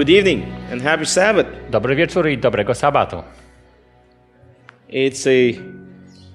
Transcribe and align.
Good 0.00 0.10
evening 0.10 0.42
and 0.72 0.82
happy 0.82 1.06
Sabbath. 1.06 1.48
Dobry 1.70 1.96
wieczór 1.96 2.28
i 2.28 2.38
dobrego 2.38 2.74
sabatu. 2.74 3.22
It's 4.88 5.26
a 5.26 5.60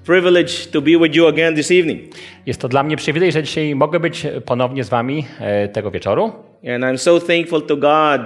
privilege 0.04 0.52
to 0.72 0.80
be 0.82 0.90
with 0.98 1.14
you 1.14 1.26
again 1.26 1.54
this 1.54 1.70
evening. 1.70 2.00
Jest 2.46 2.60
to 2.60 2.68
dla 2.68 2.82
mnie 2.82 2.96
przywilej, 2.96 3.32
że 3.32 3.42
dzisiaj 3.42 3.74
mogę 3.74 4.00
być 4.00 4.26
ponownie 4.44 4.84
z 4.84 4.88
wami 4.88 5.26
e, 5.40 5.68
tego 5.68 5.90
wieczoru. 5.90 6.32
And 6.74 6.84
I'm 6.84 6.98
so 6.98 7.20
thankful 7.20 7.62
to 7.62 7.76
God 7.76 8.20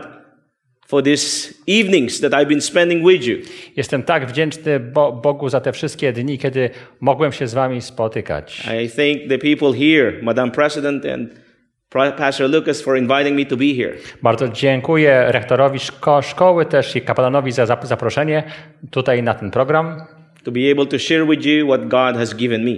for 0.86 1.02
these 1.02 1.54
evenings 1.68 2.20
that 2.20 2.32
I've 2.32 2.48
been 2.48 2.60
spending 2.60 3.08
with 3.08 3.26
you. 3.26 3.36
Jestem 3.76 4.02
tak 4.02 4.26
wdzięczny 4.26 4.80
Bo 4.80 5.12
Bogu 5.12 5.48
za 5.48 5.60
te 5.60 5.72
wszystkie 5.72 6.12
dni, 6.12 6.38
kiedy 6.38 6.70
mogłem 7.00 7.32
się 7.32 7.46
z 7.46 7.54
wami 7.54 7.82
spotykać. 7.82 8.68
I 8.84 8.90
thank 8.90 9.28
the 9.28 9.38
people 9.38 9.72
here, 9.78 10.22
Madam 10.22 10.50
President 10.50 11.06
and 11.06 11.49
Pastor 11.90 12.50
Lucas, 12.50 12.82
for 12.82 12.96
inviting 12.96 13.36
me 13.36 13.46
to 13.46 13.56
be 13.56 13.74
here. 13.76 13.96
Bardzo 14.22 14.48
dziękuję 14.48 15.24
rektorowi 15.28 15.78
szko 15.78 16.22
szkoły 16.22 16.66
też 16.66 16.96
i 16.96 17.00
kapelanowi 17.00 17.52
za 17.52 17.66
zap 17.66 17.86
zaproszenie 17.86 18.42
tutaj 18.90 19.22
na 19.22 19.34
ten 19.34 19.50
program, 19.50 20.02
To 20.44 20.50
be 20.50 20.60
able 20.72 20.86
to 20.86 20.98
share 20.98 21.26
with 21.26 21.46
you 21.46 21.66
what 21.66 21.88
God 21.88 22.16
has 22.16 22.34
given 22.34 22.64
me, 22.64 22.72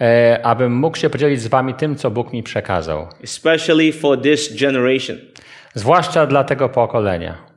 e, 0.00 0.40
abym 0.46 0.72
mógł 0.72 0.96
się 0.96 1.10
podzielić 1.10 1.40
z 1.40 1.46
wami 1.46 1.74
tym, 1.74 1.96
co 1.96 2.10
Bóg 2.10 2.32
mi 2.32 2.42
przekazał. 2.42 3.08
especially 3.24 3.92
for 3.92 4.20
this 4.22 4.60
generation. 4.60 5.16
Zwłaszcza 5.74 6.26
dla 6.26 6.44
tego 6.44 6.68
pokolenia. 6.68 7.49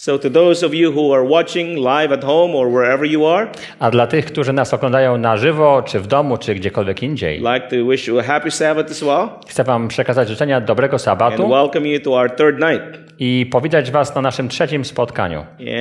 So, 0.00 0.16
to 0.18 0.30
those 0.30 0.66
of 0.66 0.74
you 0.74 0.92
who 0.92 1.12
are 1.12 1.24
watching 1.24 1.76
live 1.76 2.12
at 2.12 2.24
home 2.24 2.54
or 2.54 2.68
wherever 2.70 3.04
you 3.04 3.26
are, 3.26 3.50
A 3.78 3.90
dla 3.90 4.06
tych, 4.06 4.26
którzy 4.26 4.52
nas 4.52 4.74
oglądają 4.74 5.18
na 5.18 5.36
żywo, 5.36 5.82
czy 5.82 6.00
w 6.00 6.06
domu, 6.06 6.36
czy 6.36 6.54
gdziekolwiek 6.54 7.02
indziej, 7.02 7.38
like 7.38 7.60
to 7.60 7.90
wish 7.90 8.06
you 8.06 8.18
a 8.18 8.22
happy 8.22 8.50
Sabbath 8.50 8.90
as 8.90 9.00
well 9.00 9.28
chcę 9.48 9.64
wam 9.64 9.88
przekazać 9.88 10.28
życzenia 10.28 10.60
dobrego 10.60 10.94
and 10.94 11.02
sabatu 11.02 11.48
welcome 11.48 11.88
you 11.88 12.00
to 12.00 12.14
our 12.14 12.30
third 12.36 12.60
night. 12.60 13.12
i 13.18 13.46
powitać 13.50 13.90
was 13.90 14.14
na 14.14 14.20
naszym 14.20 14.48
trzecim 14.48 14.84
spotkaniu. 14.84 15.38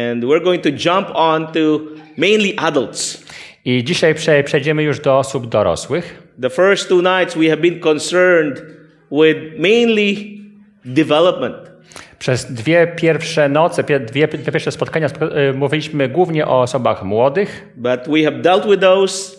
And 0.08 0.24
we're 0.24 0.44
going 0.44 0.64
to 0.64 0.70
jump 0.70 1.08
on 1.14 1.48
to 1.48 1.80
mainly 2.18 2.54
adults. 2.58 3.26
I 3.66 3.84
dzisiaj 3.84 4.16
prze, 4.16 4.44
przejdziemy 4.44 4.84
już 4.84 5.00
do 5.00 5.18
osób 5.18 5.48
dorosłych. 5.48 6.24
The 6.42 6.50
first 6.50 6.90
two 6.90 7.02
nights 7.02 7.36
we 7.38 7.50
have 7.50 7.62
been 7.62 7.80
concerned 7.80 8.62
with 9.12 9.38
mainly 9.60 10.38
development. 10.86 11.67
Przez 12.20 12.54
dwie 12.54 12.88
pierwsze 12.88 13.50
noce, 13.50 13.84
dwie, 13.84 14.00
dwie 14.00 14.28
pierwsze 14.28 14.72
spotkania 14.72 15.08
y, 15.08 15.54
mówiliśmy 15.54 16.10
głównie 16.10 16.48
o 16.48 16.62
osobach 16.62 17.04
młodych, 17.04 17.68
But 17.76 18.00
we 18.08 18.24
have 18.24 18.42
dealt 18.42 18.66
with 18.66 18.82
those 18.82 19.38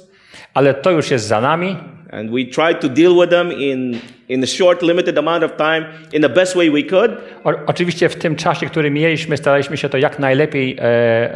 ale 0.54 0.74
to 0.74 0.90
już 0.90 1.10
jest 1.10 1.26
za 1.26 1.40
nami 1.40 1.76
and 2.12 2.30
we 2.30 2.44
tried 2.44 2.80
to 2.80 2.88
deal 2.88 3.14
with 3.14 3.30
them 3.30 3.52
in, 3.52 3.98
in 4.28 4.44
a 4.44 4.46
short, 4.46 4.82
limited 4.82 5.18
amount 5.18 5.44
of 5.44 5.56
time 5.56 5.86
in 6.12 6.22
the 6.22 6.28
best 6.28 6.56
way 6.56 6.70
we 6.70 6.82
could. 6.82 7.10
O, 7.44 7.52
oczywiście 7.66 8.08
w 8.08 8.16
tym 8.16 8.36
czasie, 8.36 8.66
który 8.66 8.90
mieliśmy, 8.90 9.36
staraliśmy 9.36 9.76
się 9.76 9.88
to 9.88 9.98
jak 9.98 10.18
najlepiej 10.18 10.76
e, 10.78 10.82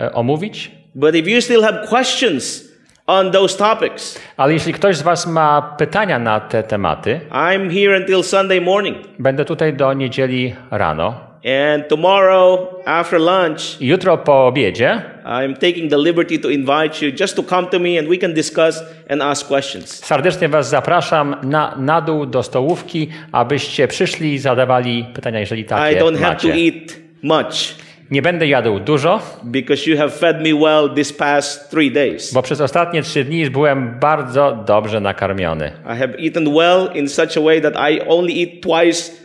e, 0.03 0.13
omówić. 0.13 0.71
But 0.95 1.15
if 1.15 1.31
you 1.31 1.41
still 1.41 1.63
have 1.63 1.87
questions 1.89 2.73
on 3.07 3.31
those 3.31 3.59
topics, 3.59 4.21
Ale 4.37 4.53
jeśli 4.53 4.73
ktoś 4.73 4.97
z 4.97 5.03
Was 5.03 5.27
ma 5.27 5.75
pytania 5.79 6.19
na 6.19 6.41
te 6.41 6.63
tematy, 6.63 7.21
I'm 7.31 7.71
here 7.81 8.01
until 8.01 8.23
Sunday 8.23 8.61
morning. 8.61 8.97
będę 9.19 9.45
tutaj 9.45 9.75
do 9.75 9.93
niedzieli 9.93 10.55
rano. 10.71 11.32
And 11.45 11.89
tomorrow 11.89 12.69
after 12.85 13.21
lunch, 13.21 13.81
I 13.81 13.87
jutro 13.87 14.19
po 14.19 14.47
obiedzie 14.47 15.03
I'm 15.25 15.55
taking 15.55 15.91
the 15.91 15.99
liberty 15.99 16.39
to 16.39 16.51
invite 16.51 17.07
you 17.07 17.13
just 17.21 17.37
to 17.37 17.43
come 17.43 17.69
to 17.69 17.79
me 17.79 17.99
and 17.99 18.09
we 18.09 18.19
can 18.19 18.35
discuss 18.35 18.83
and 19.11 19.23
ask 19.23 19.49
questions. 19.49 20.05
serdecznie 20.05 20.49
Was 20.49 20.69
zapraszam 20.71 21.37
na, 21.43 21.75
na 21.77 22.01
dół 22.01 22.27
do 22.27 22.43
stołówki, 22.43 23.09
abyście 23.33 23.89
przyszli 23.89 24.33
i 24.35 24.39
zadawali 24.39 25.07
pytania, 25.15 25.41
jeżeli 25.41 25.63
I 25.63 25.65
takie 25.65 26.01
don't 26.01 26.19
have 26.19 26.37
to 26.37 26.49
macie. 26.49 26.65
eat 26.65 26.97
much 27.23 27.75
Nie 28.11 28.23
będę 28.23 28.47
jadł 28.47 28.81
dużo, 28.81 29.21
because 29.45 29.91
you 29.91 29.97
have 29.97 30.11
fed 30.11 30.43
me 30.43 30.55
well 30.55 30.95
this 30.95 31.13
past 31.13 31.71
three 31.71 31.91
days. 31.91 32.33
bo 32.33 32.43
przez 32.43 32.61
ostatnie 32.61 33.03
trzy 33.03 33.25
dni 33.25 33.51
byłem 33.51 33.99
bardzo 34.01 34.65
dobrze 34.67 35.01
nakarmiony. 35.01 35.73
I 35.85 35.99
have 35.99 36.13
eaten 36.19 36.55
well 36.55 36.89
in 36.95 37.09
such 37.09 37.37
a 37.37 37.41
way 37.41 37.61
that 37.61 37.75
I 37.91 38.01
only 38.09 38.33
eat 38.43 38.63
twice 38.63 39.22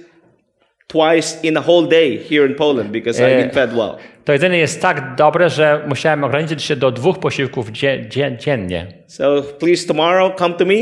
twice 0.88 1.38
in 1.44 1.58
a 1.58 1.62
whole 1.62 1.88
day 1.88 2.18
here 2.30 2.46
in 2.48 2.56
Poland 2.56 2.92
because 2.92 3.20
Eh. 3.24 3.54
fed 3.54 3.74
well. 3.74 3.96
To 4.26 4.34
jedzenie 4.34 4.58
jest 4.58 4.82
tak 4.82 5.16
dobre, 5.18 5.50
że 5.50 5.84
musiałem 5.88 6.24
ograniczyć 6.24 6.64
się 6.64 6.76
do 6.76 6.92
dwóch 6.92 7.20
posiłków 7.20 7.72
dzie, 7.72 8.06
dzie, 8.10 8.38
dziennie. 8.40 8.88
So 9.08 9.42
please 9.60 9.88
tomorrow 9.88 10.36
come 10.36 10.54
to 10.56 10.66
me 10.66 10.74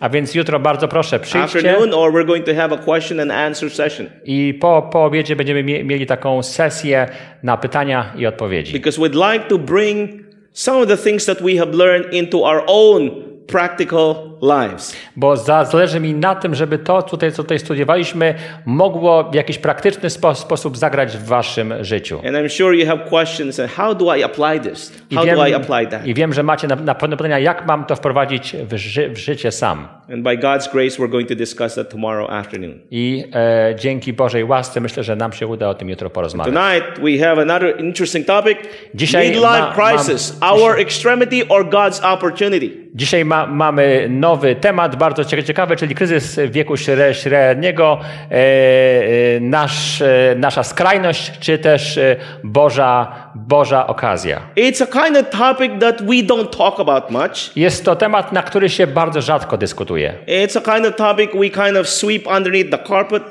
A 0.00 0.08
więc 0.08 0.34
jutro 0.34 0.60
bardzo 0.60 0.88
proszę 0.88 1.20
przyjdźcie 1.20 1.58
afternoon 1.58 1.94
or 1.94 2.12
we're 2.12 2.26
going 2.26 2.46
to 2.46 2.54
have 2.54 2.74
a 2.74 2.78
question 2.78 3.20
and 3.20 3.30
answer 3.32 3.70
session 3.70 4.06
i 4.24 4.54
po, 4.60 4.82
po 4.92 5.04
obiedzie 5.04 5.36
będziemy 5.36 5.62
mie- 5.64 5.84
mieli 5.84 6.06
taką 6.06 6.42
sesję 6.42 7.06
na 7.42 7.56
pytania 7.56 8.12
i 8.18 8.26
odpowiedzi. 8.26 8.72
because 8.72 9.00
we'd 9.00 9.32
like 9.32 9.44
to 9.48 9.58
bring 9.58 10.10
some 10.52 10.82
of 10.82 10.88
the 10.88 10.96
things 10.96 11.26
that 11.26 11.42
we 11.42 11.56
have 11.58 11.74
learned 11.74 12.14
into 12.14 12.44
our 12.44 12.62
own 12.66 13.10
practical 13.46 14.14
lives. 14.42 14.96
Bo 15.16 15.36
za, 15.36 15.64
zależy 15.64 16.00
mi 16.00 16.14
na 16.14 16.34
tym, 16.34 16.54
żeby 16.54 16.78
to, 16.78 17.02
tutaj, 17.02 17.32
co 17.32 17.42
tutaj 17.42 17.58
studiowaliśmy, 17.58 18.34
mogło 18.66 19.30
w 19.30 19.34
jakiś 19.34 19.58
praktyczny 19.58 20.10
spo, 20.10 20.34
sposób 20.34 20.76
zagrać 20.76 21.16
w 21.16 21.24
waszym 21.24 21.84
życiu. 21.84 22.18
And 22.26 22.36
I'm 22.36 22.48
sure 22.48 22.76
you 22.76 22.86
have 22.86 22.98
questions 23.10 23.60
and 23.60 23.70
how 23.70 23.94
do 23.94 24.16
I 24.16 24.22
apply 24.22 24.60
this? 24.70 24.92
I 25.10 25.14
How 25.14 25.24
wiem, 25.24 25.36
do 25.36 25.46
I 25.46 25.54
apply 25.54 25.86
that? 25.86 26.06
I 26.06 26.14
wiem, 26.14 26.32
że 26.32 26.42
macie 26.42 26.68
na, 26.68 26.76
na 26.76 26.94
pewno 26.94 27.16
pytania, 27.16 27.38
jak 27.38 27.66
mam 27.66 27.84
to 27.84 27.96
wprowadzić 27.96 28.56
w, 28.70 28.76
ży, 28.76 29.08
w 29.10 29.18
życie 29.18 29.52
sam. 29.52 29.88
And 30.12 30.22
by 30.22 30.38
God's 30.38 30.72
grace, 30.72 31.02
we're 31.02 31.10
going 31.10 31.28
to 31.28 31.34
discuss 31.34 31.74
that 31.74 31.90
tomorrow 31.90 32.30
afternoon. 32.30 32.78
I 32.90 33.24
e, 33.34 33.74
dzięki 33.78 34.12
Bożej 34.12 34.44
łasce 34.44 34.80
myślę, 34.80 35.02
że 35.02 35.16
nam 35.16 35.32
się 35.32 35.46
uda 35.46 35.68
o 35.68 35.74
tym 35.74 35.88
jutro 35.88 36.10
porozmawiać. 36.10 36.54
Tonight, 36.54 37.00
we 37.00 37.26
have 37.26 37.42
another 37.42 37.80
interesting 37.80 38.26
topic 38.26 38.58
Dzisiaj 38.94 39.26
midlife 39.26 39.48
ma- 39.48 39.74
mam- 39.76 39.96
crisis, 39.96 40.38
our 40.40 40.80
extremity 40.80 41.48
or 41.48 41.68
God's 41.68 42.12
opportunity. 42.12 42.81
Dzisiaj 42.94 43.24
ma, 43.24 43.46
mamy 43.46 44.06
nowy 44.10 44.56
temat, 44.56 44.96
bardzo 44.96 45.24
cie- 45.24 45.44
ciekawy, 45.44 45.76
czyli 45.76 45.94
kryzys 45.94 46.40
wieku 46.48 46.74
śre- 46.74 47.12
średniego, 47.12 47.98
e, 48.30 48.34
e, 48.34 49.40
nasz, 49.40 50.02
e, 50.02 50.34
nasza 50.36 50.62
skrajność, 50.62 51.32
czy 51.40 51.58
też 51.58 51.98
Boża, 52.44 53.12
Boża 53.34 53.86
okazja. 53.86 54.40
It's 54.56 54.82
a 54.82 54.86
kind 55.04 55.16
of 55.16 55.30
topic 55.30 55.72
that 55.80 56.02
we 56.02 56.14
don't 56.14 56.56
talk 56.58 56.80
about 56.80 57.10
much. 57.10 57.56
Jest 57.56 57.84
to 57.84 57.96
temat, 57.96 58.32
na 58.32 58.42
który 58.42 58.68
się 58.68 58.86
bardzo 58.86 59.20
rzadko 59.20 59.56
dyskutuje. 59.56 60.14
It's 60.26 60.58
a 60.58 60.74
kind 60.74 60.86
of 60.86 60.96
topic 60.96 61.30
we 61.34 61.50
kind 61.50 61.76
of 61.76 61.88
sweep 61.88 62.26
underneath 62.26 62.70
the 62.70 62.78
carpet. 62.78 63.22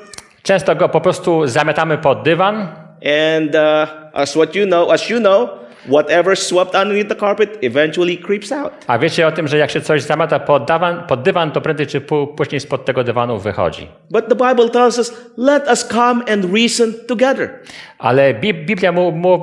Często 0.43 0.75
go 0.75 0.89
po 0.89 1.01
prostu 1.01 1.47
zamiatamy 1.47 1.97
pod 1.97 2.23
dywan, 2.23 2.67
And 3.37 3.55
uh, 3.55 3.89
as 4.13 4.33
what 4.35 4.55
you 4.55 4.65
know, 4.67 4.91
as 4.91 5.09
you 5.09 5.19
know, 5.19 5.49
whatever 5.89 6.37
swept 6.37 6.75
underneath 6.75 7.07
the 7.09 7.15
carpet 7.15 7.57
eventually 7.61 8.17
creeps 8.17 8.51
out. 8.51 8.73
a 8.87 8.99
wiecie 8.99 9.27
o 9.27 9.31
tym, 9.31 9.47
że 9.47 9.57
jak 9.57 9.71
się 9.71 9.81
coś 9.81 10.01
zamiata 10.01 10.39
pod 10.39 10.65
dywan, 10.67 11.03
pod 11.07 11.21
dywan 11.23 11.51
to 11.51 11.61
prędzej 11.61 11.87
czy 11.87 12.01
pó- 12.01 12.35
później 12.35 12.59
spod 12.59 12.85
tego 12.85 13.03
dywanu 13.03 13.39
wychodzi. 13.39 13.87
But 14.11 14.27
the 14.29 14.35
Bible 14.35 14.69
tells 14.69 14.97
us, 14.99 15.13
let 15.37 15.63
us 15.71 15.87
come 15.87 16.25
and 16.33 16.45
reason 16.53 16.93
together. 17.07 17.49
Ale 17.99 18.33
Bi- 18.33 18.53
Biblia 18.65 18.91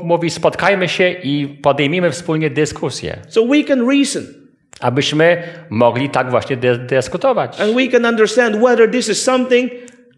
mówi, 0.04 0.30
spotkajmy 0.30 0.88
się 0.88 1.10
i 1.10 1.58
podejmijmy 1.62 2.10
wspólnie 2.10 2.50
dyskusję, 2.50 3.16
So 3.28 3.46
we 3.46 3.64
can 3.64 3.88
reason 3.90 4.22
abyśmy 4.80 5.42
mogli 5.70 6.10
tak 6.10 6.30
właśnie 6.30 6.56
dy- 6.56 6.78
dyskutować. 6.78 7.60
and 7.60 7.74
we 7.76 7.86
can 7.88 8.04
understand 8.06 8.56
whether 8.56 8.90
this 8.90 9.08
is 9.08 9.22
something 9.22 9.72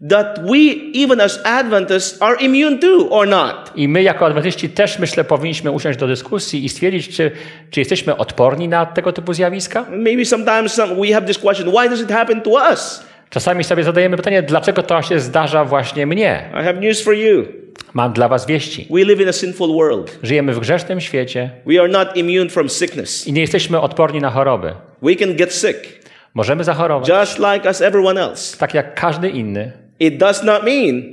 that 0.09 0.39
we, 0.43 0.57
even 0.93 1.21
as 1.21 1.39
Adventists, 1.45 2.21
are 2.21 2.35
immune 2.39 2.79
to 2.79 3.09
or 3.09 3.27
not. 3.27 3.71
I 3.75 3.87
my 3.87 4.03
jako 4.03 4.25
adwentyści 4.25 4.69
też 4.69 4.99
myślę 4.99 5.23
powinniśmy 5.23 5.71
usiąść 5.71 5.99
do 5.99 6.07
dyskusji 6.07 6.65
i 6.65 6.69
stwierdzić, 6.69 7.15
czy, 7.15 7.31
czy 7.69 7.79
jesteśmy 7.79 8.17
odporni 8.17 8.67
na 8.67 8.85
tego 8.85 9.13
typu 9.13 9.33
zjawiska. 9.33 9.85
Maybe 9.89 10.25
sometimes 10.25 10.73
some, 10.73 10.95
we 10.95 11.13
have 11.13 11.27
this 11.27 11.37
question 11.37 11.69
why 11.69 11.89
does 11.89 12.01
it 12.01 12.11
happen 12.11 12.41
to 12.41 12.49
us? 12.49 13.03
Czasami 13.29 13.63
sobie 13.63 13.83
zadajemy 13.83 14.17
pytanie, 14.17 14.43
dlaczego 14.43 14.83
to 14.83 15.01
się 15.01 15.19
zdarza 15.19 15.65
właśnie 15.65 16.05
mnie? 16.05 16.49
I 16.61 16.63
have 16.63 16.73
news 16.73 17.01
for 17.01 17.13
you. 17.13 17.45
Mam 17.93 18.13
dla 18.13 18.27
was 18.27 18.45
wieści. 18.45 18.87
We 18.89 19.03
live 19.05 19.21
in 19.21 19.29
a 19.29 19.33
sinful 19.33 19.73
world. 19.73 20.19
Żyjemy 20.23 20.53
w 20.53 20.59
grzesznym 20.59 21.01
świecie 21.01 21.49
We 21.65 21.79
are 21.79 21.87
not 21.89 22.17
immune 22.17 22.49
from 22.49 22.69
sickness. 22.69 23.27
i 23.27 23.33
nie 23.33 23.41
jesteśmy 23.41 23.81
odporni 23.81 24.19
na 24.19 24.29
choroby. 24.29 24.73
We 25.01 25.15
can 25.15 25.35
get 25.35 25.53
sick 25.53 26.01
Możemy 26.33 26.63
zachorować, 26.63 27.09
just 27.09 27.39
like 27.39 27.69
as 27.69 27.81
everyone 27.81 28.21
else. 28.21 28.57
tak 28.57 28.73
jak 28.73 28.95
każdy 28.95 29.29
inny. 29.29 29.80
It 30.01 30.17
does 30.17 30.43
not 30.43 30.63
mean 30.63 31.03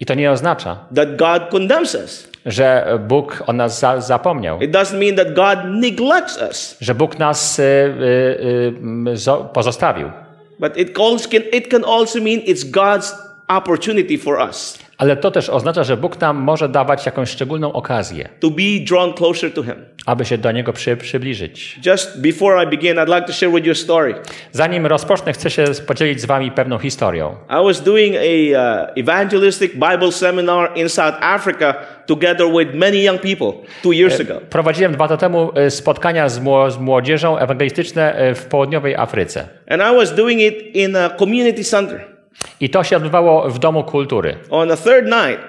I 0.00 0.04
to 0.06 0.14
nie 0.14 0.30
oznacza, 0.30 0.76
that 0.94 1.16
God 1.16 1.50
condemns 1.50 1.94
us. 1.94 2.28
że 2.46 2.98
Bóg 3.08 3.42
o 3.46 3.52
nas 3.52 3.80
za, 3.80 4.00
zapomniał, 4.00 4.60
It 4.60 4.70
doesn't 4.70 4.98
mean 4.98 5.16
that 5.16 5.34
God 5.34 5.58
neglects 5.80 6.38
us. 6.50 6.76
że 6.80 6.94
Bóg 6.94 7.18
nas 7.18 7.58
y, 7.58 7.62
y, 7.62 9.08
y, 9.12 9.16
zo- 9.16 9.44
pozostawił. 9.52 10.10
But 10.58 10.76
it, 10.76 10.94
can, 11.30 11.42
it 11.52 11.68
can 11.68 11.84
also 11.84 12.18
mean 12.20 12.40
it's 12.40 12.70
God's 12.70 13.14
opportunity 13.48 14.18
for 14.18 14.48
us. 14.50 14.78
Ale 14.98 15.16
to 15.16 15.30
też 15.30 15.48
oznacza, 15.50 15.84
że 15.84 15.96
Bóg 15.96 16.20
nam 16.20 16.36
może 16.36 16.68
dawać 16.68 17.06
jakąś 17.06 17.30
szczególną 17.30 17.72
okazję, 17.72 18.28
to 18.40 18.50
be 18.50 18.84
drawn 18.88 19.12
closer 19.12 19.52
to 19.52 19.62
Him. 19.62 19.74
aby 20.06 20.24
się 20.24 20.38
do 20.38 20.52
Niego 20.52 20.72
przy, 20.72 20.96
przybliżyć. 20.96 21.78
Just 21.86 22.20
before 22.20 22.64
I 22.64 22.66
begin, 22.66 22.96
I'd 22.96 23.14
like 23.14 23.26
to 23.26 23.32
share 23.32 23.52
with 23.52 23.66
you 23.66 23.72
a 23.72 23.74
story. 23.74 24.14
Zanim 24.52 24.86
rozpocznę, 24.86 25.32
chcę 25.32 25.50
się 25.50 25.64
podzielić 25.86 26.20
z 26.20 26.24
Wami 26.24 26.50
pewną 26.50 26.78
historią. 26.78 27.36
I 27.50 27.66
was 27.66 27.82
doing 27.82 28.16
a 28.16 28.20
uh, 28.20 28.88
evangelistic 28.96 29.72
Bible 29.72 30.12
seminar 30.12 30.70
in 30.74 30.88
South 30.88 31.16
Africa 31.20 31.74
together 32.06 32.46
with 32.58 32.74
many 32.74 32.96
young 33.02 33.20
people 33.20 33.52
two 33.82 33.92
years 33.92 34.20
ago. 34.20 34.40
Prowadziłem 34.50 34.92
dwa 34.92 35.04
lata 35.04 35.16
temu 35.16 35.52
e, 35.54 35.70
spotkania 35.70 36.28
z 36.28 36.40
młodzieżą 36.80 37.38
ewangelistyczne 37.38 38.14
e, 38.14 38.34
w 38.34 38.46
południowej 38.46 38.94
Afryce. 38.94 39.48
And 39.68 39.82
I 39.82 39.96
was 39.96 40.14
doing 40.14 40.40
it 40.40 40.76
in 40.76 40.96
a 40.96 41.10
community 41.10 41.64
center. 41.64 42.15
I 42.60 42.70
to 42.70 42.84
się 42.84 42.96
odbywało 42.96 43.50
w 43.50 43.58
Domu 43.58 43.84
Kultury. 43.84 44.36
On 44.50 44.68
the 44.68 44.76
third 44.76 45.04
night, 45.04 45.40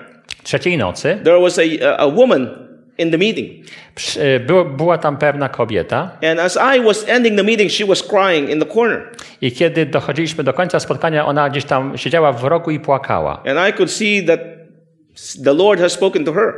Trzeciej 0.44 0.78
nocy 0.78 1.18
there 1.24 1.40
was 1.42 1.60
a, 1.60 1.98
a 1.98 2.08
woman 2.08 2.68
in 2.98 3.12
the 3.12 3.18
meeting. 3.18 3.66
e, 4.20 4.40
była 4.78 4.98
tam 4.98 5.18
pewna 5.18 5.50
kobieta 5.50 6.12
And 6.32 6.40
as 6.40 6.60
I 6.78 6.82
was 6.82 7.10
ending 7.10 7.38
the 7.38 7.44
meeting, 7.44 7.72
she 7.72 7.86
was 7.86 8.04
crying 8.04 8.50
in 8.50 8.60
the 8.60 8.66
corner. 8.66 9.02
i 9.42 9.52
kiedy 9.52 9.86
dochodziliśmy 9.86 10.44
do 10.44 10.54
końca 10.54 10.80
spotkania, 10.80 11.26
ona 11.26 11.50
gdzieś 11.50 11.66
tam 11.66 11.98
siedziała 11.98 12.32
w 12.32 12.44
rogu 12.44 12.72
i 12.72 12.80
płakała. 12.80 13.44
And 13.46 13.70
I 13.70 13.74
could 13.78 13.92
see 13.92 14.26
that 14.26 14.40
the 15.44 15.54
Lord 15.54 15.82
has 15.82 15.92
spoken 15.92 16.26
to 16.26 16.34
her. 16.34 16.54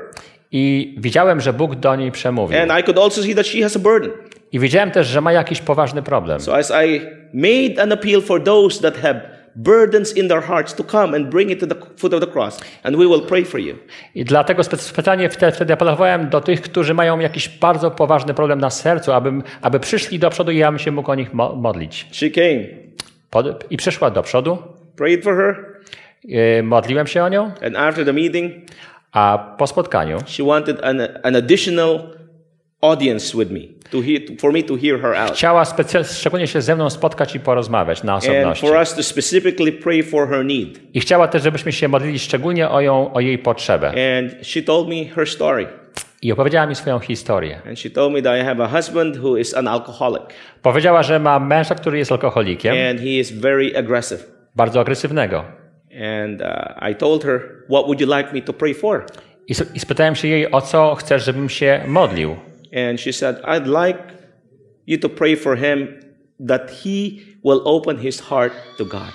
I 0.52 0.96
widziałem, 0.98 1.42
że 1.42 1.54
Bóg 1.54 1.76
do 1.76 1.96
niej 1.96 2.12
przemówił. 2.12 2.60
And 2.60 2.80
I 2.80 2.84
could 2.84 2.98
also 3.00 3.24
see 3.24 3.36
that 3.36 3.48
she 3.48 3.64
has 3.64 3.76
a 3.76 3.80
burden. 3.80 4.12
I 4.52 4.60
wiedziałem 4.60 4.92
też, 4.92 5.08
że 5.08 5.22
ma 5.22 5.32
jakiś 5.32 5.62
poważny 5.62 6.02
problem. 6.04 6.40
So 6.40 6.56
as 6.56 6.74
I 6.86 7.02
made 7.34 7.82
an 7.84 7.92
appeal 7.92 8.22
for 8.22 8.44
those 8.44 8.82
that 8.82 8.98
have 8.98 9.22
burdens 9.56 10.18
in 10.18 10.28
their 10.28 10.44
hearts 10.44 10.74
to 10.76 10.84
come 10.84 11.18
and 11.18 11.30
bring 11.30 11.52
it 11.52 11.60
to 11.60 11.68
the 11.68 11.76
foot 11.98 12.14
of 12.14 12.20
the 12.22 12.28
cross, 12.28 12.60
and 12.84 12.96
we 12.96 13.08
will 13.08 13.22
pray 13.22 13.46
for 13.46 13.60
you. 13.60 13.76
I 14.16 14.26
dlatego 14.26 14.64
spe- 14.64 14.78
specjalnie 14.78 15.30
wtedy, 15.30 15.52
wtedy 15.52 15.74
apelowałem 15.74 16.30
do 16.30 16.42
tych, 16.42 16.62
którzy 16.62 16.94
mają 16.94 17.20
jakiś 17.20 17.50
bardzo 17.50 17.92
poważny 17.92 18.34
problem 18.34 18.60
na 18.60 18.70
sercu, 18.70 19.12
aby, 19.14 19.32
aby 19.62 19.80
przyszli 19.80 20.20
do 20.20 20.30
przodu 20.30 20.52
i 20.52 20.58
ja 20.58 20.72
bym 20.72 20.80
się 20.80 20.92
mógł 20.92 21.12
o 21.12 21.16
nich 21.16 21.34
mo- 21.34 21.56
modlić. 21.56 22.08
She 22.12 22.30
came, 22.30 22.66
Pod, 23.30 23.72
I 23.72 23.78
przyszła 23.78 24.10
do 24.12 24.24
przodu, 24.24 24.58
prayed 24.96 25.24
for 25.24 25.36
her, 25.38 25.66
yy, 26.24 26.64
modliłem 26.64 27.08
się 27.08 27.24
o 27.24 27.30
nią, 27.30 27.52
and 27.66 27.76
after 27.78 28.06
the 28.06 28.14
meeting, 28.14 28.54
a 29.12 29.56
po 29.58 29.68
spotkaniu 29.68 30.18
she 30.28 30.44
wanted 30.44 30.84
an, 30.84 31.02
an 31.24 31.36
additional 31.36 32.00
audience 32.82 33.38
with 33.38 33.52
me 33.52 33.60
to 33.92 34.02
hear, 34.02 34.22
for 34.40 34.54
me 34.54 34.64
to 34.64 34.78
hear 34.78 35.00
her 35.02 35.16
out. 35.16 35.32
chciała 35.34 35.64
szczególnie 36.04 36.48
się 36.48 36.62
ze 36.62 36.76
mną 36.76 36.90
spotkać 36.90 37.36
i 37.36 37.40
porozmawiać 37.40 38.04
na 38.04 38.14
And 38.14 38.24
osobności. 38.24 38.68
for 38.68 38.78
us 38.78 38.96
to 38.96 39.04
specifically 39.04 39.72
pray 39.72 40.04
for 40.04 40.30
her 40.30 40.46
need. 40.46 40.80
I 40.94 41.00
chciała 41.00 41.28
też, 41.28 41.44
żebyśmy 41.44 41.72
się 41.72 41.88
modlili 41.88 42.20
szczególnie 42.20 42.70
o, 42.70 42.82
ją, 42.82 43.14
o 43.14 43.20
jej 43.20 43.38
potrzebę. 43.38 43.88
And 44.20 44.48
she 44.48 44.62
told 44.62 44.90
me 44.90 45.06
her 45.06 45.28
story. 45.28 45.68
I 46.22 46.32
opowiedziała 46.32 46.66
mi 46.68 46.76
swoją 46.76 47.00
historię. 47.00 47.62
And 47.68 47.80
she 47.80 47.90
told 47.90 48.14
me 48.14 48.22
that 48.22 48.42
I 48.42 48.44
have 48.46 48.64
a 48.64 48.68
husband 48.68 49.18
who 49.18 49.38
is 49.38 49.54
an 49.58 49.68
alcoholic 49.68 50.24
Powiedziała, 50.62 51.04
że 51.04 51.20
ma 51.20 51.40
męża, 51.40 51.76
który 51.76 51.98
jest 51.98 52.12
alkoholikiem, 52.12 52.76
and 52.90 53.00
he 53.00 53.08
is 53.08 53.32
very 53.32 53.78
aggressive. 53.78 54.24
bardzo 54.56 54.80
agresywnego. 54.80 55.44
And 56.24 56.42
uh, 56.42 56.90
I 56.92 56.96
told 56.96 57.24
her, 57.24 57.42
What 57.70 57.86
would 57.86 58.02
you 58.02 58.18
like 58.18 58.34
me 58.34 58.42
to 58.42 58.54
pray 58.54 58.74
for? 58.74 59.06
I 59.76 59.80
spytałem 59.80 60.16
się 60.16 60.28
jej, 60.28 60.52
o 60.52 60.62
co 60.62 60.96
chcesz, 60.96 61.26
żebym 61.26 61.50
się 61.50 61.82
modlił. 61.88 62.36
And 62.74 63.00
she 63.00 63.14
said, 63.14 63.36
I'd 63.46 63.68
like 63.68 64.00
you 64.88 65.00
to 65.00 65.10
pray 65.10 65.36
for 65.36 65.58
him 65.58 65.88
that 66.48 66.72
he 66.72 67.12
will 67.44 67.62
open 67.66 67.98
his 67.98 68.22
heart 68.22 68.54
to 68.78 68.86
God. 68.86 69.12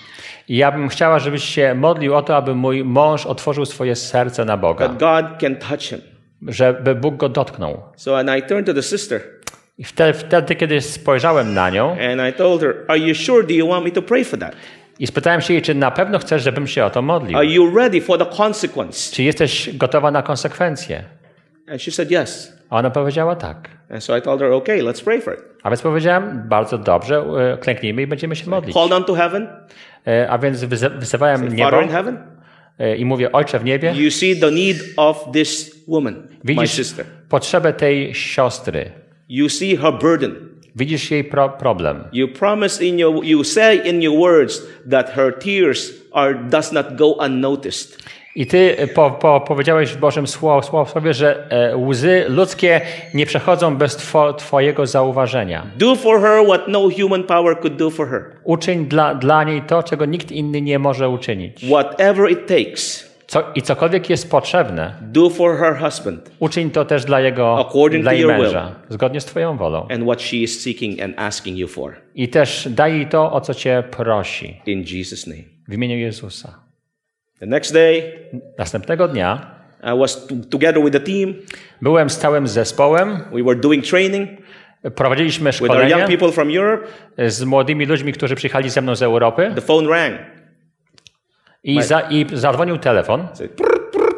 I 0.48 0.56
ja 0.56 0.72
bym 0.72 0.88
chciała, 0.88 1.18
żebyś 1.18 1.44
się 1.44 1.74
modlił 1.74 2.14
o 2.14 2.22
to, 2.22 2.36
aby 2.36 2.54
mój 2.54 2.84
mąż 2.84 3.26
otworzył 3.26 3.66
swoje 3.66 3.96
serce 3.96 4.44
na 4.44 4.56
Boga, 4.56 4.88
That 4.88 4.98
God 4.98 5.40
can 5.40 5.56
touch 5.56 5.80
him. 5.80 6.00
żeby 6.48 6.94
Bóg 6.94 7.16
go 7.16 7.28
dotknął. 7.28 7.82
So, 7.96 8.18
and 8.18 8.30
I 8.38 8.42
turned 8.42 8.66
to 8.66 8.74
the 8.74 8.82
sister 8.82 9.20
I 9.78 9.84
wtedy, 9.84 10.18
wtedy, 10.18 10.54
kiedy 10.54 10.80
spojrzałem 10.80 11.54
na 11.54 11.70
nią 11.70 11.90
and 11.92 12.20
I 12.30 12.38
told 12.38 12.60
her, 12.60 12.74
Are 12.88 12.98
you 12.98 13.14
sure? 13.14 13.46
Do 13.46 13.54
you 13.54 13.68
want 13.68 13.84
me 13.84 13.90
to 13.90 14.02
pray 14.02 14.24
for 14.24 14.38
that? 14.38 14.56
i 14.98 15.06
spytałem 15.06 15.40
się 15.40 15.54
jej, 15.54 15.62
czy 15.62 15.74
na 15.74 15.90
pewno 15.90 16.18
chcesz, 16.18 16.42
żebym 16.42 16.66
się 16.66 16.84
o 16.84 16.90
to 16.90 17.02
modlił. 17.02 17.36
Are 17.36 17.46
you 17.46 17.76
ready 17.76 18.00
for 18.00 18.18
the 18.18 18.26
consequence? 18.36 19.14
Czy 19.14 19.22
jesteś 19.22 19.76
gotowa 19.76 20.10
na 20.10 20.22
konsekwencje? 20.22 21.04
And 21.68 21.82
she 21.82 21.90
said, 21.90 22.10
Yes. 22.10 22.52
Ona 22.74 22.90
powiedziała 22.90 23.36
tak. 23.36 23.68
And 23.90 24.04
so 24.04 24.16
I 24.18 24.22
told 24.22 24.40
her, 24.40 24.52
Okay, 24.52 24.82
let's 24.82 25.04
pray 25.04 25.20
for 25.20 25.34
it. 25.34 25.40
A 25.62 25.70
więc 25.70 25.82
powiedziałem, 25.82 26.42
bardzo 26.48 26.78
dobrze, 26.78 27.16
e, 27.52 27.58
klęknijmy 27.58 28.02
i 28.02 28.06
będziemy 28.06 28.36
się 28.36 28.50
modlić. 28.50 28.74
Called 28.74 28.92
on 28.92 29.04
to 29.04 29.14
heaven, 29.14 29.48
E, 30.06 30.30
A 30.30 30.38
więc 30.38 30.64
wyze- 30.64 30.98
wyzywałem 30.98 31.48
niebo 31.56 31.70
Father 31.70 31.82
in 31.86 31.88
heaven. 31.92 32.18
e, 32.78 32.96
i 32.96 33.04
mówię, 33.04 33.32
Ojcze 33.32 33.58
w 33.58 33.64
niebie, 33.64 33.92
You 33.96 34.10
see 34.10 34.36
the 34.40 34.50
need 34.50 34.76
of 34.96 35.24
this 35.32 35.84
woman, 35.88 36.14
my 36.14 36.28
widzisz 36.44 36.70
sister. 36.72 37.04
potrzebę 37.28 37.72
tej 37.72 38.14
siostry, 38.14 38.90
You 39.28 39.48
see 39.48 39.76
her 39.76 39.92
burden. 40.00 40.34
widzisz 40.76 41.10
jej 41.10 41.24
pro 41.24 41.48
problem. 41.48 42.04
You 42.12 42.28
promise 42.28 42.84
in 42.84 42.98
your, 42.98 43.24
you 43.24 43.44
say 43.44 43.76
in 43.88 44.02
your 44.02 44.18
words 44.18 44.66
that 44.90 45.10
her 45.10 45.38
tears 45.38 45.92
are, 46.12 46.34
does 46.50 46.72
not 46.72 46.86
go 46.96 47.16
unnoticed. 47.20 48.03
I 48.36 48.46
ty 48.46 48.76
e, 48.78 48.86
po, 48.86 49.10
po, 49.10 49.40
powiedziałeś 49.40 49.90
w 49.90 49.96
Bożym 49.98 50.24
Sło- 50.24 50.86
Słowie, 50.86 51.14
że 51.14 51.46
e, 51.50 51.76
łzy 51.76 52.24
ludzkie 52.28 52.80
nie 53.14 53.26
przechodzą 53.26 53.76
bez 53.76 53.96
two, 53.96 54.32
Twojego 54.32 54.86
zauważenia. 54.86 55.66
Do 55.78 55.96
for 55.96 56.20
her 56.20 56.44
what 56.46 56.68
no 56.68 56.88
human 57.00 57.22
power 57.24 57.58
could 57.60 57.76
do 57.76 57.90
for 57.90 58.08
her. 58.10 58.24
Uczyń 58.44 58.86
dla, 58.86 59.14
dla 59.14 59.44
niej 59.44 59.62
to, 59.62 59.82
czego 59.82 60.04
nikt 60.04 60.32
inny 60.32 60.60
nie 60.62 60.78
może 60.78 61.08
uczynić. 61.08 61.64
Whatever 61.70 62.30
it 62.30 62.46
takes, 62.46 63.14
Co, 63.26 63.42
I 63.54 63.62
cokolwiek 63.62 64.10
jest 64.10 64.30
potrzebne, 64.30 64.94
do 65.00 65.30
for 65.30 65.58
her 65.58 65.78
husband 65.78 66.30
uczyń 66.38 66.70
to 66.70 66.84
też 66.84 67.04
dla 67.04 67.20
jego 67.20 67.58
According 67.68 68.02
dla 68.02 68.12
jej 68.12 68.22
will. 68.26 68.36
męża, 68.38 68.72
zgodnie 68.88 69.20
z 69.20 69.24
Twoją 69.24 69.56
wolą. 69.56 69.86
and 69.90 70.02
what 70.04 70.22
she 70.22 70.36
is 70.36 70.62
seeking 70.62 71.02
and 71.02 71.14
asking 71.18 71.58
you 71.58 71.68
for. 71.68 71.94
I 72.14 72.28
też 72.28 72.68
daj 72.70 72.92
jej 72.92 73.06
to, 73.06 73.32
o 73.32 73.40
co 73.40 73.54
Cię 73.54 73.82
prosi. 73.90 74.60
In 74.66 74.80
Jesus' 74.82 75.26
name. 75.26 75.42
W 75.68 75.72
imieniu 75.74 75.96
Jezusa. 75.96 76.63
The 77.40 77.46
next 77.46 77.72
day, 77.72 78.02
Następnego 78.58 79.08
dnia 79.08 79.54
I 79.94 79.98
was 79.98 80.28
together 80.50 80.82
with 80.84 80.92
the 80.92 81.00
team. 81.00 81.34
byłem 81.82 82.10
z 82.10 82.18
całym 82.18 82.48
zespołem, 82.48 83.24
We 83.32 83.42
were 83.42 83.56
doing 83.60 83.86
training 83.86 84.30
prowadziliśmy 84.94 85.50
with 85.50 85.62
our 85.62 85.68
szkolenie 85.70 85.90
young 85.90 86.06
people 86.06 86.32
from 86.32 86.56
Europe. 86.56 86.86
z 87.28 87.44
młodymi 87.44 87.86
ludźmi, 87.86 88.12
którzy 88.12 88.34
przyjechali 88.34 88.70
ze 88.70 88.80
mną 88.82 88.94
z 88.96 89.02
Europy 89.02 89.52
The 89.54 89.60
phone 89.60 89.88
rang. 89.88 90.16
i, 91.64 91.82
za, 91.82 92.00
i 92.00 92.26
zadzwonił 92.32 92.78
telefon, 92.78 93.28
prr, 93.56 93.90
prr. 93.90 94.14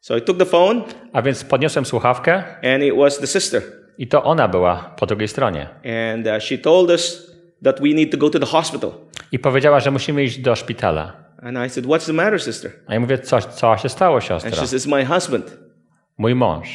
so 0.00 0.16
I 0.16 0.22
took 0.22 0.38
the 0.38 0.44
phone, 0.46 0.82
a 1.12 1.22
więc 1.22 1.44
podniosłem 1.44 1.84
słuchawkę 1.84 2.42
and 2.74 2.82
it 2.82 2.96
was 2.96 3.18
the 3.18 3.26
sister. 3.26 3.62
i 3.98 4.06
to 4.08 4.24
ona 4.24 4.48
była 4.48 4.94
po 4.98 5.06
drugiej 5.06 5.28
stronie. 5.28 5.68
And 6.14 6.26
uh, 6.26 6.42
she 6.42 6.58
told 6.58 6.90
us 6.90 7.32
that 7.64 7.80
we 7.80 7.88
need 7.88 8.10
to 8.10 8.16
go 8.18 8.30
to 8.30 8.38
the 8.38 8.46
hospital. 8.46 8.90
I 9.32 9.38
powiedziała, 9.38 9.80
że 9.80 9.90
musimy 9.90 10.22
iść 10.24 10.38
do 10.38 10.56
szpitala. 10.56 11.23
And 11.44 11.58
I 11.66 11.70
said, 11.70 11.86
What's 11.86 12.06
the 12.06 12.12
matter, 12.12 12.42
sister? 12.42 12.70
A 12.86 12.94
ja 12.94 13.00
mówię, 13.00 13.18
co, 13.18 13.40
co 13.40 13.76
się 13.76 13.88
stało, 13.88 14.16
And 14.16 14.24
siostra? 14.24 14.50
she 14.50 14.66
says, 14.66 14.86
My 14.86 15.04
husband, 15.06 15.58
Mój 16.18 16.34
mąż 16.34 16.68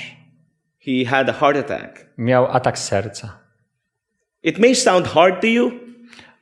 he 0.86 1.06
had 1.06 1.30
a 1.30 1.34
heart 1.34 1.58
attack. 1.58 2.06
miał 2.18 2.48
atak 2.52 2.80
serca. 2.80 3.40
It 4.44 4.60
may 4.60 4.76
sound 4.76 5.08
hard 5.08 5.42
to 5.42 5.48
you, 5.48 5.72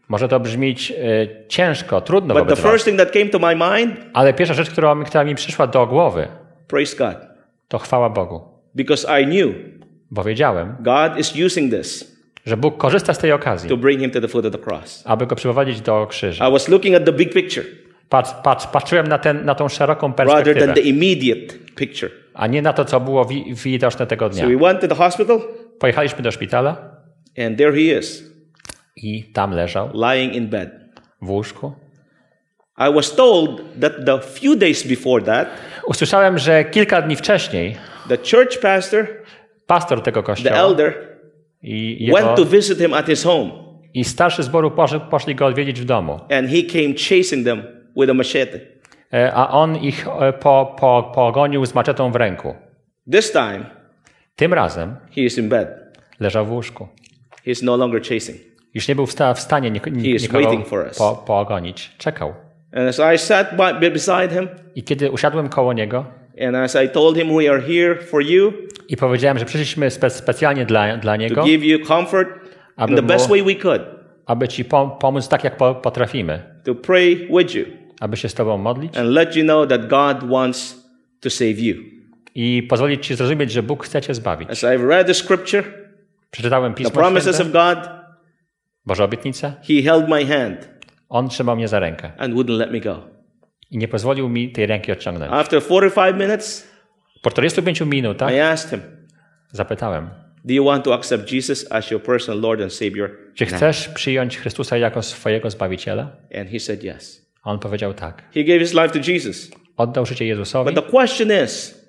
Może 0.10 0.28
to 0.28 0.40
brzmieć 0.40 0.92
e, 0.92 0.96
ciężko, 1.48 2.02
trudno 2.02 2.34
but 2.34 2.44
the 2.44 2.50
wobec 2.50 2.64
was, 2.64 2.72
first 2.72 2.86
thing 2.86 2.98
that 2.98 3.12
came 3.12 3.26
to 3.26 3.40
my 3.40 3.56
mind, 3.56 3.96
ale 4.14 4.34
pierwsza 4.34 4.54
rzecz, 4.54 4.70
która 4.70 4.96
mi, 4.96 5.06
która 5.06 5.24
mi 5.24 5.36
przyszła 5.36 5.68
do 5.68 5.88
głowy, 5.88 6.28
praise 6.68 6.98
God. 6.98 7.18
to 7.68 7.78
chwała 7.80 8.10
Bogu. 8.10 8.42
Because 8.76 9.22
I 9.22 9.26
knew 9.26 9.56
Bo 10.12 10.24
wiedziałem, 10.24 10.76
God 10.80 11.20
is 11.20 11.34
using 11.46 11.74
this 11.74 12.18
że 12.46 12.58
Bóg 12.58 12.78
korzysta 12.78 13.14
z 13.14 13.18
tej 13.18 13.32
okazji, 13.32 13.70
to 13.70 13.78
bring 13.78 14.02
him 14.02 14.12
to 14.12 14.22
the 14.22 14.28
foot 14.28 14.46
of 14.46 14.52
the 14.52 14.60
cross. 14.60 15.04
aby 15.06 15.28
go 15.28 15.36
przyprowadzić 15.36 15.82
do 15.82 16.08
krzyża. 16.10 16.50
I 16.50 16.52
was 16.52 16.68
looking 16.68 16.96
at 16.96 17.06
the 17.06 17.14
big 17.14 17.34
picture 17.34 17.66
Patrz, 18.10 18.32
patrz, 18.44 18.68
patrzyłem 18.68 19.08
na, 19.08 19.18
ten, 19.18 19.46
na 19.46 19.56
tą 19.56 19.68
szeroką 19.70 20.08
rather 20.08 20.26
than 20.26 20.46
perspektywę, 20.46 20.74
the 20.74 20.82
immediate 20.82 21.54
picture. 21.76 22.12
a 22.34 22.48
nie 22.48 22.62
na 22.62 22.74
to, 22.74 22.86
co 22.86 23.00
było 23.00 23.26
wi- 23.26 23.54
widoczne 23.56 24.08
tego 24.08 24.30
dnia. 24.30 24.44
So 24.44 24.50
we 24.50 24.58
went 24.58 24.82
to 24.82 24.88
the 24.88 24.96
hospital, 24.96 25.42
Pojechaliśmy 25.80 26.22
do 26.24 26.32
szpitala 26.32 26.78
and 27.46 27.58
there 27.58 27.72
he 27.74 28.00
is, 28.00 28.24
i 28.96 29.24
tam 29.34 29.52
leżał 29.52 29.90
lying 29.94 30.36
in 30.36 30.48
bed. 30.48 30.70
w 31.22 31.30
łóżku. 31.30 31.74
I 32.90 32.94
was 32.94 33.16
told 33.16 33.62
that 33.82 33.94
the 34.06 34.20
few 34.20 34.56
days 34.56 34.88
before 34.88 35.26
that, 35.26 35.48
Usłyszałem, 35.88 36.38
że 36.38 36.66
kilka 36.66 37.02
dni 37.02 37.16
wcześniej 37.16 37.78
the 38.10 38.18
church 38.18 38.60
pastor, 38.62 39.08
pastor 39.68 40.02
tego 40.02 40.22
the 40.22 40.26
kościoła 40.26 40.58
elder, 40.58 40.94
i, 41.62 42.06
jego, 42.06 42.18
went 42.18 42.36
to 42.38 42.46
visit 42.46 42.78
him 42.78 42.94
at 42.94 43.06
his 43.06 43.24
home, 43.24 43.52
i 43.94 44.04
starszy 44.04 44.44
zboru 44.44 44.72
poszli, 44.72 45.00
poszli 45.00 45.36
go 45.36 45.46
odwiedzić 45.46 45.82
w 45.82 45.86
domu, 45.86 46.14
and 46.14 46.50
he 46.50 46.64
came 46.64 46.94
chasing 46.94 47.46
them 47.46 47.77
with 47.98 48.10
a 48.10 48.14
machete. 48.14 48.60
E, 49.14 49.34
a 49.34 49.48
on 49.48 49.76
ich 49.76 50.08
e, 50.22 50.34
po, 50.34 50.76
po, 50.80 51.12
pogonił 51.16 51.66
z 51.66 51.76
maczetą 51.76 52.12
w 52.12 52.16
ręku. 52.16 52.56
This 53.12 53.32
time, 53.32 53.66
Tym 54.36 54.54
razem 54.54 54.96
he 55.16 55.22
is 55.22 55.38
in 55.38 55.50
bed. 55.50 55.68
leżał 56.20 56.46
w 56.46 56.52
łóżku. 56.52 56.88
He 57.46 57.52
is 57.52 57.64
no 57.64 57.78
longer 57.78 58.02
chasing. 58.02 58.38
Już 58.74 58.88
nie 58.88 58.96
był 58.96 59.06
w, 59.06 59.12
sta, 59.12 59.34
w 59.34 59.40
stanie 59.40 59.72
nik- 59.72 59.92
nikogo 60.22 60.64
po, 60.98 61.24
pogonić. 61.28 61.92
Czekał. 61.98 62.34
And 62.74 62.90
as 62.90 63.16
I 63.16 63.18
sat 63.18 63.56
by, 63.80 63.92
beside 63.92 64.30
him, 64.30 64.50
I 64.76 64.84
kiedy 64.84 65.12
usiadłem 65.12 65.50
koło 65.50 65.74
niego 65.74 66.06
and 66.48 66.56
as 66.56 66.78
I 66.86 66.90
told 66.90 67.18
him 67.18 67.28
we 67.38 67.50
are 67.52 67.62
here 67.62 67.96
for 67.96 68.22
you 68.24 68.54
i 68.90 68.98
powiedziałem, 68.98 69.40
że 69.40 69.46
przyszliśmy 69.46 69.92
spe 69.92 70.10
specjalnie 70.10 70.66
dla, 70.66 70.98
dla 70.98 71.14
to 71.14 71.22
niego, 71.22 71.44
give 71.44 71.64
you 71.64 71.86
comfort 71.86 72.30
in 72.30 72.54
Aby 72.76 72.96
the 72.96 73.02
best 73.02 73.30
way 73.30 73.44
we 73.44 73.56
could, 73.56 73.82
aby 74.26 74.48
ci 74.48 74.66
pom 74.66 74.92
pomóc 75.00 75.28
tak, 75.28 75.44
jak 75.44 75.58
po 75.58 75.76
potrafimy, 75.76 76.44
to 76.64 76.76
pray 76.76 77.16
with 77.16 77.56
you 77.56 77.66
aby 78.00 78.18
się 78.18 78.30
z 78.30 78.34
tobą 78.34 78.58
modlić 78.58 78.98
and 78.98 79.10
let 79.10 79.36
you 79.36 79.44
know 79.44 79.70
that 79.70 79.88
God 79.88 80.30
wants 80.30 80.88
to 81.20 81.30
save 81.30 81.60
you. 81.60 81.76
i 82.36 82.64
pozwolić 82.70 83.06
ci 83.08 83.16
zrozumieć, 83.16 83.52
że 83.52 83.64
Bóg 83.64 83.86
chce 83.86 84.02
cię 84.02 84.14
zbawić. 84.14 84.50
As 84.50 84.64
I've 84.64 84.88
read 84.88 85.08
the 85.08 85.14
scripture, 85.14 85.64
Przeczytałem 86.32 86.74
the 86.74 86.78
Pismo 86.78 86.92
promises 86.92 87.36
Święte, 87.36 87.60
of 87.70 87.76
God, 87.78 87.90
Boże 88.86 89.04
obietnice, 89.04 89.54
He 89.68 89.82
held 89.84 90.10
my 90.10 90.26
hand 90.26 90.70
On 91.10 91.30
trzymał 91.30 91.56
mnie 91.56 91.68
za 91.68 91.80
rękę 91.80 92.12
and 92.18 92.34
wouldn't 92.36 92.58
let 92.58 92.72
me 92.72 92.80
go. 92.80 93.08
i 93.72 93.78
nie 93.78 93.88
pozwolił 93.88 94.30
mi 94.30 94.52
tej 94.52 94.66
ręki 94.66 94.92
odciągnąć. 94.92 95.32
After 95.34 95.62
45 95.64 96.16
minutes, 96.20 96.68
Po 97.22 97.32
45 97.32 97.82
minutach 97.82 98.34
I 98.34 98.40
asked 98.40 98.70
him, 98.70 98.82
zapytałem, 99.52 100.10
Do 100.46 100.54
you 100.54 100.66
want 100.66 100.84
to 100.86 100.94
accept 100.94 101.32
Jesus 101.32 101.72
as 101.72 101.92
your 101.92 102.04
personal 102.04 102.42
Lord 102.42 102.62
and 102.62 102.74
Savior? 102.74 103.10
czy 103.36 103.46
now?" 103.46 103.54
chcesz 103.56 103.88
przyjąć 103.90 104.38
Chrystusa 104.38 104.78
jako 104.78 105.02
swojego 105.04 105.50
Zbawiciela? 105.50 106.12
And 106.40 106.50
he 106.50 106.60
said 106.60 106.84
yes. 106.84 107.27
On 107.48 107.60
powiedział 107.60 107.94
tak. 107.94 108.24
He 108.34 108.44
gave 108.44 108.60
his 108.60 108.74
life 108.74 108.90
to 108.90 109.12
Jesus. 109.12 109.52
Oddał 109.78 110.06
życie 110.06 110.26
Jezusowi. 110.26 110.74
But 110.74 110.86
the 110.86 110.92
question 110.92 111.30
is, 111.46 111.82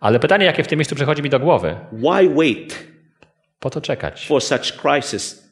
Ale 0.00 0.20
pytanie, 0.20 0.46
jakie 0.46 0.62
w 0.64 0.68
tym 0.68 0.78
miejscu 0.78 0.94
przychodzi 0.94 1.22
mi 1.22 1.30
do 1.30 1.40
głowy, 1.40 1.76
why 1.92 2.28
wait 2.34 2.86
po 3.60 3.70
co 3.70 3.80
czekać? 3.80 4.26
for 4.26 4.42
such 4.42 4.72
crisis 4.82 5.48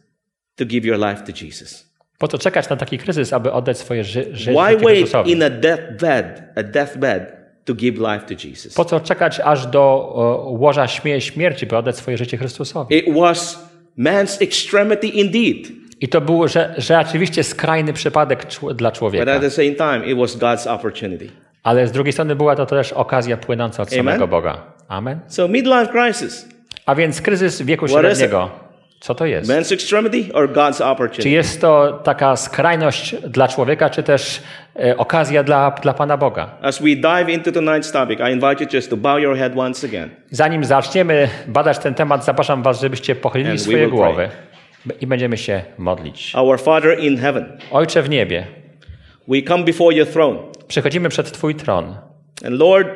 to 0.56 0.64
give 0.64 0.84
your 0.84 0.98
life 0.98 1.32
to 1.32 1.44
Jesus? 1.44 1.86
Po 2.18 2.28
co 2.28 2.38
czekać 2.38 2.68
na 2.68 2.76
taki 2.76 2.98
kryzys, 2.98 3.32
aby 3.32 3.52
oddać 3.52 3.78
swoje 3.78 4.04
ży 4.04 4.22
Why 4.24 4.36
życie 4.36 4.54
wait 4.54 4.80
Chrystusowi? 4.80 5.32
in 5.32 5.42
a 5.42 5.50
deathbed, 5.50 6.42
a 6.56 6.62
deathbed 6.62 7.32
to 7.64 7.74
give 7.74 7.98
life 7.98 8.20
to 8.36 8.48
Jesus? 8.48 8.74
Po 8.74 8.84
co 8.84 9.00
czekać 9.00 9.40
aż 9.40 9.66
do 9.66 9.80
o, 10.14 10.50
łoża 10.58 10.88
śmie 10.88 11.20
śmierci, 11.20 11.66
by 11.66 11.76
oddać 11.76 11.96
swoje 11.96 12.16
życie 12.16 12.36
Chrystusowi? 12.36 12.96
It 12.96 13.14
was 13.14 13.68
man's 13.98 14.42
extremity 14.42 15.06
indeed, 15.06 15.72
I 16.00 16.08
to 16.08 16.20
był 16.20 16.48
że, 16.48 16.74
rzeczywiście 16.78 17.44
skrajny 17.44 17.92
przypadek 17.92 18.46
dla 18.74 18.90
but 18.90 18.98
człowieka. 18.98 19.32
at 19.32 19.40
the 19.40 19.50
same 19.50 19.70
time, 19.70 20.06
it 20.06 20.18
was 20.18 20.36
God's 20.38 20.70
opportunity. 20.74 21.28
Ale 21.62 21.86
z 21.86 21.92
drugiej 21.92 22.12
strony 22.12 22.36
była 22.36 22.56
to 22.56 22.66
też 22.66 22.92
okazja 22.92 23.36
płynąca 23.36 23.82
od 23.82 23.88
Amen. 23.92 24.04
samego 24.04 24.28
Boga. 24.28 24.56
Amen. 24.88 25.20
So, 25.26 25.48
midlife 25.48 25.86
crisis, 25.86 26.48
A 26.86 26.94
więc 26.94 27.20
kryzys 27.20 27.62
wieku 27.62 27.88
średniego. 27.88 28.50
Co 29.00 29.14
to 29.14 29.26
jest? 29.26 29.50
man's 29.50 29.74
extremity 29.74 30.32
or 30.34 30.48
God's 30.52 30.76
Czy 30.76 30.84
opportunity? 30.84 31.28
jest 31.30 31.60
to 31.60 32.00
taka 32.04 32.36
skrajność 32.36 33.16
dla 33.16 33.48
człowieka, 33.48 33.90
czy 33.90 34.02
też 34.02 34.42
e, 34.84 34.96
okazja 34.96 35.42
dla, 35.42 35.70
dla 35.70 35.94
Pana 35.94 36.16
Boga? 36.16 36.50
As 36.62 36.82
we 36.82 36.88
dive 36.96 37.28
into 37.28 37.50
tonight's 37.50 37.92
topic, 37.92 38.20
I 38.20 38.32
invite 38.32 38.64
you 38.64 38.70
just 38.72 38.90
to 38.90 38.96
bow 38.96 39.20
your 39.20 39.36
head 39.36 39.52
once 39.56 39.86
again. 39.86 40.10
Zanim 40.30 40.64
zaczniemy 40.64 41.28
badać 41.46 41.78
ten 41.78 41.94
temat, 41.94 42.24
zapraszam 42.24 42.62
Was, 42.62 42.80
żebyście 42.80 43.14
pochylili 43.14 43.50
And 43.50 43.60
swoje 43.60 43.88
głowy 43.88 44.28
i 45.00 45.06
będziemy 45.06 45.36
się 45.36 45.62
modlić. 45.78 46.32
Our 46.34 46.60
Father 46.60 47.00
in 47.00 47.18
heaven, 47.18 47.44
Ojcze 47.70 48.02
w 48.02 48.10
niebie, 48.10 48.46
we 49.28 49.42
come 49.42 49.64
before 49.64 49.96
your 49.96 50.06
throne. 50.06 50.38
przychodzimy 50.68 51.08
przed 51.08 51.32
Twój 51.32 51.54
tron 51.54 51.94
And 52.44 52.58
Lord, 52.58 52.88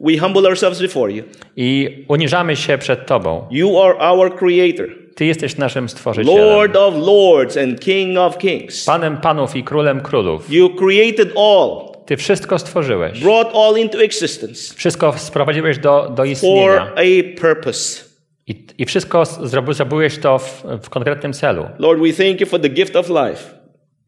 we 0.00 0.18
humble 0.18 0.48
ourselves 0.48 0.82
before 0.82 1.12
you. 1.12 1.24
i 1.56 2.04
uniżamy 2.08 2.56
się 2.56 2.78
przed 2.78 3.06
Tobą. 3.06 3.46
You 3.50 3.80
are 3.82 3.98
our 3.98 4.36
creator, 4.36 4.86
Ty 5.14 5.24
jesteś 5.24 5.56
naszym 5.56 5.88
stworzycielem, 5.88 6.38
Lord 6.44 6.76
of 6.76 6.94
lords 7.06 7.56
and 7.56 7.80
King 7.80 8.18
of 8.18 8.38
kings. 8.38 8.84
Panem 8.84 9.16
Panów 9.16 9.56
i 9.56 9.64
Królem 9.64 10.00
Królów. 10.00 10.50
You 10.52 10.70
created 10.70 11.28
all, 11.36 11.70
Ty 12.06 12.16
wszystko 12.16 12.58
stworzyłeś. 12.58 13.20
brought 13.20 13.56
all 13.56 13.78
into 13.78 14.02
existence 14.02 14.74
Wszystko 14.74 15.12
sprowadziłeś 15.18 15.78
do, 15.78 16.02
do 16.10 16.16
for 16.16 16.26
istnienia. 16.26 16.92
a 16.96 17.40
purpose. 17.40 18.04
I, 18.46 18.66
i 18.78 18.84
wszystko 18.84 19.22
zrobi- 19.22 19.74
zrobiłeś 19.74 20.18
to 20.18 20.38
w, 20.38 20.64
w 20.82 20.90
konkretnym 20.90 21.32
celu. 21.32 21.66
Lord, 21.78 22.00
we 22.02 22.12
thank 22.24 22.40
you 22.40 22.46
for 22.46 22.60
the 22.60 22.68
gift 22.68 22.96
of 22.96 23.08
life, 23.08 23.64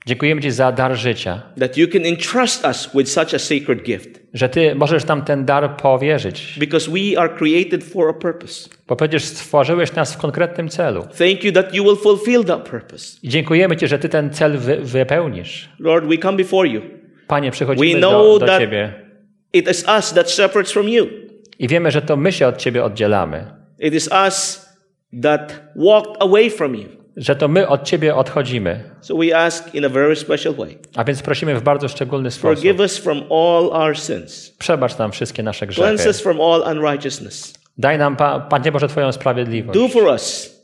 Dziękujemy 0.07 0.41
Ci 0.43 0.51
za 0.51 0.73
dar 0.73 0.97
życia, 0.97 1.43
that 1.61 1.77
you 1.77 1.89
can 1.89 2.07
entrust 2.07 2.65
us 2.67 2.91
with 2.95 3.11
such 3.11 3.35
a 3.35 3.39
sacred 3.39 3.83
gift, 3.83 4.09
że 4.35 4.49
Ty 4.49 4.75
możesz 4.75 5.07
nam 5.07 5.25
ten 5.25 5.45
dar 5.45 5.77
powierzyć, 5.77 6.57
because 6.61 6.91
we 6.91 7.19
are 7.21 7.29
created 7.29 7.85
for 7.85 8.09
a 8.09 8.13
purpose. 8.13 8.69
bo 8.89 8.97
przecież 8.97 9.25
stworzyłeś 9.25 9.93
nas 9.95 10.15
w 10.15 10.19
konkretnym 10.19 10.69
celu. 10.69 11.03
Thank 11.19 11.45
you 11.45 11.53
that 11.53 11.75
you 11.75 11.85
will 11.85 11.97
fulfill 11.97 12.45
that 12.45 12.69
purpose. 12.69 13.19
I 13.23 13.29
dziękujemy 13.29 13.77
Ci, 13.77 13.87
że 13.89 13.99
Ty 13.99 14.09
ten 14.09 14.31
cel 14.31 14.59
wy, 14.59 14.77
wypełnisz. 14.77 15.69
Lord, 15.79 16.07
we 16.07 16.19
come 16.19 16.37
before 16.37 16.69
you. 16.69 16.83
Panie, 17.27 17.49
We 17.49 17.53
przychodzimy 17.53 17.99
know 18.01 18.13
do, 18.13 18.39
do 18.39 18.47
that- 18.47 18.59
Ciebie 18.61 18.93
It 19.53 19.71
is 19.71 19.85
us 19.99 20.13
that 20.15 20.31
separates 20.31 20.73
from 20.73 20.89
you. 20.89 21.07
i 21.59 21.69
wiemy, 21.69 21.91
że 21.91 22.03
to 22.03 22.17
my 22.17 22.33
się 22.33 22.47
od 22.47 22.57
Ciebie 22.57 22.85
oddzielamy, 22.85 23.47
It 23.79 23.95
is 23.95 24.09
us 24.27 24.67
that 25.23 25.53
walked 25.77 26.23
away 26.23 26.51
from 26.51 26.75
you. 26.75 26.89
że 27.17 27.37
to 27.37 27.49
my 27.49 27.69
od 27.69 27.83
Ciebie 27.85 28.15
odchodzimy. 28.15 28.85
So 29.01 29.17
we 29.17 29.39
ask 29.39 29.75
in 29.75 29.85
a 29.85 29.89
very 29.89 30.17
special 30.17 30.55
way. 30.55 30.79
A 30.97 31.05
więc 31.05 31.23
prosimy 31.23 31.55
w 31.55 31.63
bardzo 31.63 31.89
szczególny 31.89 32.31
sposób. 32.31 32.57
Forgive 32.57 32.81
us 32.81 32.99
from 32.99 33.19
all 33.31 33.83
our 33.83 33.99
sins. 33.99 34.51
Przebacz 34.59 34.99
nam 34.99 35.13
wszystkie 35.13 35.43
nasze 35.43 35.67
Cleanse 35.67 35.95
grzechy. 35.95 36.11
us 36.11 36.21
from 36.21 36.41
all 36.41 36.77
unrighteousness. 36.77 37.55
Daj 37.79 37.99
nam, 37.99 38.17
Pa- 38.17 38.41
Panie 38.41 38.73
Boże, 38.73 38.89
Twoją 38.89 39.13
sprawiedliwość. 39.13 39.79
Do 39.79 39.89
for 39.89 40.03
us 40.03 40.57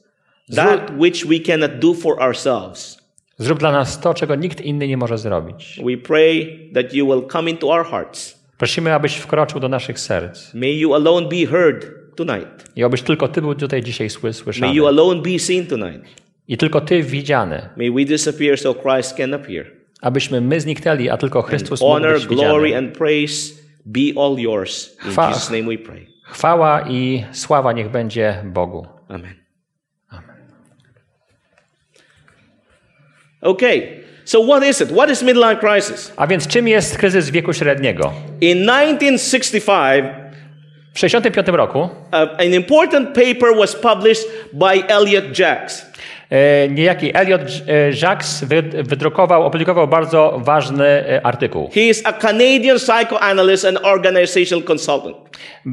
that 0.54 0.90
which 0.98 1.26
we 1.26 1.38
cannot 1.40 1.78
do 1.78 1.94
for 1.94 2.22
ourselves. 2.22 2.98
Zrób 3.38 3.58
dla 3.58 3.72
nas 3.72 4.00
to, 4.00 4.14
czego 4.14 4.34
nikt 4.34 4.60
inny 4.60 4.88
nie 4.88 4.96
może 4.96 5.18
zrobić. 5.18 5.80
We 5.84 5.96
pray 5.96 6.58
that 6.74 6.94
you 6.94 7.06
will 7.06 7.28
come 7.28 7.50
into 7.50 7.68
our 7.70 7.86
hearts. 7.86 8.42
Prosimy, 8.58 8.94
abyś 8.94 9.16
wkroczył 9.16 9.60
do 9.60 9.68
naszych 9.68 10.00
serc 10.00 10.54
May 10.54 10.78
you 10.78 10.94
alone 10.94 11.28
be 11.28 11.46
heard 11.46 11.86
tonight. 12.16 12.64
i 12.76 12.84
abyś 12.84 13.02
tylko 13.02 13.28
Ty 13.28 13.40
był 13.42 13.54
tutaj 13.54 13.82
dzisiaj 13.82 14.08
sły- 14.08 14.22
May 14.24 14.32
słyszany. 14.34 14.74
you 14.74 14.86
alone 14.86 15.22
be 15.22 15.38
seen 15.38 15.66
tonight. 15.66 16.02
I 16.48 16.56
tylko 16.56 16.80
Ty 16.80 17.02
widziany. 17.02 17.68
May 17.76 17.90
we 17.90 18.04
disappear 18.04 18.58
so 18.58 18.74
Christ 18.74 19.16
can 19.16 19.34
appear. 19.34 19.66
Abyśmy 20.00 20.40
my 20.40 20.60
zniknęli, 20.60 21.08
a 21.10 21.16
tylko 21.16 21.42
Chrystus 21.42 21.80
mógł 21.80 21.92
Honor, 21.92 22.14
być 22.14 22.26
glory, 22.26 22.64
widziany. 22.64 22.86
and 22.88 22.98
praise 22.98 23.54
be 23.86 24.00
all 24.16 24.38
yours. 24.38 24.96
In 25.04 25.10
Chwa- 25.10 25.28
Jesus' 25.28 25.50
name 25.50 25.62
we 25.62 25.78
pray. 25.78 26.06
Chwała 26.24 26.80
i 26.88 27.24
sława 27.32 27.72
niech 27.72 27.90
będzie 27.90 28.42
Bogu. 28.44 28.86
Amen. 29.08 29.34
Okay, 33.40 34.04
so 34.24 34.42
what 34.44 34.62
is 34.64 34.80
it? 34.80 34.88
What 34.92 35.10
is 35.10 35.22
midlife 35.22 35.56
crisis? 35.56 36.12
A 36.16 36.26
więc 36.26 36.46
czym 36.46 36.68
jest 36.68 36.98
kryzys 36.98 37.30
wieku 37.30 37.52
średniego? 37.52 38.12
In 38.40 38.58
1965, 38.66 40.04
W 40.92 41.00
1965 41.00 41.48
roku 41.48 41.78
uh, 41.78 41.90
an 42.38 42.54
important 42.54 43.08
paper 43.14 43.56
was 43.56 43.76
published 43.76 44.24
by 44.52 44.88
Elliot 44.88 45.38
Jacks. 45.38 45.92
e, 46.32 46.68
niejaki 46.68 47.16
Elliot 47.16 47.40
e, 47.42 48.46
wy, 48.46 48.62
wydrukował, 48.62 49.46
opublikował 49.46 49.88
bardzo 49.88 50.40
ważny 50.44 50.86
e, 50.86 51.26
artykuł. 51.26 51.70
He 51.74 51.80
is 51.80 52.02
a 52.04 52.12
Canadian 52.12 52.78
psychoanalyst 52.78 53.64
and 53.64 53.78
organizational 53.82 54.64
consultant. 54.64 55.16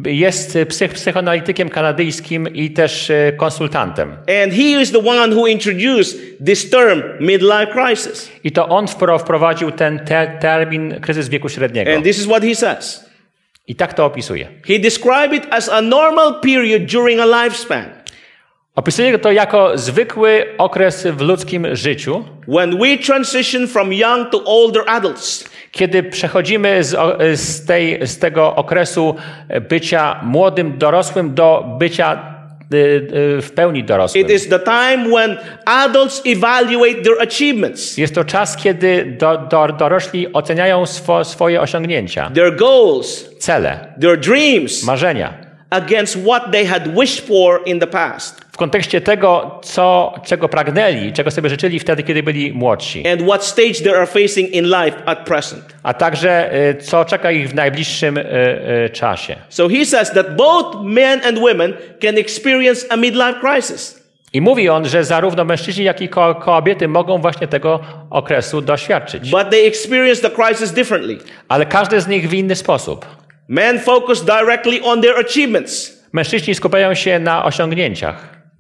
Jest 0.06 0.58
psych, 0.70 0.94
psychoanalitykiem 0.94 1.70
kanadyjskim 1.70 2.54
i 2.54 2.72
też 2.72 3.12
konsultantem. 3.38 4.12
And 4.44 4.54
he 4.54 4.82
is 4.82 4.92
the 4.92 5.06
one 5.06 5.36
who 5.36 5.48
introduced 5.48 6.18
this 6.46 6.70
term, 6.70 7.04
midlife 7.20 7.68
crisis. 7.68 8.32
I 8.44 8.52
to 8.52 8.68
on 8.68 8.86
wpro- 8.86 9.20
wprowadził 9.20 9.72
ten 9.72 10.00
te, 10.00 10.38
termin 10.42 11.00
kryzys 11.02 11.30
wieku 11.30 11.50
średniego. 11.50 11.96
And 11.96 12.04
this 12.04 12.20
is 12.20 12.26
what 12.26 12.44
he 12.44 12.56
says. 12.56 13.09
I 13.70 13.76
tak 13.76 13.94
to 13.94 14.06
opisuje. 14.06 14.50
He 14.66 14.82
described 14.82 15.34
it 15.34 15.46
as 15.52 15.70
a 15.70 15.82
normal 15.82 16.42
period 16.42 16.90
during 16.90 17.22
a 17.22 17.26
lifespan 17.26 17.86
Opisuje 18.76 19.20
to 19.20 19.32
jako 19.32 19.78
zwykły 19.78 20.46
okres 20.58 21.08
w 21.08 21.22
ludzkim 21.22 21.76
życiu, 21.76 22.24
when 22.48 22.78
we 22.78 22.98
transition 22.98 23.68
from 23.68 23.94
young 23.94 24.30
to 24.30 24.44
older 24.46 24.84
adults. 24.88 25.50
kiedy 25.72 26.04
przechodzimy 26.04 26.84
z, 26.84 26.96
z, 27.40 27.66
tej, 27.66 28.08
z 28.08 28.20
tego 28.20 28.56
okresu 28.56 29.16
bycia 29.70 30.20
młodym, 30.24 30.78
dorosłym 30.78 31.34
do 31.34 31.76
bycia 31.80 32.39
w 32.72 33.52
pełni 33.56 33.84
dorosłym. 33.84 34.26
It 34.26 34.32
is 34.32 34.50
the 34.50 34.60
time 34.60 35.10
when 35.10 35.38
adults 35.66 36.22
evaluate 36.26 37.02
their 37.04 37.22
achievements, 37.22 37.98
Jest 37.98 38.16
to 38.16 38.24
czas, 38.24 38.58
kiedy 38.58 39.06
do, 39.20 39.38
do, 39.38 39.68
dorośli 39.68 40.34
oceniają 40.34 40.86
swo, 40.86 41.26
swoje 41.26 41.62
osiągnięcia, 41.62 42.32
their 42.36 42.56
goals, 42.56 43.30
cele, 43.40 43.94
their 44.02 44.20
dreams 44.20 44.84
marzenia. 44.84 45.34
Against 45.70 46.18
what 46.26 46.52
they 46.52 46.66
had 46.66 46.88
wished 47.00 47.28
for 47.28 47.62
in 47.66 47.80
the 47.80 47.88
past 47.88 48.42
W 48.52 48.58
kontekście 48.60 49.02
tego, 49.02 49.60
co, 49.64 50.14
czego 50.26 50.50
pragnęli, 50.50 51.14
czego 51.14 51.32
sobie 51.32 51.50
życzyli 51.50 51.80
wtedy, 51.80 52.04
kiedy 52.04 52.24
byli 52.24 52.54
młodsi. 52.54 53.08
and 53.08 53.22
what 53.22 53.44
stage 53.46 53.74
they 53.74 53.98
are 53.98 54.06
facing 54.08 54.50
in 54.54 54.66
life 54.66 54.98
at 55.06 55.20
present. 55.20 55.64
A 55.84 55.94
także 55.94 56.54
y, 56.70 56.76
co 56.82 57.06
czeka 57.06 57.32
ich 57.32 57.50
w 57.50 57.54
najbliższym 57.56 58.18
y, 58.18 58.22
y, 58.86 58.90
czasie. 58.90 59.36
So 59.50 59.70
he 59.70 59.86
says 59.86 60.12
that 60.12 60.36
both 60.36 60.78
men 60.84 61.22
and 61.26 61.40
women 61.40 61.74
can 62.02 62.18
experience 62.18 62.86
a 62.90 62.96
midlife 62.98 63.34
crisis. 63.42 64.00
I 64.34 64.42
mówi 64.42 64.70
on, 64.70 64.86
że 64.86 65.04
zarówno 65.04 65.46
mężczyźni, 65.46 65.84
jak 65.86 66.02
i 66.02 66.10
ko- 66.10 66.36
kobiety 66.36 66.88
mogą 66.88 67.18
właśnie 67.22 67.48
tego 67.48 67.80
okresu 68.10 68.62
doświadczyć. 68.62 69.32
but 69.32 69.50
they 69.50 69.66
experience 69.68 70.22
the 70.30 70.44
crisis 70.44 70.72
differently. 70.72 71.18
Ale 71.48 71.66
każdy 71.66 72.02
z 72.02 72.08
nich 72.08 72.30
w 72.30 72.34
inny 72.34 72.56
sposób. 72.56 73.06
Men 73.50 73.80
focus 73.80 74.22
directly 74.22 74.82
on 74.84 75.02
their 75.02 75.18
achievements, 75.18 76.00
Mężczyźni 76.14 76.56
skupiają 76.56 76.94
się 76.94 77.20
na 77.20 77.46
osiągnięciach, 77.46 78.16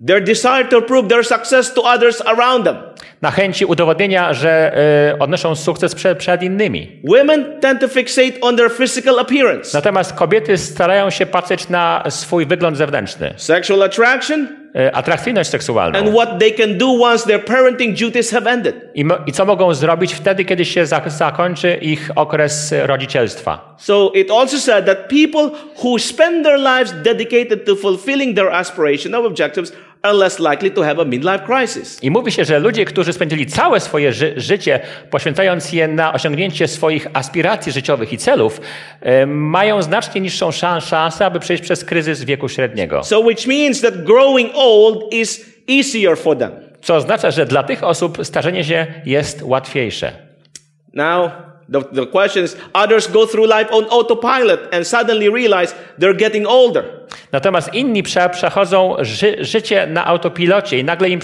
their 0.07 0.23
desire 0.23 0.65
to 0.69 0.81
prove 0.81 1.07
their 1.07 1.25
success 1.25 1.73
to 1.73 1.83
others 1.83 2.21
around 2.25 2.65
them. 2.65 2.75
na 3.21 3.31
chęci 3.31 3.65
udowodnienia, 3.65 4.33
że 4.33 4.77
y, 5.13 5.19
odnoszą 5.19 5.55
sukces 5.55 5.95
przed, 5.95 6.17
przed 6.17 6.43
innymi. 6.43 7.01
Women 7.09 7.59
tend 7.61 7.81
to 7.81 7.87
fixate 7.87 8.41
on 8.41 8.57
their 8.57 8.71
physical 8.71 9.19
appearance, 9.19 9.77
Natomiast 9.77 10.13
kobiety 10.13 10.57
starają 10.57 11.09
się 11.09 11.25
patrzeć 11.25 11.69
na 11.69 12.03
swój 12.09 12.45
wygląd 12.45 12.77
zewnętrzny, 12.77 13.33
sexual 13.37 13.83
attraction, 13.83 14.47
atrakcyjność 14.93 15.49
seksualną. 15.49 15.99
and 15.99 16.09
what 16.09 16.39
they 16.39 16.51
can 16.51 16.77
do 16.77 16.87
once 16.87 17.25
their 17.25 17.45
parenting 17.45 17.93
duties 17.99 18.31
have 18.31 18.47
ended. 18.51 18.75
I, 18.95 19.05
I 19.27 19.31
co 19.31 19.45
mogą 19.45 19.73
zrobić 19.73 20.13
wtedy, 20.13 20.45
kiedy 20.45 20.65
się 20.65 20.85
zak- 20.85 21.09
zakończy 21.09 21.77
ich 21.81 22.09
okres 22.15 22.73
rodzicielstwa. 22.85 23.75
So 23.77 24.11
it 24.15 24.31
also 24.31 24.57
said 24.57 24.85
that 24.85 24.97
people 25.07 25.49
who 25.83 25.99
spend 25.99 26.45
their 26.45 26.57
lives 26.59 26.93
dedicated 27.03 27.65
to 27.65 27.75
fulfilling 27.75 28.35
their 28.35 28.49
aspirational 28.51 29.25
objectives 29.25 29.73
are 30.01 30.13
less 30.17 30.39
likely 30.39 30.71
to 30.71 30.83
have 30.83 31.01
a 31.01 31.05
midlife 31.05 31.39
crisis. 31.45 32.03
I 32.03 32.11
mówi 32.11 32.31
się, 32.31 32.45
że 32.45 32.59
ludzie, 32.59 32.85
którzy 32.85 33.13
spędzili 33.13 33.45
całe 33.45 33.79
swoje 33.79 34.13
ży- 34.13 34.33
życie, 34.37 34.79
poświęcając 35.09 35.73
je 35.73 35.87
na 35.87 36.13
osiągnięcie 36.13 36.67
swoich 36.67 37.07
aspiracji 37.13 37.71
życiowych 37.71 38.13
i 38.13 38.17
celów, 38.17 38.61
y, 39.23 39.25
mają 39.27 39.81
znacznie 39.81 40.21
niższą 40.21 40.49
szan- 40.51 40.81
szansę, 40.81 41.25
aby 41.25 41.39
przejść 41.39 41.63
przez 41.63 41.83
kryzys 41.85 42.23
wieku 42.23 42.49
średniego. 42.49 43.03
So 43.03 43.19
which 43.19 43.47
means 43.47 43.81
that 43.81 44.03
growing 44.03 44.51
old 44.55 45.13
is 45.13 45.45
easier 45.69 46.17
for 46.17 46.37
them. 46.37 46.51
Co 46.81 46.95
oznacza, 46.95 47.31
że 47.31 47.45
dla 47.45 47.63
tych 47.63 47.83
osób 47.83 48.17
starzenie 48.23 48.63
się 48.63 48.87
jest 49.05 49.41
łatwiejsze. 49.43 50.11
Now, 50.93 51.31
the, 51.71 51.81
the 51.81 52.05
question 52.05 52.43
is 52.43 52.57
others 52.73 53.07
go 53.07 53.25
through 53.25 53.47
life 53.47 53.71
on 53.71 53.85
autopilot 53.85 54.59
and 54.73 54.87
suddenly 54.87 55.29
realize 55.29 55.75
they're 55.99 56.17
getting 56.17 56.45
older. 56.45 56.83
Natomiast 57.31 57.73
inni 57.73 58.03
prze, 58.03 58.29
przechodzą 58.29 58.95
ży, 58.99 59.35
życie 59.39 59.87
na 59.87 60.05
autopilocie 60.05 60.79
i 60.79 60.83
nagle, 60.83 61.09
im, 61.09 61.19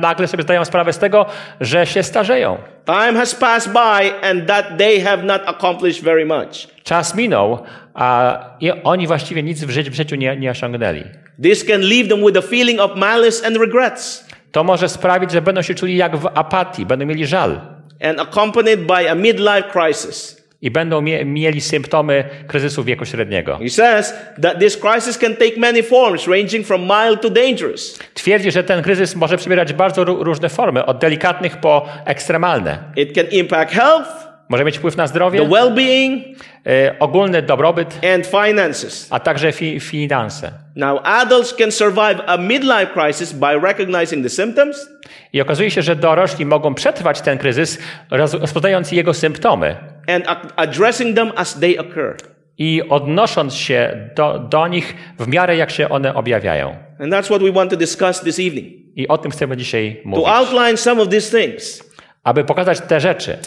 nagle 0.00 0.28
sobie 0.28 0.42
zdają 0.42 0.64
sprawę 0.64 0.92
z 0.92 0.98
tego, 0.98 1.26
że 1.60 1.86
się 1.86 2.02
starzeją. 2.02 2.58
Time 2.86 3.18
has 3.18 3.34
passed 3.34 3.72
by 3.72 4.28
and 4.28 4.46
that 4.46 4.78
they 4.78 5.00
have 5.00 5.22
not 5.22 5.42
accomplished 5.46 6.04
very 6.04 6.26
much. 6.26 6.68
Czas 6.82 7.14
minął, 7.14 7.58
a 7.94 8.38
oni 8.84 9.06
właściwie 9.06 9.42
nic 9.42 9.64
w, 9.64 9.70
ży, 9.70 9.82
w 9.82 9.94
życiu 9.94 10.16
nie, 10.16 10.36
nie 10.36 10.50
osiągnęli. 10.50 11.04
This 11.42 11.64
can 11.64 11.80
leave 11.80 12.08
them 12.08 12.26
with 12.26 12.38
a 12.38 12.42
feeling 12.42 12.80
of 12.80 12.96
malice 12.96 13.46
and 13.46 13.56
regrets 13.56 14.28
To 14.52 14.64
może 14.64 14.88
sprawić, 14.88 15.30
że 15.32 15.42
będą 15.42 15.62
się 15.62 15.74
czuli 15.74 15.96
jak 15.96 16.16
w 16.16 16.26
apatii, 16.34 16.86
będą 16.86 17.06
mieli 17.06 17.26
żal 17.26 17.77
and 18.00 18.20
accompanied 18.20 18.80
by 18.86 19.08
a 19.08 19.14
midlife 19.14 19.70
crisis. 19.72 20.38
i 20.62 20.70
będą 20.70 21.00
mie, 21.00 21.24
mieli 21.24 21.60
symptomy 21.60 22.24
kryzysu 22.46 22.84
wieku 22.84 23.04
średniego. 23.04 23.58
He 23.58 23.70
says 23.70 24.14
that 24.42 24.58
this 24.58 24.76
crisis 24.76 25.18
can 25.18 25.36
take 25.36 25.56
many 25.56 25.82
forms, 25.82 26.26
ranging 26.26 26.66
from 26.66 26.80
mild 26.82 27.20
to 27.22 27.30
dangerous. 27.30 27.98
Twierdzi, 28.14 28.50
że 28.50 28.64
ten 28.64 28.82
kryzys 28.82 29.16
może 29.16 29.36
przybierać 29.36 29.72
bardzo 29.72 30.04
ró- 30.04 30.22
różne 30.22 30.48
formy, 30.48 30.86
od 30.86 30.98
delikatnych 30.98 31.56
po 31.56 31.86
ekstremalne. 32.04 32.78
It 32.96 33.14
can 33.14 33.26
impact 33.30 33.72
health, 33.72 34.27
Może 34.48 34.64
mieć 34.64 34.78
wpływ 34.78 34.96
na 34.96 35.04
the 35.04 35.08
zdrowie, 35.08 35.48
well 35.48 35.74
being, 35.74 36.24
y, 36.66 36.98
ogólny 36.98 37.42
dobrobyt, 37.42 38.00
and 38.14 38.26
finances. 38.26 39.06
a 39.10 39.20
także 39.20 39.52
fi, 39.52 39.80
finanse. 39.80 40.50
Now, 40.76 41.00
adults 41.04 41.54
can 41.54 41.72
survive 41.72 42.20
a 42.26 42.36
midlife 42.36 42.86
crisis 42.86 43.32
by 43.32 43.60
recognizing 43.62 44.22
the 44.22 44.28
symptoms 44.30 44.88
I 45.32 45.40
okazuje 45.40 45.70
się, 45.70 45.82
że 45.82 45.96
dorośli 45.96 46.46
mogą 46.46 46.74
przetrwać 46.74 47.20
ten 47.20 47.38
kryzys, 47.38 47.78
roz- 48.10 48.34
rozpoznając 48.40 48.92
jego 48.92 49.14
symptomy 49.14 49.76
and 50.06 50.24
addressing 50.56 51.16
them 51.16 51.32
as 51.36 51.60
they 51.60 51.78
occur. 51.78 52.16
i 52.58 52.82
odnosząc 52.88 53.54
się 53.54 54.10
do, 54.16 54.38
do 54.38 54.68
nich 54.68 54.94
w 55.18 55.28
miarę 55.28 55.56
jak 55.56 55.70
się 55.70 55.88
one 55.88 56.14
objawiają. 56.14 56.76
And 57.00 57.12
that's 57.12 57.24
what 57.26 57.42
we 57.42 57.52
want 57.52 57.70
to 57.70 57.76
discuss 57.76 58.20
this 58.20 58.38
evening. 58.40 58.66
I 58.96 59.08
o 59.08 59.18
tym 59.18 59.30
chcemy 59.30 59.56
dzisiaj 59.56 60.00
To 60.02 60.08
mówić. 60.08 60.26
outline 60.28 60.76
some 60.76 61.02
of 61.02 61.08
these 61.08 61.38
things, 61.40 61.84
Aby 62.24 62.44
pokazać 62.44 62.80
te 62.80 63.00
rzeczy, 63.00 63.38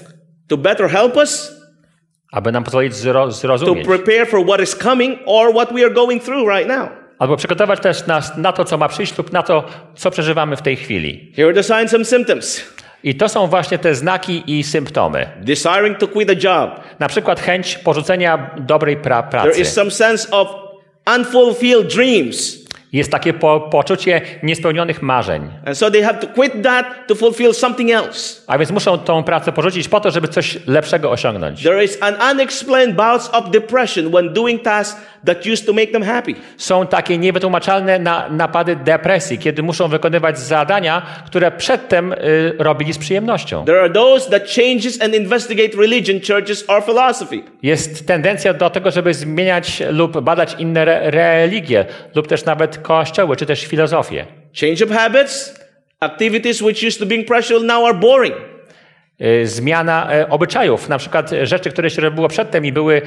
to 0.52 0.58
better 0.58 0.90
help 0.90 1.16
us 1.18 1.62
aby 2.32 2.52
nam 2.52 2.64
pozwolić 2.64 2.94
zro, 2.94 3.26
to 3.26 3.32
zrozumieć, 3.32 3.88
prepare 3.88 4.26
for 4.26 4.46
what 4.46 4.62
is 4.62 4.76
coming 4.76 5.20
or 5.26 5.54
what 5.54 5.74
we 5.74 5.82
are 5.86 5.94
going 5.94 6.24
through 6.24 6.48
right 6.50 6.68
now. 6.68 6.90
albo 7.20 7.38
przygotować 7.38 7.80
też 7.80 8.08
nas 8.08 8.38
na 8.38 8.52
to, 8.54 8.66
co 8.66 8.78
ma 8.78 8.88
przyjść 8.88 9.18
lub 9.18 9.32
na 9.34 9.44
to, 9.44 9.64
co 9.96 10.12
przeżywamy 10.12 10.56
w 10.56 10.62
tej 10.62 10.76
chwili. 10.76 11.32
Here 11.36 11.48
are 11.48 11.54
the 11.54 11.64
signs 11.64 11.94
and 11.94 12.08
symptoms 12.08 12.62
I 13.04 13.16
to 13.16 13.30
są 13.30 13.48
właśnie 13.48 13.78
te 13.78 13.96
znaki 13.96 14.44
i 14.48 14.64
symptomy. 14.64 15.30
desiring 15.42 15.98
to 15.98 16.08
quit 16.08 16.30
a 16.30 16.34
job. 16.34 16.80
Na 17.00 17.08
przykład 17.08 17.40
chęć 17.40 17.78
porzucenia 17.78 18.56
dobrej 18.58 18.98
pra 18.98 19.24
There 19.24 19.44
pracy. 19.44 19.62
is 19.62 19.74
some 19.74 19.92
sense 19.92 20.32
of 20.32 20.48
unfulfilled 21.18 21.88
dreams. 21.96 22.61
Jest 22.94 23.12
takie 23.12 23.34
po 23.34 23.60
poczucie 23.60 24.22
niespełnionych 24.44 25.02
marzeń. 25.02 25.50
And 25.66 25.78
so 25.78 25.92
they 25.92 26.04
have 26.04 26.20
to 26.20 26.28
quit 26.28 26.64
that 26.64 27.08
to 27.08 27.16
fulfill 27.16 27.54
something 27.54 27.92
else. 27.92 28.42
A 28.48 28.58
więc 28.58 28.72
muszą 28.72 28.98
tą 28.98 29.24
pracę 29.24 29.52
porzucić 29.52 29.88
po 29.88 30.00
to, 30.00 30.12
żeby 30.12 30.28
coś 30.28 30.68
lepszego 30.68 31.12
osiągnąć. 31.12 31.64
There 31.64 31.84
is 31.84 31.98
an 32.02 32.16
unexplained 32.32 32.96
bouts 32.96 33.30
of 33.34 33.52
depression 33.52 34.12
when 34.12 34.34
doing 34.34 34.64
tasks 34.64 35.02
that 35.26 35.46
used 35.46 35.66
to 35.66 35.74
make 35.74 35.92
them 35.92 36.04
happy. 36.04 36.36
Są 36.58 36.88
takie 36.88 37.18
niewytłumaczalne 37.18 38.00
na, 38.00 38.30
napady 38.30 38.76
depresji, 38.76 39.38
kiedy 39.38 39.64
muszą 39.64 39.88
wykonywać 39.88 40.40
zadania, 40.40 41.02
które 41.26 41.52
przedtem 41.52 42.14
y, 42.14 42.18
robili 42.58 42.94
z 42.94 42.98
przyjemnością. 42.98 43.66
There 43.66 43.80
are 43.80 43.94
those 43.94 44.30
that 44.30 44.44
changes 44.56 45.02
and 45.02 45.16
investigate 45.16 45.78
religion, 45.78 46.20
churches, 46.28 46.70
or 46.70 46.84
philosophy. 46.84 47.44
Jest 47.64 48.08
tendencja 48.08 48.54
do 48.54 48.70
tego, 48.70 48.92
żeby 48.92 49.14
zmieniać 49.14 49.84
lub 49.90 50.20
badać 50.20 50.56
inne 50.60 50.82
re 50.82 51.12
religie, 51.12 51.86
lub 52.16 52.28
też 52.28 52.46
nawet 52.46 52.78
kościoły, 52.78 53.36
czy 53.36 53.46
też 53.46 53.66
filozofię. 53.66 54.26
Change 54.62 54.86
of 54.86 54.92
habits, 54.92 55.56
activities 56.00 56.62
which 56.62 56.84
used 56.84 57.00
to 57.00 57.06
be 57.06 57.24
pressure 57.24 57.64
now 57.64 57.86
are 57.86 57.94
boring. 57.94 58.51
Y, 59.22 59.48
Zmiana 59.48 60.16
y, 60.22 60.30
obyczajów, 60.30 60.90
na 60.90 60.98
przykład 60.98 61.34
y, 61.34 61.46
rzeczy, 61.46 61.70
które 61.72 61.90
się 61.90 62.02
robiło 62.02 62.28
przedtem 62.28 62.66
i 62.66 62.72
były 62.72 63.02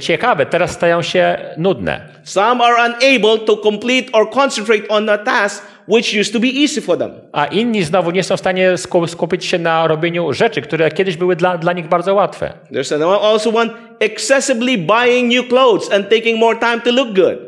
ciekawe, 0.00 0.46
teraz 0.46 0.70
stają 0.70 1.02
się 1.02 1.38
nudne. 1.56 2.08
Some 2.24 2.64
are 2.64 2.74
unable 2.74 3.46
to 3.46 3.56
complete 3.56 4.12
or 4.12 4.30
concentrate 4.30 4.88
on 4.88 5.08
a 5.08 5.18
task 5.18 5.66
which 5.88 6.14
used 6.20 6.32
to 6.32 6.40
be 6.40 6.46
easy 6.62 6.80
for 6.80 6.98
them. 6.98 7.10
A 7.32 7.46
inni 7.46 7.82
znowu 7.82 8.10
nie 8.10 8.22
są 8.22 8.36
w 8.36 8.40
stanie 8.40 8.72
sku- 8.72 9.06
skupić 9.06 9.44
się 9.44 9.58
na 9.58 9.86
robieniu 9.86 10.32
rzeczy, 10.32 10.62
które 10.62 10.90
kiedyś 10.90 11.16
były 11.16 11.36
dla, 11.36 11.58
dla 11.58 11.72
nich 11.72 11.88
bardzo 11.88 12.14
łatwe. 12.14 12.52
There's 12.72 13.22
also 13.22 13.50
one 13.50 13.70
excessively 14.00 14.78
buying 14.78 15.34
new 15.34 15.48
clothes 15.48 15.92
and 15.92 16.08
taking 16.08 16.38
more 16.38 16.58
time 16.58 16.80
to 16.80 16.90
look 16.92 17.08
good. 17.14 17.38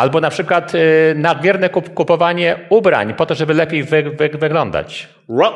Albo 0.00 0.20
na 0.20 0.30
przykład 0.30 0.74
y, 0.74 0.78
nadmierne 1.16 1.68
kup 1.68 1.94
kupowanie 1.94 2.56
ubrań 2.68 3.14
po 3.14 3.26
to, 3.26 3.34
żeby 3.34 3.54
lepiej 3.54 3.84
wy 3.84 4.02
wy 4.02 4.28
wyglądać. 4.28 5.08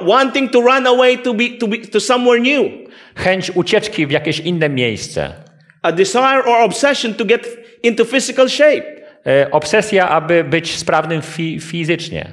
Wanting 0.07 0.53
to 0.53 0.61
run 0.61 0.87
away 0.87 1.19
to 1.19 1.35
be, 1.35 1.45
to 1.61 1.67
be 1.67 1.79
to 1.79 2.01
somewhere 2.01 2.41
new. 2.41 2.73
Chęć 3.17 3.51
ucieczki 3.51 4.07
w 4.07 4.11
jakieś 4.11 4.41
inne 4.41 4.69
miejsce. 4.69 5.33
A 5.83 5.93
desire 5.93 6.43
or 6.47 6.63
obsession 6.63 7.15
to 7.15 7.25
get 7.25 7.49
into 7.83 8.05
physical 8.05 8.49
shape. 8.49 8.85
Y, 9.27 9.51
obsesja, 9.51 10.09
aby 10.09 10.45
być 10.45 10.77
sprawnym 10.77 11.23
fi 11.23 11.61
fizycznie. 11.61 12.27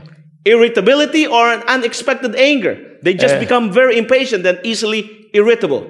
Irritability 0.46 1.30
or 1.30 1.48
an 1.48 1.80
unexpected 1.80 2.36
anger. 2.36 2.78
They 3.04 3.14
just 3.14 3.36
become 3.40 3.72
very 3.72 3.98
impatient 3.98 4.46
and 4.48 4.58
easily 4.66 5.04
irritable. 5.34 5.82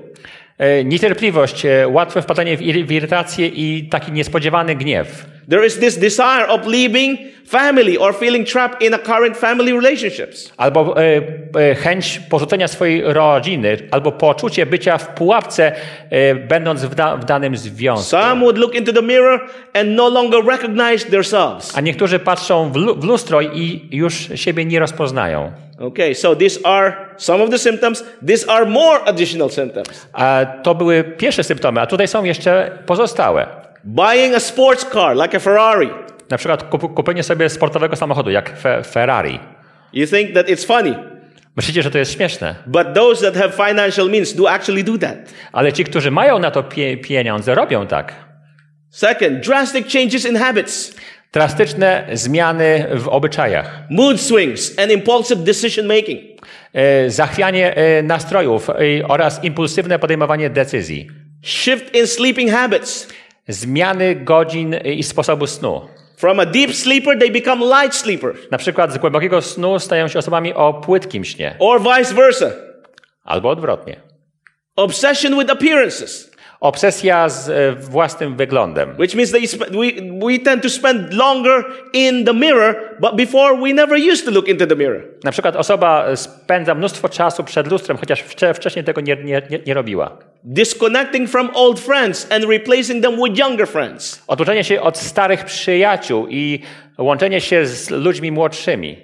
Y, 0.81 0.85
niecierpliwość, 0.85 1.65
y, 1.65 1.87
łatwe 1.87 2.21
wpadanie 2.21 2.57
w 2.57 2.91
irytację 2.91 3.47
i 3.47 3.87
taki 3.89 4.11
niespodziewany 4.11 4.75
gniew. 4.75 5.31
There 5.49 5.65
is 5.65 5.79
this 5.79 5.97
desire 5.97 6.47
of 6.47 6.67
leaving 6.67 7.17
family 7.51 7.97
or 7.97 8.13
feeling 8.13 8.45
trapped 8.45 8.81
in 8.81 8.93
a 8.93 8.99
current 8.99 9.37
family 9.37 9.73
relationships. 9.73 10.51
Albo 10.57 10.95
y, 11.01 11.23
y, 11.71 11.75
chęć 11.75 12.19
porzucenia 12.29 12.67
swojej 12.67 13.03
rodziny, 13.05 13.77
albo 13.91 14.11
poczucie 14.11 14.65
bycia 14.65 14.97
w 14.97 15.07
pułapce, 15.07 15.71
y, 16.11 16.35
będąc 16.35 16.85
w, 16.85 16.95
da 16.95 17.17
w 17.17 17.25
danym 17.25 17.57
związku. 17.57 18.09
Some 18.09 18.41
would 18.41 18.57
look 18.57 18.75
into 18.75 18.93
the 18.93 19.01
mirror 19.01 19.39
and 19.73 19.89
no 19.89 20.09
longer 20.09 20.45
recognize 20.45 21.05
themselves. 21.05 21.77
A 21.77 21.81
niektórzy 21.81 22.19
patrzą 22.19 22.71
w, 22.71 22.75
lu 22.75 22.95
w 22.95 23.03
lustro 23.03 23.41
i 23.41 23.87
już 23.91 24.29
siebie 24.35 24.65
nie 24.65 24.79
rozpoznają. 24.79 25.51
Okay, 25.79 26.15
so 26.15 26.35
these 26.35 26.59
are 26.63 26.93
some 27.17 27.43
of 27.43 27.49
the 27.49 27.57
symptoms. 27.57 28.03
These 28.27 28.49
are 28.49 28.65
more 28.65 28.99
additional 29.05 29.49
symptoms. 29.49 30.07
A 30.13 30.45
to 30.63 30.75
były 30.75 31.03
pierwsze 31.03 31.43
symptomy, 31.43 31.81
a 31.81 31.87
tutaj 31.87 32.07
są 32.07 32.23
jeszcze 32.23 32.77
pozostałe. 32.85 33.60
Buying 33.83 34.35
a 34.35 34.39
sports 34.39 34.85
car 34.93 35.15
like 35.15 35.37
a 35.37 35.39
Ferrari. 35.39 35.89
Na 36.29 36.37
przykład 36.37 36.63
kup 36.63 36.93
kupienie 36.93 37.23
sobie 37.23 37.49
sportowego 37.49 37.95
samochodu, 37.95 38.29
jak 38.31 38.57
fe 38.57 38.83
Ferrari. 38.83 39.39
You 39.93 40.07
think 40.07 40.33
that 40.33 40.47
it's 40.47 40.65
funny, 40.65 40.95
Myślicie, 41.55 41.83
że 41.83 41.91
to 41.91 41.97
jest 41.97 42.13
śmieszne, 42.13 42.55
but 42.67 42.93
those 42.93 43.31
that 43.31 43.43
have 43.43 43.69
financial 43.69 44.09
means 44.09 44.33
do 44.33 44.51
actually 44.51 44.83
do 44.83 44.97
that. 44.97 45.17
ale 45.51 45.73
ci, 45.73 45.83
którzy 45.83 46.11
mają 46.11 46.39
na 46.39 46.51
to 46.51 46.63
pie 46.63 46.97
pieniądze, 46.97 47.55
robią 47.55 47.87
tak. 47.87 48.13
Second, 48.89 49.45
drastic 49.45 49.93
changes 49.93 50.25
in 50.25 50.35
habits. 50.37 50.95
Drastyczne 51.33 52.07
zmiany 52.13 52.87
w 52.95 53.07
obyczajach. 53.07 53.83
mood 53.89 54.21
swings, 54.21 54.79
and 54.79 54.91
impulsive 54.91 55.43
decision 55.43 55.87
making. 55.87 56.19
E, 56.73 57.09
Zachwianie 57.09 57.75
e, 57.75 58.03
nastrojów 58.03 58.69
e, 58.69 58.73
oraz 59.07 59.43
impulsywne 59.43 59.99
podejmowanie 59.99 60.49
decyzji. 60.49 61.07
Shift 61.43 61.95
in 61.95 62.07
sleeping 62.07 62.51
habits. 62.51 63.07
Zmiany 63.53 64.15
godzin 64.15 64.75
i 64.83 65.03
sposobu 65.03 65.47
snu. 65.47 65.81
From 66.17 66.39
a 66.39 66.45
deep 66.45 66.73
sleeper, 66.75 67.19
they 67.19 67.31
become 67.31 67.65
light 67.81 67.95
sleepers, 67.95 68.37
Na 68.51 68.57
przykład 68.57 68.93
z 68.93 68.97
głębokiego 68.97 69.41
snu 69.41 69.79
stają 69.79 70.07
się 70.07 70.19
osobami 70.19 70.53
o 70.53 70.73
płytkim 70.73 71.25
śnie. 71.25 71.55
or 71.59 71.81
vice 71.81 72.13
versa. 72.13 72.51
Albo 73.23 73.49
odwrotnie. 73.49 74.01
Obsession 74.75 75.39
with 75.39 75.51
appearances, 75.51 76.30
Obsesja 76.61 77.29
z 77.29 77.49
e, 77.49 77.75
własnym 77.75 78.35
wyglądem. 78.35 78.89
which 78.99 79.15
means 79.15 79.31
sp- 79.53 79.69
we, 79.71 79.87
we 80.27 80.39
tend 80.39 80.63
to 80.63 80.69
spend 80.69 81.13
longer 81.13 81.63
in 81.93 82.25
the 82.25 82.33
mirror, 82.33 82.75
but 82.99 83.15
before 83.15 83.57
we 83.57 83.73
never 83.73 83.97
used 84.11 84.25
to 84.25 84.31
look 84.31 84.47
into 84.47 84.67
the 84.67 84.75
mirror. 84.75 85.03
Na 85.23 85.31
przykład 85.31 85.55
osoba 85.55 86.15
spędza 86.15 86.75
mnóstwo 86.75 87.09
czasu 87.09 87.43
przed 87.43 87.71
lustrem, 87.71 87.97
chociaż 87.97 88.23
wcze- 88.23 88.53
wcześniej 88.53 88.85
tego 88.85 89.01
nie, 89.01 89.15
nie, 89.15 89.41
nie, 89.49 89.59
nie 89.65 89.73
robiła. 89.73 90.17
Disconnecting 90.43 91.29
from 91.29 91.49
old 91.53 91.79
friends 91.79 92.27
and 92.31 92.45
replacing 92.45 93.03
them 93.03 93.15
with 93.23 93.39
younger 93.39 93.67
friends. 93.67 94.23
Otoczenie 94.27 94.63
się 94.63 94.81
od 94.81 94.97
starych 94.97 95.45
przyjaciół 95.45 96.27
i 96.29 96.59
łączenie 96.97 97.41
się 97.41 97.65
z 97.65 97.89
ludźmi 97.89 98.31
młodszymi. 98.31 98.97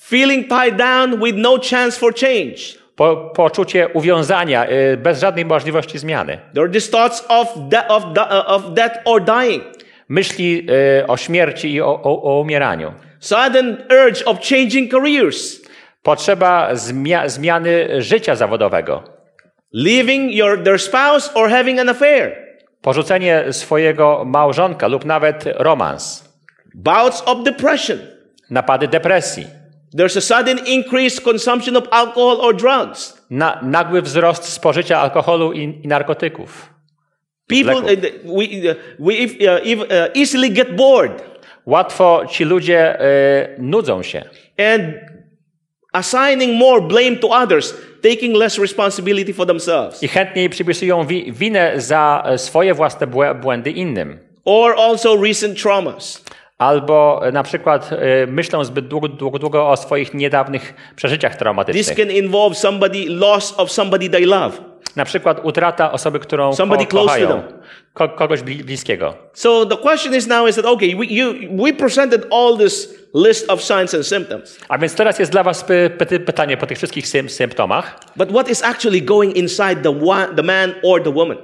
Feeling 0.00 0.48
tied 0.48 0.76
down 0.76 1.24
with 1.24 1.34
no 1.38 1.58
chance 1.70 1.98
for 1.98 2.14
change. 2.14 2.85
Po, 2.96 3.16
poczucie 3.34 3.88
uwiązania 3.88 4.66
y, 4.70 4.96
bez 4.96 5.20
żadnej 5.20 5.44
możliwości 5.44 5.98
zmiany. 5.98 6.38
There 6.54 6.62
are 6.64 6.72
these 6.72 6.90
thoughts 6.90 7.24
of, 7.28 7.48
de- 7.68 7.88
of, 7.88 8.04
de- 8.12 8.22
uh, 8.22 8.50
of 8.50 8.62
death 8.74 8.96
or 9.04 9.22
dying. 9.24 9.64
Myśli 10.08 10.66
y, 11.02 11.06
o 11.06 11.16
śmierci 11.16 11.72
i 11.72 11.80
o, 11.80 12.02
o, 12.02 12.22
o 12.22 12.40
umieraniu. 12.40 12.92
Sudden 13.20 13.76
urge 13.90 14.24
of 14.24 14.40
changing 14.40 14.90
careers. 14.92 15.62
Potrzeba 16.02 16.74
zmia- 16.74 17.28
zmiany 17.28 18.02
życia 18.02 18.34
zawodowego. 18.34 19.02
Leaving 19.72 20.32
your, 20.34 20.62
their 20.64 20.78
spouse 20.80 21.30
or 21.34 21.50
having 21.50 21.80
an 21.80 21.88
affair. 21.88 22.36
Porzucenie 22.82 23.44
swojego 23.52 24.24
małżonka 24.26 24.88
lub 24.88 25.04
nawet 25.04 25.44
romans. 25.56 26.28
Bouts 26.74 27.22
of 27.26 27.44
depression. 27.44 27.98
Napady 28.50 28.88
depresji. 28.88 29.46
There's 29.96 30.16
a 30.16 30.20
sudden 30.20 30.58
increased 30.66 31.22
consumption 31.24 31.76
of 31.76 31.84
alcohol 31.90 32.40
or 32.40 32.56
drugs. 32.56 33.22
Na, 33.30 33.60
nagły 33.62 34.02
wzrost 34.02 34.44
spożycia 34.44 34.98
alkoholu 35.00 35.52
i, 35.52 35.80
i 35.84 35.88
narkotyków. 35.88 36.70
People, 37.48 37.74
uh, 37.76 37.84
we, 38.24 38.70
uh, 38.70 38.76
we 38.98 39.14
if, 39.14 39.34
uh, 39.34 39.66
if, 39.66 39.82
uh, 39.82 39.88
easily 40.14 40.50
get 40.50 40.76
bored 40.76 41.22
Łatwo 41.66 42.26
ci 42.30 42.44
ludzie 42.44 43.00
y, 43.00 43.56
nudzą 43.58 44.02
się 44.02 44.22
and 44.74 44.94
assigning 45.92 46.54
more 46.58 46.80
blame 46.80 47.16
to 47.16 47.28
others, 47.28 47.74
taking 48.02 48.36
less 48.36 48.58
responsibility 48.58 49.32
for 49.32 49.46
themselves. 49.46 50.02
i 50.02 50.08
chętniej 50.08 50.50
przypisują 50.50 51.06
wi- 51.06 51.32
winę 51.32 51.80
za 51.80 52.22
e, 52.26 52.38
swoje 52.38 52.74
własne 52.74 53.06
błę- 53.06 53.40
błędy 53.40 53.70
innym. 53.70 54.18
Or 54.44 54.74
also 54.78 55.16
recent 55.24 55.62
traumas. 55.62 56.24
Albo 56.58 57.20
e, 57.26 57.32
na 57.32 57.42
przykład 57.42 57.90
e, 57.92 58.26
myślą 58.26 58.64
zbyt 58.64 58.88
długo, 58.88 59.08
długo, 59.08 59.38
długo 59.38 59.68
o 59.70 59.76
swoich 59.76 60.14
niedawnych 60.14 60.74
przeżyciach 60.96 61.32
This 61.32 61.38
traumatycznych. 61.38 61.96
can 61.96 62.10
involve 62.10 62.58
somebody, 62.58 63.04
loss 63.08 63.54
of 63.56 63.70
somebody 63.72 64.08
they 64.10 64.26
love. 64.26 64.52
Na 64.96 65.04
przykład 65.04 65.40
utrata 65.44 65.92
osoby, 65.92 66.18
którą 66.18 66.52
Somebody 66.54 66.84
ko- 66.84 66.90
close 66.90 67.06
to 67.20 67.26
kochają. 67.26 67.28
them. 67.42 67.58
Ko- 67.94 68.08
kogoś 68.08 68.40
bli- 68.42 68.64
bliskiego. 68.64 69.14
So 69.34 69.66
the 69.66 69.76
question 69.76 70.14
is 70.14 70.26
now 70.26 70.48
is 70.48 70.56
that 70.56 70.64
okay, 70.66 70.96
we, 70.96 71.04
you, 71.06 71.34
we 71.64 71.72
presented 71.72 72.26
all 72.32 72.58
this 72.58 72.94
list 73.14 73.50
of 73.50 73.62
signs 73.62 73.94
and 73.94 74.06
symptoms, 74.06 74.58
A 74.68 74.78
więc 74.78 74.94
teraz 74.94 75.18
jest 75.18 75.32
dla 75.32 75.42
was 75.42 75.64
py- 75.64 75.90
py- 75.90 76.20
pytanie 76.20 76.56
po 76.56 76.66
tych 76.66 76.78
wszystkich 76.78 77.08
sym- 77.08 77.28
symptomach. 77.28 78.00
but 78.16 78.28
what 78.30 78.48
is 78.50 78.62
actually 78.64 79.02
going 79.02 79.36
inside 79.36 79.76
the 79.82 80.00
one, 80.06 80.26
the 80.36 80.42
man 80.42 80.74
or 80.82 81.02
the 81.02 81.10
woman? 81.10 81.36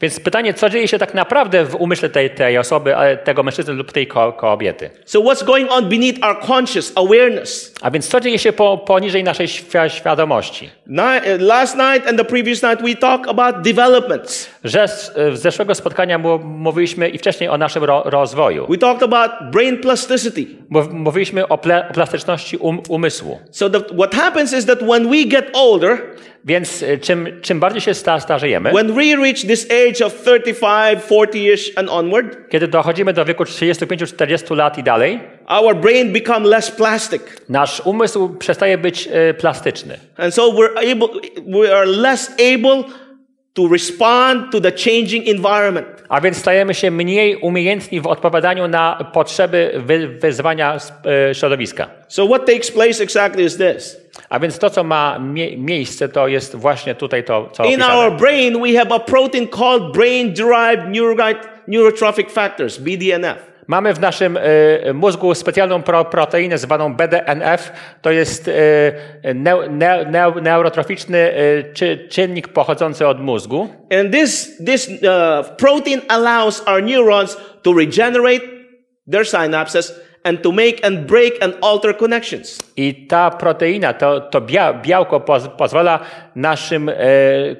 Więc 0.00 0.20
pytanie, 0.20 0.54
co 0.54 0.70
dzieje 0.70 0.88
się 0.88 0.98
tak 0.98 1.14
naprawdę 1.14 1.64
w 1.64 1.74
umyśle 1.74 2.08
tej, 2.08 2.30
tej 2.30 2.58
osoby, 2.58 2.96
e, 2.96 3.16
tego 3.16 3.42
mężczyzny 3.42 3.74
lub 3.74 3.92
tej 3.92 4.06
ko- 4.06 4.32
kobiety. 4.32 4.90
So 5.04 5.20
what's 5.20 5.44
going 5.44 5.72
on 5.72 5.88
beneath 5.88 6.24
our 6.24 6.40
conscious 6.46 6.92
awareness? 6.96 7.74
A 7.80 7.90
więc 7.90 8.08
co 8.08 8.20
dzieje 8.20 8.38
się 8.38 8.52
po, 8.52 8.78
poniżej 8.78 9.24
naszej 9.24 9.46
świ- 9.46 9.88
świadomości? 9.88 10.70
Uh, 10.88 10.96
last 11.38 11.76
night 11.76 12.08
and 12.08 12.18
the 12.18 12.24
previous 12.24 12.62
night 12.62 12.82
we 12.82 12.94
talked 12.94 13.28
about 13.30 13.62
developments. 13.62 14.50
Że 14.64 14.88
z, 14.88 15.12
w 15.30 15.36
zeszłego 15.36 15.74
spotkania 15.74 16.18
mówiliśmy 16.44 17.08
i 17.08 17.18
wcześniej 17.18 17.48
o 17.48 17.58
naszym 17.58 17.84
ro, 17.84 18.02
rozwoju. 18.06 18.66
We 18.70 18.78
talked 18.78 19.02
about 19.02 19.30
brain 19.52 19.78
plasticity. 19.78 20.46
Mów- 20.70 20.92
Mówiliśmy 20.92 21.48
o, 21.48 21.58
ple, 21.58 21.88
o 21.88 21.92
plastyczności 21.92 22.56
um, 22.56 22.80
umysłu. 22.88 23.38
So 23.50 23.70
the, 23.70 23.80
what 23.80 24.14
happens 24.14 24.52
is 24.52 24.66
that 24.66 24.78
when 24.78 25.10
we 25.10 25.24
get 25.24 25.50
older, 25.52 25.98
Więc 26.44 26.82
y, 26.82 26.98
czym, 26.98 27.28
czym 27.42 27.60
bardziej 27.60 27.80
się 27.80 27.94
sta, 27.94 28.20
starzejemy, 28.20 28.70
when 28.70 28.94
we 28.94 29.16
reach 29.16 29.40
this 29.46 29.66
age 29.70 30.06
of 30.06 30.14
35, 30.14 31.00
40ish 31.10 31.70
and 31.76 31.90
onward, 31.90 32.36
kiedy 32.50 32.68
dochodzimy 32.68 33.12
do 33.12 33.24
wieku 33.24 33.44
35-40 33.44 34.56
lat 34.56 34.78
i 34.78 34.82
dalej, 34.82 35.20
our 35.46 35.76
brain 35.76 36.12
become 36.12 36.48
less 36.48 36.70
plastic. 36.70 37.22
nasz 37.48 37.82
umysł 37.84 38.28
przestaje 38.28 38.78
być 38.78 39.08
y, 39.30 39.34
plastyczny. 39.34 39.98
And 40.16 40.34
so 40.34 40.42
we're 40.42 40.92
able, 40.92 41.08
we 41.46 41.76
are 41.76 41.86
less 41.86 42.32
able 42.54 42.84
to 43.60 43.68
respond 43.72 44.50
to 44.52 44.60
the 44.60 44.72
changing 44.72 45.28
environment. 45.28 45.86
A 46.08 46.20
więc 46.20 46.36
stajemy 46.36 46.74
się 46.74 46.90
mniej 46.90 47.36
umiejętni 47.36 48.00
w 48.00 48.06
odpowiadaniu 48.06 48.68
na 48.68 49.10
potrzeby 49.12 49.72
wy, 49.76 50.08
wyzwania 50.08 50.76
y, 51.30 51.34
środowiska. 51.34 51.88
So 52.08 52.26
what 52.26 52.46
takes 52.46 52.70
place 52.70 53.02
exactly 53.02 53.42
is 53.44 53.56
this. 53.56 53.96
A 54.28 54.38
więc 54.38 54.58
to, 54.58 54.70
co 54.70 54.84
ma 54.84 55.18
mie- 55.18 55.56
miejsce, 55.56 56.08
to 56.08 56.28
jest 56.28 56.56
właśnie 56.56 56.94
tutaj 56.94 57.24
to, 57.24 57.48
co 57.52 57.64
In 57.64 57.74
opisane. 57.82 57.94
our 57.94 58.16
brain, 58.16 58.62
we 58.62 58.78
have 58.78 58.92
a 58.94 58.98
protein 58.98 59.48
called 59.48 59.92
brain-derived 59.92 60.88
neurite- 60.88 61.48
neurotrophic 61.68 62.30
factors, 62.30 62.78
BDNF. 62.78 63.36
Mamy 63.70 63.94
w 63.94 64.00
naszym 64.00 64.36
y, 64.36 64.40
mózgu 64.94 65.34
specjalną 65.34 65.82
pro, 65.82 66.04
proteinę 66.04 66.58
zwaną 66.58 66.94
BDNF. 66.94 67.72
To 68.02 68.10
jest 68.10 68.50
neu, 69.34 70.40
neurotroficzny 70.42 71.32
czy, 71.74 72.08
czynnik 72.08 72.48
pochodzący 72.48 73.06
od 73.06 73.20
mózgu. 73.20 73.68
And 74.00 74.12
this, 74.12 74.56
this 74.66 74.90
protein 75.56 76.00
allows 76.08 76.68
our 76.68 76.82
neurons 76.82 77.36
to 77.62 77.72
regenerate 77.72 78.46
their 79.12 79.26
synapses 79.26 80.00
and 80.24 80.42
to 80.42 80.52
make 80.52 80.84
and 80.84 81.06
break 81.06 81.42
and 81.42 81.54
alter 81.62 81.92
connections. 81.96 82.58
I 82.76 83.06
ta 83.08 83.30
proteina, 83.30 83.94
to, 83.94 84.20
to 84.20 84.40
bia, 84.40 84.72
białko 84.72 85.20
poz, 85.20 85.48
pozwala 85.48 86.00
naszym 86.36 86.88
e, 86.88 86.94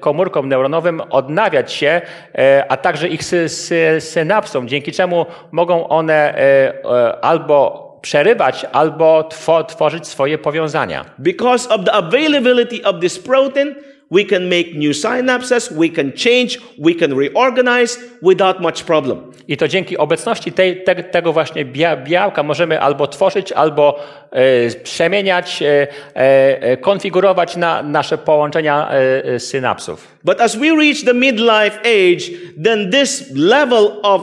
komórkom 0.00 0.48
neuronowym 0.48 1.00
odnawiać 1.00 1.72
się, 1.72 2.00
e, 2.34 2.64
a 2.68 2.76
także 2.76 3.08
ich 3.08 3.24
sy, 3.24 3.48
sy, 3.48 4.00
synapsom, 4.00 4.68
dzięki 4.68 4.92
czemu 4.92 5.26
mogą 5.52 5.88
one 5.88 6.38
e, 6.38 7.24
albo 7.24 7.90
przerywać, 8.02 8.66
albo 8.72 9.22
two, 9.22 9.64
tworzyć 9.64 10.08
swoje 10.08 10.38
powiązania. 10.38 11.04
Because 11.18 11.74
of 11.74 11.84
the 11.84 11.92
availability 11.92 12.84
of 12.84 13.00
this 13.00 13.18
protein, 13.18 13.74
we 14.10 14.24
can 14.24 14.48
make 14.48 14.74
new 14.74 14.92
synapses, 14.92 15.70
we 15.70 15.88
can 15.88 16.12
change, 16.12 16.58
we 16.78 16.94
can 16.94 17.14
reorganize 17.16 17.98
without 18.22 18.60
much 18.60 18.82
problem. 18.82 19.32
I 19.48 19.56
to 19.56 19.68
dzięki 19.68 19.98
obecności 19.98 20.52
tej, 20.52 20.84
te, 20.84 20.94
tego 20.94 21.32
właśnie 21.32 21.64
bia, 21.64 21.96
białka 21.96 22.42
możemy 22.42 22.80
albo 22.80 23.06
tworzyć, 23.06 23.52
albo 23.52 24.00
e, 24.30 24.70
przemieniać, 24.82 25.62
e, 25.62 25.86
e, 26.14 26.76
konfigurować 26.76 27.56
na 27.56 27.82
nasze 27.82 28.18
połączenia 28.18 28.90
e, 28.90 29.24
e, 29.24 29.40
synapsów. 29.40 30.16
But 30.24 30.40
as 30.40 30.56
we 30.56 30.76
reach 30.76 31.04
the 31.04 31.14
midlife 31.14 31.78
age, 31.80 32.38
then 32.64 32.90
this 32.90 33.30
level 33.34 33.90
of 34.02 34.22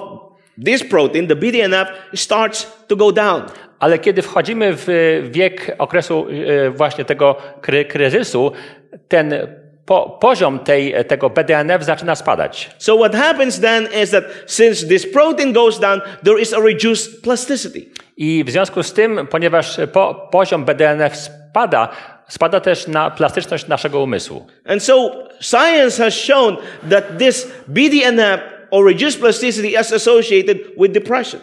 this 0.65 0.83
protein, 0.83 1.27
the 1.27 1.35
BDNF, 1.35 1.87
starts 2.15 2.67
to 2.87 2.95
go 2.95 3.11
down. 3.11 3.41
Ale 3.79 3.99
kiedy 3.99 4.21
wchodzimy 4.21 4.73
w 4.73 4.87
wiek 5.31 5.75
okresu 5.77 6.27
e, 6.47 6.69
właśnie 6.69 7.05
tego 7.05 7.35
kry, 7.61 7.85
kryzysu, 7.85 8.51
ten 9.07 9.33
po, 9.87 10.17
poziom 10.21 10.59
tej, 10.59 10.95
tego 11.07 11.29
BDNF 11.29 11.83
zaczyna 11.83 12.15
spadać. 12.15 12.69
So 12.77 12.97
what 12.97 13.15
happens 13.15 13.59
then 13.59 13.87
is 14.03 14.11
that 14.11 14.23
since 14.45 14.87
this 14.87 15.11
protein 15.13 15.53
goes 15.53 15.79
down, 15.79 16.01
there 16.23 16.41
is 16.41 16.53
a 16.53 16.59
reduced 16.59 17.23
plasticity. 17.23 17.85
I 18.17 18.43
w 18.43 18.49
związku 18.49 18.83
z 18.83 18.93
tym, 18.93 19.27
ponieważ 19.27 19.77
po, 19.93 20.29
poziom 20.31 20.65
BDNF 20.65 21.15
spada, 21.15 21.89
spada 22.27 22.59
też 22.59 22.87
na 22.87 23.11
plastyczność 23.11 23.67
naszego 23.67 24.03
umysłu. 24.03 24.45
And 24.65 24.83
so 24.83 25.11
science 25.39 26.03
has 26.03 26.13
shown 26.13 26.57
that 26.89 27.17
this 27.17 27.51
BDNF 27.67 28.39
or 28.71 28.85
reduced 28.85 29.19
plasticity 29.19 29.67
is 29.81 29.93
associated 29.93 30.57
with 30.77 30.91
depression. 30.91 31.41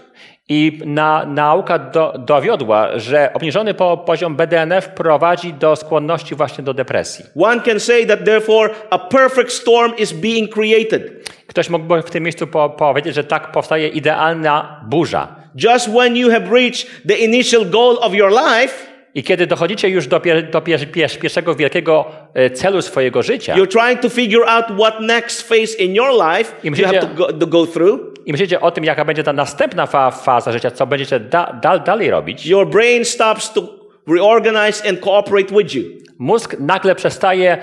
I 0.48 0.80
na, 0.84 1.26
nauka 1.26 1.78
do, 1.78 2.14
dowiodła, 2.18 2.98
że 2.98 3.30
obniżony 3.34 3.74
po, 3.74 3.96
poziom 3.96 4.36
BDNF 4.36 4.88
prowadzi 4.88 5.52
do 5.52 5.76
skłonności 5.76 6.34
właśnie 6.34 6.64
do 6.64 6.74
depresji. 6.74 7.24
One 7.42 7.60
can 7.60 7.80
say 7.80 8.06
that 8.06 8.24
therefore 8.24 8.70
a 8.90 8.98
perfect 8.98 9.52
storm 9.52 9.92
is 9.98 10.12
being 10.12 10.54
created. 10.54 11.30
Ktoś 11.46 11.70
mógłby 11.70 12.02
w 12.02 12.10
tym 12.10 12.22
miejscu 12.24 12.46
po, 12.46 12.70
powiedzieć, 12.70 13.14
że 13.14 13.24
tak 13.24 13.52
powstaje 13.52 13.88
idealna 13.88 14.80
burza. 14.86 15.44
just 15.54 15.88
when 15.88 16.16
you 16.16 16.30
have 16.30 16.50
reached 16.50 16.86
the 17.04 17.24
initial 17.24 17.64
goal 17.64 17.98
of 18.02 18.14
your 18.14 18.30
life, 18.30 18.74
I 19.14 19.22
kiedy 19.22 19.46
dochodzicie 19.46 19.88
już 19.88 20.06
do, 20.06 20.20
pier, 20.20 20.50
do 20.50 20.60
pier, 20.60 20.90
pier, 20.90 21.18
pierwszego 21.18 21.54
wielkiego 21.54 22.06
e, 22.34 22.50
celu 22.50 22.82
swojego 22.82 23.22
życia 23.22 23.54
you're 23.56 23.68
trying 23.80 24.00
to 24.00 24.08
figure 24.08 24.44
out 24.48 24.64
what 24.80 25.00
next 25.00 25.48
phase 25.48 25.78
in 25.78 25.94
your 25.94 26.10
life 26.28 26.52
I 26.64 26.68
you 26.68 26.86
have 26.86 26.98
to 27.00 27.06
myślicie- 27.06 27.14
go, 27.14 27.32
to 27.32 27.46
go 27.46 27.66
through. 27.66 28.00
i 28.26 28.32
myślicie 28.32 28.60
o 28.60 28.70
tym, 28.70 28.84
jaka 28.84 29.04
będzie 29.04 29.22
ta 29.22 29.32
następna 29.32 29.86
fa, 29.86 30.10
faza 30.10 30.52
życia, 30.52 30.70
co 30.70 30.86
będziecie 30.86 31.20
da, 31.20 31.58
dal, 31.62 31.80
dalej 31.80 32.10
robić, 32.10 32.46
Your 32.46 32.66
brain 32.68 33.04
stops 33.04 33.52
to 33.52 33.62
reorganize 34.08 34.88
and 34.88 35.00
cooperate 35.00 35.54
with 35.54 35.74
you. 35.74 35.82
mózg 36.18 36.56
nagle 36.60 36.94
przestaje 36.94 37.58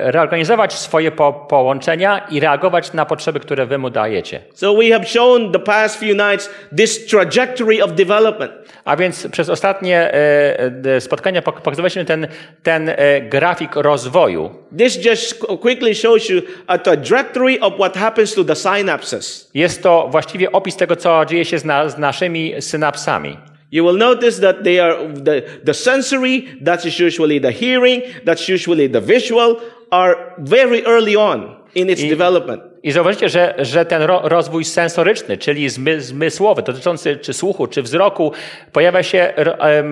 reorganizować 0.00 0.72
swoje 0.72 1.10
po, 1.10 1.32
połączenia 1.32 2.26
i 2.30 2.40
reagować 2.40 2.92
na 2.92 3.04
potrzeby, 3.06 3.40
które 3.40 3.66
wy 3.66 3.78
mu 3.78 3.90
dajecie. 3.90 4.40
So 4.54 4.74
we 4.74 4.90
have 4.90 5.04
shown 5.06 5.52
the 5.52 5.58
past 5.58 6.00
few 6.00 6.16
nights 6.16 6.50
this 6.76 7.06
trajectory 7.06 7.84
of 7.84 7.92
development. 7.92 8.52
A 8.84 8.96
więc 8.96 9.28
przez 9.28 9.48
ostatnie 9.48 9.96
e, 9.98 10.70
e, 10.96 11.00
spotkania 11.00 11.42
pok- 11.42 11.60
pokazywaliśmy 11.60 12.04
ten, 12.04 12.26
ten 12.62 12.88
e, 12.88 13.20
grafik 13.20 13.76
rozwoju. 13.76 14.50
This 14.78 15.04
just 15.04 15.44
qu- 15.44 15.58
quickly 15.58 15.94
shows 15.94 16.28
you 16.28 16.40
a 16.66 16.78
trajectory 16.78 17.60
of 17.60 17.74
what 17.74 17.96
happens 17.96 18.34
to 18.34 18.44
the 18.44 18.54
synapses. 18.56 19.50
Jest 19.54 19.82
to 19.82 20.08
właściwie 20.10 20.52
opis 20.52 20.76
tego, 20.76 20.96
co 20.96 21.24
dzieje 21.24 21.44
się 21.44 21.58
z, 21.58 21.64
na, 21.64 21.88
z 21.88 21.98
naszymi 21.98 22.54
synapsami. 22.60 23.36
You 23.72 23.84
will 23.84 23.96
notice 23.96 24.38
that 24.40 24.64
they 24.64 24.78
are 24.80 25.08
the, 25.08 25.60
the 25.64 25.72
sensory, 25.72 26.58
that 26.60 26.84
is 26.84 26.98
usually 26.98 27.38
the 27.38 27.50
hearing, 27.50 28.02
that's 28.22 28.46
usually 28.46 28.86
the 28.86 29.00
visual, 29.00 29.62
are 29.90 30.34
very 30.38 30.84
early 30.84 31.16
on 31.16 31.56
in 31.74 31.88
its 31.88 32.02
development. 32.02 32.62
I 32.82 32.92
zauważycie, 32.92 33.28
że, 33.28 33.54
że 33.58 33.84
ten 33.84 34.02
ro, 34.02 34.20
rozwój 34.24 34.64
sensoryczny, 34.64 35.38
czyli 35.38 35.68
zmy, 35.68 36.00
zmysłowy, 36.00 36.62
dotyczący 36.62 37.16
czy 37.16 37.32
słuchu, 37.32 37.66
czy 37.66 37.82
wzroku, 37.82 38.32
pojawia 38.72 39.02
się 39.02 39.32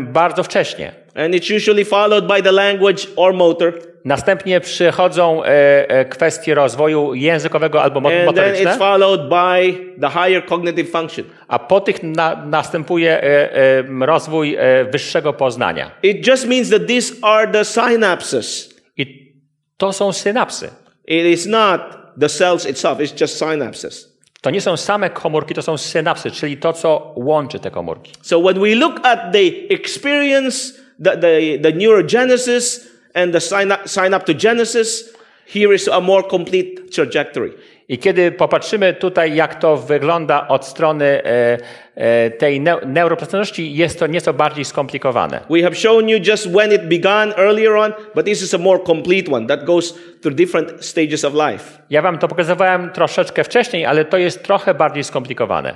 bardzo 0.02 0.42
wcześnie. 0.42 0.92
And 1.14 1.34
it's 1.34 1.56
usually 1.56 1.84
followed 1.84 2.26
by 2.26 2.42
the 2.42 2.52
language 2.52 3.02
or 3.16 3.34
motor. 3.34 3.72
Następnie 4.04 4.60
przychodzą 4.60 5.44
e, 5.44 5.46
e, 5.90 6.04
kwestie 6.04 6.54
rozwoju 6.54 7.14
językowego 7.14 7.82
albo 7.82 8.00
mo- 8.00 8.08
And 8.08 8.18
then 8.18 8.26
motoryczne, 8.26 8.70
it's 8.74 8.78
followed 8.78 9.20
by 9.28 9.74
the 10.00 10.08
higher 10.10 10.46
cognitive 10.46 10.90
function. 10.90 11.24
a 11.48 11.58
po 11.58 11.80
tych 11.80 12.02
na, 12.02 12.46
następuje 12.46 13.22
e, 13.22 13.54
e, 13.56 14.06
rozwój 14.06 14.56
e, 14.58 14.84
wyższego 14.84 15.32
poznania. 15.32 15.90
It 16.02 16.26
just 16.26 16.46
means 16.48 16.70
that 16.70 16.86
these 16.86 17.14
are 17.22 17.52
the 17.52 17.64
synapses. 17.64 18.74
I 18.96 19.32
to 19.76 19.92
są 19.92 20.12
synapsy. 20.12 20.68
It 21.06 21.26
is 21.26 21.46
not 21.46 21.80
the 22.18 22.28
cells 22.28 22.66
itself, 22.66 22.98
it's 22.98 23.20
just 23.20 23.38
synapses. 23.38 24.10
To 24.40 24.50
nie 24.50 24.60
są 24.60 24.76
same 24.76 25.10
komórki, 25.10 25.54
to 25.54 25.62
są 25.62 25.78
synapsy, 25.78 26.30
czyli 26.30 26.56
to, 26.56 26.72
co 26.72 27.12
łączy 27.16 27.58
te 27.58 27.70
komórki. 27.70 28.12
So 28.22 28.40
when 28.40 28.60
we 28.60 28.74
look 28.74 29.00
at 29.02 29.32
the 29.32 29.74
experience, 29.74 30.72
the, 31.04 31.16
the, 31.16 31.58
the 31.62 31.72
neurogenesis 31.72 32.88
and 33.14 33.32
the 33.32 33.38
syna- 33.38 33.84
synaptogenesis, 33.84 35.04
here 35.46 35.74
is 35.74 35.88
a 35.88 36.00
more 36.00 36.22
complete 36.28 36.90
trajectory. 36.90 37.52
I 37.90 37.98
kiedy 37.98 38.32
popatrzymy 38.32 38.94
tutaj, 38.94 39.34
jak 39.34 39.54
to 39.54 39.76
wygląda 39.76 40.48
od 40.48 40.66
strony 40.66 41.04
e, 41.04 41.58
e, 41.94 42.30
tej 42.30 42.60
neu- 42.60 42.86
neuroplasticności, 42.86 43.74
jest 43.74 43.98
to 43.98 44.06
nieco 44.06 44.32
bardziej 44.32 44.64
skomplikowane. 44.64 45.40
We 45.50 45.62
have 45.62 45.74
shown 45.74 46.08
you 46.08 46.18
just 46.28 46.48
when 46.50 46.72
it 46.72 46.82
began 46.82 47.32
earlier 47.36 47.72
on, 47.72 47.92
but 48.14 48.26
this 48.26 48.42
is 48.42 48.54
a 48.54 48.58
more 48.58 48.80
complete 48.86 49.32
one 49.32 49.46
that 49.46 49.64
goes 49.64 49.94
through 50.22 50.36
different 50.36 50.84
stages 50.84 51.24
of 51.24 51.34
life. 51.34 51.82
Ja 51.90 52.02
wam 52.02 52.18
to 52.18 52.28
pokazywałem 52.28 52.90
troszeczkę 52.90 53.44
wcześniej, 53.44 53.86
ale 53.86 54.04
to 54.04 54.18
jest 54.18 54.42
trochę 54.42 54.74
bardziej 54.74 55.04
skomplikowane. 55.04 55.74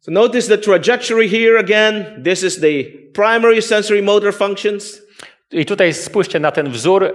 So 0.00 0.12
notice 0.12 0.56
the 0.56 0.58
trajectory 0.58 1.28
here 1.28 1.58
again. 1.58 2.22
This 2.24 2.42
is 2.42 2.60
the 2.60 2.84
primary 3.12 3.62
sensory 3.62 4.02
motor 4.02 4.34
functions. 4.34 5.02
I 5.54 5.66
tutaj 5.66 5.94
spójrzcie 5.94 6.40
na 6.40 6.50
ten 6.50 6.70
wzór. 6.70 7.04
e, 7.04 7.10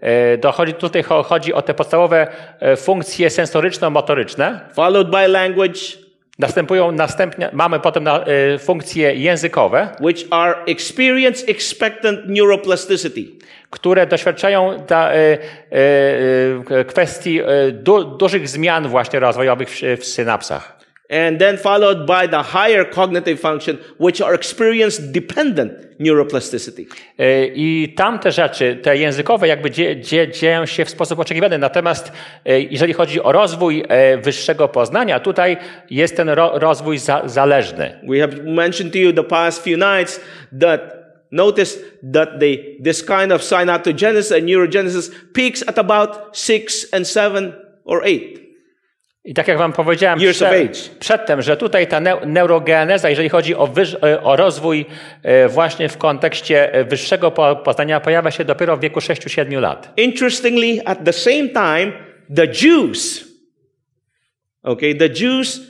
e, 0.00 0.38
Dochodzi, 0.38 0.74
tutaj 0.74 1.02
cho- 1.02 1.22
chodzi 1.24 1.52
o 1.52 1.62
te 1.62 1.74
podstawowe 1.74 2.26
e, 2.60 2.76
funkcje 2.76 3.30
sensoryczno-motoryczne. 3.30 4.60
followed 4.74 5.10
by 5.10 5.28
language, 5.28 5.80
Następują 6.38 6.92
następnie, 6.92 7.50
mamy 7.52 7.80
potem 7.80 8.04
na, 8.04 8.24
funkcje 8.58 9.14
językowe, 9.14 9.88
which 10.00 10.24
are 10.30 10.54
experience 10.66 11.46
expectant 11.46 12.20
neuroplasticity. 12.26 13.20
które 13.70 14.06
doświadczają 14.06 14.82
ta, 14.86 15.10
e, 15.12 16.84
kwestii 16.84 17.40
du, 17.72 18.04
dużych 18.04 18.48
zmian 18.48 18.88
właśnie 18.88 19.20
rozwojowych 19.20 19.68
w, 19.70 19.80
w 20.00 20.04
synapsach. 20.04 20.77
And 21.10 21.38
then 21.38 21.56
followed 21.56 22.06
by 22.06 22.28
the 22.28 22.42
higher 22.42 22.90
cognitive 22.90 23.40
function, 23.40 23.78
which 23.98 24.20
are 24.20 24.34
experience 24.34 24.98
dependent 25.12 25.72
neuroplasticity. 25.98 26.86
E, 27.18 27.46
I 27.46 27.94
tamte 27.96 28.32
rzeczy, 28.32 28.76
te 28.82 28.96
językowe, 28.96 29.48
jakby 29.48 29.70
dzie, 29.70 30.00
dzie, 30.00 30.28
dzieją 30.28 30.66
się 30.66 30.84
w 30.84 30.90
sposób 30.90 31.18
oczekiwany. 31.18 31.58
Natomiast 31.58 32.12
e, 32.44 32.60
jeżeli 32.60 32.92
chodzi 32.92 33.22
o 33.22 33.32
rozwój 33.32 33.84
e, 33.88 34.18
wyższego 34.18 34.68
poznania, 34.68 35.20
tutaj 35.20 35.56
jest 35.90 36.16
ten 36.16 36.28
ro, 36.28 36.58
rozwój 36.58 36.98
za, 36.98 37.22
zależny. 37.24 38.00
We 38.08 38.20
have 38.20 38.42
mentioned 38.42 38.92
to 38.92 38.98
you 38.98 39.12
the 39.12 39.24
past 39.24 39.64
few 39.64 39.78
nights 39.78 40.20
that 40.60 40.80
notice 41.30 41.78
that 42.12 42.28
this 42.84 43.04
kind 43.04 43.32
of 43.32 43.42
synaptogenesis 43.42 44.32
and 44.32 44.44
neurogenesis 44.44 45.10
peaks 45.32 45.68
at 45.68 45.78
about 45.78 46.36
six 46.36 46.94
and 46.94 47.08
seven 47.08 47.52
or 47.84 48.04
eight. 48.04 48.47
I 49.28 49.34
tak 49.34 49.48
jak 49.48 49.58
wam 49.58 49.72
powiedziałem 49.72 50.18
przedtem, 50.98 51.42
że 51.42 51.56
tutaj 51.56 51.86
ta 51.86 52.00
neu, 52.00 52.26
neurogeneza, 52.26 53.10
jeżeli 53.10 53.28
chodzi 53.28 53.54
o, 53.54 53.66
wyż, 53.66 53.94
e, 53.94 54.22
o 54.22 54.36
rozwój 54.36 54.86
e, 55.22 55.48
właśnie 55.48 55.88
w 55.88 55.98
kontekście 55.98 56.72
e, 56.72 56.84
wyższego 56.84 57.30
po, 57.30 57.56
poznania, 57.56 58.00
pojawia 58.00 58.30
się 58.30 58.44
dopiero 58.44 58.76
w 58.76 58.80
wieku 58.80 59.00
6-7 59.00 59.60
lat. 59.60 59.92
Interestingly, 59.96 60.80
at 60.84 61.04
the 61.04 61.12
same 61.12 61.48
time, 61.48 61.92
the 62.36 62.46
Jews, 62.46 63.24
okay, 64.62 64.94
the 64.94 65.08
Jews 65.08 65.60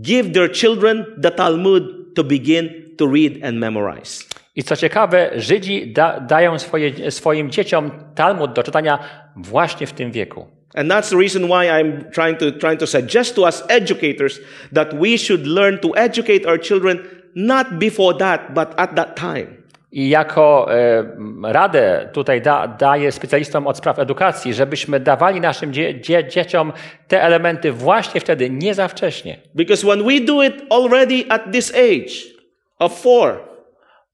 give 0.00 0.32
their 0.32 0.52
children 0.52 1.04
the 1.22 1.30
Talmud 1.30 1.82
to 2.14 2.24
begin 2.24 2.70
to 2.98 3.06
read 3.06 3.44
and 3.44 3.58
memorize. 3.58 4.24
I 4.56 4.62
co 4.62 4.76
ciekawe, 4.76 5.30
Żydzi 5.36 5.92
da, 5.92 6.20
dają 6.20 6.58
swoje, 6.58 7.10
swoim 7.10 7.50
dzieciom 7.50 7.90
Talmud 8.14 8.52
do 8.52 8.62
czytania 8.62 8.98
właśnie 9.36 9.86
w 9.86 9.92
tym 9.92 10.12
wieku. 10.12 10.53
And 10.74 10.90
that's 10.90 11.10
the 11.10 11.16
reason 11.16 11.48
why 11.48 11.68
I'm 11.68 12.10
trying 12.10 12.36
to, 12.38 12.50
trying 12.52 12.78
to 12.78 12.86
suggest 12.86 13.34
to 13.36 13.42
us 13.42 13.62
educators 13.68 14.40
that 14.72 14.92
we 14.94 15.16
should 15.16 15.46
learn 15.46 15.78
to 15.80 15.96
educate 15.96 16.46
our 16.46 16.58
children 16.58 17.00
not 17.34 17.78
before 17.78 18.14
that, 18.18 18.54
but 18.54 18.74
at 18.76 18.96
that 18.96 19.16
time. 19.16 19.64
I 19.92 20.08
jako 20.08 20.66
e, 20.74 21.04
radę 21.42 22.08
tutaj 22.12 22.42
da, 22.42 22.68
daję 22.68 23.12
specjalistom 23.12 23.66
od 23.66 23.76
spraw 23.76 23.98
edukacji, 23.98 24.54
żebyśmy 24.54 25.00
dawali 25.00 25.40
naszym 25.40 25.72
dzie, 25.72 26.00
dzie, 26.00 26.28
dzieciom 26.28 26.72
te 27.08 27.22
elementy 27.22 27.72
właśnie 27.72 28.20
wtedy, 28.20 28.50
nie 28.50 28.74
za 28.74 28.88
wcześnie. 28.88 29.38
Because 29.54 29.86
when 29.86 30.04
we 30.04 30.20
do 30.20 30.42
it 30.42 30.54
already 30.70 31.24
at 31.28 31.52
this 31.52 31.74
age 31.74 32.34
of 32.78 33.00
four, 33.02 33.53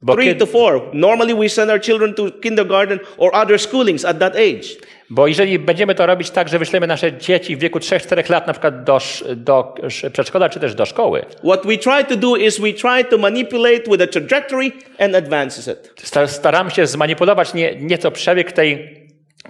Bo 0.02 0.14
three 0.14 0.34
to 0.36 0.46
four, 0.46 0.82
normally 0.92 1.34
we 1.34 1.48
send 1.48 1.70
our 1.70 1.80
children 1.80 2.14
to 2.14 2.30
kindergarten 2.42 3.00
or 3.18 3.34
other 3.34 3.60
schoolings 3.60 4.04
at 4.04 4.18
that 4.18 4.36
age. 4.36 4.76
Bo 5.10 5.26
jeżeli 5.26 5.58
będziemy 5.58 5.94
to 5.94 6.06
robić 6.06 6.30
tak, 6.30 6.48
że 6.48 6.58
wyślemy 6.58 6.86
nasze 6.86 7.12
dzieci 7.18 7.56
w 7.56 7.58
wieku 7.58 7.78
3-4 7.78 8.30
lat 8.30 8.46
na 8.46 8.52
przykład 8.52 8.84
do, 8.84 8.98
do 9.36 9.74
sz- 9.82 10.12
przedszkola 10.12 10.48
czy 10.48 10.60
też 10.60 10.74
do 10.74 10.86
szkoły, 10.86 11.24
What 11.44 11.66
we 11.66 11.76
try 11.78 12.04
to 12.08 12.16
do 12.16 12.36
is 12.36 12.60
we 12.60 12.72
try 12.72 13.04
to 13.10 13.18
manipulate 13.18 13.82
with 13.90 14.02
a 14.02 14.06
trajectory 14.06 14.72
and 14.98 15.14
advances 15.16 15.68
it. 15.68 15.92
sta- 16.02 16.26
staramy 16.26 16.70
się 16.70 16.86
zmanipulować 16.86 17.54
nie, 17.54 17.76
nieco 17.76 18.10
przebieg 18.10 18.52
tej 18.52 19.00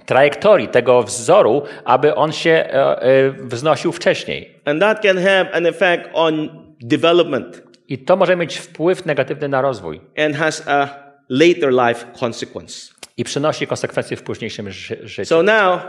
trajektorii, 0.05 0.67
tego 0.67 1.03
wzoru, 1.03 1.63
aby 1.85 2.15
on 2.15 2.31
się 2.31 2.51
e, 2.51 3.01
e, 3.01 3.31
wznosił 3.43 3.91
wcześniej. 3.91 4.55
And 4.65 4.81
that 4.81 5.01
can 5.01 5.17
have 5.17 5.51
an 5.53 5.65
effect 5.65 6.03
on 6.13 6.49
development 6.79 7.63
I 7.87 7.97
to 7.97 8.15
może 8.15 8.35
mieć 8.35 8.57
wpływ 8.57 9.05
negatywny 9.05 9.47
na 9.49 9.61
rozwój 9.61 10.01
and 10.25 10.35
has 10.35 10.63
a 10.67 10.87
later 11.29 11.71
life 11.73 12.05
consequence. 12.19 12.93
i 13.17 13.23
przynosi 13.23 13.67
konsekwencje 13.67 14.17
w 14.17 14.23
późniejszym 14.23 14.71
ży- 14.71 14.97
życiu. 15.07 15.25
So 15.29 15.43
now, 15.43 15.81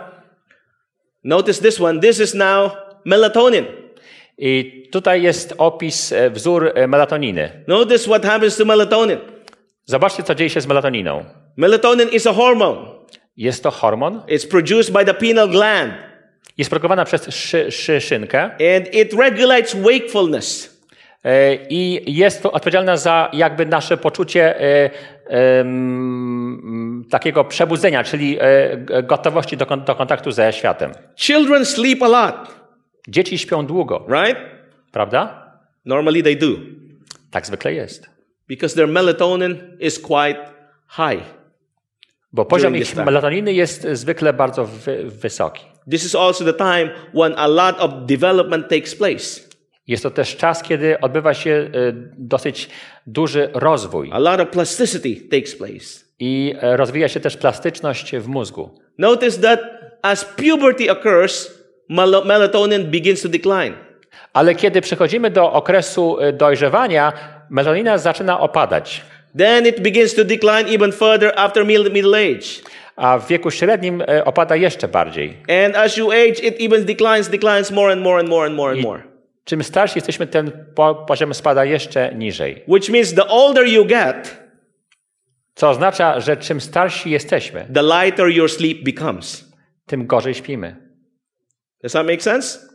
notice 1.24 1.62
this 1.62 1.80
one. 1.80 2.00
This 2.00 2.20
is 2.20 2.34
now 2.34 2.72
melatonin. 3.04 3.64
I 4.38 4.82
tutaj 4.92 5.22
jest 5.22 5.54
opis, 5.58 6.12
e, 6.12 6.30
wzór 6.30 6.72
e, 6.74 6.86
melatoniny. 6.86 7.64
Notice 7.68 8.04
what 8.04 8.24
happens 8.24 8.56
to 8.56 8.64
melatonin. 8.64 9.18
Zobaczcie, 9.84 10.22
co 10.22 10.34
dzieje 10.34 10.50
się 10.50 10.60
z 10.60 10.66
melatoniną. 10.66 11.24
Melatonin 11.56 12.08
is 12.08 12.26
a 12.26 12.32
hormone. 12.32 12.80
Jest 13.36 13.62
to 13.62 13.70
hormon, 13.70 14.20
It's 14.28 14.48
produced 14.48 14.92
by 14.92 15.04
the 15.04 15.14
pineal 15.14 15.48
gland 15.48 15.92
jest 16.58 16.70
produkowana 16.70 17.04
przez 17.04 17.28
szy, 17.34 17.70
szyszynkę 17.72 18.42
and 18.44 18.94
it 18.94 19.12
regulates 19.14 19.74
wakefulness. 19.74 20.71
E, 21.24 21.54
i 21.54 22.14
jest 22.16 22.42
to 22.42 22.52
odpowiedzialna 22.52 22.96
za 22.96 23.30
jakby 23.32 23.66
nasze 23.66 23.96
poczucie 23.96 24.60
e, 24.60 24.90
takiego 27.10 27.44
przebudzenia, 27.44 28.04
czyli 28.04 28.38
e, 28.40 29.02
gotowości 29.02 29.56
do, 29.56 29.66
do 29.76 29.94
kontaktu 29.94 30.30
ze 30.32 30.52
światem. 30.52 30.92
Children 31.16 31.64
sleep 31.64 32.02
a 32.02 32.08
lot, 32.08 32.62
Dzieci 33.08 33.38
śpią 33.38 33.66
długo, 33.66 34.06
right? 34.08 34.36
prawda? 34.92 35.52
Normally 35.84 36.22
they 36.22 36.36
do 36.36 36.46
Tak 37.30 37.46
zwykle 37.46 37.74
jest. 37.74 38.10
because 38.48 38.74
their 38.74 38.88
melatonin 38.88 39.76
is 39.80 39.98
quite 39.98 40.40
high. 40.88 41.22
Bo 42.32 42.44
poziom 42.44 42.76
ich 42.76 42.96
melatoniny 42.96 43.52
jest 43.52 43.86
zwykle 43.92 44.32
bardzo 44.32 44.64
wy, 44.64 45.04
wysoki. 45.04 45.64
This 45.90 46.04
is 46.04 46.14
also 46.14 46.44
the 46.44 46.52
time 46.54 46.90
when 47.14 47.34
a 47.36 47.46
lot 47.46 47.80
of 47.80 47.90
development 48.06 48.68
takes 48.68 48.94
place. 48.94 49.40
Jest 49.86 50.02
to 50.02 50.10
też 50.10 50.36
czas, 50.36 50.62
kiedy 50.62 51.00
odbywa 51.00 51.34
się 51.34 51.50
y, 51.50 51.70
dosyć 52.18 52.68
duży 53.06 53.50
rozwój 53.54 54.10
A 54.12 54.18
lot 54.18 54.40
of 54.40 54.48
plasticity 54.48 55.28
takes 55.30 55.56
place. 55.56 56.04
i 56.18 56.54
e, 56.62 56.76
rozwija 56.76 57.08
się 57.08 57.20
też 57.20 57.36
plastyczność 57.36 58.16
w 58.16 58.28
mózgu. 58.28 58.70
Notice 58.98 59.40
that 59.40 59.60
as 60.02 60.24
puberty 60.24 60.90
occurs, 60.92 61.50
mel- 61.90 62.24
melatonin 62.24 62.90
begins 62.90 63.22
to 63.22 63.28
decline. 63.28 63.72
Ale 64.32 64.54
kiedy 64.54 64.80
przechodzimy 64.80 65.30
do 65.30 65.52
okresu 65.52 66.20
y, 66.20 66.32
dojrzewania, 66.32 67.12
melatonina 67.50 67.98
zaczyna 67.98 68.40
opadać. 68.40 69.02
Then 69.38 69.66
it 69.66 69.80
begins 69.80 70.14
to 70.14 70.24
decline 70.24 70.74
even 70.74 70.92
further 70.92 71.32
after 71.36 71.66
middle, 71.66 72.18
age. 72.18 72.46
A 72.96 73.18
w 73.18 73.28
wieku 73.28 73.50
średnim 73.50 74.02
e, 74.02 74.24
opada 74.24 74.56
jeszcze 74.56 74.88
bardziej. 74.88 75.36
And 75.64 75.76
as 75.76 75.96
you 75.96 76.10
age, 76.10 76.40
it 76.42 76.60
even 76.60 76.84
declines, 76.84 77.28
declines 77.28 77.70
more 77.70 77.92
and 77.92 78.02
more 78.02 78.20
and 78.20 78.28
more 78.28 78.46
and 78.46 78.56
more 78.56 78.72
and 78.72 78.82
more. 78.82 79.11
Czym 79.44 79.64
starsi 79.64 79.98
jesteśmy, 79.98 80.26
ten 80.26 80.66
po, 80.74 80.94
poziom 80.94 81.34
spada 81.34 81.64
jeszcze 81.64 82.14
niżej. 82.14 82.64
Which 82.68 82.88
means 82.88 83.14
the 83.14 83.28
older 83.28 83.68
you 83.68 83.84
get, 83.84 84.42
Co 85.54 85.70
oznacza, 85.70 86.20
że 86.20 86.36
czym 86.36 86.60
starsi 86.60 87.10
jesteśmy, 87.10 87.66
the 87.74 87.82
lighter 87.82 88.28
your 88.28 88.50
sleep 88.50 88.84
becomes. 88.84 89.52
tym 89.86 90.06
gorzej 90.06 90.34
śpimy. 90.34 90.76
Does 91.82 91.92
that 91.92 92.06
make 92.06 92.22
sense? 92.22 92.71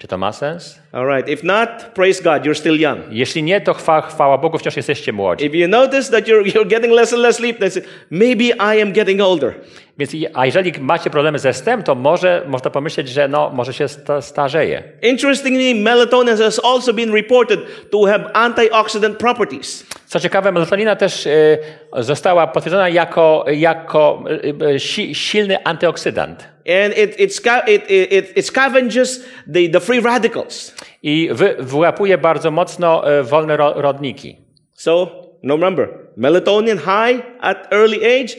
Czy 0.00 0.08
to 0.08 0.18
ma 0.18 0.32
sens? 0.32 0.78
All 0.92 1.06
right. 1.06 1.28
If 1.28 1.46
not, 1.46 1.68
praise 1.94 2.22
God, 2.22 2.44
you're 2.44 2.54
still 2.54 2.80
young. 2.80 3.00
Jeśli 3.10 3.42
nie, 3.42 3.60
to 3.60 3.74
chwa, 3.74 4.00
chwała 4.00 4.38
Bogu, 4.38 4.58
wciąż 4.58 4.76
jesteście 4.76 5.12
młodzi. 5.12 5.46
If 5.46 5.56
you 5.56 5.68
notice 5.68 6.10
that 6.10 6.28
you're, 6.28 6.42
you're 6.42 6.66
getting 6.66 6.92
less 6.92 7.12
and 7.12 7.22
less 7.22 7.36
sleep, 7.36 7.58
then 7.58 7.70
say, 7.70 7.82
maybe 8.10 8.44
I 8.44 8.82
am 8.82 8.92
getting 8.92 9.20
older. 9.20 9.54
Więc, 9.98 10.12
a 10.34 10.46
jeżeli 10.46 10.72
macie 10.80 11.10
problemy 11.10 11.38
ze 11.38 11.52
snem, 11.52 11.82
to 11.82 11.94
może 11.94 12.42
można 12.46 12.70
pomyśleć, 12.70 13.08
że 13.08 13.28
no, 13.28 13.50
może 13.50 13.72
się 13.72 13.88
sta, 13.88 14.20
starzeje. 14.20 14.82
Interestingly, 15.02 15.74
melatonin 15.74 16.36
has 16.36 16.60
also 16.64 16.92
been 16.92 17.14
reported 17.14 17.60
to 17.90 18.06
have 18.06 18.32
antioxidant 18.32 19.18
properties. 19.18 19.86
Co 20.06 20.20
ciekawe, 20.20 20.52
melatonina 20.52 20.96
też 20.96 21.26
y, 21.26 21.58
została 21.92 22.46
potwierdzona 22.46 22.88
jako, 22.88 23.44
jako 23.52 24.24
y, 24.44 24.74
y, 24.74 24.80
si, 24.80 25.14
silny 25.14 25.64
antyoksydant. 25.64 26.49
And 26.66 26.94
it, 26.96 27.20
it, 27.20 27.40
it, 27.66 27.90
it, 27.90 28.32
it, 28.36 28.46
scavenges 28.46 29.24
the, 29.46 29.68
the 29.68 29.80
free 29.80 30.00
radicals. 30.00 30.74
I 31.02 31.28
wy, 31.32 31.56
wyłapuje 31.58 32.18
bardzo 32.18 32.50
mocno 32.50 33.18
y, 33.20 33.24
wolne 33.24 33.56
ro, 33.56 33.72
rodniki. 33.76 34.36
So, 34.72 35.10
no 35.42 35.54
remember, 35.54 35.88
melatonin 36.16 36.78
high 36.78 37.22
at 37.40 37.68
early 37.72 37.98
age, 38.04 38.36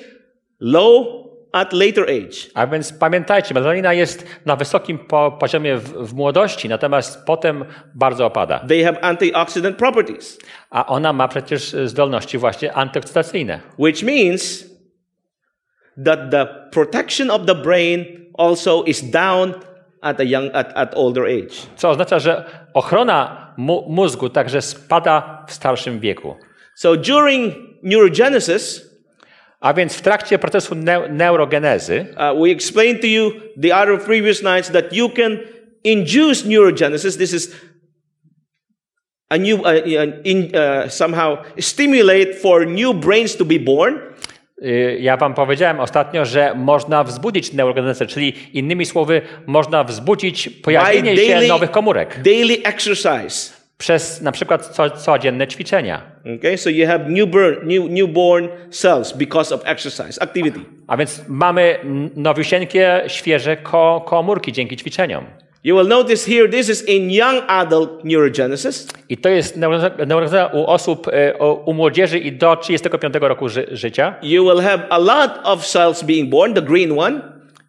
low 0.59 1.21
at 1.51 1.73
later 1.73 2.03
age. 2.03 2.49
A 2.53 2.67
więc 2.67 2.93
pamiętajcie, 2.93 3.53
melatonina 3.53 3.93
jest 3.93 4.25
na 4.45 4.55
wysokim 4.55 4.99
po, 4.99 5.31
poziomie 5.39 5.77
w, 5.77 5.93
w 5.93 6.13
młodości, 6.13 6.69
natomiast 6.69 7.25
potem 7.25 7.65
bardzo 7.95 8.25
opada. 8.25 8.59
They 8.59 8.83
have 8.83 9.01
antioxidant 9.01 9.77
properties, 9.77 10.39
A 10.69 10.85
ona 10.85 11.13
ma 11.13 11.27
przecież 11.27 11.75
zdolności 11.85 12.37
właśnie 12.37 12.73
antyoksydacyjne. 12.73 13.59
which 13.79 14.03
means 14.03 14.70
that 16.03 16.31
the 16.31 16.45
protection 16.71 17.31
of 17.31 17.45
the 17.45 17.55
brain 17.55 18.05
also 18.33 18.83
is 18.83 19.01
down 19.01 19.53
at 20.03 20.19
a 20.19 20.25
young 20.25 20.49
at, 20.53 20.73
at 20.75 20.95
older 20.95 21.25
age. 21.25 21.67
Co 21.75 21.89
oznacza, 21.89 22.19
że 22.19 22.45
ochrona 22.73 23.53
mu, 23.57 23.85
mózgu 23.89 24.29
także 24.29 24.61
spada 24.61 25.45
w 25.47 25.53
starszym 25.53 25.99
wieku. 25.99 26.35
So 26.75 26.97
during 26.97 27.53
neurogenesis, 27.83 28.91
A 29.61 29.73
więc 29.73 29.95
w 29.95 30.01
trakcie 30.01 30.39
procesu 30.39 30.75
neu, 30.75 31.09
neurogenezy 31.09 32.05
uh, 32.17 32.41
we 32.43 32.49
explained 32.49 33.01
to 33.01 33.07
you 33.07 33.31
the 33.57 33.71
other 33.71 33.97
previous 33.99 34.43
nights 34.43 34.69
that 34.69 34.93
you 34.93 35.09
can 35.09 35.37
induce 35.83 36.45
neurogenesis. 36.45 37.17
This 37.17 37.33
is 37.33 37.55
a 39.29 39.37
new, 39.37 39.63
uh, 39.63 39.73
in, 40.23 40.55
uh, 40.55 40.89
somehow 40.89 41.37
stimulate 41.59 42.35
for 42.41 42.65
new 42.65 42.93
brains 42.93 43.35
to 43.35 43.45
be 43.45 43.57
born. 43.59 43.99
Y, 44.61 44.97
ja 45.01 45.17
wam 45.17 45.33
powiedziałem 45.33 45.79
ostatnio, 45.79 46.25
że 46.25 46.53
można 46.55 47.03
wzbudzić 47.03 47.53
neurogenezę, 47.53 48.05
czyli 48.05 48.33
innymi 48.53 48.85
słowy, 48.85 49.21
można 49.47 49.83
wzbudzić 49.83 50.49
pojawienie 50.49 51.17
się 51.17 51.21
daily- 51.35 51.47
nowych 51.47 51.71
komórek 51.71 52.21
Daily 52.21 52.57
exercise. 52.63 53.53
przez 53.77 54.21
na 54.21 54.31
przykład 54.31 54.65
co, 54.65 54.89
codzienne 54.89 55.47
ćwiczenia. 55.47 56.01
Okay, 56.39 56.57
so 56.57 56.69
you 56.69 56.87
have 56.87 57.05
newborn, 57.09 57.67
new, 57.67 57.89
newborn 57.89 58.47
cells 58.71 59.13
because 59.17 59.55
of 59.55 59.61
exercise, 59.65 60.21
activity. 60.21 60.59
A 60.87 60.97
więc 60.97 61.21
mamy 61.27 61.77
n- 61.83 62.09
nowisieńkie, 62.15 63.01
świeże 63.07 63.57
ko, 63.57 64.03
komórki 64.07 64.51
dzięki 64.51 64.77
ćwiczeniom. 64.77 65.25
You 65.63 65.75
will 65.75 65.87
notice 65.87 66.25
here 66.31 66.49
this 66.49 66.69
is 66.69 66.81
in 66.87 67.11
young 67.11 67.41
adult 67.47 68.03
neurogenesis. 68.03 68.87
I 69.09 69.17
to 69.17 69.29
jest 69.29 69.57
neuro- 69.57 70.05
neurogeneza 70.05 70.47
u 70.53 70.65
osób, 70.65 71.07
y, 71.07 71.33
u 71.65 71.73
młodzieży 71.73 72.19
i 72.19 72.31
do 72.31 72.55
35 72.55 73.13
roku 73.21 73.49
ży, 73.49 73.67
życia. 73.71 74.15
You 74.23 74.43
will 74.45 74.61
have 74.61 74.83
a 74.89 74.97
lot 74.97 75.31
of 75.43 75.65
cells 75.65 76.03
being 76.03 76.29
born, 76.29 76.53
the 76.53 76.61
green 76.61 76.99
one. 76.99 77.21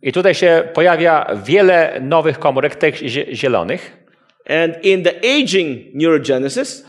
I 0.03 0.13
tutaj 0.13 0.35
się 0.35 0.63
pojawia 0.75 1.27
wiele 1.45 2.01
nowych 2.01 2.39
komórek, 2.39 2.75
tych 2.77 2.95
zie- 3.03 3.33
zielonych. 3.35 3.97
And 4.49 4.85
in 4.85 5.03
the 5.03 5.13
aging 5.43 5.95
neurogenesis, 5.95 6.85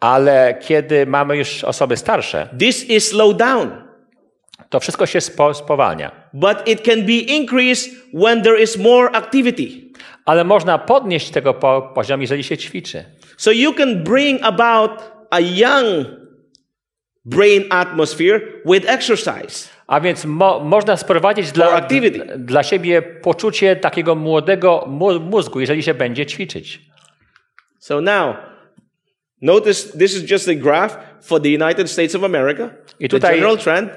Ale 0.00 0.58
kiedy 0.60 1.06
mamy 1.06 1.36
już 1.36 1.64
osoby 1.64 1.96
starsze, 1.96 2.48
this 2.58 2.84
is 2.90 3.08
slowed 3.08 3.36
down. 3.36 3.81
To 4.68 4.80
wszystko 4.80 5.06
się 5.06 5.20
spo, 5.20 5.54
spowalnia. 5.54 6.10
But 6.32 6.68
it 6.68 6.82
can 6.82 7.02
be 7.06 7.12
increased 7.12 7.90
when 8.14 8.42
there 8.42 8.62
is 8.62 8.76
more 8.78 9.10
activity. 9.16 9.68
Ale 10.24 10.44
można 10.44 10.78
podnieść 10.78 11.30
tego 11.30 11.54
po, 11.54 11.92
poziom, 11.94 12.20
jeżeli 12.20 12.44
się 12.44 12.56
ćwiczy. 12.56 13.04
So 13.36 13.50
you 13.50 13.74
can 13.74 14.04
bring 14.04 14.42
about 14.42 14.90
a 15.30 15.40
young 15.40 16.06
brain 17.24 17.64
atmosphere 17.70 18.40
with 18.64 18.90
exercise. 18.90 19.68
A 19.86 20.00
więc 20.00 20.24
mo, 20.24 20.60
można 20.60 20.96
sprowadzić 20.96 21.52
dla, 21.52 21.86
dla 22.38 22.62
siebie 22.62 23.02
poczucie 23.02 23.76
takiego 23.76 24.14
młodego 24.14 24.84
mózgu, 25.20 25.60
jeżeli 25.60 25.82
się 25.82 25.94
będzie 25.94 26.26
ćwiczyć. 26.26 26.80
So 27.78 28.00
now, 28.00 28.36
notice 29.42 29.98
this 29.98 30.16
is 30.16 30.30
just 30.30 30.48
a 30.48 30.54
graph 30.54 30.96
for 31.22 31.40
the 31.42 31.48
United 31.48 31.90
States 31.90 32.14
of 32.14 32.24
America. 32.24 32.70
I 33.00 33.08
The 33.08 33.16
tutaj- 33.18 33.34
general 33.34 33.58
trend. 33.58 33.90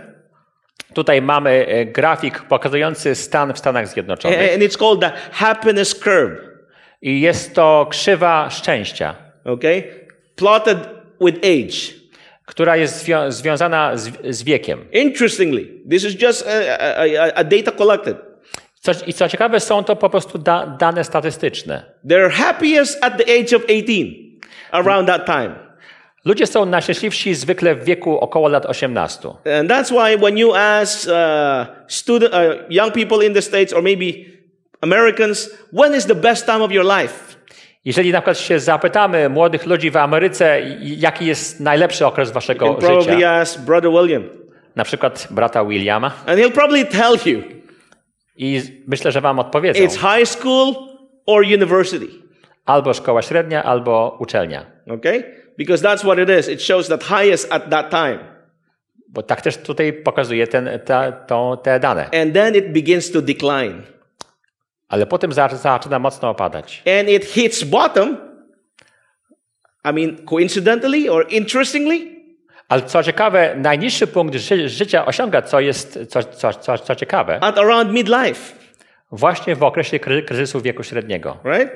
Tutaj 0.95 1.21
mamy 1.21 1.65
e, 1.67 1.85
grafik 1.85 2.41
pokazujący 2.41 3.15
stan 3.15 3.53
w 3.53 3.57
Stanach 3.59 3.87
Zjednoczonych. 3.87 4.53
And 4.53 4.63
it's 4.63 4.77
called 4.79 4.99
the 5.01 5.11
happiness 5.31 5.95
curve. 5.95 6.41
I 7.01 7.21
jest 7.21 7.55
to 7.55 7.87
krzywa 7.89 8.49
szczęścia, 8.49 9.15
Okay? 9.45 9.83
Plotted 10.35 10.77
with 11.21 11.37
age. 11.37 12.05
która 12.45 12.75
jest 12.77 13.05
zwią- 13.05 13.31
związana 13.31 13.97
z, 13.97 14.11
z 14.35 14.43
wiekiem. 14.43 14.85
Interestingly, 14.91 15.67
this 15.89 16.03
is 16.03 16.21
just 16.21 16.47
a, 16.47 16.79
a, 16.79 17.03
a- 17.03 17.33
a 17.35 17.43
data 17.43 17.71
collected. 17.71 18.17
Co, 18.81 18.91
I 19.07 19.13
co 19.13 19.29
ciekawe, 19.29 19.59
są 19.59 19.83
to 19.83 19.95
po 19.95 20.09
prostu 20.09 20.37
da, 20.37 20.67
dane 20.67 21.03
statystyczne. 21.03 21.83
They're 22.05 22.29
happiest 22.31 23.03
at 23.03 23.17
the 23.17 23.23
age 23.23 23.55
of 23.57 23.63
18, 23.63 24.39
around 24.71 25.07
that 25.07 25.25
time. 25.25 25.55
Ludzie 26.25 26.47
są 26.47 26.65
najszczęśliwsi 26.65 27.35
zwykle 27.35 27.75
w 27.75 27.83
wieku 27.83 28.19
około 28.19 28.47
lat 28.47 28.65
18. 28.65 29.29
And 29.29 29.69
that's 29.69 29.91
why 29.91 30.17
when 30.17 30.37
you 30.37 30.53
ask 30.55 31.07
uh, 31.07 31.13
student, 31.87 32.33
uh, 32.33 32.39
young 32.69 32.93
people 32.93 33.25
in 33.25 33.33
the 33.33 33.41
States 33.41 33.73
or 33.73 33.83
maybe 33.83 34.05
Americans, 34.81 35.49
when 35.73 35.95
is 35.95 36.05
the 36.05 36.15
best 36.15 36.45
time 36.45 36.63
of 36.63 36.71
your 36.71 36.85
life? 36.85 37.35
Jeżeli 37.85 38.11
na 38.11 38.21
przykład 38.21 38.39
się 38.39 38.59
zapytamy 38.59 39.29
młodych 39.29 39.65
ludzi 39.65 39.91
w 39.91 39.97
Ameryce, 39.97 40.61
jaki 40.81 41.25
jest 41.25 41.59
najlepszy 41.59 42.05
okres 42.05 42.29
You 42.29 42.33
waszego 42.33 42.73
probably 42.73 43.13
życia, 43.13 43.31
ask 43.31 43.61
Brother 43.61 43.91
William. 43.91 44.23
na 44.75 44.83
przykład 44.83 45.27
brata 45.31 45.65
Williama, 45.65 46.11
And 46.25 46.39
he'll 46.39 46.51
probably 46.51 46.85
tell 46.85 47.17
you 47.25 47.41
i 48.37 48.61
myślę, 48.87 49.11
że 49.11 49.21
wam 49.21 49.39
odpowiedzą. 49.39 49.83
it's 49.83 50.17
high 50.17 50.27
school 50.27 50.75
or 51.25 51.43
university. 51.43 52.07
Albo 52.65 52.93
szkoła 52.93 53.21
średnia, 53.21 53.63
albo 53.63 54.17
uczelnia. 54.19 54.65
Okay? 54.87 55.44
Because 55.57 55.83
that's 55.83 56.03
what 56.03 56.19
it 56.19 56.29
is. 56.29 56.47
It 56.49 56.61
shows 56.61 56.87
that 56.87 57.03
highest 57.03 57.51
at 57.51 57.69
that 57.69 57.89
time. 57.89 58.19
Bo 59.07 59.23
tak 59.23 59.41
też 59.41 59.57
tutaj 59.57 59.93
pokazuje 59.93 60.47
ten, 60.47 60.69
ta, 60.85 61.11
tą, 61.11 61.57
te 61.63 61.79
dane. 61.79 62.09
And 62.21 62.33
then 62.33 62.55
it 62.55 62.73
begins 62.73 63.11
to 63.11 63.21
decline. 63.21 63.81
Ale 64.87 65.05
potem 65.05 65.33
za- 65.33 65.47
zaczyna 65.47 65.99
mocno 65.99 66.29
opadać. 66.29 66.83
And 66.99 67.09
it 67.09 67.25
hits 67.25 67.63
bottom. 67.63 68.17
I 69.85 69.93
mean, 69.93 70.25
coincidentally 70.25 71.09
or 71.09 71.25
interestingly, 71.29 72.15
Ale 72.69 72.81
co 72.81 73.03
ciekawe, 73.03 73.55
najniższy 73.57 74.07
punkt 74.07 74.35
ży 74.35 74.69
życia 74.69 75.05
osiąga, 75.05 75.41
co 75.41 75.59
jest 75.59 75.99
co, 76.09 76.23
co, 76.23 76.53
co, 76.53 76.77
co 76.77 76.95
ciekawe, 76.95 77.39
at 77.43 77.57
around 77.57 77.91
midlife. 77.91 78.55
właśnie 79.11 79.55
w 79.55 79.63
okresie 79.63 79.99
kry 79.99 80.23
kryzysu 80.23 80.61
wieku 80.61 80.83
średniego. 80.83 81.37
Right? 81.45 81.71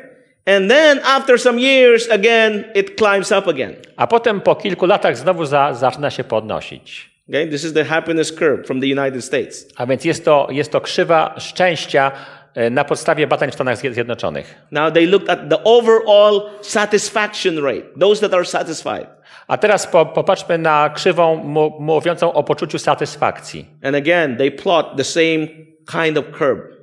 And 0.45 0.69
then 0.69 0.99
after 1.05 1.37
some 1.39 1.59
years, 1.59 2.09
again, 2.11 2.63
it 2.75 2.97
climbs 2.97 3.31
up 3.31 3.47
again. 3.47 3.75
A 3.97 4.07
potem 4.07 4.41
po 4.41 4.55
kilku 4.55 4.85
latach 4.85 5.17
znowu 5.17 5.45
za, 5.45 5.73
zaczyna 5.73 6.09
się 6.11 6.23
podnosić. 6.23 7.09
Okay, 7.29 7.47
this 7.47 7.63
is 7.63 7.73
the 7.73 7.83
happiness 7.85 8.31
curve 8.31 8.65
from 8.67 8.79
the 8.81 8.87
United 8.87 9.25
States. 9.25 9.67
A 9.77 9.85
więc 9.85 10.05
jest 10.05 10.25
to, 10.25 10.47
jest 10.51 10.71
to 10.71 10.81
krzywa 10.81 11.35
szczęścia 11.37 12.11
e, 12.55 12.69
na 12.69 12.83
podstawie 12.85 13.27
badań 13.27 13.51
w 13.51 13.53
Stanach 13.53 13.77
Zje- 13.77 13.93
Zjednoczonych. 13.93 14.55
Now 14.71 14.93
they 14.93 15.05
looked 15.05 15.29
at 15.29 15.49
the 15.49 15.63
overall 15.63 16.41
satisfaction 16.61 17.63
rate, 17.65 17.83
those 17.99 18.21
that 18.21 18.33
are 18.33 18.45
satisfied. 18.45 19.07
A 19.47 19.57
teraz 19.57 19.87
po, 19.87 20.05
popatrzmy 20.05 20.57
na 20.57 20.89
krzywą 20.89 21.35
mówiącą 21.79 22.33
o 22.33 22.43
poczuciu 22.43 22.79
satysfakcji. 22.79 23.65
And 23.83 23.95
again, 23.95 24.37
they 24.37 24.51
plot 24.51 24.97
the 24.97 25.03
same 25.03 25.47
kind 25.91 26.17
of 26.17 26.25
curve. 26.37 26.78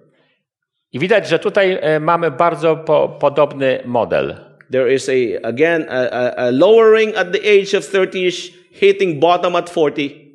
I 0.97 0.99
widać, 0.99 1.29
że 1.29 1.39
tutaj 1.39 1.79
e, 1.81 2.01
mamy 2.01 2.31
bardzo 2.31 2.77
po, 2.77 3.09
podobny 3.09 3.83
model. 3.85 4.37
There 4.73 4.95
is 4.95 5.09
a, 5.09 5.47
again, 5.49 5.87
a, 5.91 6.37
a, 6.37 6.51
lowering 6.51 7.17
at 7.17 7.33
the 7.33 7.39
age 7.39 7.79
of 7.79 7.85
30ish, 7.85 8.53
hitting 8.73 9.21
bottom 9.21 9.57
at 9.57 9.71
40. 9.71 10.33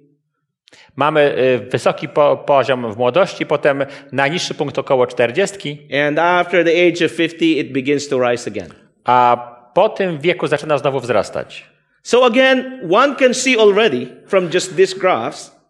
Mamy 0.96 1.22
e, 1.22 1.60
wysoki 1.60 2.08
po, 2.08 2.38
poziom 2.38 2.94
w 2.94 2.98
młodości, 2.98 3.46
potem 3.46 3.86
najniższy 4.12 4.54
punkt 4.54 4.80
około 4.80 5.08
40, 5.08 5.88
And 6.08 6.20
after 6.20 6.66
the 6.66 6.72
age 6.72 7.06
of 7.06 7.12
50, 7.12 7.42
it 7.42 7.72
begins 7.72 8.08
to 8.08 8.30
rise 8.30 8.52
again. 8.52 8.70
a 9.04 9.38
po 9.74 9.90
tym 9.90 10.20
wieku 10.20 10.48
zaczyna 10.48 10.78
znowu 10.78 11.00
wzrastać. 11.00 11.66
So 12.04 12.26
again, 12.26 12.82
one 12.92 13.16
can 13.16 13.34
see 13.34 13.60
already 13.60 14.08
from 14.28 14.50
just 14.54 14.76
these 14.76 15.00
graphs 15.00 15.61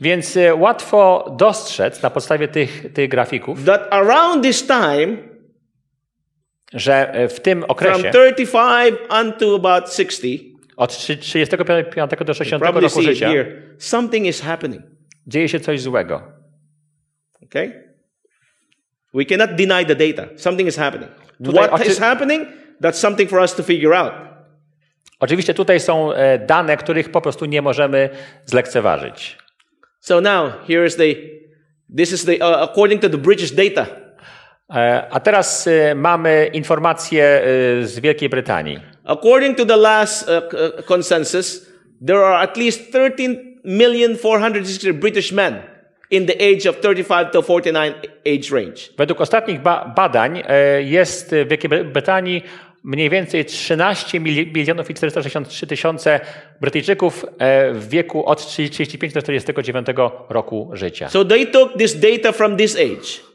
Więc 0.00 0.36
e, 0.36 0.54
łatwo 0.54 1.32
dostrzec 1.38 2.02
na 2.02 2.10
podstawie 2.10 2.48
tych, 2.48 2.92
tych 2.92 3.08
grafików, 3.08 3.64
that 3.64 3.88
around 3.90 4.44
this 4.44 4.66
time, 4.66 5.16
że 6.72 7.14
e, 7.14 7.28
w 7.28 7.40
tym 7.40 7.58
from 7.58 7.70
okresie 7.70 8.10
35 8.10 8.96
unto 9.20 9.54
about 9.54 9.94
60, 9.94 10.42
od 10.76 10.98
35 10.98 12.10
do 12.24 12.34
60 12.34 12.62
probably 12.62 12.88
roku 12.88 13.02
życia 13.02 13.28
here, 13.28 13.62
something 13.78 14.26
is 14.26 14.40
happening. 14.40 14.82
dzieje 15.26 15.48
się 15.48 15.60
coś 15.60 15.80
złego. 15.80 16.22
Okay? 17.44 17.90
We 19.14 19.24
cannot 19.24 19.54
deny 19.56 19.84
the 19.84 19.96
data. 19.96 20.28
Something 20.36 20.68
is 20.68 20.76
happening. 20.76 21.10
Tutaj 21.44 21.68
What 21.68 21.86
is 21.86 21.98
happening? 21.98 22.46
That's 22.80 22.98
something 22.98 23.30
for 23.30 23.40
us 23.40 23.54
to 23.54 23.62
figure 23.62 23.96
out. 23.96 24.12
Oczywiście 25.20 25.54
tutaj 25.54 25.80
są 25.80 26.12
e, 26.12 26.38
dane, 26.38 26.76
których 26.76 27.10
po 27.10 27.20
prostu 27.20 27.44
nie 27.44 27.62
możemy 27.62 28.10
zlekceważyć. 28.46 29.38
So 30.00 30.20
now, 30.20 30.52
here 30.68 30.84
is 30.84 30.96
the, 30.96 31.16
this 31.96 32.12
is 32.12 32.24
the, 32.24 32.40
uh, 32.40 32.64
according 32.64 33.00
to 33.00 33.08
the 33.08 33.18
British 33.18 33.50
data. 33.50 33.86
E, 34.74 35.06
A 35.10 35.20
teraz 35.20 35.66
e, 35.66 35.94
mamy 35.94 36.50
informacje 36.52 37.22
e, 37.22 37.42
z 37.86 38.00
Wielkiej 38.00 38.28
Brytanii. 38.28 38.80
According 39.04 39.56
to 39.56 39.64
the 39.66 39.76
last 39.76 40.28
uh, 40.28 40.34
uh, 40.36 40.42
consensus, 40.86 41.66
there 42.06 42.18
are 42.24 42.42
at 42.42 42.56
least 42.56 42.92
13,460 42.92 44.92
British 44.92 45.32
men 45.32 45.54
in 46.10 46.26
the 46.26 46.34
age 46.42 46.68
of 46.68 46.76
35 46.80 47.30
to 47.32 47.42
49 47.42 47.94
age 48.26 48.50
range. 48.52 48.76
Według 48.98 49.20
ostatnich 49.20 49.60
ba 49.62 49.92
badań 49.96 50.42
jest 50.80 51.30
w 51.34 51.48
Wielkiej 51.48 51.70
Bry- 51.70 51.84
Brytanii 51.92 52.42
mniej 52.84 53.10
więcej 53.10 53.44
13 53.44 54.20
mili- 54.20 54.54
milionów 54.54 54.90
i 54.90 54.94
463 54.94 55.66
tysiące 55.66 56.20
Brytyjczyków 56.60 57.24
e, 57.38 57.72
w 57.72 57.88
wieku 57.88 58.26
od 58.26 58.46
35 58.46 59.12
do 59.14 59.22
49 59.22 59.86
roku 60.28 60.70
życia. 60.72 61.08
So 61.08 61.24
they 61.24 61.46
took 61.46 61.78
this 61.78 62.00
data 62.00 62.32
from 62.32 62.56
this 62.56 62.76
age, 62.76 63.30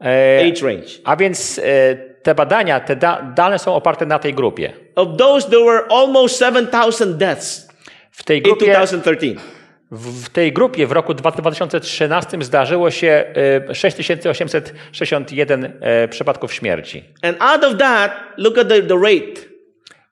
E, 0.00 0.40
age 0.52 0.66
range. 0.66 0.88
A 1.04 1.16
więc 1.16 1.58
e, 1.58 1.94
te 2.22 2.34
badania, 2.34 2.80
te 2.80 2.96
da 2.96 3.22
dane 3.36 3.58
są 3.58 3.74
oparte 3.74 4.06
na 4.06 4.18
tej 4.18 4.34
grupie. 4.34 4.72
Of 4.94 5.08
those, 5.18 5.50
there 5.50 5.64
were 5.64 5.82
almost 5.90 6.38
7,000 6.38 7.16
deaths 7.18 7.68
W 8.10 8.22
tej 8.22 8.38
in 8.38 8.42
grupie 8.44 8.66
2013. 8.66 9.53
W 9.94 10.28
tej 10.28 10.52
grupie 10.52 10.86
w 10.86 10.92
roku 10.92 11.14
2013 11.14 12.38
zdarzyło 12.40 12.90
się 12.90 13.24
e, 13.68 13.74
6861 13.74 15.72
e, 15.80 16.08
przypadków 16.08 16.54
śmierci. 16.54 17.04
And 17.22 17.36
out 17.40 17.64
of 17.64 17.78
that, 17.78 18.12
look 18.36 18.58
at 18.58 18.68
the, 18.68 18.82
the 18.82 18.98
rate. 19.02 19.40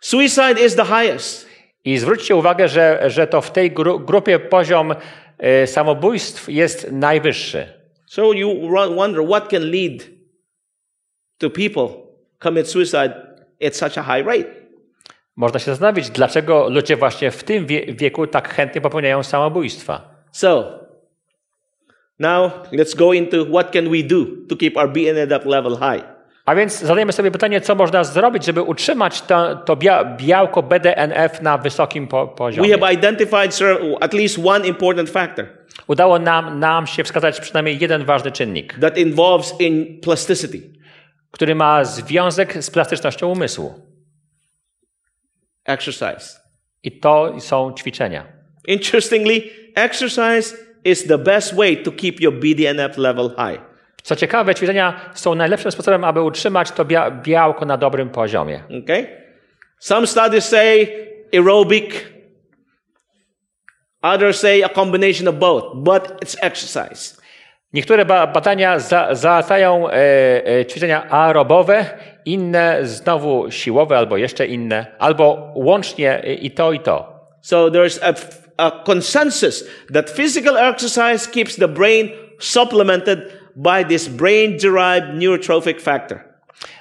Suicide 0.01 0.61
is 0.67 0.77
the 0.77 0.85
highest. 0.85 1.49
I 1.85 1.99
zwróćcie 1.99 2.37
uwagę, 2.37 2.69
że, 2.69 3.03
że 3.07 3.27
to 3.27 3.41
w 3.41 3.51
tej 3.51 3.71
gru, 3.71 4.01
grupie 4.01 4.39
poziom 4.39 4.95
e, 5.39 5.67
samobójstw 5.67 6.49
jest 6.49 6.93
najwyższy. 6.93 7.67
So 8.07 8.33
you 8.33 8.69
wonder 8.97 9.27
what 9.27 9.49
can 9.49 9.63
lead 9.63 10.03
to 11.39 11.51
people 11.51 11.89
commit 12.39 12.69
suicide 12.69 13.15
at 13.67 13.77
such 13.77 13.99
a 13.99 14.03
high 14.03 14.27
rate. 14.27 14.62
Można 15.37 15.59
się 15.61 15.65
zastanowić, 15.67 16.11
dlaczego 16.11 16.69
ludzie 16.69 16.97
właśnie 16.97 17.31
w 17.31 17.45
tym 17.45 17.67
wie, 17.67 17.87
wieku 17.95 18.27
tak 18.27 18.49
chętnie 18.55 18.81
popełniają 18.81 19.23
samobójstwa. 19.23 20.15
So 20.33 20.79
now 22.19 22.53
let's 22.73 22.97
go 22.97 23.13
into 23.13 23.45
what 23.47 23.71
can 23.73 23.91
we 23.91 24.03
do 24.03 24.17
to 24.49 24.57
keep 24.57 24.77
our 24.77 24.93
BNADAP 24.93 25.47
level 25.47 25.73
high. 25.77 26.05
A 26.47 26.55
więc 26.55 26.81
zadajemy 26.81 27.13
sobie 27.13 27.31
pytanie, 27.31 27.61
co 27.61 27.75
można 27.75 28.05
zrobić, 28.05 28.45
żeby 28.45 28.63
utrzymać 28.63 29.23
to, 29.23 29.57
to 29.57 29.77
bia, 29.77 30.05
białko 30.17 30.63
BDNF 30.63 31.43
na 31.43 31.59
wysokim 31.59 32.09
po, 32.09 32.27
We 32.27 32.33
poziomie. 32.37 32.79
have 32.79 32.93
identified 32.93 33.55
sir, 33.55 33.79
at 34.01 34.15
least 34.15 34.39
one 34.45 34.67
important 34.67 35.11
factor 35.11 35.47
Udało 35.87 36.19
nam, 36.19 36.61
nam 36.61 36.87
się 36.87 37.05
wskazać 37.05 37.41
przynajmniej 37.41 37.79
jeden 37.79 38.05
ważny 38.05 38.33
czynnik. 38.33 38.79
that 38.81 38.99
involves 38.99 39.61
in 39.61 40.01
plasticity. 40.01 40.61
który 41.31 41.55
ma 41.55 41.85
związek 41.85 42.65
z 42.65 42.71
plastycznością 42.71 43.29
umysłu. 43.29 43.92
Exercise. 45.65 46.41
I 46.83 46.93
to 46.93 47.41
są 47.41 47.73
ćwiczenia. 47.73 48.27
Interestingly, 48.69 49.43
exercise 49.75 50.57
is 50.85 51.05
the 51.05 51.19
best 51.19 51.55
way 51.55 51.77
to 51.77 51.93
keep 51.93 52.21
your 52.21 52.33
BDNF 52.33 52.99
level 52.99 53.31
high. 53.31 53.61
Co 54.03 54.17
ciekawe, 54.17 54.55
ćwiczenia 54.55 55.11
są 55.15 55.35
najlepszym 55.35 55.73
sposobem, 55.73 56.05
aby 56.05 56.23
utrzymać 56.23 56.71
to 56.71 56.85
bia 56.85 57.11
białko 57.11 57.65
na 57.67 57.77
dobrym 57.77 58.11
poziomie. 58.11 58.63
Okay? 58.83 59.07
Some 59.79 60.07
studies 60.07 60.45
say 60.45 60.89
aerobic, 61.33 61.95
others 64.03 64.41
say 64.41 64.65
a 64.65 64.69
combination 64.69 65.29
of 65.29 65.35
both, 65.35 65.65
but 65.75 66.23
it's 66.23 66.37
exercise. 66.41 67.22
Niektóre 67.73 68.05
ba 68.05 68.27
badania 68.27 68.79
za 68.79 69.15
zalecają 69.15 69.89
e, 69.89 69.95
e, 70.61 70.65
ćwiczenia 70.65 71.11
aerobowe, 71.11 71.85
inne 72.25 72.87
znowu 72.87 73.51
siłowe 73.51 73.99
albo 73.99 74.17
jeszcze 74.17 74.47
inne, 74.47 74.87
albo 74.99 75.53
łącznie 75.55 76.23
i 76.41 76.51
to 76.51 76.73
i 76.73 76.81
to. 76.81 77.13
So 77.41 77.71
there's 77.71 77.99
a, 78.03 78.15
a 78.57 78.71
consensus 78.85 79.65
that 79.93 80.11
physical 80.11 80.57
exercise 80.57 81.31
keeps 81.31 81.57
the 81.57 81.69
brain 81.69 82.11
supplemented 82.39 83.19
by 83.57 83.85
this 83.85 84.09
brain 84.09 84.59
derived 84.59 85.15
neurotrophic 85.15 85.81
factor. 85.81 86.32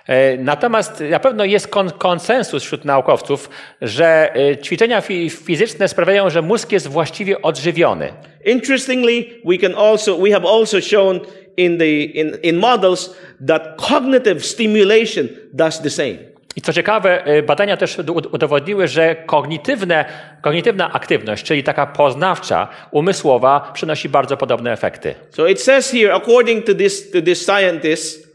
E, 0.07 0.37
Natomiast 0.37 1.03
na 1.09 1.19
pewno 1.19 1.45
jest 1.45 1.67
kon 1.67 1.91
konsensus 1.91 2.63
wśród 2.63 2.85
naukowców, 2.85 3.49
że 3.81 4.35
e, 4.35 4.57
ćwiczenia 4.57 5.01
fi 5.01 5.29
fizyczne 5.29 5.87
sprawiają, 5.87 6.29
że 6.29 6.41
mózg 6.41 6.71
jest 6.71 6.87
właściwie 6.87 7.41
odżywiony. 7.41 8.13
Interestingly, 8.45 9.25
we 9.45 9.57
can 9.57 9.75
also 9.75 10.17
we 10.17 10.31
have 10.31 10.45
also 10.49 10.81
shown 10.81 11.19
in 11.57 11.77
the 11.77 11.89
in, 12.01 12.37
in 12.43 12.57
models 12.57 13.15
that 13.47 13.75
cognitive 13.89 14.45
stimulation 14.45 15.27
does 15.53 15.81
the 15.81 15.89
same. 15.89 16.15
I 16.55 16.61
co 16.61 16.73
ciekawe, 16.73 17.25
e, 17.25 17.43
badania 17.43 17.77
też 17.77 17.97
ud- 17.99 18.33
udowodniły, 18.33 18.87
że 18.87 19.15
kognitywne, 19.25 20.05
kognitywna 20.41 20.93
aktywność, 20.93 21.43
czyli 21.43 21.63
taka 21.63 21.85
poznawcza, 21.87 22.67
umysłowa, 22.91 23.71
przynosi 23.73 24.09
bardzo 24.09 24.37
podobne 24.37 24.71
efekty. 24.71 25.15
So 25.29 25.47
it 25.47 25.61
says 25.61 25.91
here, 25.91 26.13
according 26.13 26.65
to 26.65 26.73
this 26.75 27.11
to 27.11 27.21
this 27.21 27.45
scientist, 27.45 28.30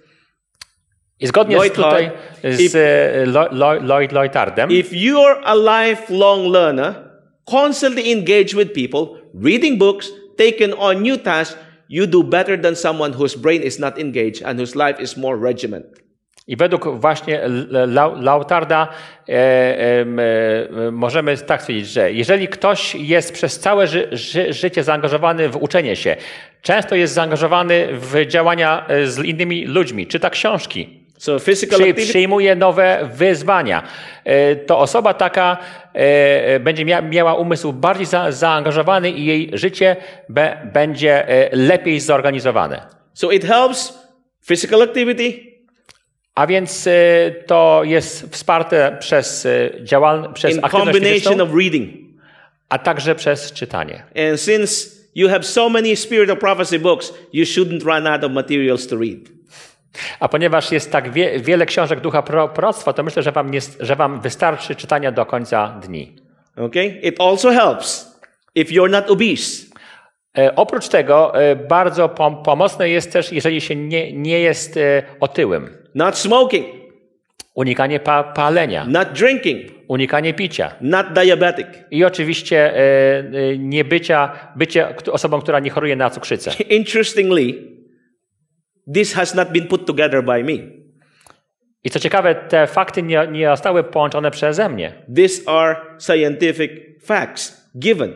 I 1.20 1.26
zgodnie 1.26 1.56
z, 1.56 1.58
Lloyd 1.58 1.74
tutaj 1.74 2.04
Hart, 2.04 2.16
z 2.42 2.74
e, 2.74 3.26
Lo- 3.26 3.48
Lo- 3.52 3.80
Lloyd 3.82 4.12
Lloydardem, 4.12 4.70
if 4.70 4.96
you're 4.96 5.36
a 5.44 5.54
lifelong 5.54 6.52
learner, 6.52 6.94
constantly 7.44 8.12
engage 8.12 8.54
with 8.56 8.72
people, 8.72 9.20
reading 9.34 9.78
books, 9.78 10.12
taking 10.36 10.74
on 10.78 11.02
new 11.02 11.22
tasks, 11.22 11.56
you 11.88 12.06
do 12.06 12.22
better 12.22 12.60
than 12.60 12.76
someone 12.76 13.14
whose 13.14 13.38
brain 13.38 13.62
is 13.62 13.78
not 13.78 13.98
engaged 13.98 14.42
and 14.44 14.60
whose 14.60 14.86
life 14.88 15.02
is 15.02 15.16
more 15.16 15.38
regiment. 15.42 15.86
I 16.48 16.56
według 16.56 17.00
właśnie 17.00 17.40
Lautarda 18.20 18.88
e, 19.28 19.78
em, 20.00 20.18
e, 20.18 20.22
możemy 20.92 21.36
tak 21.36 21.60
stwierdzić, 21.62 21.88
że 21.88 22.12
jeżeli 22.12 22.48
ktoś 22.48 22.94
jest 22.94 23.32
przez 23.32 23.58
całe 23.60 23.86
ży, 23.86 24.08
ży, 24.12 24.52
życie 24.52 24.84
zaangażowany 24.84 25.48
w 25.48 25.56
uczenie 25.56 25.96
się, 25.96 26.16
często 26.62 26.94
jest 26.94 27.14
zaangażowany 27.14 27.88
w 27.92 28.26
działania 28.26 28.86
e, 28.88 29.06
z 29.06 29.24
innymi 29.24 29.64
ludźmi, 29.66 30.06
czyta 30.06 30.30
książki, 30.30 30.95
So 31.18 31.38
physical 31.38 31.78
przy, 31.78 31.90
activity, 31.90 32.10
przyjmuje 32.10 32.54
nowe 32.56 33.08
wyzwania, 33.14 33.82
e, 34.24 34.56
to 34.56 34.78
osoba 34.78 35.14
taka 35.14 35.58
e, 35.94 35.98
e, 36.46 36.60
będzie 36.60 36.84
mia, 36.84 37.02
miała 37.02 37.34
umysł 37.34 37.72
bardziej 37.72 38.06
za, 38.06 38.32
zaangażowany 38.32 39.10
i 39.10 39.24
jej 39.24 39.50
życie 39.52 39.96
be, 40.28 40.70
będzie 40.72 41.26
lepiej 41.52 42.00
zorganizowane. 42.00 42.86
so 43.14 43.30
it 43.30 43.44
helps 43.44 43.98
physical 44.46 44.82
activity, 44.82 45.56
A 46.34 46.46
więc 46.46 46.88
to 47.46 47.80
jest 47.84 48.32
wsparte 48.32 48.96
przez, 49.00 49.46
e, 49.46 49.70
działal, 49.84 50.32
przez 50.32 50.52
in 50.56 50.64
aktywność 50.64 50.92
combination 50.98 51.40
of 51.40 51.54
reading. 51.54 51.90
a 52.68 52.78
także 52.78 53.14
przez 53.14 53.52
czytanie. 53.52 54.02
And 54.30 54.40
since 54.40 54.90
you 55.14 55.28
have 55.28 55.42
so 55.42 55.68
many 55.68 55.96
spirit 55.96 56.30
of 56.30 56.38
prophecy 56.38 56.78
books, 56.78 57.12
you 57.32 57.44
shouldn't 57.44 57.84
run 57.84 58.06
out 58.06 58.24
of 58.24 58.32
materials 58.32 58.86
to 58.86 58.96
read. 58.96 59.35
A 60.20 60.28
ponieważ 60.28 60.72
jest 60.72 60.92
tak 60.92 61.12
wie, 61.12 61.40
wiele 61.40 61.66
książek 61.66 62.00
ducha 62.00 62.22
pro, 62.22 62.48
proroctwa, 62.48 62.92
to 62.92 63.02
myślę, 63.02 63.22
że 63.22 63.32
wam, 63.32 63.50
nie, 63.50 63.60
że 63.80 63.96
wam 63.96 64.20
wystarczy 64.20 64.74
czytania 64.74 65.12
do 65.12 65.26
końca 65.26 65.68
dni. 65.82 66.16
Okay? 66.56 66.86
It 66.86 67.20
also 67.20 67.50
helps 67.50 68.20
if 68.54 68.74
you're 68.74 68.90
not 68.90 69.10
obese. 69.10 69.66
E, 70.38 70.56
oprócz 70.56 70.88
tego 70.88 71.42
e, 71.42 71.56
bardzo 71.56 72.08
pom 72.08 72.42
pomocne 72.42 72.88
jest 72.88 73.12
też, 73.12 73.32
jeżeli 73.32 73.60
się 73.60 73.76
nie, 73.76 74.12
nie 74.12 74.40
jest 74.40 74.76
e, 74.76 75.02
otyłym. 75.20 75.76
Not 75.94 76.18
smoking, 76.18 76.66
Unikanie 77.56 78.00
pa 78.00 78.22
palenia, 78.22 78.84
not 78.84 79.12
drinking, 79.12 79.72
unikanie 79.88 80.34
picia 80.34 80.74
not 80.80 81.12
diabetic. 81.12 81.66
i 81.90 82.04
oczywiście 82.04 82.76
e, 82.76 83.58
nie 83.58 83.84
bycia, 83.84 84.30
bycie 84.56 84.94
osobą, 85.12 85.40
która 85.40 85.60
nie 85.60 85.70
choruje 85.70 85.96
na 85.96 86.10
cukrzycę. 86.10 86.50
Interestingly, 86.78 87.75
this 88.94 89.12
has 89.14 89.34
not 89.34 89.48
been 89.52 89.66
put 89.68 89.86
together 89.86 90.22
by 90.24 90.44
me. 90.44 90.52
I 91.84 91.90
co 91.90 91.98
ciekawe, 92.00 92.34
te 92.34 92.66
fakty 92.66 93.02
nie, 93.02 93.26
nie 93.32 93.48
zostały 93.48 93.84
połączone 93.84 94.30
przeze 94.30 94.68
mnie. 94.68 94.92
These 95.16 95.48
are 95.50 95.76
scientific 95.98 96.70
facts 97.04 97.70
given. 97.78 98.12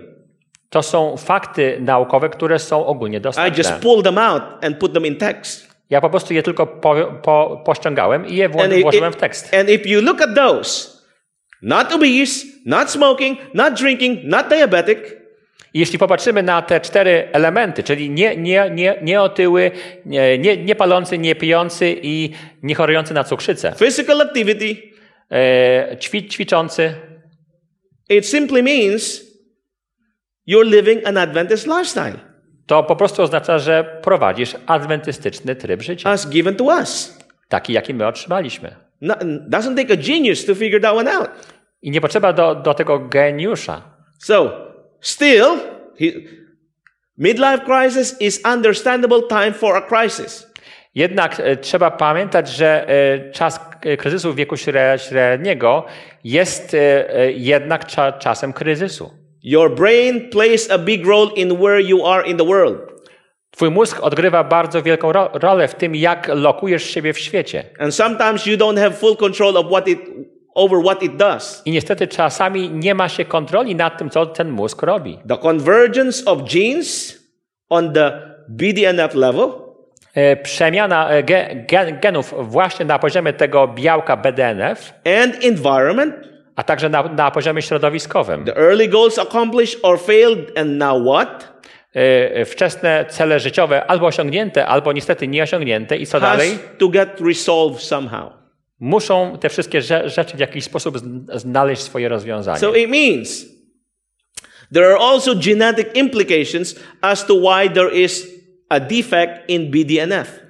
To 0.70 0.82
są 0.82 1.16
fakty 1.16 1.78
naukowe, 1.80 2.28
które 2.28 2.58
są 2.58 2.86
ogólnie 2.86 3.18
I 3.18 3.20
dostępne. 3.20 3.58
just 3.58 3.72
pulled 3.74 4.04
them 4.04 4.18
out 4.18 4.42
and 4.62 4.78
put 4.78 4.92
them 4.94 5.06
in 5.06 5.16
text. 5.16 5.70
Ja 5.90 6.00
po 6.00 6.10
prostu 6.10 6.34
je 6.34 6.42
tylko 6.42 6.66
po, 6.66 6.94
po, 7.22 7.62
pościągałem 7.66 8.26
i 8.26 8.36
je 8.36 8.48
wło- 8.48 8.78
i- 8.78 8.82
włożyłem 8.82 9.12
w 9.12 9.16
i- 9.16 9.20
tekst. 9.20 9.54
and 9.54 9.68
if 9.70 9.88
you 9.88 10.00
look 10.02 10.22
at 10.22 10.34
those, 10.34 10.88
not 11.62 11.92
obese, 11.92 12.46
not 12.66 12.90
smoking, 12.90 13.38
not 13.54 13.74
drinking, 13.74 14.18
not 14.24 14.48
diabetic, 14.48 14.98
I 15.74 15.78
jeśli 15.80 15.98
popatrzymy 15.98 16.42
na 16.42 16.62
te 16.62 16.80
cztery 16.80 17.28
elementy, 17.32 17.82
czyli 17.82 18.10
nie, 18.10 18.36
nie, 18.36 18.70
nie, 18.70 18.98
nie 19.02 19.22
otyły, 19.22 19.70
nie, 20.06 20.56
nie, 20.56 20.74
palący, 20.74 21.18
nie 21.18 21.34
pijący 21.34 21.96
i 22.02 22.30
nie 22.62 22.74
chorujący 22.74 23.14
na 23.14 23.24
cukrzycę, 23.24 23.72
physical 23.78 24.20
activity, 24.20 24.76
e, 25.30 25.96
ćwi, 26.00 26.28
ćwiczący, 26.28 26.94
it 28.08 28.26
simply 28.26 28.62
means 28.62 29.20
you're 30.48 30.70
living 30.70 31.06
an 31.06 31.16
Adventist 31.16 31.66
lifestyle 31.66 32.30
to 32.70 32.82
po 32.82 32.96
prostu 32.96 33.22
oznacza, 33.22 33.58
że 33.58 34.00
prowadzisz 34.02 34.56
adwentystyczny 34.66 35.56
tryb 35.56 35.82
życia, 35.82 36.10
as 36.10 36.30
given 36.30 36.54
to 36.54 36.64
us. 36.64 37.18
taki 37.48 37.72
jaki 37.72 37.94
my 37.94 38.06
otrzymaliśmy. 38.06 38.76
No, 39.00 39.14
doesn't 39.48 39.76
take 39.76 39.92
a 39.92 39.96
genius 39.96 40.44
to 40.44 40.54
figure 40.54 40.80
that 40.80 40.96
one 40.96 41.12
out. 41.12 41.30
I 41.82 41.90
nie 41.90 42.00
potrzeba 42.00 42.32
do, 42.32 42.54
do 42.54 42.74
tego 42.74 42.98
geniusza. 42.98 43.82
So, 44.18 44.69
still, 45.00 45.56
he, 46.00 46.06
midlife 47.18 47.64
crisis 47.64 48.16
is 48.20 48.40
understandable 48.54 49.22
time 49.28 49.52
for 49.52 49.76
a 49.76 49.80
crisis. 49.82 50.46
Jednak 50.94 51.40
e, 51.40 51.56
trzeba 51.56 51.90
pamiętać, 51.90 52.48
że 52.48 52.88
e, 52.88 53.30
czas 53.30 53.58
k- 53.58 53.96
kryzysu 53.98 54.34
wieku 54.34 54.54
śre- 54.54 55.08
średniego 55.08 55.84
jest 56.24 56.74
e, 56.74 57.14
e, 57.18 57.32
jednak 57.32 57.86
cza, 57.86 58.12
czasem 58.12 58.52
kryzysu. 58.52 59.10
Your 59.42 59.74
brain 59.74 60.30
plays 60.30 60.70
a 60.70 60.78
big 60.78 61.06
role 61.06 61.30
in 61.36 61.56
where 61.56 61.80
you 61.82 62.06
are 62.06 62.28
in 62.28 62.36
the 62.36 62.44
world. 62.44 62.78
Twój 63.50 63.70
mózg 63.70 64.00
odgrywa 64.02 64.44
bardzo 64.44 64.82
wielką 64.82 65.12
ro 65.12 65.30
rolę 65.32 65.68
w 65.68 65.74
tym, 65.74 65.94
jak 65.94 66.28
lokujesz 66.34 66.84
siebie 66.90 67.12
w 67.12 67.18
świecie. 67.18 67.64
And 67.78 67.94
sometimes 67.94 68.46
you 68.46 68.56
don't 68.56 68.78
have 68.78 68.90
full 68.90 69.16
control 69.16 69.56
of 69.56 69.66
what 69.66 69.88
it 69.88 69.98
over 70.54 70.82
what 70.82 71.02
it 71.02 71.16
does. 71.16 71.62
I 71.64 71.70
niestety 71.70 72.08
czasami 72.08 72.70
nie 72.70 72.94
ma 72.94 73.08
się 73.08 73.24
kontroli 73.24 73.74
nad 73.74 73.98
tym, 73.98 74.10
co 74.10 74.26
ten 74.26 74.50
mózg 74.50 74.82
robi. 74.82 75.18
The 75.28 75.38
convergence 75.38 76.24
of 76.24 76.38
genes 76.44 77.18
on 77.68 77.92
the 77.92 78.12
BDNF 78.48 79.14
level 79.14 79.70
E, 80.14 80.36
Przemiana 80.36 81.10
e, 81.10 81.22
ge, 81.22 81.64
gen, 81.68 82.00
genów 82.00 82.34
właśnie 82.50 82.84
na 82.86 82.98
poziomie 82.98 83.32
tego 83.32 83.68
białka 83.68 84.16
BDNF, 84.16 84.92
and 85.22 85.44
environment, 85.44 86.14
a 86.56 86.62
także 86.62 86.88
na, 86.88 87.02
na 87.02 87.30
poziomie 87.30 87.62
środowiskowym. 87.62 88.44
the 88.44 88.56
early 88.56 88.88
goals 88.88 89.18
accomplished 89.18 89.78
or 89.82 90.00
failed, 90.00 90.58
and 90.58 90.70
now 90.78 91.02
what? 91.06 91.48
E, 91.94 92.44
Wczesne 92.44 93.04
cele 93.08 93.40
życiowe 93.40 93.86
albo 93.86 94.06
osiągnięte, 94.06 94.66
albo 94.66 94.92
niestety 94.92 95.28
nieosiągnięte 95.28 95.96
i 95.96 96.06
co 96.06 96.20
dalej? 96.20 96.58
To 96.78 96.88
get 96.88 97.20
resolved 97.20 97.80
somehow. 97.80 98.39
Muszą 98.80 99.38
te 99.40 99.48
wszystkie 99.48 99.78
rze- 99.80 100.08
rzeczy 100.08 100.36
w 100.36 100.40
jakiś 100.40 100.64
sposób 100.64 100.98
zn- 100.98 101.38
znaleźć 101.38 101.82
swoje 101.82 102.08
rozwiązanie. 102.08 102.58
So 102.58 102.74
it 102.74 102.90
means 102.90 103.46
there 104.74 104.86
are 104.86 104.98
also 104.98 105.34
genetic 105.34 105.86
implications 105.94 106.76
as 107.00 107.26
to 107.26 107.34
why 107.34 107.70
there 107.70 107.90
is 107.94 108.26
a 108.68 108.80
defect 108.80 109.48
in 109.48 109.70
BDNF. 109.70 110.40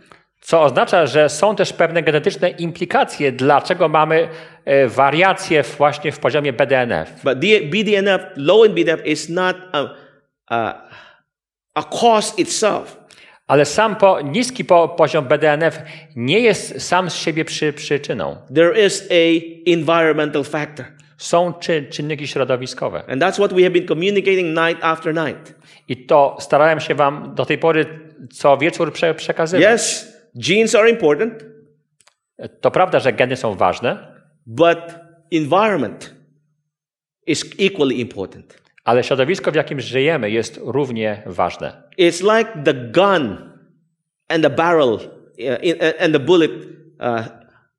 Co 0.40 0.62
oznacza, 0.62 1.06
że 1.06 1.28
są 1.28 1.56
też 1.56 1.72
pewne 1.72 2.02
genetyczne 2.02 2.50
implikacje, 2.50 3.32
dlaczego 3.32 3.88
mamy 3.88 4.28
e, 4.64 4.88
wariacje 4.88 5.62
właśnie 5.62 6.12
w 6.12 6.18
poziomie 6.18 6.52
BDNF. 6.52 7.10
But 7.24 7.40
the 7.40 7.60
BDNF, 7.60 8.22
low 8.36 8.66
in 8.66 8.74
BDNF, 8.74 9.06
is 9.06 9.28
not 9.28 9.56
a, 9.72 9.84
a, 10.46 10.88
a 11.74 11.82
cause 11.82 12.34
itself. 12.42 12.99
Ale 13.50 13.64
sam 13.64 13.96
po, 13.96 14.20
niski 14.20 14.64
po, 14.64 14.88
poziom 14.88 15.24
BDNF 15.24 15.82
nie 16.16 16.40
jest 16.40 16.82
sam 16.82 17.10
z 17.10 17.14
siebie 17.14 17.44
przy, 17.44 17.72
przyczyną. 17.72 18.36
There 18.54 18.86
is 18.86 19.08
a 19.10 19.22
environmental 19.70 20.44
factor. 20.44 20.86
Są 21.18 21.52
czy, 21.52 21.86
czynniki 21.90 22.26
środowiskowe. 22.26 23.02
And 23.08 23.22
that's 23.22 23.34
what 23.34 23.52
we 23.52 23.62
have 23.62 23.70
been 23.70 23.86
communicating 23.86 24.46
night 24.46 24.84
after 24.84 25.14
night. 25.14 25.54
I 25.88 26.06
to 26.06 26.36
starałem 26.40 26.80
się 26.80 26.94
wam 26.94 27.34
do 27.34 27.46
tej 27.46 27.58
pory 27.58 27.86
co 28.32 28.58
wieczór 28.58 28.92
prze, 28.92 29.14
przekazywać. 29.14 29.74
Yes, 29.74 30.12
genes 30.34 30.74
are 30.74 30.90
important, 30.90 31.44
To 32.60 32.70
prawda, 32.70 33.00
że 33.00 33.12
geny 33.12 33.36
są 33.36 33.54
ważne, 33.54 34.16
but 34.46 34.78
environment 35.32 36.14
is 37.26 37.44
equally 37.58 37.94
important. 37.94 38.60
Ale 38.90 39.04
środowisko, 39.04 39.52
w 39.52 39.54
jakim 39.54 39.80
żyjemy, 39.80 40.30
jest 40.30 40.60
równie 40.64 41.22
ważne. 41.26 41.82
It's 41.98 42.38
like 42.38 42.50
the 42.64 42.74
gun 42.74 43.52
and 44.28 44.42
the 44.42 44.50
barrel 44.50 44.88
uh, 44.88 44.98
uh, 44.98 46.04
and 46.04 46.12
the 46.12 46.18
bullet 46.18 46.50
uh, 46.50 47.26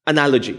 analogy. 0.05 0.53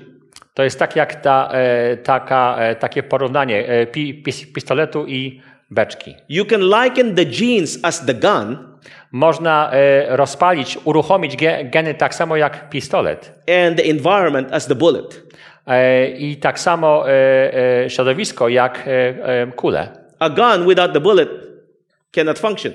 To 0.54 0.62
jest 0.62 0.78
tak 0.78 0.96
jak 0.96 1.14
ta, 1.14 1.48
e, 1.52 1.96
taka, 1.96 2.56
e, 2.58 2.74
takie 2.74 3.02
porównanie 3.02 3.68
e, 3.68 3.86
pi, 3.86 4.14
pis, 4.14 4.52
pistoletu 4.52 5.06
i 5.06 5.40
beczki. 5.70 6.14
You 6.28 6.44
can 6.44 6.60
liken 6.60 7.14
the 7.14 7.24
genes 7.24 7.78
as 7.82 8.06
the 8.06 8.14
gun 8.14 8.72
Można 9.12 9.70
rozpalić, 10.08 10.78
uruchomić 10.84 11.36
ge, 11.36 11.64
geny 11.64 11.94
tak 11.94 12.14
samo 12.14 12.36
jak 12.36 12.68
pistolet. 12.68 13.32
and 13.66 13.76
the 13.76 13.84
environment 13.84 14.52
as 14.52 14.66
the 14.66 14.74
bullet. 14.74 15.22
I 16.18 16.36
tak 16.36 16.58
samo 16.58 17.04
środowisko 17.88 18.48
jak 18.48 18.88
kule. 19.56 20.01
A 20.22 20.28
gun 20.30 20.66
without 20.68 20.92
the 20.92 21.00
bullet 21.00 21.28
cannot 22.12 22.38
function. 22.38 22.72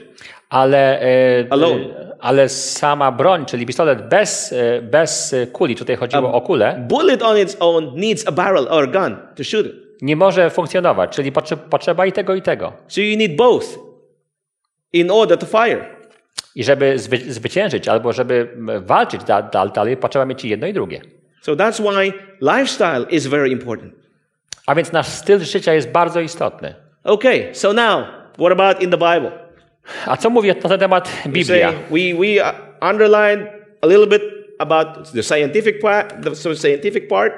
Ale, 0.50 1.02
e, 1.02 1.48
Alone. 1.50 1.76
e, 1.82 2.12
ale 2.20 2.50
sama 2.50 3.12
broń, 3.12 3.46
czyli 3.46 3.66
pistolet 3.66 4.10
bez, 4.10 4.54
e, 4.54 4.82
bez 4.82 5.36
kuli, 5.52 5.76
tutaj 5.76 5.96
chodziło 5.96 6.34
o 6.34 6.42
kulę, 6.42 6.86
Bullet 6.90 7.24
on 7.24 7.38
its 7.38 7.58
own 7.60 7.92
needs 7.96 8.28
a 8.28 8.32
barrel 8.32 8.68
or 8.70 8.84
a 8.84 8.88
gun 8.88 9.18
to 9.36 9.44
shoot 9.44 9.66
it. 9.66 9.74
nie 10.02 10.16
może 10.16 10.50
funkcjonować, 10.50 11.16
czyli 11.16 11.32
potrze- 11.32 11.58
potrzeba 11.58 12.06
i 12.06 12.12
tego, 12.12 12.36
i 12.36 12.42
tego. 12.42 12.74
So 12.88 13.02
you 13.02 13.18
need 13.18 13.36
both 13.36 13.66
in 14.94 15.12
order 15.12 15.38
to 15.38 15.46
fire. 15.46 15.86
I 16.56 16.64
żeby 16.64 17.00
zwy, 17.00 17.18
zwyciężyć 17.18 17.88
albo 17.88 18.14
żeby 18.14 18.50
walczyć 18.82 19.24
da, 19.24 19.42
da, 19.42 19.68
dalej, 19.68 19.98
potrzeba 19.98 20.26
mieć 20.26 20.46
jedno 20.46 20.68
i 20.68 20.74
drugie. 20.74 21.02
So 21.42 21.56
that's 21.56 21.82
why 21.82 22.14
lifestyle 22.42 23.06
is 23.10 23.28
very 23.28 23.50
important. 23.50 23.94
A 24.66 24.76
więc 24.76 24.92
nasz 24.92 25.08
styl 25.08 25.40
życia 25.40 25.74
jest 25.74 25.90
bardzo 25.92 26.20
istotny. 26.20 26.87
Okay, 27.08 27.54
so 27.54 27.72
now, 27.72 28.06
what 28.38 28.52
about 28.52 28.84
in 28.84 28.90
the 28.90 28.98
Bible? 28.98 29.32
A 30.06 30.18
co 30.18 30.30
mówi 30.30 30.48
na 30.48 30.70
ten 30.70 30.80
temat 30.80 31.10
Biblia? 31.26 31.74
we, 31.90 32.14
we 32.14 32.42
uh, 32.44 32.52
underlined 32.82 33.48
a 33.82 33.88
little 33.88 34.08
bit 34.08 34.22
about 34.60 35.12
the 35.14 35.24
scientific 35.24 35.82
part, 35.82 36.22
the 36.22 36.36
scientific 36.56 37.08
part. 37.08 37.34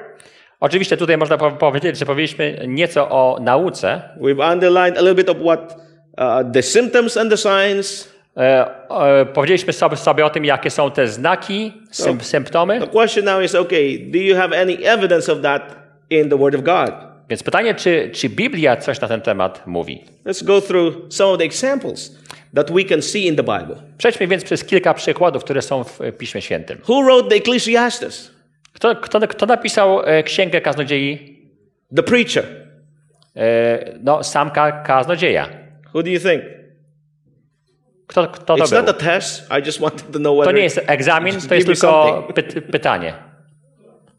Oczywiście 0.60 0.96
tutaj 0.96 1.16
można 1.16 1.38
po- 1.38 1.50
powiedzieć, 1.50 1.98
że 1.98 2.06
powiedzieliśmy 2.06 2.64
nieco 2.66 3.08
o 3.08 3.38
nauce. 3.40 4.02
We've 4.20 4.52
underlined 4.52 4.98
a 4.98 5.00
little 5.00 5.14
bit 5.14 5.28
of 5.30 5.36
what 5.36 5.76
uh, 6.18 6.52
the 6.52 6.62
symptoms 6.62 7.16
and 7.16 7.30
the 7.30 7.36
signs. 7.36 8.10
E, 8.36 8.66
e, 8.90 9.26
powiedzieliśmy 9.26 9.72
sobie, 9.72 9.96
sobie 9.96 10.26
o 10.26 10.30
tym, 10.30 10.44
jakie 10.44 10.70
są 10.70 10.90
te 10.90 11.06
znaki, 11.06 11.72
sym, 11.90 12.20
symptomy. 12.20 12.80
The 12.80 12.86
question 12.86 13.24
now 13.24 13.42
is, 13.42 13.54
okay, 13.54 13.98
do 13.98 14.18
you 14.18 14.36
have 14.36 14.60
any 14.62 14.76
evidence 14.84 15.32
of 15.32 15.40
that 15.42 15.76
in 16.10 16.28
the 16.28 16.38
Word 16.38 16.54
of 16.54 16.62
God? 16.62 17.09
Więc 17.30 17.42
pytanie, 17.42 17.74
czy, 17.74 18.10
czy 18.14 18.28
Biblia 18.28 18.76
coś 18.76 19.00
na 19.00 19.08
ten 19.08 19.20
temat 19.20 19.66
mówi? 19.66 20.04
Let's 20.26 20.44
go 20.44 20.60
through 20.60 20.94
some 21.14 21.30
of 21.30 21.38
the 21.38 21.44
examples 21.44 22.16
that 22.54 22.70
we 22.72 22.84
can 22.84 23.02
see 23.02 23.26
in 23.26 23.36
the 23.36 23.42
Bible. 23.42 23.76
Przejdźmy 23.98 24.26
więc 24.26 24.44
przez 24.44 24.64
kilka 24.64 24.94
przykładów, 24.94 25.44
które 25.44 25.62
są 25.62 25.84
w 25.84 25.98
Piśmie 26.18 26.42
Świętym. 26.42 26.78
Who 26.88 27.02
wrote 27.02 27.28
the 27.28 27.36
Ecclesiastes? 27.36 28.30
Kto, 28.72 28.96
kto, 28.96 29.28
kto 29.28 29.46
napisał 29.46 30.02
e, 30.04 30.22
księgę 30.22 30.60
kaznodziei? 30.60 31.40
The 31.96 32.02
preacher. 32.02 32.44
E, 33.36 33.78
no, 34.02 34.24
sam 34.24 34.50
ka, 34.50 34.72
kaznodzieja. 34.72 35.48
Who 35.94 36.02
do 36.02 36.10
you 36.10 36.20
think? 36.20 36.42
Kto, 38.06 38.26
kto 38.28 38.56
to 38.56 38.64
It's 38.64 38.72
not 38.72 38.88
a 38.88 38.92
był? 38.92 39.00
test. 39.02 39.48
I 39.60 39.66
just 39.66 39.80
wanted 39.80 40.12
to 40.12 40.18
know 40.18 40.34
To 40.36 40.40
whether. 40.40 40.54
nie 40.54 40.62
jest 40.62 40.80
egzamin, 40.86 41.40
to 41.48 41.54
jest 41.54 41.66
tylko 41.66 42.28
py, 42.34 42.42
pytanie. 42.62 43.14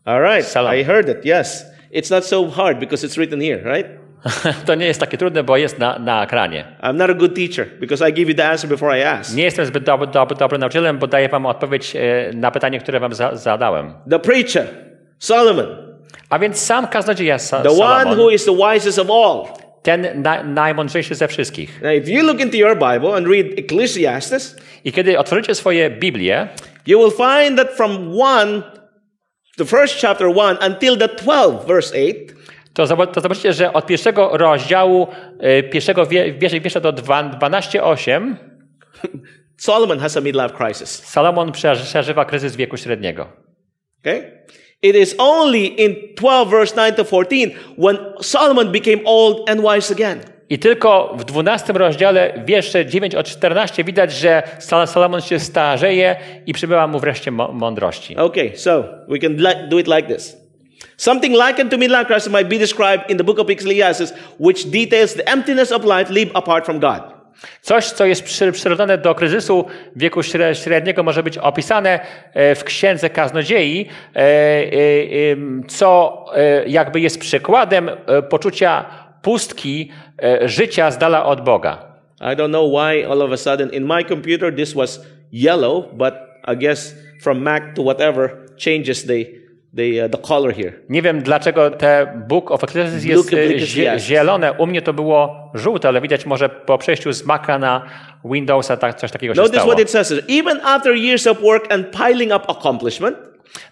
All 0.05 0.21
right. 0.21 0.47
Salam. 0.47 0.75
I 0.75 0.83
heard 0.83 1.09
it. 1.09 1.25
Yes. 1.25 1.65
It's 1.93 2.11
not 2.11 2.25
so 2.25 2.47
hard 2.49 2.79
because 2.79 3.07
it's 3.07 3.17
written 3.17 3.41
here, 3.41 3.61
right? 3.75 3.87
To 4.65 4.75
nie 4.75 4.85
jest 4.85 4.99
takie 4.99 5.17
trudne, 5.17 5.43
bo 5.43 5.57
jest 5.57 5.79
na, 5.79 5.99
na 5.99 6.23
ekranie. 6.23 6.65
I'm 6.83 6.93
not 6.93 7.09
a 7.09 7.13
good 7.13 7.35
teacher 7.35 7.67
because 7.79 8.09
I 8.09 8.13
give 8.13 8.29
you 8.29 8.35
the 8.35 8.49
answer 8.49 8.69
before 8.69 8.99
I 8.99 9.01
ask. 9.03 9.35
Nie 9.35 9.43
jestem 9.43 9.65
zbyt 9.65 9.83
dobry, 9.83 10.07
dobry, 10.07 10.35
dobry 10.37 10.57
nauczycielem, 10.57 10.97
bo 10.97 11.07
daję 11.07 11.29
wam 11.29 11.45
odpowiedź 11.45 11.95
e, 11.95 11.99
na 12.33 12.51
pytanie, 12.51 12.79
które 12.79 12.99
wam 12.99 13.13
za, 13.13 13.35
zadałem. 13.35 13.93
The 14.09 14.19
preacher, 14.19 14.67
Solomon, 15.19 15.65
A 16.29 16.39
więc 16.39 16.59
sam 16.59 16.87
kaznodzieja 16.87 17.37
Sa- 17.39 17.61
the 17.63 17.69
one 17.69 17.77
Salomon, 17.79 18.19
who 18.19 18.29
is 18.29 18.45
the 18.45 18.55
wisest 18.73 18.99
of 18.99 19.09
all. 19.09 19.45
ten 19.81 20.21
na, 20.21 20.43
najmądrzejszy 20.43 21.15
ze 21.15 21.27
wszystkich. 21.27 21.81
Now, 21.81 21.91
if 21.91 22.11
you 22.11 22.23
look 22.23 22.39
into 22.39 22.57
your 22.57 22.73
Bible 22.75 23.15
and 23.15 23.27
read 23.27 23.45
Ecclesiastes, 23.57 24.55
I 24.83 24.91
kiedy 24.91 25.19
otworzycie 25.19 25.55
swoje 25.55 25.89
Biblię, 25.89 26.47
you 26.87 26.99
will 26.99 27.11
find 27.11 27.57
that 27.57 27.71
from 27.71 28.11
1, 28.13 28.61
the 29.65 29.77
first 29.77 29.99
chapter 30.01 30.27
1 30.29 30.57
until 30.61 30.97
the 30.97 31.07
12, 31.07 31.65
verse 31.67 31.91
8, 31.95 32.13
to, 32.73 32.87
to 33.07 33.21
zobaczycie, 33.21 33.53
że 33.53 33.73
od 33.73 33.85
pierwszego 33.85 34.37
rozdziału, 34.37 35.07
e, 35.39 35.63
pierwszego 35.63 36.05
wie- 36.05 36.33
wiersze, 36.33 36.59
wiersze 36.59 36.81
do 36.81 36.91
dwa- 36.93 37.39
12:8 37.39 38.35
Solomon 39.67 39.99
has 39.99 40.17
a 40.17 40.21
midlife 40.21 40.49
crisis. 40.57 40.89
Salomon 41.05 41.51
przeż- 41.51 41.83
przeżywa 41.83 42.25
kryzys 42.25 42.55
wieku 42.55 42.77
średniego. 42.77 43.27
Okay? 44.01 44.41
It 44.81 44.95
is 44.95 45.15
only 45.17 45.59
in 45.65 45.95
12, 46.15 46.49
verse 46.51 46.75
9 46.75 46.95
to 46.95 47.03
14 47.05 47.51
when 47.77 47.97
Solomon 48.21 48.71
became 48.71 49.01
old 49.05 49.49
and 49.49 49.61
wise 49.61 49.91
again. 49.93 50.19
I 50.51 50.59
tylko 50.59 51.13
w 51.17 51.23
12 51.23 51.73
rozdziale, 51.73 52.33
wiersze 52.45 52.85
9 52.85 53.15
od 53.15 53.25
14 53.27 53.83
widać, 53.83 54.11
że 54.13 54.43
Sal- 54.59 54.87
Salomon 54.87 55.21
się 55.21 55.39
starzeje 55.39 56.15
i 56.45 56.53
przybyła 56.53 56.87
mu 56.87 56.99
wreszcie 56.99 57.31
mądrości. 57.31 58.17
Okay, 58.17 58.51
so 58.55 58.83
we 59.07 59.19
can 59.19 59.37
do 59.69 59.79
it 59.79 59.87
like 59.87 60.03
this. 60.15 60.37
Something 60.97 61.35
likened 61.47 61.71
to 61.71 61.77
midlife 61.77 62.05
crisis 62.05 62.33
might 62.33 62.47
be 62.47 62.57
described 62.57 63.09
in 63.09 63.17
the 63.17 63.23
book 63.23 63.39
of 63.39 63.49
Ecclesiastes, 63.49 64.13
which 64.39 64.65
details 64.65 65.13
the 65.13 65.27
emptiness 65.27 65.71
of 65.71 65.83
life 65.83 66.13
lived 66.13 66.31
apart 66.35 66.65
from 66.65 66.79
God. 66.79 67.01
Coś, 67.61 67.85
co 67.85 68.05
jest 68.05 68.23
przy- 68.23 68.51
przyrodzone 68.51 68.97
do 68.97 69.15
kryzysu 69.15 69.65
wieku 69.95 70.19
śre- 70.21 70.63
średniego, 70.63 71.03
może 71.03 71.23
być 71.23 71.37
opisane 71.37 71.99
e, 72.33 72.55
w 72.55 72.63
księdze 72.63 73.09
kaznodziei, 73.09 73.89
e, 74.15 74.19
e, 74.19 74.21
co 75.67 76.25
jakby 76.67 76.99
jest 77.01 77.19
przykładem 77.19 77.89
poczucia 78.29 78.85
pustki, 79.21 79.91
e, 80.23 80.49
życia 80.49 80.91
z 80.91 80.97
dala 80.97 81.25
od 81.25 81.41
Boga. 81.41 81.91
I 82.21 82.35
don't 82.35 82.49
know 82.49 82.71
why 82.71 83.05
all 83.05 83.21
of 83.21 83.31
a 83.31 83.37
sudden 83.37 83.69
in 83.73 83.83
my 83.85 84.03
computer 84.03 84.55
this 84.55 84.73
was 84.73 85.05
yellow, 85.31 85.83
but 85.93 86.13
I 86.47 86.55
guess 86.57 86.95
from 87.23 87.39
Mac 87.41 87.63
to 87.75 87.81
whatever 87.83 88.29
changes 88.57 89.05
the, 89.05 89.25
the, 89.73 90.05
uh, 90.05 90.11
the 90.11 90.17
color 90.17 90.53
here. 90.55 90.71
Nie 90.89 91.01
wiem, 91.01 91.21
dlaczego 91.21 91.69
te 91.71 92.23
Book 92.27 92.51
of 92.51 92.63
Ecclesiastes 92.63 93.03
jest 93.05 93.33
e, 93.33 93.37
zie- 93.59 93.99
zielone. 93.99 94.53
U 94.53 94.67
mnie 94.67 94.81
to 94.81 94.93
było 94.93 95.51
żółte, 95.53 95.87
ale 95.87 96.01
widać 96.01 96.25
może 96.25 96.49
po 96.49 96.77
przejściu 96.77 97.13
z 97.13 97.25
Maca 97.25 97.59
na 97.59 97.85
Windowsa 98.25 98.77
tak, 98.77 98.95
coś 98.95 99.11
takiego 99.11 99.33
się 99.35 99.41
Notice 99.41 99.57
stało. 99.59 99.71
what 99.71 99.81
it 99.83 99.89
says. 99.89 100.13
Even 100.29 100.59
after 100.63 100.95
years 100.95 101.27
of 101.27 101.41
work 101.41 101.73
and 101.73 101.85
piling 101.91 102.31
up 102.33 102.43
accomplishment, 102.49 103.17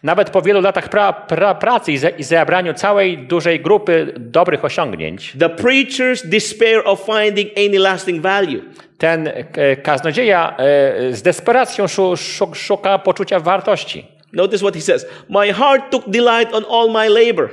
Nawet 0.03 0.29
po 0.29 0.41
wielu 0.41 0.61
latach 0.61 0.89
pra, 0.89 1.13
pra, 1.13 1.55
pracy 1.55 1.91
i, 1.91 1.97
ze, 1.97 2.09
i 2.09 2.23
zebraniu 2.23 2.73
całej 2.73 3.17
dużej 3.17 3.59
grupy 3.59 4.13
dobrych 4.17 4.65
osiągnięć, 4.65 5.33
the 5.39 5.49
preachers 5.49 6.27
despair 6.27 6.81
of 6.85 7.05
finding 7.05 7.49
any 7.57 7.79
lasting 7.79 8.21
value. 8.21 8.61
ten 8.97 9.27
e, 9.27 9.75
kaznodzieja 9.75 10.55
e, 10.57 11.13
z 11.13 11.21
desperacją 11.21 11.87
szu, 11.87 12.17
szu, 12.17 12.55
szuka 12.55 12.99
poczucia 12.99 13.39
wartości. 13.39 14.05
Notice 14.33 14.61
what 14.61 14.75
he 14.75 14.81
says. 14.81 15.05
My 15.29 15.51
heart 15.51 15.91
took 15.91 16.03
delight 16.07 16.53
on 16.53 16.63
all 16.69 16.89
my 16.89 17.09
labor, 17.09 17.49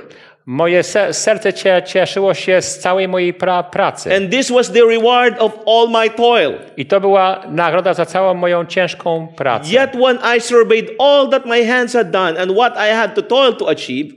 Moje 0.49 0.83
se, 0.83 1.13
serce 1.13 1.53
cie, 1.53 1.83
cieszyło 1.85 2.33
się 2.33 2.61
z 2.61 2.79
całej 2.79 3.07
mojej 3.07 3.33
pra, 3.33 3.63
pracy. 3.63 4.15
and 4.15 4.31
this 4.31 4.49
was 4.51 4.71
the 4.71 4.85
reward 4.85 5.35
of 5.39 5.51
all 5.67 5.89
my 5.89 6.09
toil. 6.09 6.53
I 6.77 6.85
to 6.85 6.99
była 7.01 7.43
nagroda 7.49 7.93
za 7.93 8.05
całą 8.05 8.33
moją 8.33 8.65
ciężką 8.65 9.27
pracę. 9.35 9.69
Yet 9.71 9.91
when 9.91 10.19
I 10.37 10.41
surveyed 10.41 10.89
all 10.99 11.29
that 11.29 11.45
my 11.45 11.65
hands 11.65 11.93
had 11.93 12.11
done 12.11 12.41
and 12.41 12.51
what 12.51 12.73
I 12.75 12.95
had 12.95 13.15
to 13.15 13.21
toil 13.21 13.55
to 13.55 13.69
achieve, 13.69 14.09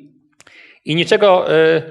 I 0.85 0.95
niczego. 0.95 1.47
Y, 1.53 1.83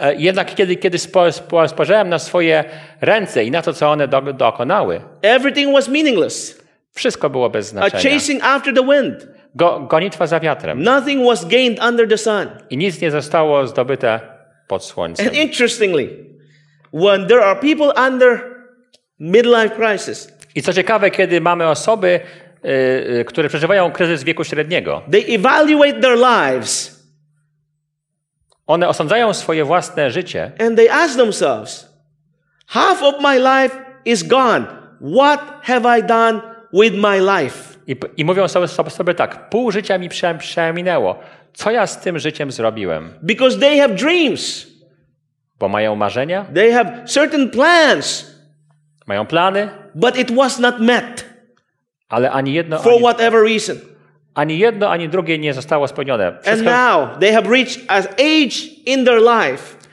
e, 0.00 0.14
jednak 0.16 0.54
kiedy, 0.54 0.76
kiedy 0.76 0.98
spo, 0.98 1.32
spo, 1.32 1.68
spojrzałem 1.68 2.08
na 2.08 2.18
swoje 2.18 2.64
ręce 3.00 3.44
i 3.44 3.50
na 3.50 3.62
to, 3.62 3.72
co 3.72 3.90
one 3.90 4.08
do, 4.08 4.20
dokonały, 4.20 5.00
everything 5.22 5.72
was 5.72 5.88
meaningless. 5.88 6.62
wszystko 6.94 7.30
było 7.30 7.50
bez 7.50 7.66
A 7.66 7.70
znaczenia. 7.70 8.14
chasing 8.14 8.44
after 8.44 8.74
the 8.74 8.82
wind. 8.82 9.33
Go, 9.54 9.80
gonitwa 9.80 10.26
za 10.26 10.40
wiatrem. 10.40 10.82
Nothing 10.82 11.26
was 11.26 11.44
gained 11.44 11.78
under 11.88 12.08
the 12.08 12.18
sun. 12.18 12.48
I 12.70 12.76
nic 12.76 13.00
nie 13.00 13.10
zostało 13.10 13.66
zdobyte 13.66 14.20
pod 14.68 14.84
słońcem. 14.84 15.26
And 15.26 15.36
interestingly, 15.36 16.08
when 16.92 17.26
there 17.26 17.44
are 17.44 17.60
people 17.60 17.92
under 18.08 18.40
midlife 19.20 19.70
crisis, 19.70 20.32
I 20.54 20.62
co 20.62 20.72
ciekawe, 20.72 21.10
kiedy 21.10 21.40
mamy 21.40 21.68
osoby, 21.68 22.20
y, 22.64 22.68
y, 23.20 23.24
które 23.24 23.48
przeżywają 23.48 23.92
kryzys 23.92 24.24
wieku 24.24 24.44
średniego, 24.44 25.02
they 25.10 25.24
evaluate 25.34 26.00
their 26.00 26.16
lives 26.16 26.94
one 28.66 28.88
osądzają 28.88 29.34
swoje 29.34 29.64
własne 29.64 30.10
życie 30.10 30.52
and 30.58 30.76
they 30.76 30.90
ask 30.90 31.16
themselves, 31.16 31.88
half 32.66 33.02
of 33.02 33.14
my 33.20 33.38
life 33.38 33.76
is 34.04 34.22
gone. 34.22 34.66
What 35.00 35.40
have 35.62 35.98
I 35.98 36.02
done 36.02 36.40
with 36.72 36.94
my 36.94 37.20
life? 37.20 37.73
I, 37.86 37.96
i 38.16 38.24
mówią 38.24 38.48
sobie, 38.48 38.68
sobie, 38.68 39.14
tak, 39.14 39.48
pół 39.48 39.70
życia 39.72 39.98
mi 39.98 40.08
prze, 40.08 40.34
przeminęło. 40.34 41.18
Co 41.52 41.70
ja 41.70 41.86
z 41.86 42.00
tym 42.00 42.18
życiem 42.18 42.50
zrobiłem? 42.50 43.14
Because 43.22 43.58
they 43.58 43.78
have 43.78 43.94
dreams. 43.94 44.66
Bo 45.58 45.68
mają 45.68 45.96
marzenia, 45.96 46.44
They 46.54 46.72
have 46.72 47.04
certain 47.06 47.50
plans, 47.50 48.34
mają 49.06 49.26
plany, 49.26 49.68
but 49.94 50.18
it 50.18 50.34
was 50.34 50.58
not 50.58 50.78
met 50.78 51.34
ale 52.08 52.30
ani 52.30 52.54
jedno, 52.54 52.78
for 52.78 52.92
ani, 52.92 53.02
whatever 53.02 53.42
reason. 53.42 53.76
ani 54.34 54.58
jedno, 54.58 54.90
ani 54.90 55.08
drugie 55.08 55.38
nie 55.38 55.54
zostało 55.54 55.88
spełnione. 55.88 56.26
And 56.26 56.42
Wszystko, 56.42 56.70
now 56.70 57.18
they 57.20 57.32
have 57.32 57.50
reached 57.50 57.84
an 57.88 58.02
age 58.18 58.56
in 58.86 59.04
their 59.04 59.20
life 59.20 59.84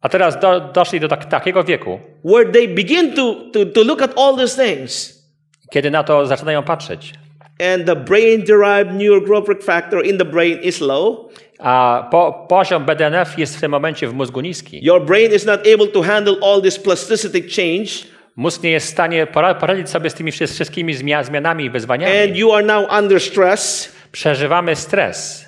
a 0.00 0.08
teraz 0.08 0.40
do, 0.40 0.60
doszli 0.60 1.00
do 1.00 1.08
tak, 1.08 1.24
takiego 1.24 1.64
wieku, 1.64 2.00
where 2.24 2.52
they 2.52 2.68
begin 2.68 3.12
to, 3.12 3.34
to, 3.52 3.66
to 3.66 3.82
look 3.82 4.02
at 4.02 4.18
all 4.18 4.36
these 4.36 4.64
things. 4.64 5.22
kiedy 5.70 5.90
na 5.90 6.04
to 6.04 6.26
zaczynają 6.26 6.62
patrzeć. 6.62 7.14
And 7.62 7.86
the 7.86 7.96
brain 7.96 8.44
derived 8.44 8.90
neurogrowth 8.92 9.62
factor 9.64 10.04
in 10.06 10.18
the 10.18 10.24
brain 10.24 10.58
is 10.62 10.80
low. 10.80 11.28
A 11.58 12.08
po, 12.10 12.46
poziom 12.48 12.84
BDNF 12.84 13.38
jest 13.38 13.56
w 13.56 13.60
tym 13.60 13.70
momencie 13.70 14.08
w 14.08 14.14
mózgu 14.14 14.40
niski. 14.40 14.84
Your 14.84 15.04
brain 15.04 15.32
is 15.32 15.46
not 15.46 15.60
able 15.74 15.86
to 15.86 16.02
handle 16.02 16.34
all 16.42 16.62
this 16.62 16.78
plasticity 16.78 17.40
change. 17.42 17.90
Mózg 18.36 18.62
nie 18.62 18.70
jest 18.70 18.86
w 18.86 18.90
stanie 18.90 19.26
pora- 19.26 19.54
poradzić 19.54 19.90
sobie 19.90 20.10
z 20.10 20.14
tymi 20.14 20.32
wszy- 20.32 20.46
wszystkimi 20.46 20.94
zmia- 20.94 21.24
zmianami 21.24 21.64
i 21.64 21.70
wyzwaniami. 21.70 22.18
And 22.18 22.36
you 22.36 22.52
are 22.52 22.66
now 22.66 22.92
under 22.98 23.20
stress. 23.20 23.92
Przeżywamy 24.12 24.76
stres 24.76 25.46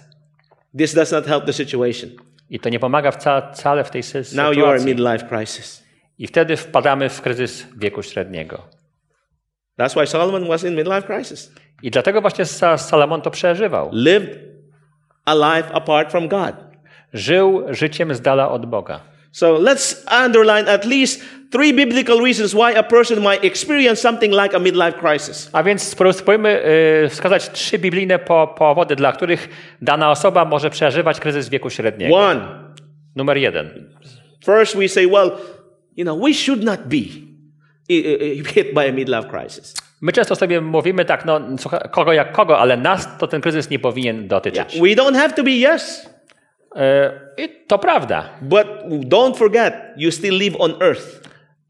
This 0.78 0.94
does 0.94 1.12
not 1.12 1.26
help 1.26 1.44
the 1.46 1.52
situation. 1.52 2.10
i 2.50 2.60
to 2.60 2.68
nie 2.68 2.78
pomaga 2.78 3.10
wca, 3.10 3.50
wcale 3.54 3.84
w 3.84 3.90
tej 3.90 4.02
sy- 4.02 4.36
Now 4.36 4.52
you 4.52 4.66
are 4.66 4.76
in 4.78 4.82
sytuacji. 4.82 4.86
midlife 4.86 5.28
crisis. 5.28 5.84
I 6.18 6.26
wtedy 6.26 6.56
wpadamy 6.56 7.08
w 7.08 7.20
kryzys 7.20 7.66
wieku 7.76 8.02
średniego. 8.02 8.62
That's 9.78 9.94
why 9.96 10.06
Solomon 10.06 10.48
was 10.48 10.64
in 10.64 10.74
midlife 10.74 11.02
crisis. 11.02 11.52
I 11.84 11.90
dlatego 11.90 12.20
właśnie 12.20 12.44
Sa- 12.44 12.78
Salomon 12.78 13.20
to 13.20 13.30
przeżywał. 13.30 13.90
Lived 13.92 14.38
a 15.24 15.34
life 15.34 15.72
apart 15.74 16.10
from 16.10 16.28
God. 16.28 16.54
Żył 17.12 17.62
życiem 17.70 18.14
z 18.14 18.20
dala 18.20 18.48
od 18.50 18.66
Boga. 18.66 19.00
So 19.32 19.54
let's 19.58 19.96
underline 20.26 20.68
at 20.68 20.84
least 20.84 21.22
three 21.50 21.72
biblical 21.74 22.18
reasons 22.24 22.52
why 22.54 22.78
a 22.78 22.82
person 22.82 23.18
might 23.20 23.44
experience 23.44 24.02
something 24.02 24.32
like 24.42 24.56
a 24.56 24.58
midlife 24.58 24.92
crisis. 24.92 25.50
A 25.52 25.62
więc 25.62 25.94
spró- 25.96 26.12
spróbujmy 26.12 26.62
y, 27.04 27.08
wskazać 27.08 27.50
trzy 27.50 27.78
biblijne 27.78 28.18
po, 28.18 28.46
powody, 28.58 28.96
dla 28.96 29.12
których 29.12 29.48
dana 29.82 30.10
osoba 30.10 30.44
może 30.44 30.70
przeżywać 30.70 31.20
kryzys 31.20 31.48
wieku 31.48 31.70
średniego. 31.70 32.16
One, 32.16 32.40
Numer 33.16 33.36
jeden. 33.36 33.90
first 34.44 34.76
we 34.76 34.88
say, 34.88 35.06
well, 35.06 35.30
you 35.96 36.04
know, 36.04 36.20
we 36.26 36.34
should 36.34 36.64
not 36.64 36.80
be 36.80 36.96
hit 38.54 38.74
by 38.74 38.88
a 38.88 38.92
midlife 38.92 39.28
crisis. 39.30 39.74
My 40.04 40.12
często 40.12 40.36
sobie 40.36 40.60
mówimy 40.60 41.04
tak, 41.04 41.24
no 41.24 41.40
słuchaj, 41.58 41.80
kogo 41.90 42.12
jak 42.12 42.32
kogo, 42.32 42.58
ale 42.58 42.76
nas 42.76 43.08
to 43.18 43.26
ten 43.26 43.40
kryzys 43.40 43.70
nie 43.70 43.78
powinien 43.78 44.28
dotyczyć. 44.28 44.80
We 44.80 44.88
don't 44.88 45.16
have 45.16 45.32
to 45.32 45.42
be 45.42 45.50
yes, 45.50 46.10
Y, 46.76 47.44
I 47.44 47.48
to 47.66 47.78
prawda. 47.78 48.28
but 48.42 48.66
don't 48.88 49.36
forget, 49.36 49.74
you 49.96 50.10
still 50.10 50.38
live 50.38 50.56
on 50.58 50.74
earth. 50.80 51.20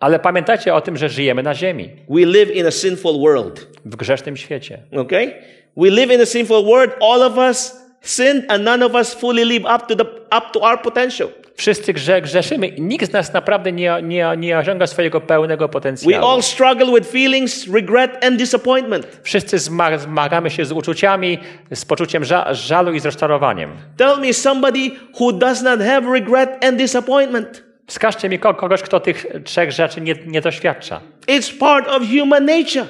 Ale 0.00 0.18
pamiętajcie 0.18 0.74
o 0.74 0.80
tym, 0.80 0.96
że 0.96 1.08
żyjemy 1.08 1.42
na 1.42 1.54
ziemi, 1.54 1.90
We 2.08 2.26
live 2.26 2.50
in 2.50 2.66
a 2.66 2.70
sinful 2.70 3.20
world. 3.20 3.66
w 3.84 3.96
grzesznym 3.96 4.36
świecie. 4.36 4.78
Okay? 4.96 5.32
We 5.76 5.90
live 5.90 6.14
in 6.14 6.20
a 6.20 6.26
sinful 6.26 6.64
world. 6.64 6.90
All 7.00 7.22
of 7.22 7.38
us 7.38 7.76
sinned 8.00 8.44
and 8.48 8.64
none 8.64 8.86
of 8.86 8.94
us 8.94 9.14
fully 9.14 9.44
live 9.44 9.64
up 9.76 9.86
to, 9.86 9.96
the, 9.96 10.04
up 10.38 10.52
to 10.52 10.60
our 10.60 10.82
potential. 10.82 11.28
Wszyscy 11.56 11.92
grze, 11.92 12.22
grzeszymy 12.22 12.66
i 12.66 12.82
nikt 12.82 13.10
z 13.10 13.12
nas 13.12 13.32
naprawdę 13.32 13.72
nie, 13.72 13.96
nie, 14.02 14.26
nie 14.38 14.58
osiąga 14.58 14.86
swojego 14.86 15.20
pełnego 15.20 15.64
We 15.68 15.72
potencjału. 15.72 16.26
all 16.26 16.42
struggle 16.42 16.86
with 16.94 17.10
feelings, 17.10 17.68
regret, 17.74 18.24
and 18.24 18.36
disappointment. 18.36 19.06
Wszyscy 19.22 19.56
zma- 19.58 19.98
zmagamy 19.98 20.50
się 20.50 20.64
z 20.64 20.72
uczuciami, 20.72 21.38
z 21.74 21.84
poczuciem 21.84 22.22
ża- 22.22 22.54
żalu 22.54 22.92
i 22.92 23.00
z 23.00 23.04
rozczarowaniem. 23.06 23.70
Tell 23.96 24.20
me 24.20 24.32
somebody 24.32 24.90
who 25.20 25.32
does 25.32 25.62
not 25.62 25.80
have 25.80 26.12
regret 26.12 26.64
and 26.64 26.76
disappointment. 26.78 27.64
Wskażcie 27.86 28.28
mi 28.28 28.38
ko- 28.38 28.54
kogoś, 28.54 28.82
kto 28.82 29.00
tych 29.00 29.26
trzech 29.44 29.72
rzeczy 29.72 30.00
nie, 30.00 30.14
nie 30.26 30.40
doświadcza. 30.40 31.00
It's 31.26 31.58
part 31.58 31.88
of 31.88 32.02
human 32.20 32.44
nature. 32.44 32.86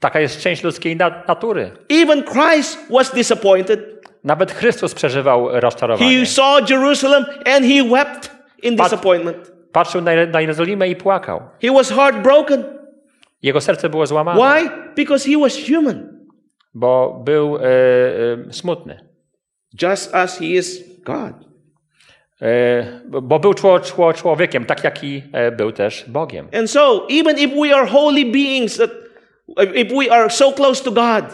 Taka 0.00 0.20
jest 0.20 0.40
część 0.40 0.62
ludzkiej 0.62 0.96
na- 0.96 1.22
natury. 1.28 1.70
Even 1.88 2.22
Christ 2.24 2.78
was 2.90 3.12
disappointed. 3.14 3.97
Nawet 4.24 4.52
Chrystus 4.52 4.94
przeżywał 4.94 5.48
rozczarowanie. 5.60 6.20
He 6.20 6.26
saw 6.26 6.70
Jerusalem 6.70 7.24
and 7.24 7.66
he 7.66 7.84
wept 7.90 8.30
in 8.62 8.76
disappointment. 8.76 9.52
Patrzył 9.72 10.00
na, 10.00 10.26
na 10.26 10.40
Jerozolimę 10.40 10.88
i 10.88 10.96
płakał. 10.96 11.40
He 11.62 11.72
was 11.72 11.90
heartbroken. 11.90 12.64
Jego 13.42 13.60
serce 13.60 13.88
było 13.88 14.06
złamane, 14.06 14.40
Why? 14.40 14.70
Because 14.96 15.30
he 15.30 15.38
was 15.38 15.58
human, 15.68 16.26
bo 16.74 17.22
był 17.24 17.56
e, 17.56 17.60
e, 17.62 18.52
smutny. 18.52 19.08
just 19.82 20.14
as 20.14 20.38
he 20.38 20.46
is 20.46 20.84
God. 21.04 21.34
E, 22.42 23.00
bo 23.08 23.38
był 23.38 23.54
czło, 23.54 23.80
czło, 23.80 24.12
człowiekiem, 24.12 24.64
tak 24.64 24.84
jak 24.84 25.04
i 25.04 25.22
e, 25.32 25.52
był 25.52 25.72
też 25.72 26.04
Bogiem. 26.08 26.48
And 26.58 26.70
so, 26.70 27.06
even 27.10 27.38
if 27.38 27.54
we 27.62 27.76
are 27.76 27.86
holy 27.86 28.24
beings, 28.24 28.76
that 28.76 28.90
if 29.74 29.94
we 29.94 30.12
are 30.12 30.30
so 30.30 30.52
close 30.52 30.84
to 30.84 30.90
God, 30.90 31.24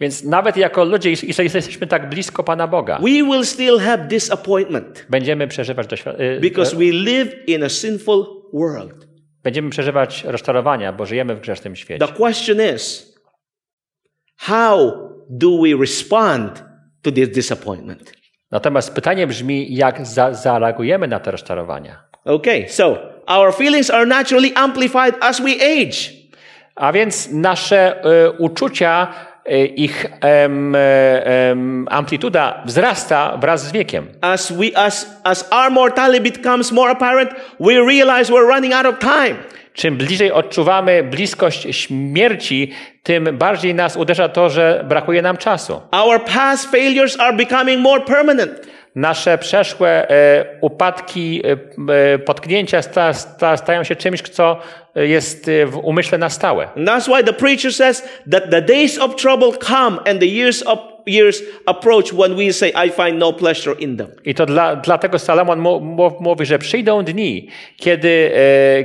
Więc 0.00 0.24
nawet 0.24 0.56
jako 0.56 0.84
ludzie, 0.84 1.10
jeżeli 1.10 1.50
jesteśmy 1.54 1.86
tak 1.86 2.08
blisko 2.08 2.44
Pana 2.44 2.66
Boga, 2.68 2.98
we 2.98 3.08
will 3.08 3.44
still 3.44 3.78
have 3.78 3.98
disappointment 3.98 5.06
będziemy 5.08 5.48
przeżywać 5.48 5.86
doświad- 5.86 6.14
e, 6.18 6.40
because 6.40 6.76
we 6.76 6.84
live 6.84 7.48
in 7.48 7.64
a 7.64 7.68
sinful 7.68 8.26
world. 8.52 9.06
Będziemy 9.42 9.70
przeżywać 9.70 10.24
rozczarowania, 10.24 10.92
bo 10.92 11.06
żyjemy 11.06 11.34
w 11.34 11.40
grzesznym 11.40 11.76
świecie. 11.76 12.06
The 12.06 12.12
question 12.12 12.58
is, 12.76 13.14
how 14.36 14.92
do 15.30 15.58
we 15.62 15.80
respond 15.80 16.64
to 17.02 17.12
this 17.12 17.28
disappointment? 17.28 18.12
Natomiast 18.50 18.94
pytanie 18.94 19.26
brzmi, 19.26 19.74
jak 19.76 20.06
za, 20.06 20.34
zareagujemy 20.34 21.08
na 21.08 21.20
te 21.20 21.30
rozczarowania. 21.30 22.04
Okay, 22.24 22.68
so 22.68 22.98
our 23.26 23.54
feelings 23.54 23.90
are 23.90 24.06
naturally 24.06 24.52
amplified 24.54 25.14
as 25.20 25.40
we 25.40 25.50
age. 25.50 26.10
A 26.74 26.92
więc 26.92 27.28
nasze 27.32 28.04
e, 28.04 28.30
uczucia, 28.30 29.14
ich 29.76 30.06
em, 30.20 30.74
e, 30.74 31.22
em, 31.24 31.86
amplituda 31.90 32.62
wzrasta 32.64 33.36
wraz 33.36 33.68
z 33.68 33.72
wiekiem. 33.72 34.08
As 34.20 34.52
we 34.52 34.70
as 34.74 35.20
as 35.24 35.48
our 35.52 35.70
mortality 35.70 36.32
becomes 36.32 36.72
more 36.72 36.90
apparent, 36.90 37.30
we 37.60 37.74
realize 37.74 38.32
we're 38.32 38.54
running 38.54 38.72
out 38.72 38.86
of 38.86 38.98
time. 38.98 39.36
Czym 39.74 39.96
bliżej 39.96 40.32
odczuwamy 40.32 41.02
bliskość 41.02 41.66
śmierci, 41.76 42.72
tym 43.02 43.38
bardziej 43.38 43.74
nas 43.74 43.96
uderza 43.96 44.28
to, 44.28 44.50
że 44.50 44.84
brakuje 44.88 45.22
nam 45.22 45.36
czasu. 45.36 45.80
Our 45.92 46.24
past 46.24 46.70
failures 46.70 47.20
are 47.20 47.36
becoming 47.36 47.80
more 47.80 48.00
permanent. 48.00 48.50
Nasze 48.94 49.38
przeszłe 49.38 50.10
e, 50.10 50.44
upadki, 50.60 51.42
e, 51.46 51.52
e, 52.12 52.18
potknięcia 52.18 52.82
sta, 52.82 53.12
sta, 53.12 53.56
stają 53.56 53.84
się 53.84 53.96
czymś, 53.96 54.22
co 54.22 54.58
jest 54.94 55.50
w 55.66 55.76
umyśle 55.76 56.18
na 56.18 56.30
stałe. 56.30 56.68
And 56.76 56.88
that's 56.88 57.08
why 57.08 57.24
the 57.24 57.32
preacher 57.32 57.72
says 57.72 58.08
that 58.30 58.50
the 58.50 58.62
days 58.62 58.98
of 58.98 59.16
trouble 59.16 59.52
come 59.52 59.98
and 60.10 60.20
the 60.20 60.26
years 60.26 60.62
of 60.62 60.78
years 61.06 61.42
approach 61.66 62.12
when 62.12 62.36
we 62.36 62.52
say, 62.52 62.72
I 62.86 62.90
find 62.90 63.18
no 63.18 63.32
pleasure 63.32 63.76
in 63.78 63.96
them. 63.96 64.08
I 64.24 64.34
to 64.34 64.46
dla, 64.46 64.76
dlatego 64.76 65.18
Salomon 65.18 65.58
mówi, 66.20 66.46
że 66.46 66.58
przyjdą 66.58 67.04
dni, 67.04 67.48
kiedy, 67.76 68.32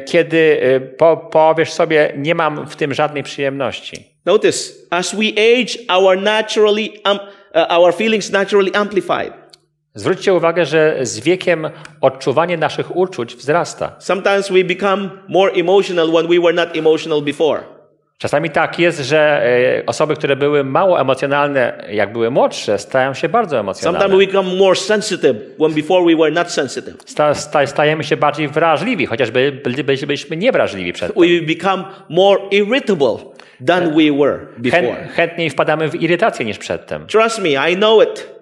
kiedy 0.06 0.62
po, 0.98 1.18
powiesz 1.18 1.72
sobie, 1.72 2.14
nie 2.18 2.36
mam 2.36 2.68
w 2.68 2.76
tym 2.76 2.94
żadnej 2.94 3.24
przyjemności. 3.24 4.04
Notice, 4.26 4.74
as 4.90 5.16
we 5.16 5.32
age, 5.38 5.78
our 5.88 6.18
naturally 6.18 6.90
um, 7.06 7.20
uh, 7.56 7.66
our 7.70 7.94
feelings 7.94 8.32
naturally 8.32 8.72
amplified. 8.74 9.39
Zwróćcie 10.00 10.34
uwagę, 10.34 10.66
że 10.66 10.98
z 11.02 11.20
wiekiem 11.20 11.70
odczuwanie 12.02 12.58
naszych 12.58 12.96
uczuć 12.96 13.36
wzrasta. 13.36 13.96
Sometimes 14.00 14.52
we 14.52 14.64
become 14.64 15.10
more 15.28 15.52
emotional 15.52 16.12
when 16.12 16.28
we 16.28 16.40
were 16.40 16.54
not 16.54 16.78
emotional 16.78 17.22
before. 17.22 17.62
Czasami 18.18 18.50
tak 18.50 18.80
jest, 18.80 19.00
że 19.00 19.44
e, 19.80 19.86
osoby, 19.86 20.16
które 20.16 20.36
były 20.36 20.64
mało 20.64 21.02
emocjonalne, 21.02 21.84
jak 21.92 22.14
były 22.14 22.32
młodsze, 22.32 22.78
stają 22.78 23.14
się 23.14 23.30
bardzo 23.30 23.56
Sometimes 23.56 23.84
emocjonalne. 23.84 24.18
we 24.18 24.26
become 24.26 24.56
more 24.58 24.76
sensitive 24.76 25.36
when 25.60 25.74
before 25.74 26.06
we 26.06 26.16
were 26.16 26.32
not 26.32 26.52
sensitive. 26.52 26.94
Sta, 27.06 27.34
sta, 27.34 27.68
stajemy 27.68 28.04
się 28.04 28.18
bardziej 28.18 28.48
wrażliwi, 28.48 29.06
chociażby 29.06 29.62
byli, 29.64 29.84
byli, 29.84 30.08
byliśmy 30.08 30.38
niewrażliwi 30.38 30.94
przed 30.94 31.14
tym. 31.14 31.24
We 31.24 31.54
become 31.54 31.84
more 32.10 32.42
irritable 32.52 33.18
than 33.68 33.84
we 33.96 34.18
were 34.20 34.40
before. 34.58 34.82
Chę, 34.82 35.08
chętniej 35.14 35.50
wpadamy 35.50 35.90
w 35.90 36.02
irytację 36.02 36.46
niż 36.46 36.58
przedtem. 36.58 37.08
Trust 37.08 37.40
me, 37.40 37.72
I 37.72 37.76
know 37.76 38.04
it. 38.04 38.39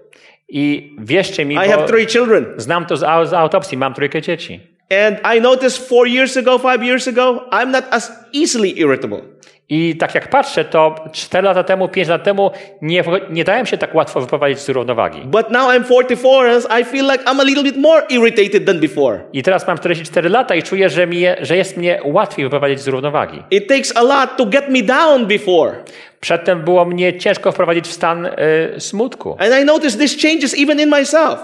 I 0.50 0.96
wierzcie 1.00 1.46
mi, 1.46 1.56
I 1.56 1.70
have 1.70 1.88
three 1.88 2.06
children. 2.06 2.46
znam 2.58 2.86
to 2.86 2.98
z, 2.98 3.30
z 3.30 3.34
autopsji, 3.34 3.78
mam 3.78 3.94
trójkę 3.94 4.22
dzieci. 4.22 4.60
And 4.90 5.20
I 5.38 5.42
noticed 5.42 5.88
four 5.88 6.08
years 6.08 6.38
ago, 6.38 6.58
five 6.58 6.84
years 6.84 7.08
ago, 7.08 7.50
I'm 7.52 7.72
not 7.72 7.84
as 7.92 8.12
easily 8.34 8.70
irritable. 8.70 9.22
I 9.70 9.96
tak 9.96 10.16
jak 10.16 10.30
patrzę, 10.30 10.66
to 10.66 10.96
4 11.12 11.46
lata 11.46 11.64
temu, 11.64 11.88
5 11.88 12.08
lat 12.08 12.24
temu 12.24 12.52
nie, 12.82 13.04
nie 13.30 13.44
dałem 13.44 13.66
się 13.66 13.78
tak 13.78 13.96
łatwo 13.96 14.22
wyprowadzić 14.22 14.60
z 14.60 14.70
równowagi. 14.70 15.22
But 15.26 15.52
now 15.52 15.70
I'm 15.70 15.84
44 15.84 16.52
and 16.52 16.66
I 16.82 16.86
feel 16.86 17.06
like 17.12 17.24
I'm 17.24 17.40
a 17.40 17.44
little 17.44 17.64
bit 17.64 17.78
more 17.78 18.06
irritated 18.10 18.66
than 18.66 18.80
before. 18.80 19.20
I 19.34 19.44
teraz 19.44 19.68
mam 19.68 19.78
44 19.78 20.30
lata 20.30 20.56
i 20.56 20.64
czuję, 20.64 20.90
że, 20.90 21.08
mi, 21.08 21.24
że 21.42 21.58
jest 21.58 21.78
mnie 21.78 22.00
łatwiej 22.04 22.46
wyprowadzić 22.46 22.80
z 22.80 22.88
równowagi. 22.88 23.44
It 23.52 23.68
takes 23.68 23.98
a 23.98 24.04
lot 24.04 24.38
to 24.38 24.46
get 24.46 24.70
me 24.70 24.84
down 24.84 25.26
before. 25.26 25.76
Przedtem 26.20 26.64
było 26.64 26.86
mnie 26.86 27.20
ciężko 27.20 27.52
wprowadzić 27.52 27.88
w 27.88 27.92
stan 27.92 28.26
y, 28.26 28.32
smutku. 28.80 29.36
And 29.40 29.54
I 29.62 29.66
notice 29.66 29.98
this 29.98 30.18
changes 30.22 30.56
even 30.60 30.80
in 30.80 30.90
myself. 30.90 31.40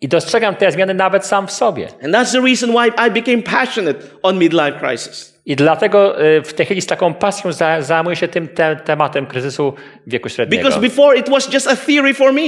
I 0.00 0.08
dostrzegam 0.08 0.54
te 0.54 0.72
zmiany 0.72 0.94
nawet 0.94 1.26
sam 1.26 1.46
w 1.46 1.52
sobie. 1.52 1.88
And 2.04 2.14
that's 2.14 2.32
the 2.32 2.40
reason 2.40 2.70
why 2.70 3.06
I 3.06 3.10
became 3.10 3.42
passionate 3.42 3.98
on 4.22 4.38
midlife 4.38 4.78
crisis. 4.78 5.32
I 5.46 5.56
dlatego 5.56 6.22
y, 6.22 6.42
w 6.42 6.54
tej 6.54 6.66
chwili 6.66 6.80
z 6.80 6.86
taką 6.86 7.14
pasją 7.14 7.52
za, 7.52 7.82
zajmuję 7.82 8.16
się 8.16 8.28
tym 8.28 8.48
te, 8.48 8.76
tematem 8.76 9.26
kryzysu 9.26 9.74
wieku 10.06 10.28
średniego. 10.28 10.62
Because 10.62 10.80
before 10.80 11.18
it 11.18 11.28
was 11.28 11.52
just 11.52 11.68
a 11.68 11.76
theory 11.76 12.14
for 12.14 12.32
me. 12.32 12.42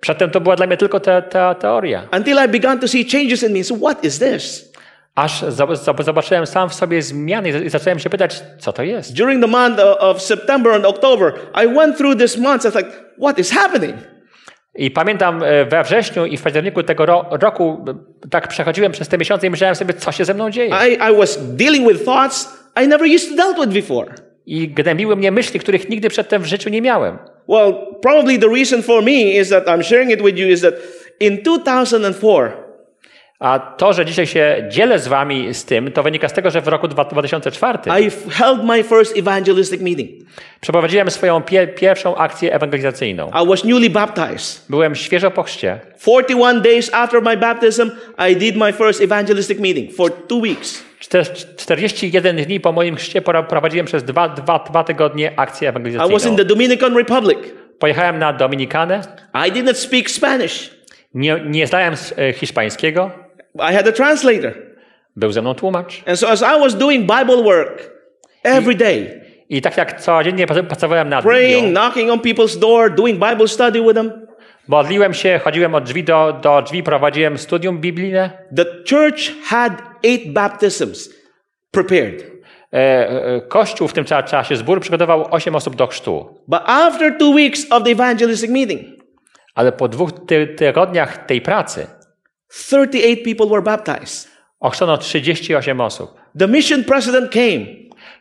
Przedtem 0.00 0.30
to 0.30 0.40
była 0.40 0.56
dla 0.56 0.66
mnie 0.66 0.76
tylko 0.76 1.00
te, 1.00 1.22
te, 1.22 1.54
teoria. 1.60 2.08
Until 2.12 2.38
I 2.44 2.48
began 2.48 2.78
to 2.80 2.88
see 2.88 3.04
changes 3.04 3.42
in 3.42 3.52
me. 3.52 3.64
So 3.64 3.76
what 3.76 4.04
is 4.04 4.18
this? 4.18 4.67
Aż 5.18 5.42
zob- 5.42 5.76
zob- 5.76 6.02
zobaczyłem 6.04 6.46
sam 6.46 6.68
w 6.68 6.74
sobie 6.74 7.02
zmiany 7.02 7.48
i 7.64 7.68
zacząłem 7.70 7.98
się 7.98 8.10
pytać, 8.10 8.42
co 8.58 8.72
to 8.72 8.82
jest. 8.82 9.16
During 9.16 9.42
the 9.42 9.50
month 9.50 9.80
of- 9.98 10.22
September 10.22 10.72
and 10.72 10.84
October, 10.86 11.32
I 11.64 11.74
went 11.74 11.96
through 11.96 12.18
this 12.18 12.36
month. 12.38 12.64
I 12.64 12.68
was 12.68 12.74
like, 12.74 12.90
what 13.22 13.38
is 13.38 13.50
happening? 13.50 13.94
I 14.74 14.90
pamiętam 14.90 15.42
e, 15.42 15.64
we 15.64 15.82
wrześniu 15.84 16.26
i 16.26 16.36
w 16.36 16.42
październiku 16.42 16.82
tego 16.82 17.06
ro- 17.06 17.24
roku 17.30 17.84
e, 18.24 18.28
tak 18.30 18.48
przechodziłem 18.48 18.92
przez 18.92 19.08
te 19.08 19.18
miesiące 19.18 19.46
i 19.46 19.50
myślałem 19.50 19.76
sobie, 19.76 19.94
co 19.94 20.12
się 20.12 20.24
ze 20.24 20.34
mną 20.34 20.50
dzieje. 20.50 20.74
I, 20.88 20.92
I 20.92 21.16
was 21.16 21.38
dealing 21.56 21.88
with 21.92 22.04
thoughts 22.04 22.58
I 22.84 22.88
never 22.88 23.08
used 23.14 23.28
to 23.30 23.36
dealt 23.36 23.56
with 23.60 23.68
before. 23.88 24.14
I 24.46 24.68
gnębiły 24.68 25.16
mnie 25.16 25.32
myśli, 25.32 25.60
których 25.60 25.88
nigdy 25.88 26.08
przedtem 26.08 26.42
w 26.42 26.46
życiu 26.46 26.70
nie 26.70 26.82
miałem. 26.82 27.18
Well, 27.48 27.74
probably 28.02 28.38
the 28.38 28.48
reason 28.54 28.82
for 28.82 29.02
me 29.02 29.12
is 29.12 29.48
that 29.48 29.66
I'm 29.66 29.82
sharing 29.82 30.10
it 30.10 30.22
with 30.22 30.36
you 30.38 30.48
is 30.48 30.60
that 30.60 30.74
in 31.20 31.42
2004, 31.42 32.52
A 33.40 33.58
to, 33.58 33.92
że 33.92 34.04
dzisiaj 34.04 34.26
się 34.26 34.66
dzielę 34.68 34.98
z 34.98 35.08
wami 35.08 35.54
z 35.54 35.64
tym, 35.64 35.92
to 35.92 36.02
wynika 36.02 36.28
z 36.28 36.32
tego, 36.32 36.50
że 36.50 36.60
w 36.60 36.68
roku 36.68 36.88
dwa- 36.88 37.04
2004 37.04 37.78
I 38.00 38.10
held 38.30 38.64
my 38.64 38.82
first 38.82 39.18
evangelistic 39.18 39.80
meeting. 39.80 40.10
przeprowadziłem 40.60 41.10
swoją 41.10 41.40
pie- 41.40 41.66
pierwszą 41.74 42.16
akcję 42.16 42.54
ewangelizacyjną. 42.54 43.30
I 43.44 43.48
was 43.48 43.64
newly 43.64 43.90
baptized. 43.90 44.64
Byłem 44.68 44.94
świeżo 44.94 45.30
po 45.30 45.42
chrzcie. 45.42 45.80
41 45.98 46.62
days 46.62 46.94
after 46.94 47.22
my 47.22 47.36
baptism, 47.36 47.90
I 48.30 48.36
did 48.36 48.56
my 48.56 48.72
first 48.72 49.00
evangelistic 49.00 49.58
meeting 49.60 49.94
for 49.96 50.12
two 50.26 50.36
weeks. 50.38 50.84
Czter- 51.00 51.56
41 51.56 52.36
dni 52.36 52.60
po 52.60 52.72
moim 52.72 52.96
chrzcie 52.96 53.22
prowadziłem 53.48 53.86
przez 53.86 54.04
dwa, 54.04 54.28
dwa, 54.28 54.58
dwa 54.58 54.84
tygodnie 54.84 55.32
akcję 55.40 55.68
I 55.68 55.72
was 55.72 55.80
in 55.80 55.88
ewangelizacyjną. 55.96 56.36
the 56.36 56.44
Dominican 56.44 56.96
Republic. 56.96 57.38
Pojechałem 57.78 58.18
na 58.18 58.32
Dominikanę. 58.32 59.00
I 59.48 59.52
did 59.52 59.64
not 59.64 59.76
speak 59.78 60.10
Spanish. 60.10 60.70
Nie, 61.14 61.40
nie 61.46 61.66
znałem 61.66 61.94
e, 62.18 62.32
hiszpańskiego. 62.32 63.27
I 63.54 63.74
had 63.74 63.88
a 63.88 63.92
translator. 63.92 64.52
Był 65.16 65.32
ze 65.32 65.40
mną 65.42 65.54
tłumacz. 65.54 66.02
And 66.06 66.18
so 66.18 66.28
as 66.28 66.42
I 66.42 66.60
was 66.60 66.74
doing 66.74 67.00
Bible 67.00 67.42
work 67.42 67.90
every 68.42 68.74
day, 68.74 69.20
I 69.48 69.62
tak 69.62 69.76
jak 69.76 70.00
codziennie 70.00 70.46
prac- 70.46 70.66
pracowałem 70.66 71.08
nad 71.08 71.24
praying, 71.24 71.64
Biblią, 71.64 71.80
knocking 71.80 72.10
on 72.10 72.18
people's 72.20 72.58
door, 72.58 72.94
doing 72.94 73.18
Bible 73.30 73.48
study 73.48 73.80
with 73.82 73.94
them, 73.94 74.26
modliłem 74.68 75.14
się, 75.14 75.40
chodziłem 75.44 75.74
od 75.74 75.84
drzwi 75.84 76.04
do, 76.04 76.38
do 76.42 76.62
drzwi, 76.62 76.82
prowadziłem 76.82 77.38
studium 77.38 77.78
biblijne. 77.80 78.30
the 78.56 78.64
church 78.90 79.20
had 79.44 79.72
eight 80.02 80.32
baptisms 80.32 81.10
prepared. 81.70 82.22
E, 82.72 82.76
e, 83.10 83.40
Kościół 83.40 83.88
w 83.88 83.92
tym 83.92 84.04
cza- 84.04 84.24
czasie, 84.24 84.56
zbór 84.56 84.80
przygotował 84.80 85.26
8 85.30 85.54
osób 85.56 85.76
do 85.76 85.86
chrztu. 85.86 86.42
But 86.48 86.60
after 86.66 87.18
two 87.18 87.30
weeks 87.30 87.66
of 87.72 87.82
the 87.84 87.90
evangelistic 87.90 88.50
meeting, 88.50 88.80
Ale 89.54 89.72
po 89.72 89.88
dwóch 89.88 90.10
ty 90.26 90.46
tygodniach 90.46 91.26
tej 91.26 91.40
pracy 91.40 91.86
38 92.48 93.16
people 93.24 93.46
were 93.46 93.62
baptized. 93.62 94.28
ochrzczono 94.60 94.98
38 94.98 95.80
osób. 95.80 96.14
The 96.38 96.48
mission 96.48 96.84
president 96.84 97.30
came 97.32 97.66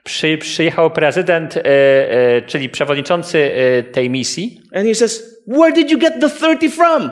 Przy, 0.03 0.37
przyjechał 0.37 0.91
prezydent, 0.91 1.57
e, 1.57 1.61
e, 1.65 2.41
czyli 2.41 2.69
przewodniczący 2.69 3.51
e, 3.53 3.83
tej 3.83 4.09
misji 4.09 4.61
and 4.75 4.87
he 4.87 4.95
says, 4.95 5.41
Where 5.47 5.71
did 5.73 5.91
you 5.91 5.97
get 5.99 6.13
the 6.21 6.29
30 6.29 6.69
from? 6.69 7.11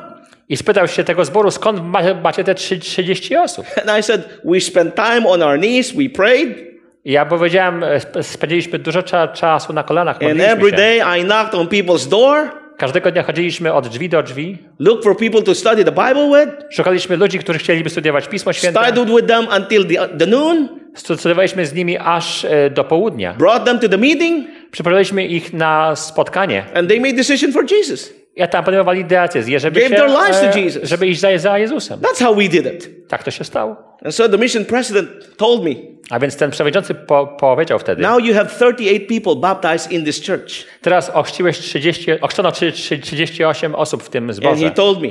i 0.49 0.57
spytał 0.57 0.87
się 0.87 1.03
tego 1.03 1.25
zboru, 1.25 1.51
skąd 1.51 1.81
ma- 1.83 2.13
macie 2.23 2.43
te 2.43 2.53
trzy- 2.55 2.79
30 2.79 3.35
osób. 3.37 3.65
And 3.87 3.99
I 3.99 4.03
said, 4.03 4.21
We 4.43 4.61
spent 4.61 4.95
time 4.95 5.27
on 5.29 5.41
our 5.43 5.57
knees, 5.59 5.91
we 5.91 6.09
prayed, 6.09 6.57
ja 7.05 7.25
powiedziałem, 7.25 7.83
sp- 8.03 8.23
spędziliśmy 8.23 8.79
dużo 8.79 9.03
cza 9.03 9.27
czasu 9.27 9.73
na 9.73 9.83
kolanach, 9.83 10.15
and 10.23 10.41
every 10.41 10.69
się. 10.69 10.75
day 10.75 11.19
I 11.19 11.23
knocked 11.23 11.55
on 11.55 11.67
people's 11.67 12.09
door, 12.09 12.51
Każdego 12.77 13.11
dnia 13.11 13.23
chodziliśmy 13.23 13.73
od 13.73 13.87
drzwi 13.87 14.09
do 14.09 14.23
drzwi, 14.23 14.57
looked 14.79 15.03
for 15.03 15.17
people 15.17 15.41
to 15.43 15.55
study 15.55 15.85
the 15.85 15.91
Bible 15.91 16.45
with, 16.45 16.57
szukaliśmy 16.75 17.17
ludzi, 17.17 17.39
którzy 17.39 17.59
chcieliby 17.59 17.89
studiować 17.89 18.27
Pismo 18.27 18.53
Święte, 18.53 18.79
studied 18.85 19.15
with 19.15 19.25
them 19.27 19.47
until 19.57 19.85
the, 19.85 20.17
the 20.17 20.25
noon, 20.25 20.67
studiowaliśmy 20.95 21.65
z 21.65 21.73
nimi 21.73 21.97
aż 21.97 22.45
e, 22.45 22.69
do 22.69 22.83
południa. 22.83 23.33
brought 23.33 23.65
them 23.65 23.79
to 23.79 23.89
the 23.89 23.97
meeting, 23.97 24.47
Przyprowadziliśmy 24.71 25.25
ich 25.25 25.53
na 25.53 25.95
spotkanie. 25.95 26.63
and 26.73 26.89
they 26.89 26.99
made 26.99 27.13
decision 27.13 27.51
for 27.51 27.71
Jesus. 27.71 28.13
Ja 28.35 28.47
tam 28.47 28.63
podejmowali 28.63 29.05
decyzję, 29.05 29.59
żeby, 29.59 29.79
Gave 29.79 29.89
się, 29.89 29.95
their 29.95 30.09
lives 30.09 30.39
to 30.41 30.59
e, 30.59 30.61
Jesus. 30.61 30.83
żeby 30.83 31.07
iść 31.07 31.19
za, 31.19 31.37
za 31.37 31.57
Jezusem. 31.59 31.99
That's 31.99 32.23
how 32.23 32.35
we 32.35 32.41
did 32.47 32.65
it. 32.65 33.07
Tak 33.07 33.23
to 33.23 33.31
się 33.31 33.43
stało. 33.43 33.75
And 34.05 34.15
so 34.15 34.29
the 34.29 34.37
mission 34.37 34.65
president 34.65 35.09
told 35.37 35.63
me, 35.63 35.71
A 36.09 36.19
więc 36.19 36.37
ten 36.37 36.51
przewodniczący 36.51 36.95
po, 36.95 37.27
powiedział 37.27 37.79
wtedy, 37.79 38.01
Now 38.01 38.25
you 38.25 38.33
have 38.33 38.45
38 38.45 39.07
people 39.07 39.35
baptized 39.35 39.91
in 39.91 40.05
this 40.05 40.27
church. 40.27 40.49
teraz 40.81 41.09
ochrzciłeś 41.09 41.59
30, 41.59 42.11
ochrzczono 42.21 42.51
trzy- 42.51 42.71
trzy- 42.71 42.99
38 42.99 43.75
osób 43.75 44.03
w 44.03 44.09
tym 44.09 44.23
And 44.23 44.31
he 44.31 44.35
zborze. 44.35 44.71
told 44.71 45.01
me, 45.01 45.09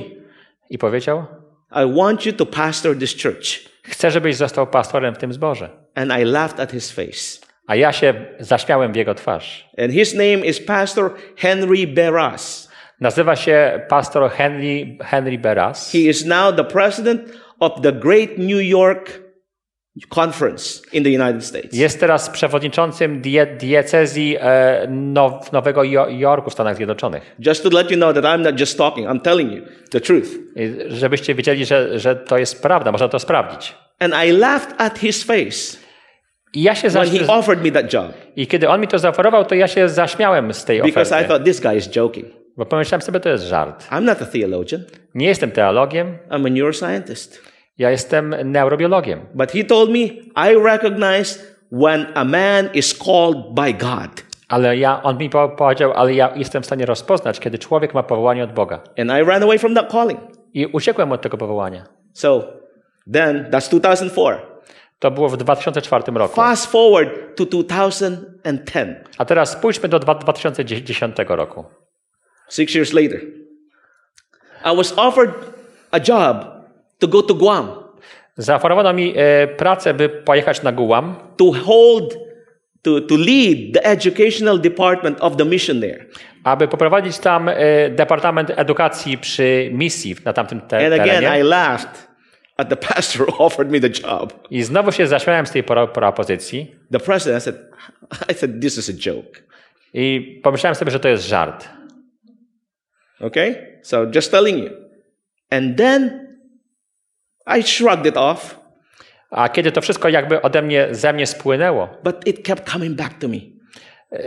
I 0.71 0.79
powiedział, 0.79 1.25
I 1.73 1.95
want 1.99 2.27
you 2.27 2.33
to 2.33 2.47
pastor 2.47 2.99
this 2.99 3.23
church. 3.23 3.45
chcę, 3.83 4.11
żebyś 4.11 4.37
został 4.37 4.67
pastorem 4.67 5.15
w 5.15 5.19
tym 5.19 5.33
zborze. 5.33 5.69
And 5.95 6.13
I 6.21 6.25
laughed 6.25 6.61
at 6.61 6.71
his 6.73 6.93
face. 6.93 7.47
A 7.67 7.77
ja 7.77 7.93
się 7.93 8.15
zaśmiałem 8.41 8.93
w 8.93 8.97
jego 8.97 9.15
twarz. 9.15 9.69
And 9.79 9.93
his 9.93 10.15
name 10.15 10.37
is 10.47 10.61
Pastor 10.61 11.11
Henry 11.37 11.87
Beras. 11.87 12.71
Nazywa 13.01 13.37
się 13.37 13.81
pastor 13.89 14.31
Henry, 14.31 14.97
Henry 15.01 15.39
Beras. 15.39 15.93
He 15.93 15.99
is 15.99 16.25
now 16.27 16.57
the 16.57 16.65
president 16.65 17.23
of 17.61 17.73
the 17.83 17.93
Great 17.93 18.39
New 18.39 18.63
York 18.63 19.11
Conference 20.15 20.83
in 20.93 21.05
the 21.05 21.11
United 21.11 21.45
States. 21.45 21.73
Jest 21.77 22.01
teraz 22.01 22.31
przewodniczącym 22.31 23.21
die, 23.21 23.47
diecezji 23.47 24.37
e, 24.41 24.87
now, 24.91 25.53
Nowego 25.53 25.85
Jo- 25.85 26.09
Jorku 26.09 26.51
w 26.51 26.53
Stanach 26.53 26.77
Zjednoczonych. 26.77 27.37
Just 27.47 27.63
to 27.63 27.69
let 27.71 27.91
you 27.91 27.97
know 27.97 28.15
that 28.15 28.25
I'm 28.25 28.39
not 28.43 28.61
just 28.61 28.79
talking, 28.79 29.09
I'm 29.09 29.21
telling 29.21 29.53
you 29.53 29.63
the 29.91 30.01
truth. 30.01 30.29
I 30.57 30.75
Żebyście 30.89 31.35
wiedzieli, 31.35 31.65
że, 31.67 31.99
że 31.99 32.17
to 32.17 32.39
jest 32.39 32.63
prawda, 32.63 32.93
można 32.93 33.09
to 33.09 33.19
sprawdzić. 33.19 33.75
And 33.99 34.15
I 34.27 34.33
laughed 34.33 34.75
at 34.79 34.99
his 34.99 35.25
face 35.25 35.79
I 36.55 36.63
ja 36.63 36.75
się 36.75 36.89
when 36.91 37.09
he 37.11 37.19
zaś, 37.19 37.29
offered 37.29 37.65
me 37.65 37.71
that 37.71 37.93
job 37.93 38.07
I 38.37 38.47
kiedy 38.47 38.69
on 38.69 38.81
mi 38.81 38.89
to 38.89 38.99
zaoferował, 38.99 39.45
to 39.45 39.55
ja 39.55 39.69
się 39.69 39.89
zaśmiałem 39.89 40.55
z 40.55 40.65
tej 40.65 40.83
because 40.83 41.11
I 41.11 41.15
oferty. 41.15 41.29
thought 41.29 41.45
this 41.45 41.61
guy 41.61 41.77
is 41.77 41.89
joking. 41.91 42.27
Bo 42.57 42.67
pomyślałem 42.67 43.03
sobie, 43.03 43.21
to 43.21 43.29
jest 43.29 43.45
żart. 43.45 43.89
I'm 43.91 44.03
not 44.03 44.23
a 44.23 44.27
theologian, 44.27 44.83
Nie 45.15 45.27
jestem 45.27 45.51
teologiem, 45.51 46.19
I'm 46.31 46.47
a 46.47 46.51
neuroscientist. 46.51 47.43
ja 47.79 47.91
jestem 47.91 48.35
neurobiologiem. 48.45 49.21
But 49.35 49.53
he 49.53 49.65
told 49.65 49.91
me, 49.91 49.99
I 50.51 50.57
recognize 50.65 51.39
when 51.73 52.07
a 52.15 52.25
man 52.25 52.69
is 52.75 52.99
called 52.99 53.37
by 53.55 53.75
God. 53.75 54.25
Ale 54.49 54.77
ja, 54.77 55.03
on 55.03 55.19
mi 55.19 55.31
po- 55.31 55.49
powiedział, 55.49 55.93
ale 55.93 56.15
ja 56.15 56.33
jestem 56.37 56.63
w 56.63 56.67
stanie 56.67 56.87
rozpoznać, 56.87 57.41
kiedy 57.41 57.59
człowiek 57.59 57.95
ma 57.95 58.03
powołanie 58.03 58.45
od 58.45 58.53
Boga. 58.53 58.81
And 58.99 59.11
I 59.11 59.25
ran 59.31 59.43
away 59.43 59.59
from 59.59 59.75
that 59.75 59.91
calling. 59.93 60.21
I 60.55 60.67
uciekłem 60.67 61.13
od 61.13 61.23
tego 61.23 61.37
powołania. 61.37 61.85
So 62.13 62.45
then, 63.13 63.51
that's 63.51 63.71
2004. 63.71 64.39
To 64.99 65.11
było 65.11 65.29
w 65.29 65.37
2004 65.37 66.05
roku. 66.19 66.35
Fast 66.35 66.67
forward 66.71 67.11
to 67.37 67.45
2010, 67.47 68.97
A 69.19 69.25
teraz 69.25 69.51
spójrzmy 69.53 69.89
do 69.89 69.99
dwa- 70.01 70.15
2010 70.19 71.17
roku. 71.29 71.65
Six 72.49 72.75
years 72.75 72.93
later. 72.93 73.21
I 74.65 74.73
was 74.77 74.93
offered 74.97 75.33
a 75.93 76.01
job 76.01 76.45
to 76.99 77.09
go 77.09 77.23
to 77.23 77.35
Guam 77.35 77.85
Zaoferowano 78.37 78.93
mi 78.93 79.13
e, 79.17 79.47
pracę, 79.47 79.95
by 79.95 80.09
pojechać 80.09 80.63
na 80.63 80.73
Guam, 80.73 81.15
to 81.37 81.53
hold, 81.53 82.15
to, 82.83 83.01
to 83.01 83.17
lead 83.17 83.73
the 83.75 83.85
educational 83.85 84.59
department 84.59 85.21
of 85.21 85.37
the 85.37 85.45
mission 85.45 85.81
there. 85.81 86.07
aby 86.45 86.69
poprowadzić 86.69 87.19
tam 87.19 87.49
e, 87.49 87.91
Departament 87.91 88.51
Edukacji 88.57 89.19
przy 89.19 89.71
misji 89.73 90.17
na 90.25 90.33
tamtym 90.33 90.61
te 90.61 90.87
And 90.87 91.01
again, 91.01 91.41
I 91.41 91.43
laughed 91.43 92.09
at 92.57 92.69
the 92.69 92.77
pastor 92.95 93.27
who 93.27 93.45
offered 93.45 93.71
me 93.71 93.81
the 93.81 93.89
job. 94.03 94.33
I 94.51 94.63
znowu 94.63 94.93
się 94.93 95.07
zaśmiałem 95.07 95.47
z 95.47 95.51
tej 95.51 95.63
pro- 95.63 95.89
propozycji 95.89 96.75
The 96.93 97.01
president 97.01 97.43
said, 97.43 97.57
I 98.33 98.35
said, 98.35 98.61
this 98.61 98.79
is 98.79 98.89
a 98.89 98.93
joke. 98.93 99.43
i 99.95 100.41
pomyślałem 100.43 100.75
sobie, 100.75 100.91
że 100.91 101.01
to 101.01 101.09
jest 101.09 101.29
żart. 101.29 101.69
Okay? 103.27 103.79
So 103.83 104.07
just 104.15 104.31
telling 104.31 104.59
you. 104.65 104.71
And 105.51 105.77
then 105.77 106.27
I 107.47 107.63
shrugged 107.63 108.07
it 108.07 108.17
off, 108.17 108.61
A 109.31 109.49
kiedy 109.49 109.73
to 109.73 109.81
wszystko 109.81 110.09
jakby 110.09 110.43
ode 110.43 110.63
mnie, 110.63 110.89
ze 110.91 111.13
mnie 111.13 111.27
spłynęło, 111.27 111.89
but 112.05 112.27
it 112.27 112.47
kept 112.47 112.71
coming 112.73 112.97
back 112.97 113.19
to 113.19 113.29
me. 113.29 113.37
e, 114.13 114.19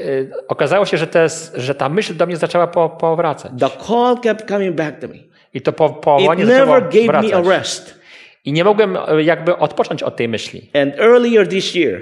okazało 0.47 0.85
się, 0.85 0.97
że, 0.97 1.07
te, 1.07 1.27
że 1.55 1.75
ta 1.75 1.89
myśl 1.89 2.15
do 2.15 2.25
mnie 2.25 2.37
zaczęła 2.37 2.67
po, 2.67 2.89
powracać. 2.89 3.51
The 3.59 3.69
call 3.87 4.17
kept 4.23 4.47
coming 4.47 4.75
back 4.75 4.99
to 5.01 5.07
me. 5.07 5.15
I 5.53 5.61
to 5.61 5.73
po, 5.73 5.85
It 5.87 5.95
powołanie 6.01 6.45
zaczęło 6.45 6.65
never 6.75 6.89
gave 6.89 7.07
me 7.07 7.17
a 7.17 7.21
wracać. 7.21 7.47
rest. 7.47 7.99
I 8.45 8.51
nie 8.53 8.63
mogłem 8.63 8.97
e, 9.07 9.23
jakby 9.23 9.57
odpocząć 9.57 10.03
od 10.03 10.15
tej 10.15 10.27
myśli. 10.27 10.71
And 10.73 10.99
earlier 10.99 11.47
this 11.47 11.75
year, 11.75 12.01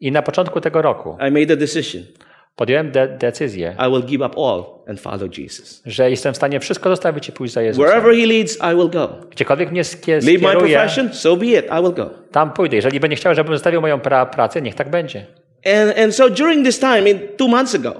I 0.00 0.12
na 0.12 0.22
początku 0.22 0.60
tego 0.60 0.82
roku 0.82 1.16
I 1.28 1.30
made 1.30 1.52
a 1.54 1.56
decision. 1.56 2.02
Podjąłem 2.56 2.90
de 2.90 3.08
decyzję, 3.08 3.76
I 3.88 3.90
will 3.90 4.02
give 4.02 4.20
up 4.20 4.36
all 4.36 4.64
and 4.88 5.00
follow 5.00 5.38
Jesus. 5.38 5.82
że 5.86 6.10
jestem 6.10 6.34
w 6.34 6.36
stanie 6.36 6.60
wszystko 6.60 6.90
zostawić 6.90 7.28
i 7.28 7.32
pójść 7.32 7.54
za 7.54 7.62
Jezusem. 7.62 7.88
Wherever 7.88 8.14
He 8.16 8.26
leads, 8.26 8.56
I 8.72 8.76
will 8.76 8.90
go. 8.90 9.16
Gdziekolwiek 9.30 9.70
mnie 9.70 9.82
skie- 9.84 10.12
Leave 10.26 10.42
my 10.42 10.48
skieruje, 10.48 10.76
profession, 10.76 11.08
so 11.12 11.36
be 11.36 11.46
it. 11.46 11.66
I 11.66 11.82
will 11.82 11.92
go. 11.92 12.10
tam 12.32 12.52
pójdę. 12.52 12.76
Jeżeli 12.76 13.00
będzie 13.00 13.16
chciał, 13.16 13.34
żebym 13.34 13.54
zostawił 13.54 13.80
moją 13.80 14.00
pra 14.00 14.26
pracę, 14.26 14.62
niech 14.62 14.74
tak 14.74 14.90
będzie. 14.90 15.26
And, 15.66 15.98
and 15.98 16.14
so 16.14 16.30
during 16.30 16.64
this 16.66 16.78
time, 16.80 17.10
in 17.10 17.18
two 17.36 17.48
months 17.48 17.74
ago, 17.74 17.94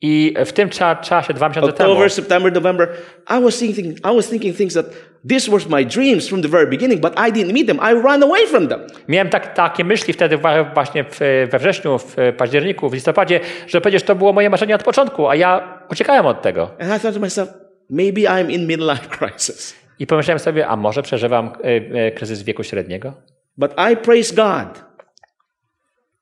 I 0.00 0.34
w 0.46 0.52
tym 0.52 0.70
cza 0.70 0.96
czasie, 0.96 1.34
dwa 1.34 1.48
miesiące 1.48 1.72
temu, 1.72 1.90
October, 1.90 2.10
September, 2.10 2.52
November, 2.52 2.88
I 3.30 3.42
was 3.44 3.58
thinking, 3.58 3.98
I 3.98 4.16
was 4.16 4.28
thinking 4.28 4.56
things 4.56 4.74
that 4.74 4.86
this 5.28 5.48
was 5.48 5.68
my 5.68 5.84
dreams 5.86 6.28
from 6.28 6.42
the 6.42 6.48
very 6.48 6.66
beginning, 6.66 7.00
but 7.00 7.12
I 7.28 7.32
didn't 7.32 7.52
meet 7.52 7.66
them. 7.66 7.76
I 7.76 8.02
ran 8.02 8.22
away 8.22 8.46
from 8.46 8.68
them. 8.68 8.80
miałem 9.08 9.28
tak, 9.28 9.54
takie 9.54 9.84
myśli 9.84 10.12
wtedy 10.14 10.38
właśnie 10.74 11.04
w, 11.04 11.18
we 11.50 11.58
wrześniu, 11.58 11.98
w 11.98 12.16
październiku, 12.36 12.88
w 12.90 12.94
listopadzie, 12.94 13.40
że 13.66 13.80
przecież 13.80 14.02
to 14.02 14.14
było 14.14 14.32
moje 14.32 14.50
marzenie 14.50 14.74
od 14.74 14.82
początku, 14.82 15.28
a 15.28 15.34
ja 15.34 15.78
uciekałem 15.90 16.26
od 16.26 16.42
tego. 16.42 16.70
And 16.80 16.96
I 16.96 17.00
thought 17.00 17.14
to 17.14 17.20
myself, 17.20 17.48
maybe 17.90 18.20
I'm 18.20 18.50
in 18.50 18.66
midlife 18.66 19.08
crisis. 19.18 19.74
I 19.98 20.06
pomyślałem 20.06 20.38
sobie, 20.38 20.66
a 20.68 20.76
może 20.76 21.02
przeżywam 21.02 21.46
e, 21.46 21.64
e, 22.06 22.10
kryzys 22.10 22.42
wieku 22.42 22.62
średniego? 22.62 23.12
But 23.56 23.72
I 23.92 23.96
praise 23.96 24.34
God 24.34 24.84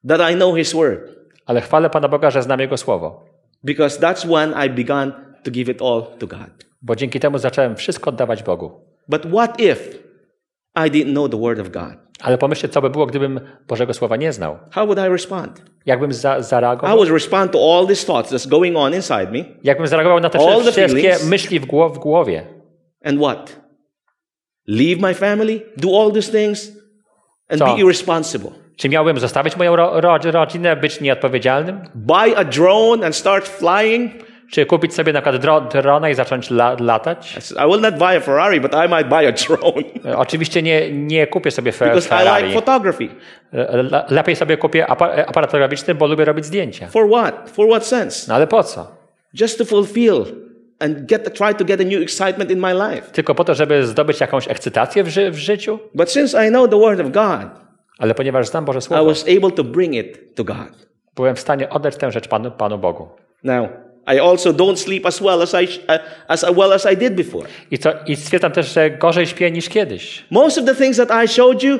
that 0.08 0.30
I 0.32 0.34
know 0.34 0.56
His 0.56 0.72
Word 0.72 1.00
Ale 1.46 1.60
chwalę 1.60 1.90
Pana 1.90 2.08
Boga, 2.08 2.30
że 2.30 2.42
znam 2.42 2.60
Jego 2.60 2.76
Słowo. 2.76 3.24
because 3.64 4.00
that's 4.00 4.24
when 4.24 4.54
I 4.66 4.70
began 4.70 5.12
to 5.44 5.50
give 5.50 5.68
it 5.68 5.82
all 5.82 6.02
to 6.18 6.26
God. 6.26 6.66
Bo 6.82 6.96
dzięki 6.96 7.20
temu 7.20 7.38
zacząłem 7.38 7.76
wszystko 7.76 8.10
oddawać 8.10 8.42
Bogu. 8.42 8.80
But 9.08 9.26
what 9.26 9.60
if 9.60 9.98
I 10.86 10.90
didn't 10.90 11.12
know 11.12 11.28
the 11.28 11.40
Word 11.40 11.60
of 11.60 11.68
God? 11.70 12.06
Ale 12.20 12.38
pomyślcie, 12.38 12.68
co 12.68 12.82
by 12.82 12.90
było, 12.90 13.06
gdybym 13.06 13.40
Bożego 13.68 13.94
Słowa 13.94 14.16
nie 14.16 14.32
znał. 14.32 14.58
How 14.70 14.86
would 14.86 14.98
I 15.06 15.12
respond? 15.12 15.62
Jakbym 15.86 16.12
za, 16.12 16.38
I 16.38 16.42
zareagował? 16.42 16.96
would 16.96 17.10
respond 17.10 17.52
to 17.52 17.58
all 17.58 17.86
these 17.86 18.06
thoughts 18.06 18.32
that's 18.32 18.48
going 18.48 18.76
on 18.76 18.94
inside 18.94 19.28
me. 19.32 19.44
Jakbym 19.62 19.86
zareagował 19.86 20.20
na 20.20 20.30
te 20.30 20.38
All 20.38 20.62
wszystkie 20.72 21.16
myśli 21.24 21.60
w, 21.60 21.66
gło- 21.66 21.94
w 21.94 21.98
głowie? 21.98 22.46
And 23.04 23.20
what? 23.20 23.60
Leave 24.68 25.00
my 25.00 25.14
family? 25.14 25.60
Do 25.76 26.02
all 26.02 26.12
these 26.12 26.32
things? 26.32 26.72
And 27.48 27.58
Co? 27.58 27.66
be 27.66 27.80
irresponsible? 27.80 28.50
Czy 28.76 28.88
miałbym 28.88 29.18
zostawić 29.18 29.56
moją 29.56 29.76
ro, 29.76 30.00
ro, 30.00 30.18
rodzinę, 30.24 30.76
być 30.76 31.00
nieodpowiedzialnym? 31.00 31.80
Buy 31.94 32.36
a 32.36 32.44
drone 32.44 33.06
and 33.06 33.16
start 33.16 33.48
flying? 33.48 34.12
Czy 34.50 34.66
kupić 34.66 34.94
sobie 34.94 35.12
na 35.12 35.20
przykład 35.22 35.42
dro, 35.42 35.60
drona 35.60 36.10
i 36.10 36.14
zacząć 36.14 36.50
la, 36.50 36.76
latać? 36.80 37.36
I 37.36 37.64
I 37.66 37.70
will 37.70 37.80
not 37.80 37.98
buy 37.98 38.16
a 38.16 38.20
Ferrari, 38.20 38.60
but 38.60 38.72
I 38.72 38.88
might 38.88 39.08
buy 39.08 39.28
a 39.28 39.32
drone 39.32 39.82
E, 40.04 40.16
Oczywiście 40.18 40.62
nie, 40.62 40.92
nie 40.92 41.26
kupię 41.26 41.50
sobie 41.50 41.72
fe, 41.72 41.84
because 41.84 42.06
I 42.06 42.10
Ferrari. 42.10 42.44
like 42.46 42.54
photography. 42.60 43.08
E, 43.52 43.82
le- 43.82 44.04
Lepiej 44.08 44.36
sobie 44.36 44.56
kupię 44.56 44.82
e, 44.88 45.26
aparat 45.26 45.50
fotograficzny, 45.50 45.94
bo 45.94 46.06
lubię 46.06 46.24
robić 46.24 46.44
zdjęcia. 46.44 46.86
For 46.88 47.08
what? 47.10 47.50
For 47.50 47.68
what 47.68 47.86
sense? 47.86 48.24
No 48.28 48.34
ale 48.34 48.46
po 48.46 48.62
co? 48.62 48.86
Just 49.40 49.58
to 49.58 49.64
fulfill 49.64 50.24
and 50.80 50.98
get 51.06 51.34
try 51.38 51.54
to 51.54 51.64
get 51.64 51.80
a 51.80 51.84
new 51.84 52.02
excitement 52.02 52.50
in 52.50 52.58
my 52.60 52.72
life. 52.74 53.10
Tylko 53.12 53.34
po 53.34 53.44
to, 53.44 53.54
żeby 53.54 53.86
zdobyć 53.86 54.20
jakąś 54.20 54.48
ekscytację 54.48 55.04
w, 55.04 55.08
ży 55.08 55.30
w 55.30 55.36
życiu? 55.36 55.78
But 55.94 56.10
since 56.10 56.46
I 56.46 56.50
know 56.50 56.70
the 56.70 56.80
Word 56.80 57.00
of 57.00 57.06
God, 57.10 57.66
Ale 57.98 58.14
ponieważ 58.14 58.46
znam 58.48 58.64
Boże 58.64 58.78
I 58.78 58.82
Słowo, 58.82 59.04
was 59.04 59.24
able 59.38 59.50
to 59.50 59.64
bring 59.64 59.94
it 59.94 60.34
to 60.34 60.44
God. 60.44 60.86
byłem 61.16 61.36
w 61.36 61.40
stanie 61.40 61.70
oddać 61.70 61.96
tę 61.96 62.12
rzecz 62.12 62.28
Panu, 62.28 62.50
Panu 62.50 62.78
Bogu. 62.78 63.08
Now, 63.44 63.68
I 64.14 64.18
also 64.18 64.52
don't 64.52 64.78
sleep 64.78 65.06
as 65.06 65.20
well 65.20 65.42
as 65.42 65.54
I 65.54 65.64
uh, 65.64 65.98
as 66.28 66.44
well 66.56 66.72
as 66.72 66.86
I 66.86 66.96
did 66.96 67.14
before. 67.14 67.48
I, 67.70 67.78
co, 67.78 67.92
I 68.06 68.16
stwierdzam 68.16 68.52
też, 68.52 68.74
że 68.74 68.90
gorzej 68.90 69.26
śpię 69.26 69.50
niż 69.50 69.68
kiedyś. 69.68 70.24
Most 70.30 70.58
of 70.58 70.64
the 70.64 70.74
things 70.74 70.96
that 70.96 71.24
I 71.24 71.28
showed 71.28 71.62
you 71.62 71.78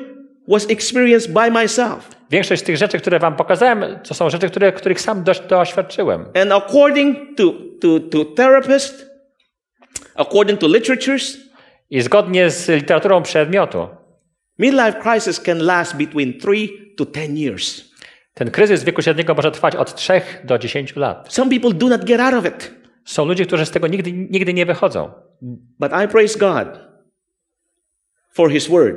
was 0.49 0.71
experienced 0.71 1.33
by 1.33 1.51
myself. 1.51 2.09
Większość 2.31 2.63
z 2.63 2.65
tych 2.65 2.77
rzeczy, 2.77 2.99
które 2.99 3.19
wam 3.19 3.37
pokazałem, 3.37 3.99
to 4.09 4.15
są 4.15 4.31
rzeczy, 4.31 4.49
które, 4.49 4.73
których 4.73 5.01
sam 5.01 5.25
dość 5.25 5.41
doświadczyłem. 5.41 6.25
And 6.35 6.53
according 6.53 7.37
to, 7.37 7.53
to, 7.81 8.01
to 8.11 8.25
therapists, 8.25 9.07
according 10.15 10.61
to 10.61 10.69
literatures, 10.69 11.47
I 11.91 12.01
zgodnie 12.01 12.51
z 12.51 12.69
literaturą 12.69 13.23
przedmiotu, 13.23 13.89
midlife 14.59 14.93
crisis 15.03 15.41
can 15.41 15.59
last 15.59 15.97
between 15.97 16.39
3 16.39 16.69
to 16.97 17.07
10 17.07 17.39
years. 17.39 17.85
Ten 18.39 18.51
kryzys 18.51 18.85
wieku 18.85 19.03
średniego 19.03 19.35
może 19.35 19.51
trwać 19.51 19.77
od 19.77 19.95
3 19.95 20.21
do 20.45 20.59
10 20.59 20.97
lat. 20.97 21.33
Some 21.33 21.51
people 21.51 21.73
do 21.73 21.89
not 21.89 22.05
get 22.05 22.21
out 22.21 22.35
of 22.35 22.47
it. 22.47 22.75
Są 23.05 23.25
ludzie, 23.25 23.47
którzy 23.47 23.67
z 23.67 23.71
tego 23.71 23.87
nigdy, 23.87 24.13
nigdy 24.13 24.55
nie 24.55 24.67
wychodzą. 24.67 25.11
But 25.79 25.93
I 26.05 26.09
praise 26.09 26.39
God 26.39 26.69
for 28.35 28.51
His 28.51 28.69
Word 28.69 28.97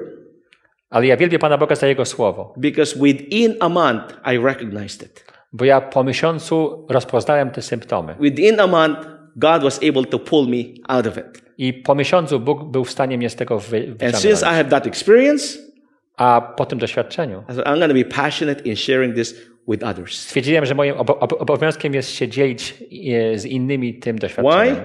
Ale 0.89 1.07
ja 1.07 1.17
wielbię 1.17 1.39
Pana 1.39 1.57
Boga 1.57 1.75
za 1.75 1.87
Jego 1.87 2.05
Słowo, 2.05 2.53
because 2.57 2.99
within 2.99 3.55
a 3.59 3.69
month 3.69 4.17
I 4.33 4.37
recognized 4.37 5.03
it. 5.03 5.25
bo 5.53 5.65
ja 5.65 5.81
po 5.81 6.03
miesiącu 6.03 6.87
rozpoznałem 6.89 7.51
te 7.51 7.61
symptomy. 7.61 8.15
Within 8.19 8.59
a 8.59 8.67
month, 8.67 9.07
God 9.35 9.63
was 9.63 9.79
able 9.89 10.05
to 10.05 10.19
pull 10.19 10.47
me 10.47 10.63
out 10.87 11.07
of 11.07 11.17
it. 11.17 11.41
I 11.57 11.73
po 11.73 11.95
miesiącu 11.95 12.39
Bóg 12.39 12.63
był 12.71 12.85
w 12.85 12.91
stanie 12.91 13.17
mnie 13.17 13.29
z 13.29 13.35
tego 13.35 13.59
wy, 13.59 13.77
And 13.77 13.99
since 13.99 14.17
wyciągnąć. 14.17 14.41
I 14.41 14.45
have 14.45 14.65
that 14.65 14.87
experience, 14.87 15.59
A 16.19 16.53
po 16.57 16.65
tym 16.65 16.79
doświadczeniu 16.79 17.43
I'm 17.49 17.63
going 17.79 17.87
to 17.87 17.93
be 17.93 18.05
passionate 18.23 18.61
in 18.61 18.75
sharing 18.75 19.15
this 19.15 19.35
with 19.67 19.83
others. 19.83 20.19
stwierdziłem, 20.19 20.65
że 20.65 20.75
moim 20.75 20.93
obo- 20.97 21.19
ob- 21.19 21.41
obowiązkiem 21.41 21.93
jest 21.93 22.11
się 22.11 22.27
dzielić 22.27 22.73
e, 23.33 23.39
z 23.39 23.45
innymi 23.45 23.93
tym 23.93 24.15
Why? 24.15 24.21
doświadczeniem. 24.21 24.75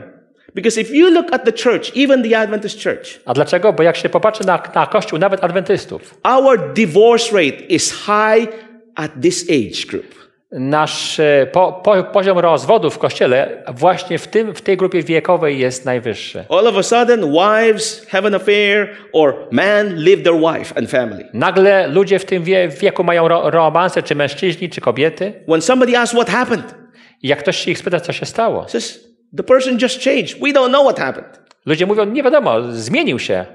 Because 0.55 0.81
if 0.81 0.97
you 0.97 1.11
look 1.11 1.33
at 1.33 1.45
the 1.45 1.53
church, 1.53 1.97
even 1.97 2.23
the 2.23 2.39
Adventist 2.39 2.83
church, 2.83 3.21
A 3.25 3.35
dlaczego? 3.35 3.73
Bo 3.73 3.83
jak 3.83 3.97
się 3.97 4.09
popatrzy 4.09 4.47
na, 4.47 4.63
na 4.75 4.87
Kościół, 4.87 5.19
nawet 5.19 5.45
adwentystów, 5.45 6.19
our 6.25 6.73
divorce 6.75 7.33
rate 7.37 7.57
is 7.69 7.93
high 7.93 8.49
at 8.95 9.11
this 9.23 9.51
age 9.51 9.87
group. 9.91 10.24
Nasz 10.55 11.21
e, 11.21 11.47
po, 11.53 11.73
po, 11.73 12.05
poziom 12.05 12.39
rozwodu 12.39 12.91
w 12.91 12.99
Kościele 12.99 13.63
właśnie 13.75 14.19
w, 14.19 14.29
tym, 14.29 14.55
w 14.55 14.63
tej 14.63 14.77
grupie 14.77 15.03
wiekowej 15.03 15.59
jest 15.59 15.85
najwyższy. 15.85 16.45
All 16.49 16.67
of 16.67 16.77
a 16.77 16.83
sudden, 16.83 17.33
wives 17.33 18.07
have 18.09 18.27
an 18.27 18.35
affair, 18.35 18.89
or 19.13 19.35
man 19.51 19.95
leave 19.97 20.23
their 20.23 20.37
wife 20.37 20.79
and 20.79 20.91
family. 20.91 21.29
Nagle 21.33 21.89
ludzie 21.89 22.19
w 22.19 22.25
tym 22.25 22.43
wie, 22.43 22.69
wieku 22.69 23.05
mają 23.05 23.29
ro, 23.29 23.51
romanse, 23.51 24.03
czy 24.03 24.15
mężczyźni, 24.15 24.71
czy 24.71 24.81
kobiety. 24.81 25.33
When 25.49 25.63
somebody 25.63 25.99
asks 25.99 26.17
what 26.17 26.31
happened, 26.31 26.75
I 27.23 27.29
jak 27.29 27.39
ktoś 27.39 27.57
się 27.57 27.71
ich 27.71 27.79
spyta, 27.79 28.01
co 28.01 28.13
się 28.13 28.27
stało, 28.27 28.69
says 28.69 29.01
the 29.37 29.43
person 29.43 29.79
just 29.83 30.05
changed. 30.05 30.41
We 30.41 30.53
don't 30.53 30.69
know 30.69 30.85
what 30.85 30.99
happened. 30.99 31.41
ludzie 31.67 31.87
mówią, 31.87 32.05
nie 32.05 32.23
wiadomo, 32.23 32.73
zmienił 32.73 33.19
się. 33.19 33.47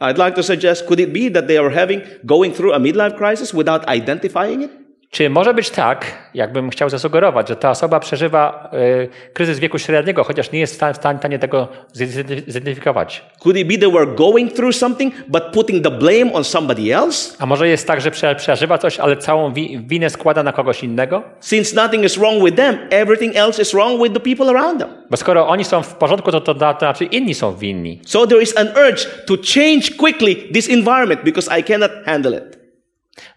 I'd 0.00 0.24
like 0.26 0.32
to 0.32 0.42
suggest, 0.42 0.86
could 0.86 1.00
it 1.00 1.12
be 1.12 1.30
that 1.40 1.48
they 1.48 1.58
are 1.58 1.70
having 1.70 2.02
going 2.24 2.56
through 2.56 2.74
a 2.74 2.78
midlife 2.78 3.16
crisis 3.16 3.52
without 3.52 3.82
identifying 3.96 4.62
it? 4.62 4.87
Czy 5.10 5.30
może 5.30 5.54
być 5.54 5.70
tak, 5.70 6.06
jakbym 6.34 6.70
chciał 6.70 6.90
zasugerować, 6.90 7.48
że 7.48 7.56
ta 7.56 7.70
osoba 7.70 8.00
przeżywa 8.00 8.70
y, 8.74 9.32
kryzys 9.32 9.58
wieku 9.58 9.78
średniego, 9.78 10.24
chociaż 10.24 10.52
nie 10.52 10.60
jest 10.60 10.72
w 10.72 10.76
sta- 10.76 10.92
w 10.92 10.96
stanie 10.96 11.38
tego 11.38 11.68
zidenty- 11.96 12.42
zidentyfikować? 12.46 13.24
Could 13.40 13.56
it 13.56 13.68
be 13.68 13.78
they 13.78 13.90
were 13.90 14.06
going 14.06 14.52
through 14.52 14.74
something 14.76 15.14
but 15.28 15.42
putting 15.52 15.84
the 15.84 15.90
blame 15.90 16.32
on 16.32 16.44
somebody 16.44 16.94
else? 16.96 17.36
A 17.38 17.46
może 17.46 17.68
jest 17.68 17.86
tak, 17.86 18.00
że 18.00 18.10
prze, 18.10 18.34
przeżywa 18.34 18.78
coś, 18.78 19.00
ale 19.00 19.16
całą 19.16 19.52
wi- 19.52 19.80
winę 19.86 20.10
składa 20.10 20.42
na 20.42 20.52
kogoś 20.52 20.82
innego? 20.84 21.22
Since 21.40 21.76
nothing 21.82 22.04
is 22.04 22.16
wrong 22.18 22.44
with 22.44 22.56
them, 22.56 22.78
everything 22.90 23.36
else 23.36 23.62
is 23.62 23.70
wrong 23.72 24.02
with 24.02 24.14
the 24.14 24.20
people 24.20 24.58
around 24.58 24.78
them. 24.80 24.88
Bo 25.10 25.16
skoro 25.16 25.48
oni 25.48 25.64
są 25.64 25.82
w 25.82 25.94
porządku, 25.94 26.32
to 26.32 26.40
to, 26.40 26.54
to 26.54 26.78
znaczy 26.78 27.04
inni 27.04 27.34
są 27.34 27.56
winni. 27.56 28.00
So 28.06 28.26
there 28.26 28.42
is 28.42 28.56
an 28.56 28.68
urge 28.88 29.04
to 29.26 29.34
change 29.54 29.90
quickly 29.98 30.36
this 30.36 30.70
environment 30.70 31.20
because 31.24 31.60
I 31.60 31.64
cannot 31.64 31.90
handle 32.06 32.38
it. 32.38 32.57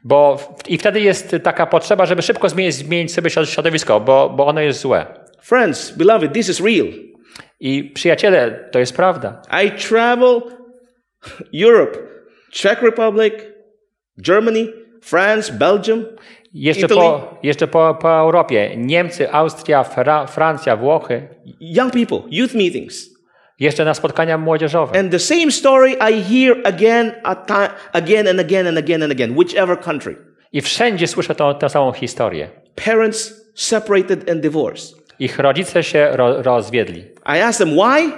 Bo 0.04 0.40
I 0.68 0.78
wtedy 0.78 1.02
jest 1.02 1.36
taka 1.44 1.66
potrzeba, 1.66 2.06
żeby 2.06 2.22
szybko 2.22 2.50
zmienić, 2.50 2.76
zmienić 2.76 3.14
sobie 3.14 3.30
środ- 3.30 3.50
środowisko, 3.50 4.00
bo, 4.00 4.30
bo 4.30 4.48
ono 4.48 4.62
jest 4.62 4.80
złe. 4.80 5.06
Friends, 5.42 5.92
beloved, 5.98 6.34
this 6.34 6.50
is 6.50 6.60
real. 6.60 6.88
I 7.60 7.84
przyjaciele, 7.84 8.70
to 8.72 8.80
jest 8.80 8.96
prawda. 8.96 9.42
I 9.66 9.72
travel 9.72 10.42
Europe, 11.64 11.98
Czech 12.52 12.82
Republic, 12.82 13.34
Germany, 14.18 14.68
France, 15.02 15.54
Belgium. 15.54 16.06
Jeszcze, 16.54 16.86
Italy. 16.86 17.02
po, 17.02 17.38
jeszcze 17.44 17.68
po, 17.68 17.98
po 18.02 18.10
Europie. 18.20 18.72
Niemcy, 18.78 19.32
Austria, 19.32 19.84
Fra, 19.84 20.28
Francja, 20.28 20.76
Włochy. 20.76 21.28
Young 21.60 21.94
people, 21.94 22.22
youth 22.30 22.54
meetings. 22.54 23.11
Jeszcze 23.62 23.86
na 23.86 23.94
spotkania 23.94 24.38
młodzieżowe. 24.38 25.00
And 25.00 25.12
the 25.12 25.20
same 25.20 25.52
story 25.52 25.92
I 25.92 26.24
hear 26.24 26.58
again, 26.64 27.12
again 27.94 28.28
and 28.28 28.40
again 28.40 28.68
and 28.68 28.78
again 28.78 29.04
and 29.04 29.12
again, 29.12 29.38
whichever 29.38 29.80
country. 29.80 30.16
I 30.54 30.62
wszędzie 30.62 31.08
słyszę 31.08 31.36
tą, 31.36 31.56
tę 31.56 31.70
samą 31.70 31.92
historię. 31.92 32.50
Parents 32.86 33.34
separated 33.56 34.30
and 34.30 34.42
divorced. 34.42 34.96
Ich 35.20 35.40
rodzice 35.40 35.84
się 35.84 36.10
ro, 36.12 36.42
rozwiedli. 36.44 37.00
I 37.26 37.40
ask 37.40 37.60
them 37.60 37.70
why. 37.70 38.12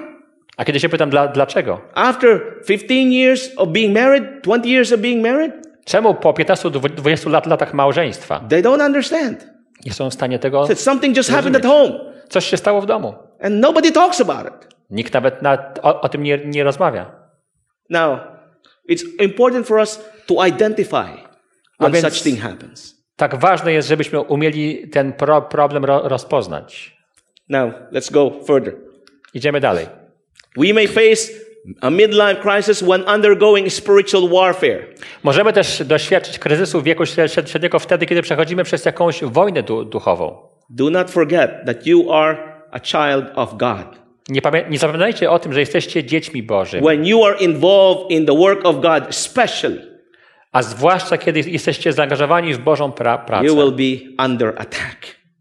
A 0.57 0.65
kiedy 0.65 0.79
się 0.79 0.89
pytam, 0.89 1.09
dla, 1.09 1.27
dlaczego? 1.27 1.81
After 1.93 2.41
15 2.67 2.93
years 2.93 3.49
of 3.57 3.69
being 3.69 3.93
married, 3.93 4.23
20 4.43 4.69
years 4.69 4.91
of 4.93 4.99
being 4.99 5.23
married, 5.23 5.51
Czemu 5.85 6.13
po 6.13 6.31
15-20 6.33 7.29
lat, 7.31 7.45
latach 7.45 7.73
małżeństwa 7.73 8.39
they 8.49 8.61
don't 8.61 8.85
understand. 8.85 9.47
nie 9.85 9.93
są 9.93 10.09
w 10.09 10.13
stanie 10.13 10.39
tego... 10.39 10.67
That 10.67 10.79
something 10.79 11.17
just 11.17 11.31
happened 11.31 11.55
at 11.55 11.65
home 11.65 11.99
Coś 12.29 12.45
się 12.45 12.57
stało 12.57 12.81
w 12.81 12.85
domu. 12.85 13.13
and 13.41 13.55
nobody 13.55 13.91
talks 13.91 14.21
about 14.21 14.47
it. 14.47 14.72
Nikt 14.93 15.13
nawet 15.13 15.41
na, 15.41 15.73
o, 15.81 16.01
o 16.01 16.09
tym 16.09 16.23
nie, 16.23 16.37
nie 16.45 16.63
rozmawia. 16.63 17.11
Now, 17.89 18.19
it's 18.89 19.03
important 19.19 19.67
for 19.67 19.77
us 19.77 19.99
to 20.27 20.45
identify 20.45 21.09
when 21.79 21.91
więc- 21.91 22.13
such 22.13 22.23
thing 22.23 22.39
happens. 22.39 23.03
Tak 23.15 23.35
ważne 23.35 23.73
jest, 23.73 23.87
żebyśmy 23.87 24.21
umieli 24.21 24.89
ten 24.89 25.13
pro, 25.13 25.41
problem 25.41 25.85
ro, 25.85 26.01
rozpoznać. 26.07 26.97
Now, 27.49 27.73
let's 27.91 28.11
go 28.11 28.31
further. 28.47 28.75
Idziemy 29.33 29.59
dalej. 29.59 29.85
We 30.57 30.73
may 30.73 30.87
face 30.87 31.33
a 31.81 31.89
midlife 31.89 32.35
crisis 32.35 32.83
when 32.83 33.03
undergoing 33.15 33.73
spiritual 33.73 34.29
warfare. 34.29 34.85
Możemy 35.23 35.53
też 35.53 35.83
doświadczyć 35.83 36.39
kryzysu 36.39 36.81
wieku 36.81 37.03
śred- 37.03 37.47
średniego 37.49 37.79
wtedy, 37.79 38.05
kiedy 38.05 38.21
przechodzimy 38.21 38.63
przez 38.63 38.85
jakąś 38.85 39.23
wojnę 39.23 39.63
du, 39.63 39.85
duchową. 39.85 40.47
Do 40.69 40.89
not 40.89 41.11
forget 41.11 41.51
that 41.65 41.87
you 41.87 42.13
are 42.13 42.37
a 42.71 42.79
child 42.79 43.25
of 43.35 43.57
God. 43.57 44.02
Nie, 44.29 44.41
nie 44.69 44.77
zapominajcie 44.77 45.31
o 45.31 45.39
tym, 45.39 45.53
że 45.53 45.59
jesteście 45.59 46.03
dziećmi 46.03 46.43
Bożymi. 46.43 46.83
When 46.83 47.05
you 47.05 47.25
are 47.25 47.37
involved 47.39 48.11
in 48.11 48.25
the 48.25 48.37
work 48.37 48.65
of 48.65 48.75
God, 48.75 49.09
especially, 49.09 49.93
A 50.51 50.63
zwłaszcza, 50.63 51.17
kiedy 51.17 51.39
jesteście 51.47 51.93
zaangażowani 51.93 52.53
w 52.53 52.57
Bożą 52.59 52.91
pra 52.91 53.17
pracę. 53.17 53.45
you 53.45 53.55
will 53.55 53.71
be 53.71 54.23
under 54.25 54.49
attack 54.49 54.97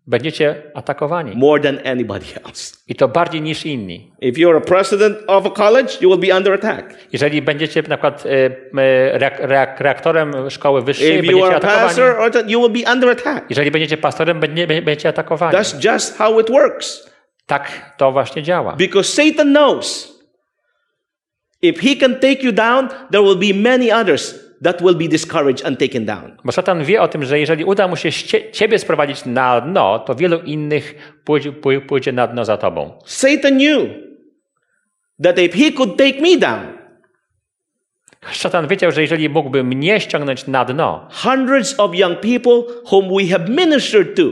Będziecie 0.07 0.63
atakowani. 0.75 1.33
more 1.37 1.63
than 1.63 1.79
anybody 1.87 2.27
else. 2.47 2.77
I 2.89 2.95
to 2.95 3.09
bardziej 3.09 3.43
niż 3.43 3.67
inni. 3.67 4.13
If 4.21 4.41
you're 4.41 4.57
a 4.57 4.61
president 4.61 5.19
of 5.27 5.47
a 5.47 5.51
college, 5.51 5.89
you 6.01 6.11
will 6.11 6.31
be 6.31 6.37
under 6.37 6.53
attack. 6.53 6.95
Jeżeli 7.13 7.43
będziecie 7.43 7.83
na 7.83 7.97
przykład 7.97 8.27
y, 8.27 8.29
y, 8.29 9.19
reak 9.19 9.39
reak 9.41 9.81
reaktorem 9.81 10.51
szkoły 10.51 10.83
wyższej, 10.83 11.09
If 11.09 11.17
you 11.17 11.23
będziecie 11.23 11.47
are 11.47 11.55
a 11.55 11.59
atakowani. 11.59 11.87
pastor, 11.89 12.51
you 12.51 12.61
will 12.71 12.83
be 12.85 12.93
under 12.93 13.11
attack. 13.11 13.45
Jeżeli 13.51 13.71
będziecie 13.71 13.97
pastorem, 13.97 14.41
będzie- 14.41 14.67
będziecie 14.67 15.09
atakowani. 15.09 15.57
That's 15.59 15.93
just 15.93 16.19
how 16.19 16.41
it 16.41 16.51
works. 16.51 17.12
Tak 17.53 17.95
to 17.97 18.13
właśnie 18.13 18.43
działa. 18.43 18.77
Because 18.77 19.09
Satan 19.13 19.53
knows 19.53 20.13
if 21.63 21.81
he 21.89 21.97
can 21.97 22.15
take 22.15 22.43
you 22.43 22.53
down, 22.53 22.89
there 23.11 23.23
will 23.23 23.37
be 23.37 23.55
many 23.71 23.93
others 23.93 24.35
that 24.65 24.83
will 24.83 24.95
be 24.95 25.09
discouraged 25.09 25.67
and 25.67 25.79
taken 25.79 26.05
down. 26.05 26.37
Bo 26.45 26.53
szatan 26.53 26.85
wie 26.85 27.03
o 27.03 27.09
tym, 27.09 27.25
że 27.25 27.41
jeżeli 27.41 27.65
uda 27.65 27.89
mu 27.89 27.97
się 27.97 28.13
ciebie 28.53 28.79
sprowadzić 28.79 29.25
na 29.27 29.61
dno, 29.61 29.99
to 29.99 30.15
wielu 30.15 30.41
innych 30.41 31.15
pójdzie, 31.25 31.53
pój- 31.53 31.87
pójdzie 31.87 32.13
na 32.13 32.27
dno 32.27 32.45
za 32.45 32.57
tobą. 32.57 32.99
Satan 33.07 33.53
knew 33.59 33.83
that 35.23 35.39
if 35.39 35.59
he 35.59 35.73
could 35.73 35.97
take 35.99 36.21
me 36.21 36.37
down, 36.37 36.79
Szatan 38.31 38.67
wiedział, 38.69 38.93
że 38.93 39.03
jeżeli 39.03 39.29
mógłby 39.29 39.65
mnie 39.65 40.01
ściągnąć 40.01 40.47
na 40.47 40.65
dno, 40.65 41.09
hundreds 41.11 41.75
of 41.81 41.95
young 41.95 42.21
people 42.21 42.75
whom 42.93 43.09
we 43.19 43.27
have 43.27 43.45
ministered 43.49 44.17
to 44.17 44.23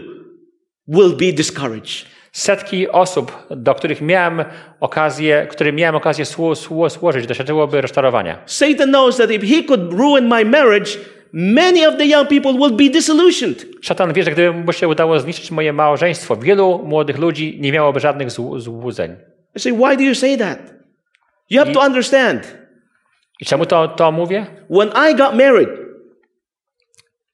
will 0.89 1.17
be 1.17 1.33
discouraged. 1.33 2.07
Setki 2.33 2.89
osób, 2.91 3.33
do 3.51 3.75
których 3.75 4.01
miałem 4.01 4.45
okazję, 4.81 5.47
którym 5.51 5.77
miałem 5.77 5.95
okazję 5.95 6.25
słu, 6.25 6.55
słu, 6.55 6.89
służyć, 6.91 7.27
doświadczyłoby 7.27 7.81
rozczarowania. 7.81 8.39
Satan 8.47 8.89
knows 8.89 9.17
that 9.17 9.31
if 9.31 9.47
he 9.47 9.63
could 9.63 9.93
ruin 9.93 10.29
my 10.29 10.45
marriage, 10.45 10.91
many 11.33 11.89
of 11.89 11.97
the 11.97 12.07
young 12.07 12.29
people 12.29 12.53
will 12.53 12.71
be 12.77 12.89
disillusioned. 12.99 13.67
Szatan 13.83 14.13
wie, 14.13 14.23
że 14.23 14.31
gdyby 14.31 14.53
mu 14.53 14.73
się 14.73 14.89
udało 14.89 15.19
zniszczyć 15.21 15.51
moje 15.51 15.73
małżeństwo, 15.73 16.37
wielu 16.37 16.79
młodych 16.85 17.19
ludzi 17.19 17.59
nie 17.61 17.73
miałoby 17.73 18.01
żadnych 18.01 18.29
zł- 18.29 18.59
złudzeń. 18.59 19.17
I 19.57 19.61
say, 19.61 19.73
why 19.73 19.97
do 19.97 20.03
you 20.03 20.15
say 20.15 20.39
that? 20.39 20.59
You 21.51 21.59
have 21.59 21.73
to 21.73 21.81
understand. 21.81 22.57
I 23.41 23.45
czemu 23.45 23.67
to, 23.67 23.89
to 23.89 24.13
mówię? 24.13 24.47
When 24.71 24.89
I 25.11 25.15
got 25.15 25.35
married, 25.35 25.69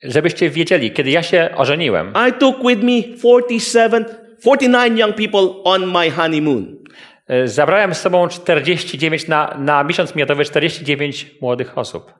Żebyście 0.02 0.50
wiedzieli, 0.50 0.90
kiedy 0.90 1.10
ja 1.10 1.22
się 1.22 1.50
ożeniłem, 1.56 2.12
I 2.28 2.32
took 2.32 2.56
with 2.68 2.82
me 2.82 3.16
47, 3.18 4.04
49 4.44 4.98
young 4.98 5.14
people 5.14 5.62
on 5.64 5.86
my 5.86 6.10
honeymoon. 6.10 6.76
y, 7.44 7.48
zabrałem 7.48 7.94
z 7.94 8.00
sobą 8.00 8.28
49 8.28 9.28
na, 9.28 9.54
na 9.58 9.84
miesiąc 9.84 10.14
miodowy 10.14 10.44
49 10.44 11.26
młodych 11.40 11.78
osób. 11.78 12.12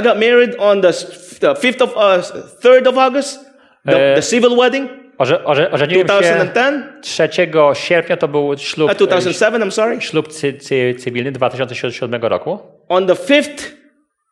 I 0.00 0.02
got 0.02 0.14
married 0.14 0.56
on 0.58 0.82
the, 0.82 0.88
s- 0.88 1.38
the 1.40 1.46
5th 1.54 1.82
of, 1.84 1.96
uh, 1.96 2.62
3rd 2.64 2.88
of 2.88 2.98
August, 2.98 3.40
the, 3.86 3.92
Uh, 3.92 4.14
the 4.16 4.22
civil 4.22 4.56
wedding, 4.56 4.90
Orze, 5.18 5.44
orze, 5.44 5.70
ożeniłem 5.70 6.06
się 6.08 6.14
2010, 6.14 6.84
3 7.02 7.74
sierpnia, 7.74 8.16
to 8.16 8.28
był 8.28 8.58
ślub, 8.58 8.90
uh, 8.90 8.96
2007, 8.96 9.62
I'm 9.62 9.70
sorry. 9.70 10.00
ślub 10.00 10.32
cy, 10.32 10.52
cy, 10.58 10.94
cywilny 10.98 11.32
2007 11.32 12.24
roku. 12.24 12.58
On 12.88 13.06
the 13.06 13.14
5th 13.14 13.62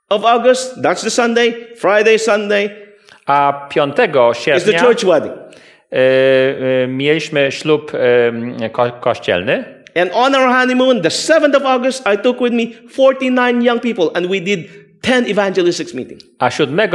of 0.09 0.24
August, 0.24 0.76
that's 0.82 1.05
the 1.05 1.11
Sunday, 1.11 1.55
Friday, 1.76 2.18
Sunday, 2.18 2.70
A 3.26 3.68
5 3.70 3.89
is 4.57 4.64
the 4.64 4.72
sierpnia 4.72 4.80
church 4.80 5.05
wedding. 5.05 5.32
Y, 5.95 6.84
y, 6.84 6.88
mieliśmy 6.88 7.53
ślub 7.53 7.92
y, 8.64 8.70
ko, 8.70 8.92
kościelny. 9.01 9.64
And 9.97 10.11
on 10.14 10.34
our 10.34 10.49
honeymoon, 10.49 11.03
the 11.03 11.09
7th 11.09 11.57
of 11.57 11.62
August, 11.64 12.05
I 12.14 12.18
took 12.18 12.40
with 12.40 12.53
me 12.53 12.66
49 12.88 13.62
young 13.62 13.80
people 13.80 14.11
and 14.14 14.26
we 14.26 14.40
did 14.40 14.61
10 15.03 15.26
evangelistics 15.26 15.95
meeting. 15.95 16.20
A 16.38 16.51
7 16.51 16.80
y, 16.80 16.90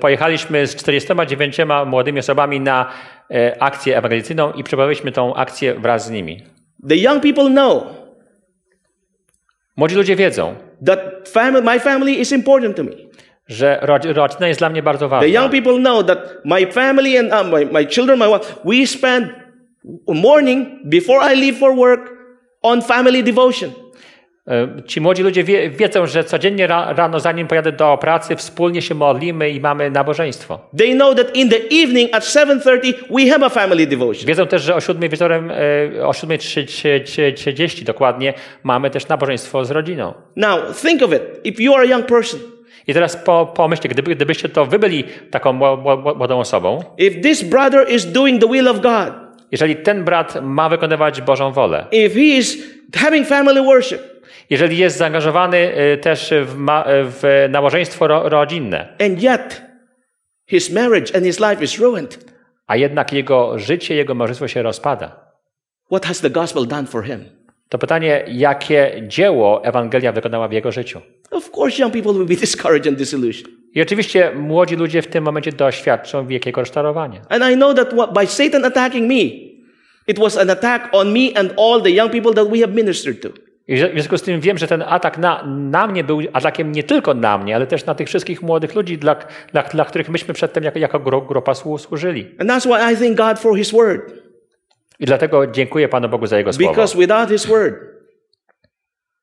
pojechaliśmy 0.00 0.66
z 0.66 0.76
49 0.76 1.58
młodymi 1.86 2.18
osobami 2.18 2.60
na 2.60 2.90
akcję 3.60 3.98
ewangelicyjną 3.98 4.52
i 4.52 4.64
przeprowadziliśmy 4.64 5.12
tą 5.12 5.34
akcję 5.34 5.74
wraz 5.74 6.06
z 6.06 6.10
nimi. 6.10 6.42
The 6.88 6.96
young 6.96 7.22
people 7.22 7.50
know 7.50 8.04
Młodzi 9.76 9.96
ludzie 9.96 10.16
wiedzą, 10.16 10.54
that 10.86 11.28
family, 11.28 11.62
my 11.62 11.80
family 11.80 12.12
is 12.12 12.32
important 12.32 12.76
to 12.76 12.84
me. 12.84 13.03
Że 13.46 13.78
rodzi- 13.82 14.12
rodzina 14.12 14.48
jest 14.48 14.60
dla 14.60 14.70
mnie 14.70 14.82
bardzo 14.82 15.06
The 15.06 15.10
ważna. 15.10 15.26
young 15.40 15.50
people 15.52 15.74
know 15.78 16.06
that 16.06 16.18
my 16.44 16.66
family 16.66 17.18
and 17.18 17.32
uh, 17.32 17.52
my, 17.52 17.66
my 17.80 17.86
children, 17.86 18.18
my 18.18 18.26
wife, 18.28 18.54
we 18.64 18.86
spend 18.86 19.26
morning 20.08 20.68
before 20.84 21.34
I 21.34 21.40
leave 21.40 21.58
for 21.58 21.74
work 21.76 22.10
on 22.62 22.82
family 22.82 23.22
devotion. 23.22 23.70
Y, 24.80 24.82
Ci 24.86 25.00
młodzi 25.00 25.22
ludzie 25.22 25.44
wie, 25.44 25.70
wiedzą, 25.70 26.06
że 26.06 26.24
codziennie 26.24 26.66
ra, 26.66 26.92
rano, 26.92 27.20
zanim 27.20 27.46
pojadę 27.46 27.72
do 27.72 27.98
pracy, 28.00 28.36
wspólnie 28.36 28.82
się 28.82 28.94
modlimy 28.94 29.50
i 29.50 29.60
mamy 29.60 29.90
nabożeństwo. 29.90 30.58
They 30.78 30.94
know 30.94 31.14
that 31.16 31.36
in 31.36 31.48
the 31.48 31.56
evening 31.82 32.14
at 32.14 32.24
7:30 32.24 32.92
we 33.10 33.30
have 33.30 33.46
a 33.46 33.48
family 33.48 33.86
devotion. 33.86 34.26
Wiedzą 34.26 34.46
też, 34.46 34.62
że 34.62 34.74
o 34.74 34.80
7 34.80 35.08
wieczorem, 35.10 35.50
y, 35.50 36.06
o 36.06 36.12
7.30 36.12 37.84
dokładnie, 37.84 38.34
mamy 38.62 38.90
też 38.90 39.08
nabożeństwo 39.08 39.64
z 39.64 39.70
rodziną. 39.70 40.14
Now 40.36 40.58
think 40.82 41.02
of 41.02 41.12
it. 41.12 41.22
If 41.44 41.62
you 41.62 41.74
are 41.74 41.82
a 41.82 41.86
young 41.86 42.06
person, 42.06 42.40
I 42.86 42.94
teraz 42.94 43.16
po, 43.16 43.46
pomyślcie, 43.46 43.88
gdyby, 43.88 44.14
gdybyście 44.14 44.48
to 44.48 44.66
wy 44.66 44.78
byli 44.78 45.04
taką 45.30 45.52
mło- 45.52 45.76
mło- 45.82 46.16
młodą 46.16 46.38
osobą, 46.40 46.84
if 46.98 47.20
this 47.20 47.42
brother 47.42 47.90
is 47.90 48.06
doing 48.06 48.40
the 48.42 48.48
will 48.48 48.68
of 48.68 48.80
God, 48.80 49.12
jeżeli 49.52 49.76
ten 49.76 50.04
brat 50.04 50.42
ma 50.42 50.68
wykonywać 50.68 51.20
Bożą 51.22 51.52
wolę, 51.52 51.86
if 51.92 52.14
he 52.14 52.20
is 52.20 52.58
having 52.96 53.26
family 53.28 53.62
worship, 53.62 54.00
jeżeli 54.50 54.78
jest 54.78 54.96
zaangażowany 54.96 55.56
y, 55.94 55.98
też 55.98 56.34
w, 56.44 56.56
ma, 56.56 56.84
w 56.88 57.46
nabożeństwo 57.50 58.06
ro, 58.06 58.28
rodzinne, 58.28 58.88
and 59.00 59.22
yet 59.22 59.62
his 60.46 60.70
marriage 60.72 61.16
and 61.16 61.24
his 61.24 61.40
life 61.40 61.64
is 61.64 61.78
ruined, 61.78 62.18
a 62.66 62.76
jednak 62.76 63.12
jego 63.12 63.58
życie, 63.58 63.94
jego 63.94 64.14
małżeństwo 64.14 64.48
się 64.48 64.62
rozpada, 64.62 65.16
what 65.86 66.06
has 66.06 66.20
the 66.20 66.30
gospel 66.30 66.66
done 66.66 66.86
for 66.86 67.04
him? 67.04 67.24
to 67.68 67.78
pytanie, 67.78 68.24
jakie 68.28 68.92
dzieło 69.06 69.64
Ewangelia 69.64 70.12
wykonała 70.12 70.48
w 70.48 70.52
jego 70.52 70.72
życiu? 70.72 71.00
Of 71.34 71.50
course, 71.50 71.78
young 71.82 71.92
people 71.92 72.12
will 72.12 72.26
be 72.26 72.36
discouraged 72.46 72.86
and 72.88 72.98
disillusioned. 72.98 73.54
I 73.74 73.82
oczywiście 73.82 74.32
młodzi 74.36 74.76
ludzie 74.76 75.02
w 75.02 75.06
tym 75.06 75.24
momencie 75.24 75.52
doświadczą 75.52 76.26
wielkiego 76.26 76.60
rozczarowania. 76.60 77.20
And 77.28 77.44
I 77.52 77.56
know 77.56 77.76
that 77.76 77.94
by 78.14 78.26
Satan 78.26 78.64
attacking 78.64 79.08
me, 79.08 79.20
it 80.08 80.18
was 80.18 80.38
an 80.38 80.50
attack 80.50 80.88
on 80.92 81.12
me 81.12 81.20
and 81.34 81.54
all 81.58 81.82
the 81.82 81.90
young 81.90 82.12
people 82.12 82.34
that 82.34 82.48
we 82.48 82.58
have 82.58 82.72
ministered 82.72 83.20
to. 83.22 83.28
I 83.68 83.76
w 83.76 83.78
związku 83.78 84.18
z 84.18 84.22
tym 84.22 84.40
wiem, 84.40 84.58
że 84.58 84.66
ten 84.66 84.82
atak 84.82 85.18
na, 85.18 85.44
na 85.46 85.86
mnie 85.86 86.04
był 86.04 86.20
atakiem 86.32 86.72
nie 86.72 86.82
tylko 86.82 87.14
na 87.14 87.38
mnie, 87.38 87.56
ale 87.56 87.66
też 87.66 87.86
na 87.86 87.94
tych 87.94 88.08
wszystkich 88.08 88.42
młodych 88.42 88.74
ludzi, 88.74 88.98
dla, 88.98 89.16
dla, 89.52 89.62
dla 89.62 89.84
których 89.84 90.08
myśmy 90.08 90.34
przedtem 90.34 90.64
jako, 90.64 90.78
jako 90.78 91.00
gro- 91.00 91.26
grupa 91.28 91.52
słu- 91.52 91.78
służyli. 91.78 92.26
And 92.38 92.50
that's 92.50 92.66
why 92.66 92.92
I 92.94 92.96
thank 92.96 93.16
God 93.16 93.38
for 93.42 93.56
his 93.56 93.70
word. 93.72 94.12
I 95.00 95.04
dlatego 95.06 95.46
dziękuję 95.46 95.88
Panu 95.88 96.08
Bogu 96.08 96.26
za 96.26 96.38
Jego 96.38 96.52
słowo. 96.52 96.70
Because 96.70 96.98
without 96.98 97.28
his 97.28 97.46
word, 97.46 97.74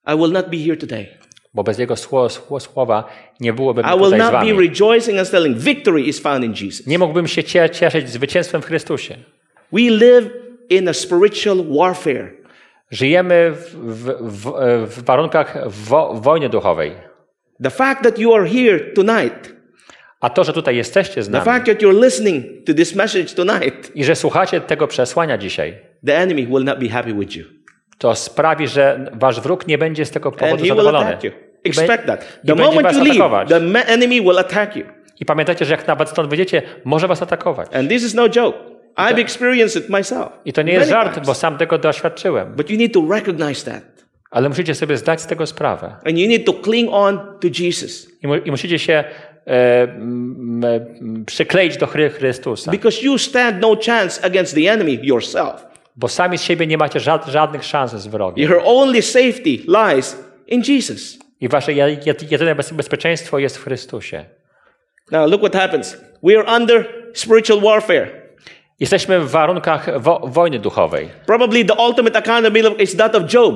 I 0.08 0.16
will 0.18 0.32
not 0.32 0.50
be 0.50 0.58
here 0.58 0.78
today. 0.78 1.08
Bo 1.54 1.64
bez 1.64 1.80
Jego 1.80 1.96
sło, 1.96 2.30
sło, 2.30 2.60
słowa 2.60 3.10
nie 3.40 3.54
byłoby 3.54 3.82
I 3.82 3.84
mnie 3.84 3.94
will 3.94 4.04
tutaj 4.06 4.20
z 4.20 4.32
Wami. 4.32 4.48
Nie 6.88 7.00
mógłbym 7.00 7.28
się 7.28 7.44
cie- 7.44 7.70
cieszyć 7.70 8.10
zwycięstwem 8.10 8.62
w 8.62 8.66
Chrystusie. 8.66 9.16
We 9.72 9.82
live 9.82 10.30
in 10.70 10.88
a 10.90 10.94
spiritual 10.94 11.58
warfare. 11.78 12.32
Żyjemy 12.92 13.52
w, 13.52 13.76
w, 14.22 14.52
w, 14.88 15.04
warunkach 15.04 15.70
wo, 15.70 16.14
wojny 16.14 16.50
duchowej. 16.50 16.92
The 17.64 17.70
fact 17.70 18.04
that 18.04 18.20
you 18.20 18.34
are 18.36 18.50
here 18.50 18.80
tonight, 18.80 19.56
A 20.22 20.30
to, 20.30 20.44
że 20.44 20.54
tutaj 20.54 20.76
jesteście 20.76 21.24
z 21.24 21.26
the 21.26 21.32
nami 21.32 21.46
fact 21.46 21.66
that 21.66 21.82
you're 21.82 22.04
listening 22.04 22.46
to 22.66 22.74
this 22.74 22.96
message 22.96 23.26
tonight, 23.36 23.92
i 23.96 24.04
że 24.04 24.16
słuchacie 24.16 24.62
tego 24.62 24.88
przesłania 24.88 25.38
dzisiaj, 25.38 25.76
the 26.06 26.18
enemy 26.18 26.46
will 26.46 26.64
not 26.64 26.80
be 26.80 26.90
happy 26.90 27.14
with 27.14 27.36
you. 27.36 27.46
To 28.02 28.16
sprawi, 28.16 28.68
że 28.68 29.12
wasz 29.14 29.42
wróg 29.42 29.68
nie 29.68 29.78
będzie 29.78 30.06
z 30.06 30.12
tego 30.12 30.32
powodu 30.32 30.66
zadowolony. 30.66 31.18
Expect 31.64 32.06
that. 32.06 32.40
The 32.48 32.56
moment 32.56 32.98
you 32.98 33.04
leave, 33.04 33.48
the 33.48 33.88
enemy 33.88 34.22
will 34.22 34.40
attack 34.40 34.76
you. 34.76 34.86
I 35.20 35.26
pamiętajcie, 35.26 35.66
że 35.66 35.72
jak 35.74 35.88
nawet 35.88 36.10
stąd 36.10 36.30
wyjdziecie, 36.30 36.62
może 36.86 37.08
was 37.08 37.22
atakować. 37.22 37.76
And 37.76 37.90
this 37.90 38.04
is 38.04 38.14
no 38.14 38.30
joke. 38.30 38.58
I've 38.98 39.20
experienced 39.20 39.84
it 39.84 39.90
myself. 39.90 40.30
I 40.46 40.54
to 40.54 40.62
nie 40.62 40.74
jest 40.74 40.90
żart, 40.90 41.14
times. 41.14 41.28
bo 41.28 41.34
sam 41.34 41.58
tego 41.58 41.78
doświadczyłem. 41.78 42.54
But 42.56 42.70
you 42.70 42.78
need 42.78 42.94
to 42.94 43.06
recognize 43.10 43.72
that. 43.72 43.84
Ale 44.32 44.50
musicie 44.50 44.76
sobie 44.76 44.98
zdać 44.98 45.22
z 45.22 45.28
tego 45.28 45.48
sprawę. 45.48 45.96
And 46.06 46.18
you 46.18 46.28
need 46.28 46.46
to 46.46 46.54
cling 46.54 46.90
on 46.92 47.18
to 47.18 47.48
Jesus. 47.60 48.08
I, 48.24 48.28
mu, 48.28 48.36
i 48.36 48.52
musicie 48.52 48.80
się 48.80 48.94
e, 48.94 49.84
m, 49.84 50.62
m, 50.66 51.26
przykleić 51.26 51.78
do 51.78 51.86
Chry- 51.86 52.10
Chrystusa. 52.10 52.72
Because 52.72 53.06
you 53.06 53.18
stand 53.18 53.62
no 53.62 53.78
chance 53.86 54.26
against 54.26 54.56
the 54.56 54.72
enemy 54.72 55.00
yourself. 55.02 55.71
Bo 55.96 56.08
sami 56.08 56.38
z 56.38 56.42
siebie 56.44 56.68
nie 56.68 56.78
macie 56.78 57.00
żad, 57.00 57.26
żadnych 57.28 57.64
szans 57.64 57.92
z 57.92 58.08
wrogiem. 58.08 58.50
Your 58.50 58.62
only 58.66 59.02
safety 59.02 59.58
lies 59.68 60.18
in 60.48 60.62
Jesus. 60.68 61.20
I 61.42 61.48
wasze 61.48 61.74
je- 61.74 61.98
je- 62.06 62.16
jedyne 62.32 62.56
bez- 62.56 62.72
bezpieczeństwo 62.74 63.40
jest 63.40 63.58
w 63.58 63.64
Chrystusie. 63.64 64.26
Now 65.12 65.30
look 65.32 65.42
what 65.42 65.56
happens. 65.56 65.98
We 66.24 66.40
are 66.40 66.58
under 66.58 66.86
spiritual 67.14 67.62
warfare. 67.62 68.22
Jesteśmy 68.80 69.20
w 69.20 69.32
warunkach 69.32 70.00
wo, 70.02 70.20
wojny 70.24 70.60
duchowej. 70.60 71.10
Probably 71.26 71.66
the 71.66 71.74
ultimate 71.74 72.18
account 72.18 72.48
of 72.48 72.80
is 72.82 72.96
that 72.96 73.16
of 73.16 73.34
Job, 73.34 73.56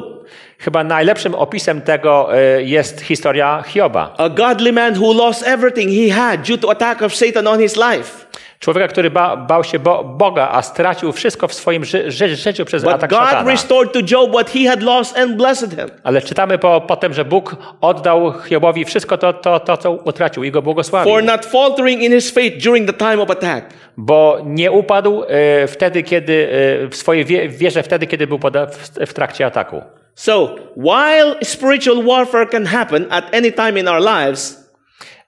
Chyba 0.57 0.83
najlepszym 0.83 1.35
opisem 1.35 1.81
tego 1.81 2.37
e, 2.37 2.63
jest 2.63 3.01
historia 3.01 3.63
Hioba. 3.67 4.13
a 4.17 4.29
godly 4.29 4.71
man 4.71 4.97
who 4.97 5.13
lost 5.13 5.47
everything 5.47 5.89
he 5.91 6.13
had 6.13 6.47
due 6.47 6.57
to 6.57 6.71
attack 6.71 7.01
of 7.01 7.15
Satan 7.15 7.47
on 7.47 7.59
his 7.59 7.75
life. 7.75 8.24
Człowieka, 8.59 8.87
który 8.87 9.09
ba, 9.09 9.37
bał 9.37 9.63
się 9.63 9.79
bo, 9.79 10.03
Boga, 10.03 10.49
a 10.51 10.61
stracił 10.61 11.11
wszystko 11.11 11.47
w 11.47 11.53
swoim 11.53 11.85
ży, 11.85 12.11
ży, 12.11 12.35
życiu 12.35 12.65
przez 12.65 12.83
But 12.83 12.93
atak 12.93 13.09
God 13.09 13.19
szatana. 13.19 13.51
restored 13.51 13.93
to 13.93 13.99
Job 14.11 14.31
what 14.31 14.49
he 14.49 14.69
had 14.69 14.83
lost 14.83 15.17
and 15.17 15.35
blessed 15.35 15.69
him. 15.69 15.89
Ale 16.03 16.21
czytamy 16.21 16.57
po, 16.57 16.81
potem, 16.81 17.13
że 17.13 17.25
Bóg 17.25 17.55
oddał 17.81 18.33
Hiobowi 18.49 18.85
wszystko 18.85 19.17
to, 19.17 19.33
to, 19.33 19.59
to 19.59 19.77
co 19.77 19.91
utracił 19.91 20.43
i 20.43 20.51
go 20.51 20.61
błogosławił. 20.61 21.13
For 21.13 21.23
not 21.23 21.45
faltering 21.45 22.01
in 22.01 22.11
his 22.11 22.31
faith 22.31 22.63
during 22.63 22.91
the 22.91 22.97
time 22.97 23.23
of 23.23 23.31
attack. 23.31 23.73
Bo 23.97 24.37
nie 24.45 24.71
upadł 24.71 25.23
e, 25.27 25.67
wtedy, 25.67 26.03
kiedy 26.03 26.49
e, 26.83 26.87
w 26.87 26.95
swojej 26.95 27.25
wie, 27.25 27.49
wierze, 27.49 27.83
wtedy, 27.83 28.07
kiedy 28.07 28.27
był 28.27 28.39
poda, 28.39 28.65
w, 28.65 28.89
w 29.07 29.13
trakcie 29.13 29.45
ataku. 29.45 29.81
So, 30.15 30.55
while 30.77 31.35
spiritual 31.43 32.03
warfare 32.03 32.49
can 32.49 32.65
happen 32.65 33.05
at 33.09 33.35
any 33.35 33.51
time 33.51 33.79
in 33.79 33.87
our 33.87 34.01
lives, 34.01 34.65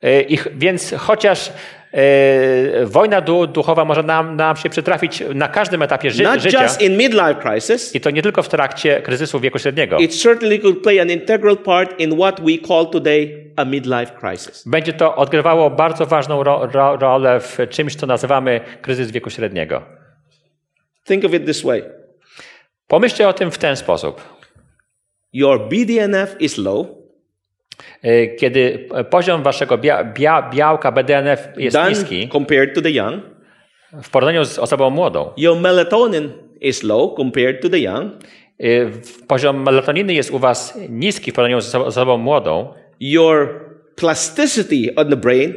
E, 0.03 0.21
I, 0.21 0.39
więc 0.55 0.93
chociaż 0.97 1.51
wojna 2.83 3.21
du, 3.21 3.47
duchowa 3.47 3.85
może 3.85 4.03
nam, 4.03 4.35
nam 4.35 4.55
się 4.55 4.69
przytrafić 4.69 5.23
na 5.35 5.47
każdym 5.47 5.81
etapie 5.81 6.11
ży, 6.11 6.23
not 6.23 6.41
życia, 6.41 6.63
just 6.63 6.81
in 6.81 6.97
midlife 6.97 7.35
crisis, 7.35 7.95
i 7.95 8.01
to 8.01 8.09
nie 8.09 8.21
tylko 8.21 8.43
w 8.43 8.49
trakcie 8.49 9.01
kryzysu 9.01 9.39
wieku 9.39 9.59
średniego, 9.59 9.97
it 9.97 10.21
certainly 10.21 10.59
could 10.59 10.81
play 10.81 10.99
an 10.99 11.09
integral 11.09 11.57
part 11.57 11.99
in 11.99 12.17
what 12.17 12.41
we 12.41 12.67
call 12.67 12.87
today 12.89 13.53
a 13.55 13.65
midlife 13.65 14.11
crisis. 14.19 14.63
będzie 14.67 14.93
to 14.93 15.15
odgrywało 15.15 15.69
bardzo 15.69 16.05
ważną 16.05 16.43
ro, 16.43 16.69
ro, 16.73 16.97
rolę 16.97 17.39
w 17.39 17.57
czymś, 17.69 17.95
co 17.95 18.07
nazywamy 18.07 18.61
kryzys 18.81 19.11
wieku 19.11 19.29
średniego. 19.29 19.81
Think 21.07 21.25
of 21.25 21.33
it 21.33 21.45
this 21.45 21.63
way 21.63 21.83
Pomyślcie 22.87 23.27
o 23.27 23.33
tym 23.33 23.51
w 23.51 23.57
ten 23.57 23.75
sposób. 23.75 24.21
your 25.33 25.69
BDNF 25.69 26.41
is 26.41 26.57
low, 26.57 26.87
E, 26.87 26.96
Kiedy 28.39 28.89
poziom 29.09 29.43
waszego 29.43 29.77
bia, 29.77 30.03
bia, 30.03 30.49
białka 30.53 30.91
BDNF 30.91 31.47
jest 31.57 31.77
done 31.77 31.89
niski 31.89 32.29
compared 32.29 32.75
to 32.75 32.81
the 32.81 32.91
young, 32.91 33.23
w 34.03 34.09
porównaniu 34.09 34.45
z 34.45 34.59
osobą 34.59 34.89
młodą, 34.89 35.31
your 35.37 35.57
melatonin 35.57 36.31
is 36.61 36.83
low 36.83 37.15
compared 37.17 37.61
to 37.61 37.69
the 37.69 37.79
young, 37.79 38.11
e, 38.59 38.65
poziom 39.27 39.63
melatoniny 39.63 40.13
jest 40.13 40.31
u 40.31 40.39
was 40.39 40.77
niski 40.89 41.31
w 41.31 41.33
porównaniu 41.33 41.61
z 41.61 41.75
oso- 41.75 41.85
osobą 41.85 42.17
młodą, 42.17 42.73
your 42.99 43.49
plasticity 43.95 44.95
on 44.95 45.09
the 45.09 45.15
brain 45.17 45.53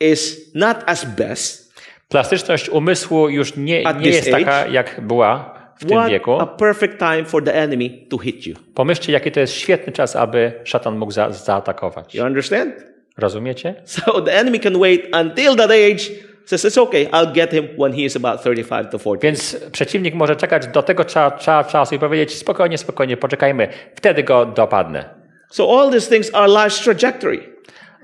is 0.00 0.50
not 0.54 0.76
as 0.86 1.04
best. 1.04 1.72
Plastyczność 2.08 2.68
umysłu 2.68 3.28
już 3.28 3.56
nie, 3.56 3.82
nie 4.00 4.08
jest 4.08 4.30
taka, 4.30 4.66
jak 4.66 5.00
była 5.00 5.51
w 5.82 5.86
tym 5.86 5.98
What 5.98 6.10
wieku. 6.10 6.40
a 6.40 6.46
perfect 6.46 6.98
time 6.98 7.24
for 7.24 7.44
the 7.44 7.54
enemy 7.54 7.90
to 8.10 8.18
hit 8.18 8.46
you. 8.46 8.54
Pomyślcie, 8.74 9.12
jaki 9.12 9.32
to 9.32 9.40
jest 9.40 9.52
świetny 9.54 9.92
czas, 9.92 10.16
aby 10.16 10.52
szatan 10.64 10.98
mógł 10.98 11.12
za, 11.12 11.30
zaatakować. 11.30 12.14
You 12.14 12.24
understand? 12.24 12.74
Rozumiecie? 13.18 13.74
So 13.84 14.20
the 14.20 14.32
enemy 14.32 14.58
can 14.60 14.78
wait 14.80 15.16
until 15.16 15.56
that 15.56 15.70
age. 15.70 16.04
Says 16.44 16.64
it's 16.64 16.78
okay. 16.82 17.04
I'll 17.12 17.32
get 17.32 17.50
him 17.50 17.68
when 17.78 17.92
he 17.92 18.00
is 18.00 18.16
about 18.16 18.40
35 18.42 18.90
to 18.90 18.98
40. 18.98 19.22
Więc 19.22 19.56
przeciwnik 19.72 20.14
może 20.14 20.36
czekać 20.36 20.66
do 20.66 20.82
tego 20.82 21.04
cza, 21.04 21.30
cza, 21.30 21.64
czasu 21.64 21.94
i 21.94 21.98
powiedzieć 21.98 22.34
spokojnie, 22.34 22.78
spokojnie, 22.78 23.16
poczekajmy. 23.16 23.68
Wtedy 23.94 24.22
go 24.22 24.46
dopadnę. 24.46 25.04
So 25.50 25.80
all 25.80 25.90
these 25.90 26.10
things 26.10 26.34
are 26.34 26.48
life's 26.48 26.82
trajectory. 26.84 27.38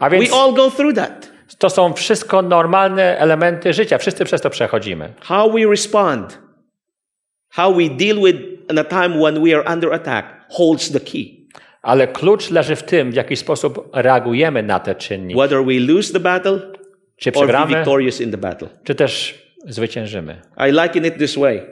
A 0.00 0.10
więc 0.10 0.30
We 0.30 0.36
all 0.36 0.52
go 0.54 0.70
through 0.70 0.94
that. 0.96 1.28
to 1.58 1.70
są 1.70 1.92
wszystko 1.92 2.42
normalne 2.42 3.18
elementy 3.18 3.72
życia. 3.72 3.98
Wszyscy 3.98 4.24
przez 4.24 4.40
to 4.40 4.50
przechodzimy. 4.50 5.12
How 5.20 5.52
we 5.52 5.66
respond, 5.70 6.38
how 7.50 7.76
we 7.76 7.88
deal 7.88 8.20
with 8.22 8.36
in 8.70 8.78
a 8.78 8.84
time 8.84 9.20
when 9.20 9.42
we 9.42 9.54
are 9.54 9.72
under 9.72 9.92
attack 9.92 10.24
holds 10.48 10.92
the 10.92 11.00
key. 11.00 11.38
Ale 11.82 12.08
klucz 12.08 12.50
leży 12.50 12.76
w 12.76 12.82
tym, 12.82 13.10
w 13.10 13.14
jaki 13.14 13.36
sposób 13.36 13.90
reagujemy 13.92 14.62
na 14.62 14.80
te 14.80 14.94
czynniki. 14.94 15.40
Whether 15.40 15.64
we 15.64 15.80
lose 15.94 16.12
the 16.12 16.20
battle 16.20 16.60
Czy 17.16 17.30
or 17.30 17.34
przegramy, 17.34 17.76
victorious 17.76 18.20
in 18.20 18.30
the 18.30 18.38
battle. 18.38 18.68
czy 18.84 18.94
też 18.94 19.42
zwyciężymy. 19.66 20.40
I 20.68 20.72
liken 20.82 21.06
it 21.06 21.18
this 21.18 21.36
way. 21.36 21.62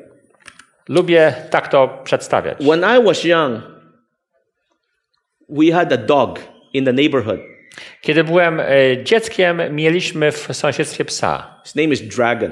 Lubię 0.89 1.35
tak 1.51 1.69
to 1.69 2.01
przedstawiać. 2.05 2.59
When 2.59 2.81
I 2.81 3.05
was 3.05 3.25
young, 3.25 3.63
we 5.49 5.73
had 5.73 5.93
a 5.93 5.97
dog 5.97 6.39
in 6.73 6.85
the 6.85 6.93
neighborhood. 6.93 7.41
Kiedy 8.01 8.25
byłem 8.25 8.61
e, 8.61 8.67
dzieckiem, 9.05 9.61
mieliśmy 9.71 10.33
w 10.33 10.49
sąsiedztwie 10.53 11.05
psa. 11.05 11.61
His 11.65 11.75
name 11.75 11.89
is 11.89 12.03
Dragon. 12.03 12.51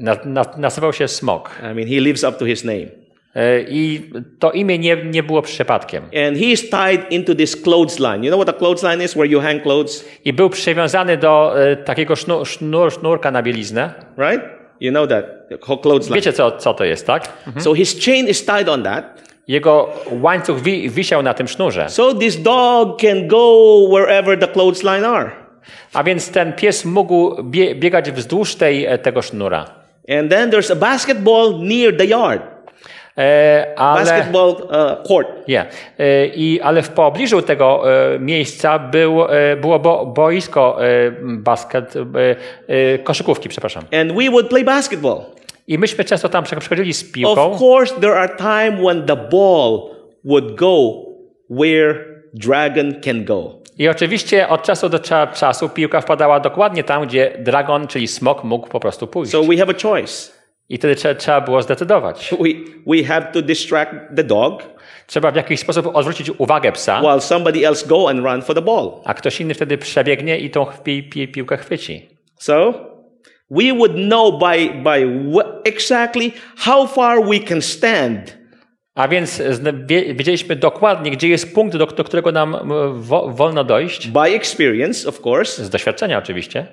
Na, 0.00 0.16
na, 0.24 0.44
nazywał 0.56 0.92
się 0.92 1.08
Smok. 1.08 1.50
I 1.60 1.74
mean, 1.74 1.88
he 1.88 2.00
lives 2.00 2.24
up 2.24 2.32
to 2.38 2.46
his 2.46 2.64
name. 2.64 2.86
E, 3.36 3.60
I 3.60 4.10
to 4.38 4.52
imię 4.52 4.78
nie, 4.78 4.96
nie 4.96 5.22
było 5.22 5.42
przypadkiem. 5.42 6.04
And 6.04 6.38
he 6.38 6.44
is 6.44 6.70
tied 6.70 7.10
into 7.12 7.34
this 7.34 7.62
clothesline. 7.62 8.24
You 8.24 8.30
know 8.30 8.42
what 8.44 8.56
a 8.56 8.58
clothesline 8.58 9.04
is? 9.04 9.14
Where 9.14 9.30
you 9.30 9.40
hang 9.40 9.62
clothes, 9.62 10.04
I 10.24 10.32
był 10.32 10.50
przywiązany 10.50 11.16
do 11.16 11.62
e, 11.70 11.76
takiego 11.76 12.16
sznur, 12.16 12.46
sznur, 12.48 12.92
sznurka 12.92 13.30
na 13.30 13.42
bieliznę. 13.42 13.94
right? 14.18 14.44
You 14.80 14.90
know 14.90 15.08
that 15.08 15.24
clothesline. 15.82 16.14
Wiecie, 16.14 16.32
co, 16.32 16.50
co 16.52 16.74
to 16.74 16.84
jest, 16.84 17.06
tak? 17.06 17.28
So 17.58 17.74
his 17.74 18.04
chain 18.04 18.28
is 18.28 18.44
tied 18.46 18.68
on 18.68 18.82
that. 18.82 19.26
Jego 19.48 19.90
łańcuch 20.10 20.60
wi, 20.60 20.90
wisiał 20.90 21.22
na 21.22 21.34
tym 21.34 21.48
sznurze. 21.48 21.88
So 21.90 22.14
this 22.14 22.42
dog 22.42 23.00
can 23.00 23.28
go 23.28 23.78
wherever 23.90 24.38
the 24.38 24.48
clothesline 24.48 25.04
are. 25.04 25.30
A 25.92 26.04
więc 26.04 26.30
ten 26.30 26.52
pies 26.52 26.84
mógł 26.84 27.42
bie, 27.42 27.74
biegać 27.74 28.10
wzdłuż 28.12 28.54
tej, 28.54 28.86
e, 28.86 28.98
tego 28.98 29.22
sznura. 29.22 29.64
And 30.08 30.30
then 30.30 30.50
there's 30.50 30.70
a 30.70 30.76
basketball 30.76 31.58
near 31.58 31.96
the 31.96 32.06
yard. 32.06 32.40
E, 33.18 33.74
ale, 33.76 34.04
Basketball 34.04 34.50
uh, 34.50 35.06
court. 35.08 35.28
yeah. 35.48 35.66
e, 35.98 36.26
i, 36.26 36.60
ale 36.60 36.82
w 36.82 36.88
pobliżu 36.88 37.42
tego 37.42 37.82
e, 38.14 38.18
miejsca 38.18 38.78
był, 38.78 39.24
e, 39.24 39.56
było 39.56 39.78
bo, 39.78 40.06
boisko 40.06 40.84
e, 40.84 41.10
basket, 41.20 41.94
e, 42.68 42.98
koszykówki, 42.98 43.48
przepraszam. 43.48 43.84
And 44.00 44.12
we 44.12 44.30
would 44.30 44.48
play 44.48 44.64
basketball. 44.64 45.20
I 45.68 45.78
myśmy 45.78 46.04
często 46.04 46.28
tam 46.28 46.44
przechodzili 46.44 46.94
z 46.94 47.02
Of 47.02 47.12
piłką. 47.12 47.58
course, 47.58 47.94
there 48.00 48.14
are 48.14 48.36
times 48.36 48.80
when 48.86 49.06
the 49.06 49.16
ball 49.16 49.90
would 50.24 50.54
go 50.54 51.04
where 51.50 51.94
dragon 52.34 53.00
can 53.04 53.24
go. 53.24 53.54
I 53.78 53.88
oczywiście 53.88 54.48
od 54.48 54.62
czasu 54.62 54.88
do 54.88 54.98
cza, 54.98 55.26
czasu 55.26 55.68
piłka 55.68 56.00
wpadała 56.00 56.40
dokładnie 56.40 56.84
tam, 56.84 57.06
gdzie 57.06 57.36
dragon, 57.38 57.86
czyli 57.86 58.08
smok, 58.08 58.44
mógł 58.44 58.68
po 58.68 58.80
prostu 58.80 59.06
pójść. 59.06 59.32
So 59.32 59.42
we 59.42 59.56
have 59.56 59.72
a 59.78 59.82
choice. 59.82 60.32
I 60.68 60.78
wtedy 60.78 60.94
trze, 60.94 61.14
trzeba 61.14 61.40
było 61.40 61.62
zdecydować. 61.62 62.34
We, 62.40 62.48
we 62.96 63.04
have 63.04 63.32
to 63.32 63.42
distract 63.42 63.92
the 64.16 64.24
dog 64.24 64.62
Trzeba 65.06 65.30
w 65.30 65.36
jakiś 65.36 65.60
sposób 65.60 65.96
odwrócić 65.96 66.30
uwagę 66.38 66.72
psa, 66.72 67.00
while 67.00 67.20
somebody 67.20 67.66
else 67.66 67.86
go 67.86 68.08
and 68.08 68.24
run 68.24 68.42
for 68.42 68.54
the 68.54 68.62
ball. 68.62 68.92
a 69.04 69.14
ktoś 69.14 69.40
inny 69.40 69.54
wtedy 69.54 69.78
przebiegnie 69.78 70.38
i 70.38 70.50
tą 70.50 70.66
pi, 70.84 71.02
pi, 71.02 71.28
piłkę 71.28 71.56
chwyci. 71.56 72.08
So 72.38 72.74
we 73.50 73.72
would 73.72 73.92
know 73.94 74.38
by, 74.38 74.82
by 74.82 75.06
exactly 75.64 76.32
how 76.56 76.86
far 76.86 77.24
we 77.24 77.40
can 77.40 77.62
stand 77.62 78.38
A 78.96 79.08
więc 79.08 79.42
wiedzieliśmy 80.14 80.56
dokładnie, 80.56 81.10
gdzie 81.10 81.28
jest 81.28 81.54
punkt, 81.54 81.76
do, 81.76 81.86
do 81.86 82.04
którego 82.04 82.32
nam 82.32 82.54
m, 82.54 82.70
wo, 83.02 83.28
wolno 83.28 83.64
dojść, 83.64 84.08
by 84.08 84.20
experience, 84.20 85.08
of 85.08 85.20
course, 85.26 85.64
z 85.64 85.70
doświadczenia 85.70 86.18
oczywiście, 86.18 86.66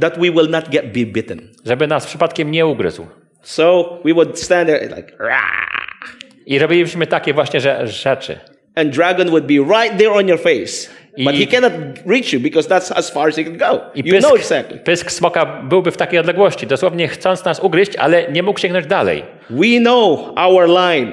that 0.00 0.14
we 0.18 0.30
will 0.30 0.50
not 0.50 0.68
get 0.68 0.84
be 0.86 1.06
bitten. 1.06 1.40
żeby 1.66 1.86
nas 1.86 2.06
przypadkiem 2.06 2.50
nie 2.50 2.66
ugryzł. 2.66 3.06
So 3.42 3.98
we 4.04 4.14
would 4.14 4.38
stand 4.40 4.68
there 4.68 4.86
like, 4.96 5.12
"Rah!" 5.18 6.16
I 6.46 6.58
robiliśmy 6.58 7.06
takie 7.06 7.34
właśnie 7.34 7.60
rzeczy. 7.84 8.38
and 8.74 8.90
dragon 8.94 9.28
would 9.30 9.46
be 9.46 9.54
right 9.54 9.98
there 9.98 10.10
on 10.12 10.28
your 10.28 10.40
face. 10.40 10.88
But 11.24 11.34
I- 11.34 11.38
he 11.38 11.46
cannot 11.46 11.72
reach 12.06 12.32
you 12.32 12.40
because 12.40 12.68
that's 12.68 12.92
as 12.98 13.10
far 13.10 13.28
as 13.28 13.36
he 13.36 13.44
can 13.44 13.56
go. 13.56 13.80
I 13.94 13.98
You 14.04 14.10
pysk, 14.14 14.26
know 14.28 14.38
exactly. 14.40 14.78
pysk 14.78 15.10
smoka 15.10 15.46
byłby 15.46 15.90
w 15.90 15.96
takiej 15.96 16.18
odległości, 16.18 16.66
dosłownie 16.66 17.08
chcąc 17.08 17.44
nas 17.44 17.60
ugryźć, 17.60 17.96
ale 17.96 18.32
nie 18.32 18.42
mógł 18.42 18.60
sięgnąć 18.60 18.86
dalej. 18.86 19.22
We 19.50 19.80
know 19.80 20.20
our 20.36 20.68
line. 20.68 21.12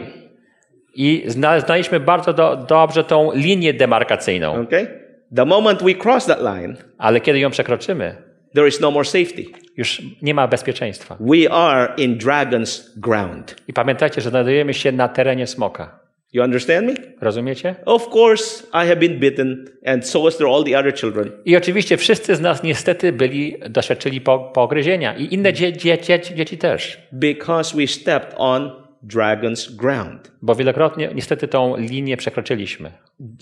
I 0.93 1.23
zna, 1.27 1.59
znaliśmy 1.59 1.99
bardzo 1.99 2.33
do, 2.33 2.55
dobrze 2.55 3.03
tą 3.03 3.31
linię 3.33 3.73
demarkacyjną, 3.73 4.61
Okay? 4.61 4.87
The 5.35 5.45
moment 5.45 5.83
we 5.83 5.95
cross 5.95 6.25
that 6.25 6.41
line, 6.41 6.75
ale 6.97 7.21
kiedy 7.21 7.39
ją 7.39 7.49
przekroczymy, 7.49 8.15
there 8.55 8.67
is 8.67 8.79
no 8.79 8.91
more 8.91 9.05
safety. 9.05 9.45
już 9.77 10.01
nie 10.21 10.33
ma 10.33 10.47
bezpieczeństwa. 10.47 11.17
We 11.19 11.51
are 11.51 11.93
in 11.97 12.17
dragon's 12.17 12.81
ground. 12.97 13.55
I 13.67 13.73
pamiętajcie, 13.73 14.21
że 14.21 14.29
znajdujemy 14.29 14.73
się 14.73 14.91
na 14.91 15.07
terenie 15.07 15.47
smoka. 15.47 16.03
You 16.33 16.43
understand 16.43 16.87
me? 16.87 16.93
Rozumiecie? 17.21 17.75
Of 17.85 18.07
course, 18.07 18.63
I 18.73 18.87
have 18.87 18.95
been 18.95 19.19
bitten, 19.19 19.65
and 19.85 20.07
so 20.07 20.23
has 20.23 20.37
there 20.37 20.49
all 20.49 20.63
the 20.63 20.79
other 20.79 20.93
children. 20.95 21.31
I 21.45 21.57
oczywiście 21.57 21.97
wszyscy 21.97 22.35
z 22.35 22.41
nas 22.41 22.63
niestety 22.63 23.11
byli, 23.11 23.55
doświadczyli 23.69 24.21
po, 24.21 24.39
pogryzienia. 24.39 25.15
I 25.15 25.33
inne 25.33 25.53
dzie, 25.53 25.73
dzie, 25.73 25.97
dzieci, 25.97 26.35
dzieci 26.35 26.57
też. 26.57 26.97
Because 27.11 27.77
we 27.77 27.87
stepped 27.87 28.33
on 28.37 28.82
dragon's 29.03 29.75
ground. 29.75 30.31
Bo 30.41 30.55
wielokrotnie 30.55 31.09
niestety 31.15 31.47
tą 31.47 31.77
linię 31.77 32.17
przekroczyliśmy. 32.17 32.91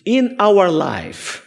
In 0.06 0.36
our 0.40 0.68
life, 0.74 1.42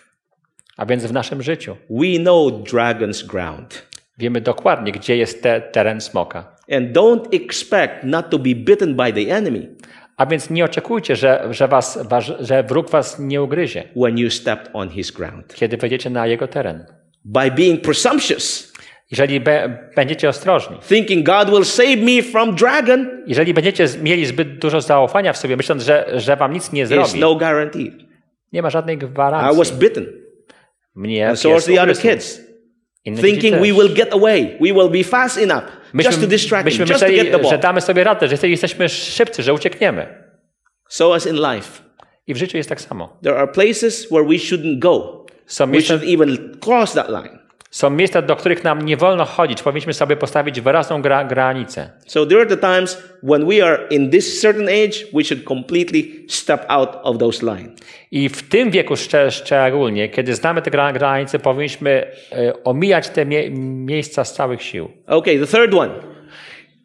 A 0.76 0.86
więc 0.86 1.04
w 1.04 1.12
naszym 1.12 1.42
życiu 1.42 1.76
we 1.90 2.18
know 2.18 2.52
dragon's 2.52 3.26
ground. 3.26 3.86
wiemy 4.18 4.40
dokładnie, 4.40 4.92
gdzie 4.92 5.16
jest 5.16 5.42
te, 5.42 5.60
teren 5.60 6.00
smoka. 6.00 6.56
And 6.72 6.92
don't 6.92 7.28
expect 7.32 8.04
not 8.04 8.30
to 8.30 8.38
be 8.38 8.54
bitten 8.54 8.94
by 8.96 9.12
the 9.12 9.34
enemy 9.34 9.68
A 10.16 10.26
więc 10.26 10.50
nie 10.50 10.64
oczekujcie, 10.64 11.16
że, 11.16 11.48
że, 11.50 11.68
was, 11.68 11.98
że 12.40 12.62
wróg 12.62 12.90
was 12.90 13.18
nie 13.18 13.42
ugryzie, 13.42 13.84
when 13.96 14.18
you 14.18 14.30
stepped 14.30 14.70
on 14.72 14.88
his 14.90 15.10
ground. 15.10 15.54
kiedy 15.54 15.76
wejdziecie 15.76 16.10
na 16.10 16.26
jego 16.26 16.48
teren. 16.48 16.84
By 17.24 17.50
being 17.50 17.80
presumptuous, 17.80 18.72
Jeżeli 19.18 19.40
be, 19.40 19.78
będziecie 19.96 20.28
ostrożni, 20.28 20.76
thinking 20.88 21.26
God 21.26 21.50
will 21.50 21.64
save 21.64 21.96
me 21.96 22.22
from 22.22 22.54
dragon, 22.54 23.08
jeżeli 23.26 23.54
będziecie 23.54 23.86
mieli 24.02 24.26
zbyt 24.26 24.58
dużo 24.58 24.80
zaufania 24.80 25.32
w 25.32 25.36
sobie, 25.38 25.56
myśląc, 25.56 25.82
że, 25.82 26.06
że 26.20 26.36
wam 26.36 26.52
nic 26.52 26.72
nie 26.72 26.86
zrobi, 26.86 27.20
no 27.20 27.34
guarantee. 27.34 27.92
nie 28.52 28.62
ma 28.62 28.70
żadnej 28.70 28.96
I 28.96 28.98
gwarancji. 28.98 29.58
was 29.58 29.70
bitten, 29.78 30.06
Mnie 30.94 31.28
and 31.28 31.38
so 31.40 31.52
are 31.52 31.60
the 31.62 31.82
other 31.82 31.98
kids, 31.98 32.40
Inne 33.04 33.22
thinking 33.22 33.54
we 33.54 33.72
will 33.72 33.94
get 33.94 34.14
away, 34.14 34.56
we 34.60 34.72
will 34.72 34.90
be 34.90 35.04
fast 35.04 35.38
enough 35.38 35.64
just 35.64 35.74
to 35.94 35.96
Myśmy, 35.96 36.26
distract 36.26 36.64
myśmy 36.64 36.84
just 36.84 37.00
to 37.00 37.06
get 37.06 37.16
the 37.16 37.22
myśleli, 37.24 37.44
że 37.44 37.50
ball. 37.50 37.60
damy 37.60 37.80
sobie 37.80 38.04
radę, 38.04 38.28
że 38.28 38.48
jesteśmy 38.48 38.88
szybcy, 38.88 39.42
że 39.42 39.54
uciekniemy. 39.54 40.06
So 40.88 41.14
as 41.14 41.26
in 41.26 41.34
life, 41.36 41.82
I 42.26 42.34
w 42.34 42.36
życiu 42.36 42.56
jest 42.56 42.68
tak 42.68 42.80
samo. 42.80 43.16
there 43.22 43.36
are 43.38 43.52
places 43.52 44.06
where 44.10 44.24
we 44.24 44.34
shouldn't 44.34 44.78
go. 44.78 45.24
Są 45.46 45.66
We 45.66 45.72
miejsca, 45.72 45.94
shouldn't 45.94 46.14
even 46.14 46.58
cross 46.66 46.92
that 46.92 47.08
line. 47.08 47.38
Są 47.74 47.90
miejsca, 47.90 48.22
do 48.22 48.36
których 48.36 48.64
nam 48.64 48.82
nie 48.82 48.96
wolno 48.96 49.24
chodzić. 49.24 49.62
Powinniśmy 49.62 49.94
sobie 49.94 50.16
postawić 50.16 50.60
wyraźną 50.60 51.02
gra, 51.02 51.24
granicę. 51.24 51.90
So 52.06 52.26
there 52.26 52.40
are 52.40 52.56
the 52.56 52.56
times 52.56 53.02
when 53.22 53.46
we 53.48 53.66
are 53.66 53.78
in 53.90 54.10
this 54.10 54.40
certain 54.40 54.68
age, 54.68 55.06
we 55.12 55.24
should 55.24 55.44
completely 55.44 56.02
step 56.28 56.64
out 56.68 56.90
of 57.02 57.18
those 57.18 57.46
lines. 57.46 57.80
I 58.10 58.28
w 58.28 58.48
tym 58.48 58.70
wieku 58.70 58.96
szcze, 58.96 59.30
szczególnie, 59.30 60.08
kiedy 60.08 60.34
znamy 60.34 60.62
te 60.62 60.70
gra, 60.70 60.92
granice, 60.92 61.38
powinniśmy 61.38 62.06
e, 62.32 62.64
omijać 62.64 63.08
te 63.08 63.26
mie, 63.26 63.50
miejsca 63.86 64.24
z 64.24 64.34
całych 64.34 64.62
sił. 64.62 64.90
Okay, 65.06 65.38
the 65.38 65.46
third 65.46 65.74
one. 65.74 65.94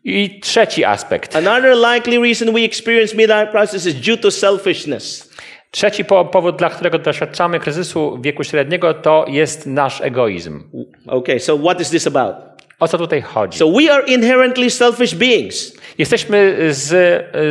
I 0.03 0.39
trzeci 0.39 0.85
aspekt. 0.85 1.35
Another 1.35 1.75
likely 1.93 2.19
reason 2.19 2.53
we 2.53 2.59
experience 2.59 3.15
midlife 3.17 3.47
crisis 3.51 3.85
is 3.85 3.93
due 3.93 4.17
to 4.17 4.31
selfishness. 4.31 5.28
Trzeci 5.71 6.05
po, 6.05 6.25
powód, 6.25 6.55
dla 6.57 6.69
którego 6.69 6.99
doświadczamy 6.99 7.59
kryzysu 7.59 8.17
wieku 8.21 8.43
średniego, 8.43 8.93
to 8.93 9.25
jest 9.27 9.67
nasz 9.67 10.01
egoizm. 10.01 10.63
Okay, 11.07 11.39
so 11.39 11.57
what 11.57 11.81
is 11.81 11.89
this 11.89 12.07
about? 12.07 12.35
O 12.79 12.87
co 12.87 12.97
tutaj 12.97 13.21
chodzi? 13.21 13.59
So 13.59 13.71
we 13.71 13.93
are 13.93 14.03
inherently 14.07 14.69
selfish 14.69 15.15
beings. 15.15 15.77
Jesteśmy 15.97 16.55
z, 16.69 16.87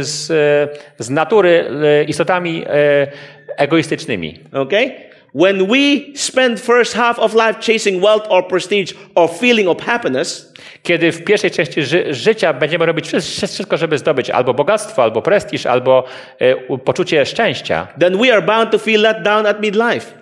z, 0.07 0.27
z 0.99 1.11
natury 1.11 1.65
e, 1.85 2.05
istotami 2.05 2.65
e, 2.67 3.07
egoistycznymi. 3.57 4.41
Okay? 4.53 5.08
When 5.43 5.69
we 5.69 6.01
spend 6.15 6.61
first 6.61 6.95
half 6.95 7.19
of 7.19 7.35
life 7.35 7.61
chasing 7.61 8.05
wealth 8.05 8.27
or 8.29 8.47
prestige 8.47 8.95
or 9.15 9.29
feeling 9.29 9.69
of 9.69 9.81
happiness, 9.81 10.53
Kiedy 10.83 11.13
w 11.13 11.25
pierwszej 11.25 11.51
części 11.51 11.83
ży 11.83 12.15
życia 12.15 12.53
będziemy 12.53 12.87
robić 12.87 13.09
wszystko, 13.47 13.77
żeby 13.77 13.99
zdobyć 13.99 14.31
albo 14.31 14.55
bogactwo, 14.55 15.03
albo 15.03 15.23
prestiż, 15.23 15.67
albo 15.67 16.05
e, 16.39 16.79
poczucie 16.79 17.27
szczęścia, 17.27 17.87
then 18.01 18.19
we 18.19 18.33
are 18.33 18.43
bound 18.43 18.71
to 18.71 18.79
feel 18.79 19.01
let 19.01 19.23
down 19.23 19.47
at 19.47 19.61
midlife. 19.61 20.19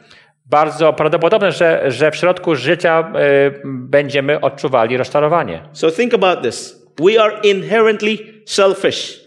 bardzo 0.46 0.92
prawdopodobne, 0.92 1.52
że, 1.52 1.84
że 1.90 2.10
w 2.10 2.16
środku 2.16 2.54
życia 2.54 3.12
e, 3.14 3.50
będziemy 3.64 4.40
odczuwali 4.40 4.96
rozczarowanie. 4.96 5.62
So 5.72 5.90
think 5.90 6.14
about 6.14 6.42
this. 6.42 6.86
We 7.00 7.22
are 7.22 7.32
inherently 7.42 8.18
selfish. 8.44 9.20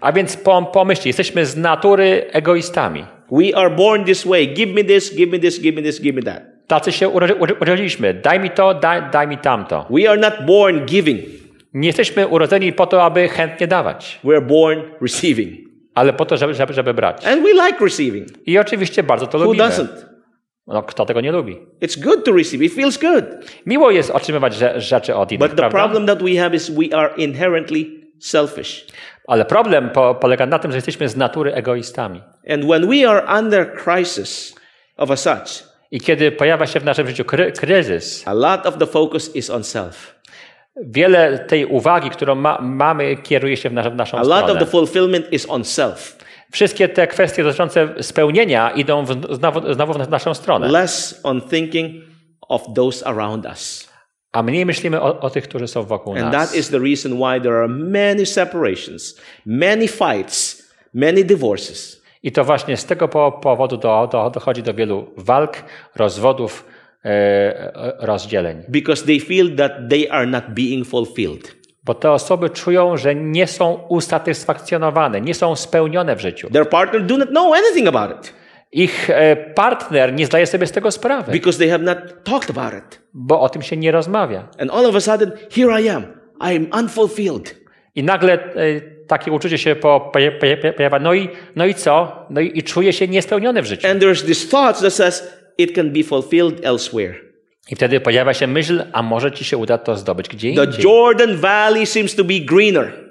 A 0.00 0.12
więc 0.12 0.36
pom 0.36 0.66
pomyślcie, 0.66 1.08
jesteśmy 1.08 1.46
z 1.46 1.56
natury 1.56 2.26
egoistami. 2.32 3.17
We 3.30 3.54
are 3.54 3.70
born 3.70 4.04
this 4.04 4.26
way. 4.26 4.46
Give 4.54 4.74
me 4.74 4.84
this, 4.84 5.14
give 5.16 5.32
me 5.32 5.38
this, 5.38 5.60
give 5.60 5.76
me 5.76 5.82
this, 5.82 6.00
give 6.00 6.16
me 6.16 6.22
that. 6.22 6.42
Tacy 6.66 6.92
się 6.92 7.08
urodzi- 7.08 7.34
urodzi- 7.38 7.56
urodziliśmy. 7.62 8.14
Daj 8.14 8.40
mi 8.40 8.50
to, 8.50 8.74
daj, 8.74 9.02
daj 9.12 9.28
mi 9.28 9.38
tamto. 9.38 9.86
We 9.90 10.10
are 10.10 10.20
not 10.20 10.34
born 10.46 10.84
giving. 10.86 11.20
Nie 11.74 11.86
jesteśmy 11.88 12.26
urodzeni 12.28 12.72
po 12.72 12.86
to, 12.86 13.02
aby 13.02 13.28
chętnie 13.28 13.66
dawać, 13.66 14.20
We're 14.24 14.46
born 14.46 14.80
receiving. 15.00 15.68
ale 15.94 16.12
po 16.12 16.24
to, 16.26 16.36
żeby, 16.36 16.54
żeby, 16.54 16.72
żeby 16.72 16.94
brać. 16.94 17.26
And 17.26 17.42
we 17.42 17.52
like 17.66 17.84
receiving. 17.84 18.28
I 18.46 18.58
oczywiście 18.58 19.02
bardzo 19.02 19.26
to 19.26 19.38
Who 19.38 19.44
lubimy. 19.44 19.64
doesn't? 19.64 19.88
No, 20.66 20.82
kto 20.82 21.06
tego 21.06 21.20
nie 21.20 21.32
lubi? 21.32 21.56
It's 21.82 22.00
good 22.02 22.24
to 22.24 22.32
receive. 22.32 22.62
It 22.64 22.72
feels 22.74 22.98
good. 22.98 23.24
Miło 23.66 23.90
jest 23.90 24.10
otrzymywać 24.10 24.54
rze- 24.54 24.80
rzeczy 24.80 25.14
od 25.14 25.32
innych, 25.32 25.40
But 25.40 25.50
the 25.50 25.56
prawda? 25.56 25.78
problem 25.78 26.06
that 26.06 26.22
we 26.22 26.34
have 26.42 26.56
is 26.56 26.70
we 26.70 26.96
are 26.96 27.10
inherently 27.16 27.86
selfish. 28.20 28.86
Ale 29.28 29.44
problem 29.44 29.90
po, 29.90 30.14
polega 30.14 30.46
na 30.46 30.58
tym, 30.58 30.70
że 30.70 30.76
jesteśmy 30.76 31.08
z 31.08 31.16
natury 31.16 31.54
egoistami. 31.54 32.22
And 32.50 32.64
when 32.64 32.88
we 32.88 33.10
are 33.10 33.38
under 33.38 33.74
crisis 33.84 34.54
of 34.96 35.10
a 35.10 35.16
such, 35.16 35.68
I 35.90 36.00
kiedy 36.00 36.32
pojawia 36.32 36.66
się 36.66 36.80
w 36.80 36.84
naszym 36.84 37.06
życiu 37.08 37.24
kry, 37.24 37.52
kryzys, 37.52 38.22
a 38.28 38.34
lot 38.34 38.66
of 38.66 38.78
the 38.78 38.86
focus 38.86 39.36
is 39.36 39.50
on 39.50 39.64
self. 39.64 40.14
wiele 40.82 41.38
tej 41.38 41.66
uwagi, 41.66 42.10
którą 42.10 42.34
ma, 42.34 42.58
mamy, 42.60 43.16
kieruje 43.16 43.56
się 43.56 43.70
w, 43.70 43.72
nasz, 43.72 43.88
w 43.88 43.94
naszą 43.94 44.18
A 44.18 44.22
lot 44.22 44.30
of 44.32 44.38
stronę. 44.42 44.60
the 44.60 44.66
fulfillment 44.66 45.32
is 45.32 45.46
on 45.50 45.64
self. 45.64 46.16
Wszystkie 46.52 46.88
te 46.88 47.06
kwestie 47.06 47.44
dotyczące 47.44 47.88
spełnienia 48.00 48.70
idą 48.70 49.04
w, 49.04 49.34
znowu, 49.34 49.74
znowu 49.74 49.92
w 49.92 50.08
naszą 50.08 50.34
stronę. 50.34 50.68
Less 50.68 51.20
on 51.22 51.40
thinking 51.40 52.04
of 52.48 52.62
those 52.74 53.06
around 53.06 53.46
us. 53.46 53.87
A 54.38 54.42
mniej 54.42 54.66
myślimy 54.66 55.00
o, 55.00 55.20
o 55.20 55.30
tych, 55.30 55.44
którzy 55.44 55.68
są 55.68 55.82
wokół 55.82 56.12
And 56.12 56.22
nas. 56.22 56.32
that 56.32 56.56
is 56.58 56.70
the 56.70 56.78
reason 56.78 57.12
why 57.12 57.40
there 57.40 57.56
are 57.56 57.68
many 57.68 58.26
separations, 58.26 59.20
many 59.46 59.88
fights, 59.88 60.62
many 60.94 61.24
divorces. 61.24 62.02
I 62.22 62.32
to 62.32 62.44
właśnie 62.44 62.76
z 62.76 62.84
tego 62.84 63.08
po, 63.08 63.32
powodu 63.32 63.76
do, 63.76 64.08
do, 64.12 64.30
dochodzi 64.30 64.62
do 64.62 64.74
wielu 64.74 65.06
walk, 65.16 65.64
rozwodów, 65.96 66.64
e, 67.04 67.96
rozdzieleń. 67.98 68.62
because 68.68 69.06
they 69.06 69.20
feel 69.20 69.56
that 69.56 69.72
they 69.90 70.10
are 70.10 70.26
not 70.26 70.44
being 70.48 70.86
fulfilled. 70.86 71.56
Bo 71.84 71.94
te 71.94 72.10
osoby 72.10 72.50
czują, 72.50 72.96
że 72.96 73.14
nie 73.14 73.46
są 73.46 73.74
usatysfakcjonowane, 73.88 75.20
nie 75.20 75.34
są 75.34 75.56
spełnione 75.56 76.16
w 76.16 76.20
życiu. 76.20 76.50
Their 76.50 76.68
partner 76.68 77.06
do 77.06 77.16
not 77.16 77.28
know 77.28 77.54
anything 77.54 77.88
about 77.88 78.10
it 78.10 78.37
Ich 78.72 79.10
e, 79.10 79.36
partner 79.54 80.12
nie 80.12 80.26
zdaje 80.26 80.46
sobie 80.46 80.66
z 80.66 80.72
tego 80.72 80.90
sprawy, 80.90 81.32
because 81.32 81.58
they 81.58 81.68
have 81.70 81.84
not 81.84 81.98
talked 82.24 82.50
about 82.50 82.72
it. 82.74 83.00
bo 83.14 83.40
o 83.40 83.48
tym 83.48 83.62
się 83.62 83.76
nie 83.76 83.92
rozmawia. 83.92 84.48
And 84.58 84.70
all 84.70 84.86
of 84.86 84.96
a 84.96 85.00
sudden, 85.00 85.32
here 85.50 85.82
I 85.82 85.88
am. 85.88 86.02
I 86.40 86.56
am 86.56 86.66
unfulfilled. 86.82 87.54
I 87.94 88.02
nagle 88.02 88.32
e, 88.32 88.80
takie 89.06 89.32
uczucie 89.32 89.58
się 89.58 89.76
po- 89.76 90.10
poja- 90.14 90.38
poja- 90.38 90.72
pojawia. 90.72 90.98
No 90.98 91.14
i, 91.14 91.28
no 91.56 91.66
i 91.66 91.74
co? 91.74 92.26
No 92.30 92.40
i, 92.40 92.58
i 92.58 92.62
czuje 92.62 92.92
się 92.92 93.08
niespełniony 93.08 93.62
w 93.62 93.66
życiu. 93.66 93.88
And 93.88 94.02
there's 94.02 94.26
this 94.26 94.48
thought 94.48 94.80
that 94.80 94.92
says 94.94 95.34
it 95.58 95.74
can 95.74 95.90
be 95.92 96.02
fulfilled 96.02 96.64
elsewhere. 96.66 97.14
I 97.70 97.76
wtedy 97.76 98.00
pojawia 98.00 98.34
się 98.34 98.46
myśl, 98.46 98.82
a 98.92 99.02
może 99.02 99.32
ci 99.32 99.44
się 99.44 99.56
uda 99.56 99.78
to 99.78 99.96
zdobyć 99.96 100.28
gdzie 100.28 100.54
The 100.54 100.64
indziej. 100.64 100.84
Jordan 100.84 101.36
Valley 101.36 101.86
seems 101.86 102.14
to 102.14 102.24
be 102.24 102.34
greener. 102.40 103.07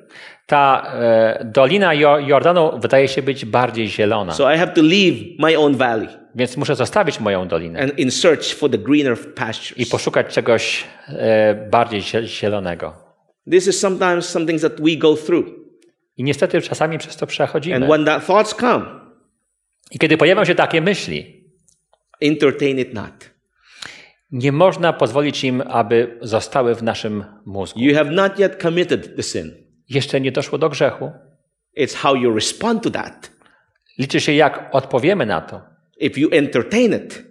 Ta 0.47 0.91
e, 0.93 1.45
dolina 1.45 1.93
Jo- 1.93 2.19
Jordanu 2.19 2.79
wydaje 2.79 3.07
się 3.07 3.21
być 3.21 3.45
bardziej 3.45 3.87
zielona, 3.89 4.33
So 4.33 4.53
I 4.53 4.57
have 4.57 4.71
to 4.73 4.81
leave 4.81 5.17
my 5.39 5.57
own 5.59 5.75
valley 5.75 6.07
więc 6.35 6.57
muszę 6.57 6.75
zostawić 6.75 7.19
moją 7.19 7.47
dolinę 7.47 7.79
and 7.81 7.99
in 7.99 8.11
search 8.11 8.43
for 8.53 8.69
the 8.71 8.77
greener 8.77 9.17
i 9.21 9.33
pastures. 9.33 9.89
poszukać 9.89 10.27
czegoś 10.33 10.83
e, 11.09 11.55
bardziej 11.71 12.01
zie- 12.01 12.23
zielonego. 12.23 12.93
This 13.51 13.67
is 13.67 13.79
sometimes 13.79 14.29
some 14.29 14.45
things 14.45 14.61
that 14.61 14.81
we 14.81 14.95
go 14.95 15.15
through. 15.15 15.45
I 16.17 16.23
niestety 16.23 16.61
czasami 16.61 16.97
przez 16.97 17.15
to 17.15 17.23
And 17.23 17.29
przechodzimy. 17.29 17.87
when 17.87 18.05
that 18.05 18.25
thoughts 18.27 18.55
come, 18.55 18.85
I 19.91 19.99
kiedy 19.99 20.17
pojawią 20.17 20.45
się 20.45 20.55
takie 20.55 20.81
myśli, 20.81 21.43
entertain 22.21 22.79
it 22.79 22.93
not. 22.93 23.29
nie 24.31 24.51
można 24.51 24.93
pozwolić 24.93 25.43
im, 25.43 25.61
aby 25.67 26.17
zostały 26.21 26.75
w 26.75 26.83
naszym 26.83 27.23
mózgu. 27.45 27.79
You 27.79 27.95
have 27.95 28.11
not 28.11 28.39
yet 28.39 28.61
committed 28.61 29.15
the 29.15 29.23
sin. 29.23 29.66
Jeszcze 29.89 30.21
nie 30.21 30.31
doszło 30.31 30.57
do 30.57 30.69
grzechu. 30.69 31.11
It's 31.77 31.95
how 31.95 32.15
you 32.15 32.35
respond 32.35 32.83
to 32.83 32.89
that. 32.89 33.31
Liczy 33.99 34.19
się, 34.19 34.31
jak 34.33 34.69
odpowiemy 34.71 35.25
na 35.25 35.41
to. 35.41 35.61
If 35.99 36.19
you 36.19 36.29
entertain 36.31 36.93
it, 36.93 37.27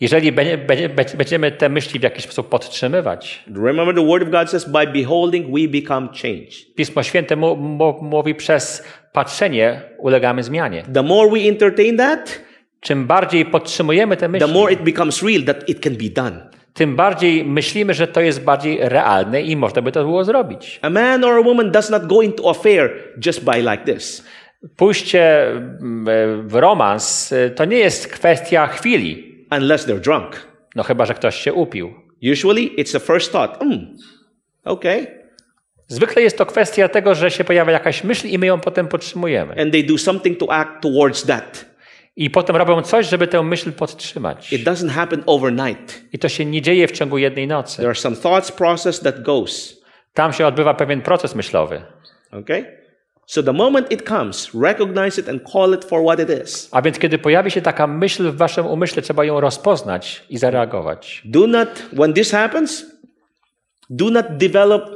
Jeżeli 0.00 0.32
będzie- 0.32 0.58
będzie- 0.58 0.88
będzie- 0.88 1.16
będziemy 1.16 1.52
te 1.52 1.68
myśli 1.68 2.00
w 2.00 2.02
jakiś 2.02 2.24
sposób 2.24 2.48
podtrzymywać, 2.48 3.44
remember 3.64 3.94
the 3.94 4.06
word 4.06 4.22
of 4.22 4.30
God 4.30 4.50
says, 4.50 4.64
by 4.68 4.86
beholding 4.86 5.46
we 5.46 5.80
become 5.80 6.08
changed. 6.22 6.74
Pismo 6.76 7.02
Święte 7.02 7.36
mówi, 8.00 8.34
przez 8.34 8.84
patrzenie 9.12 9.82
ulegamy 9.98 10.42
zmianie. 10.42 10.82
The 10.94 11.02
more 11.02 11.30
we 11.30 11.48
entertain 11.48 11.96
that, 11.96 12.40
Czym 12.80 13.06
bardziej 13.06 13.46
podtrzymujemy 13.46 14.16
te 14.16 14.20
the 14.20 14.28
myśli, 14.28 14.52
more 14.52 14.72
it 14.72 14.80
becomes 14.80 15.22
real 15.22 15.42
that 15.44 15.68
it 15.68 15.80
can 15.80 15.92
be 15.96 16.08
done. 16.10 16.50
Tym 16.74 16.96
bardziej 16.96 17.44
myślimy, 17.44 17.94
że 17.94 18.06
to 18.06 18.20
jest 18.20 18.44
bardziej 18.44 18.78
realne 18.80 19.42
i 19.42 19.56
można 19.56 19.82
by 19.82 19.92
to 19.92 20.04
było 20.04 20.24
zrobić. 20.24 20.78
A 20.82 20.90
man 20.90 21.24
or 21.24 21.38
a 21.38 21.42
woman 21.42 21.70
does 21.70 21.90
not 21.90 22.06
go 22.06 22.22
into 22.22 22.50
affair 22.50 22.90
just 23.26 23.44
by 23.44 23.58
like 23.58 23.94
this. 23.94 24.24
Pójście 24.76 25.50
mm, 25.50 26.48
w 26.48 26.54
romans 26.54 27.32
y, 27.32 27.50
to 27.50 27.64
nie 27.64 27.78
jest 27.78 28.08
kwestia 28.08 28.66
chwili, 28.66 29.46
unless 29.50 29.88
they're 29.88 30.00
drunk. 30.00 30.52
no 30.76 30.82
chyba, 30.82 31.06
że 31.06 31.14
ktoś 31.14 31.36
się 31.36 31.52
upił. 31.52 31.94
Usually, 32.32 32.70
it's 32.76 32.92
the 32.92 33.00
first 33.00 33.32
thought. 33.32 33.58
Hmm, 33.58 33.96
okay. 34.64 35.06
Zwykle 35.88 36.22
jest 36.22 36.38
to 36.38 36.46
kwestia 36.46 36.88
tego, 36.88 37.14
że 37.14 37.30
się 37.30 37.44
pojawia 37.44 37.72
jakaś 37.72 38.04
myśl 38.04 38.28
i 38.28 38.38
my 38.38 38.46
ją 38.46 38.60
potem 38.60 38.88
podtrzymujemy. 38.88 39.62
And 39.62 39.72
they 39.72 39.82
do 39.82 39.98
something 39.98 40.38
to 40.38 40.52
act 40.52 40.82
towards 40.82 41.26
that. 41.26 41.71
I 42.16 42.30
potem 42.30 42.56
robią 42.56 42.82
coś, 42.82 43.08
żeby 43.08 43.26
tę 43.26 43.42
myśl 43.42 43.72
podtrzymać. 43.72 44.52
It 44.52 44.64
doesn't 44.64 44.90
happen 44.90 45.22
overnight. 45.26 46.02
I 46.12 46.18
to 46.18 46.28
się 46.28 46.44
nie 46.44 46.62
dzieje 46.62 46.88
w 46.88 46.92
ciągu 46.92 47.18
jednej 47.18 47.46
nocy. 47.46 47.76
There 47.76 47.88
are 47.88 47.98
some 47.98 48.16
thoughts 48.16 48.52
process 48.52 49.00
that 49.00 49.22
goes. 49.22 49.82
Tam 50.14 50.32
się 50.32 50.46
odbywa 50.46 50.74
pewien 50.74 51.02
proces 51.02 51.34
myślowy. 51.34 51.82
Okay? 52.32 52.82
So 53.26 53.42
the 53.42 53.52
moment 53.52 53.92
it 53.92 54.02
comes, 54.08 54.50
recognize 54.54 55.20
it 55.20 55.28
and 55.28 55.40
call 55.52 55.74
it 55.74 55.84
for 55.84 56.02
what 56.02 56.20
it 56.20 56.44
is. 56.44 56.68
A 56.72 56.82
więc 56.82 56.98
kiedy 56.98 57.18
pojawi 57.18 57.50
się 57.50 57.62
taka 57.62 57.86
myśl 57.86 58.30
w 58.30 58.36
waszym 58.36 58.66
umyśle, 58.66 59.02
trzeba 59.02 59.24
ją 59.24 59.40
rozpoznać 59.40 60.24
i 60.30 60.38
zareagować. 60.38 61.22
Do 61.24 61.46
not, 61.46 61.68
when 61.92 62.12
this 62.12 62.30
happens, 62.30 62.86
do 63.90 64.10
not 64.10 64.26
develop 64.36 64.90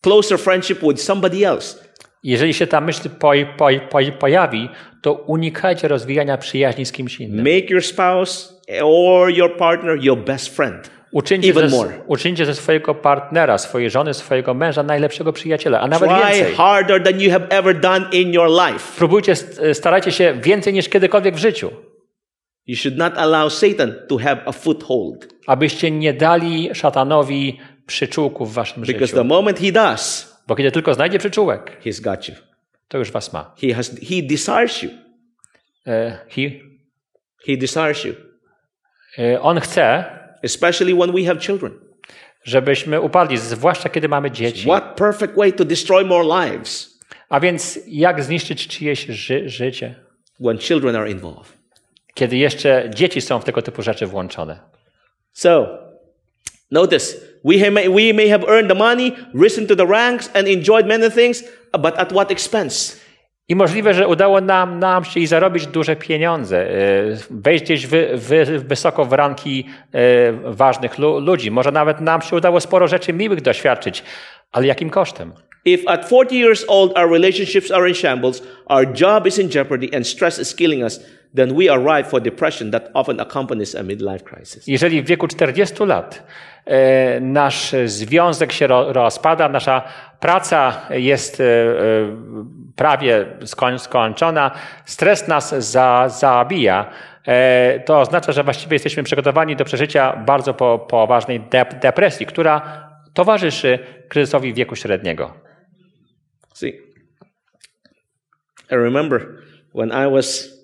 closer 0.00 0.38
friendship 0.38 0.78
with 0.80 1.02
somebody 1.02 1.46
else. 1.46 1.78
Jeżeli 2.22 2.54
się 2.54 2.66
ta 2.66 2.80
myśl 2.80 3.08
poj, 3.18 3.46
poj, 3.56 3.80
poj, 3.90 4.12
pojawi, 4.12 4.68
to 5.02 5.12
unikajcie 5.12 5.88
rozwijania 5.88 6.36
przyjaźni 6.38 6.86
z 6.86 6.92
kimś 6.92 7.20
innym. 7.20 7.44
Make 7.54 7.70
your 7.70 7.82
spouse 7.84 8.52
or 8.82 9.30
your 9.30 9.56
partner 9.56 9.98
your 10.04 10.18
best 10.18 10.56
friend. 10.56 10.90
Uczyńcie 11.12 11.50
Even 11.50 11.70
ze, 11.70 11.76
more. 11.76 11.90
uczyńcie 12.06 12.46
ze 12.46 12.54
swojego 12.54 12.94
partnera, 12.94 13.58
swojej 13.58 13.90
żony, 13.90 14.14
swojego 14.14 14.54
męża 14.54 14.82
najlepszego 14.82 15.32
przyjaciela, 15.32 15.80
a 15.80 15.88
nawet 15.88 16.10
Try 16.10 16.18
więcej. 16.36 16.54
harder 16.54 17.02
than 17.04 17.20
you 17.20 17.30
have 17.30 17.46
ever 17.50 17.80
done 17.80 18.06
in 18.12 18.32
your 18.32 18.48
life. 18.50 18.96
Próbujcie, 18.98 19.34
starajcie 19.72 20.12
się 20.12 20.34
więcej 20.42 20.72
niż 20.72 20.88
kiedykolwiek 20.88 21.34
w 21.34 21.38
życiu, 21.38 21.70
You 22.66 22.76
should 22.76 22.98
not 22.98 23.18
allow 23.18 23.52
Satan 23.52 23.94
to 24.08 24.18
have 24.18 24.36
a 24.46 24.52
foothold. 24.52 25.28
abyście 25.46 25.90
nie 25.90 26.12
dali 26.14 26.70
szatanowi 26.74 27.58
przyczółku 27.86 28.46
w 28.46 28.52
waszym 28.54 28.82
Because 28.82 29.06
życiu. 29.06 29.16
the 29.16 29.24
moment 29.24 29.58
he 29.60 29.72
does, 29.72 30.31
Bo 30.46 30.56
kiedy 30.56 30.70
tylko 30.72 30.94
znajdzie 30.94 31.18
przyczółek, 31.18 31.80
he's 31.84 32.00
got 32.02 32.28
you. 32.28 32.34
to 32.88 32.98
już 32.98 33.10
was 33.10 33.32
ma. 33.32 33.54
He 33.60 33.74
has 33.74 33.90
he 33.90 34.22
desires 34.22 34.82
you. 34.82 34.90
E, 35.86 36.18
he, 36.28 36.42
He 37.46 37.56
desires 37.56 38.04
you. 38.04 38.14
e, 39.18 39.40
on 39.40 39.60
chce, 39.60 40.04
Especially 40.42 40.94
when 40.94 41.12
we 41.12 41.24
have 41.24 41.40
children. 41.40 41.72
żebyśmy 42.44 43.00
upadli, 43.00 43.38
zwłaszcza 43.38 43.88
kiedy 43.88 44.08
mamy 44.08 44.30
dzieci. 44.30 44.62
What 44.68 44.96
perfect 44.96 45.36
way 45.36 45.52
to 45.52 45.64
destroy 45.64 46.04
more 46.04 46.24
lives 46.50 46.98
A 47.28 47.40
więc 47.40 47.78
jak 47.86 48.22
zniszczyć 48.22 48.68
czyjeś 48.68 49.06
ży 49.06 49.48
życie, 49.48 49.94
when 50.40 50.58
children 50.58 50.96
are 50.96 51.10
involved. 51.10 51.52
kiedy 52.14 52.36
jeszcze 52.36 52.90
dzieci 52.94 53.20
są 53.20 53.38
w 53.40 53.44
tego 53.44 53.62
typu 53.62 53.82
rzeczy 53.82 54.06
włączone? 54.06 54.60
So, 55.32 55.78
notice 56.70 57.16
we 57.44 57.58
have, 57.58 57.88
we 57.88 58.12
may 58.12 58.28
have 58.28 58.44
earned 58.48 58.68
the 58.68 58.74
money, 58.74 59.12
risen 59.34 59.66
to 59.66 59.76
the 59.76 59.86
ranks, 59.86 60.30
and 60.34 60.48
enjoyed 60.48 60.86
many 60.86 61.10
things, 61.10 61.44
but 61.72 61.98
at 61.98 62.12
what 62.12 62.30
expense? 62.30 63.02
I 63.48 63.56
możliwe, 63.56 63.94
że 63.94 64.08
udało 64.08 64.40
nam, 64.40 64.78
nam 64.78 65.04
się 65.04 65.20
i 65.20 65.26
zarobić 65.26 65.66
duże 65.66 65.96
pieniądze, 65.96 66.70
e, 66.70 66.74
wejść 67.30 67.64
gdzieś 67.64 67.86
wy, 67.86 68.10
wy, 68.14 68.58
wysoko 68.58 69.04
w 69.04 69.12
ranki 69.12 69.66
e, 69.92 70.32
ważnych 70.32 70.98
lu, 70.98 71.20
ludzi. 71.20 71.50
Może 71.50 71.72
nawet 71.72 72.00
nam 72.00 72.22
się 72.22 72.36
udało 72.36 72.60
sporo 72.60 72.88
rzeczy 72.88 73.12
miłych 73.12 73.40
doświadczyć, 73.40 74.02
ale 74.52 74.66
jakim 74.66 74.90
kosztem? 74.90 75.32
If 75.64 75.88
at 75.88 76.06
40 76.06 76.40
years 76.40 76.64
old 76.68 76.98
our 76.98 77.10
relationships 77.10 77.70
are 77.70 77.88
in 77.88 77.94
shambles, 77.94 78.42
our 78.66 78.86
job 79.00 79.26
is 79.26 79.38
in 79.38 79.48
jeopardy, 79.54 79.96
and 79.96 80.06
stress 80.06 80.38
is 80.38 80.54
killing 80.54 80.82
us, 80.82 81.00
then 81.34 81.54
we 81.54 81.72
are 81.72 81.78
ripe 81.78 82.08
for 82.08 82.20
depression 82.20 82.70
that 82.70 82.90
often 82.94 83.20
accompanies 83.20 83.74
a 83.74 83.82
midlife 83.82 84.24
crisis. 84.24 84.66
Jeżeli 84.66 85.02
w 85.02 85.06
wieku 85.06 85.28
40 85.28 85.84
lat 85.84 86.22
e, 86.64 87.20
nasz 87.20 87.74
związek 87.84 88.52
się 88.52 88.66
ro, 88.66 88.92
rozpada, 88.92 89.48
nasza 89.48 89.82
praca 90.20 90.86
jest 90.90 91.40
e, 91.40 91.44
e, 91.44 91.46
prawie 92.76 93.26
skoń, 93.44 93.78
skończona, 93.78 94.50
stres 94.84 95.28
nas 95.28 95.54
za, 95.70 96.08
zabija, 96.08 96.90
e, 97.26 97.80
to 97.80 98.00
oznacza, 98.00 98.32
że 98.32 98.44
właściwie 98.44 98.74
jesteśmy 98.74 99.02
przygotowani 99.02 99.56
do 99.56 99.64
przeżycia 99.64 100.16
bardzo 100.16 100.54
po, 100.54 100.78
poważnej 100.78 101.40
dep- 101.40 101.78
depresji, 101.78 102.26
która 102.26 102.88
towarzyszy 103.14 103.78
kryzysowi 104.08 104.54
wieku 104.54 104.76
średniego. 104.76 105.34
See, 106.54 106.72
I 108.70 108.74
remember 108.74 109.26
when 109.74 109.88
I 109.88 110.12
was 110.12 110.61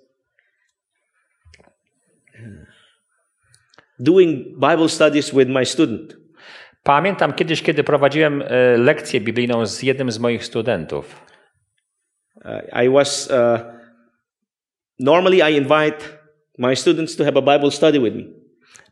doing 3.98 4.58
Bible 4.58 4.88
studies 4.88 5.34
with 5.34 5.48
my 5.48 5.66
student. 5.66 6.16
Pamiętam 6.82 7.32
kiedyś, 7.32 7.62
kiedy 7.62 7.84
prowadziłem 7.84 8.42
e, 8.42 8.76
lekcję 8.76 9.20
biblijną 9.20 9.66
z 9.66 9.82
jednym 9.82 10.10
z 10.10 10.18
moich 10.18 10.44
studentów. 10.44 11.24
Uh, 12.44 12.84
I 12.84 12.88
was 12.88 13.30
uh, 13.30 13.60
normally 14.98 15.50
I 15.50 15.56
invite 15.56 15.98
my 16.58 16.76
students 16.76 17.16
to 17.16 17.24
have 17.24 17.36
a 17.36 17.42
Bible 17.42 17.70
study 17.70 18.00
with 18.00 18.16
me. 18.16 18.22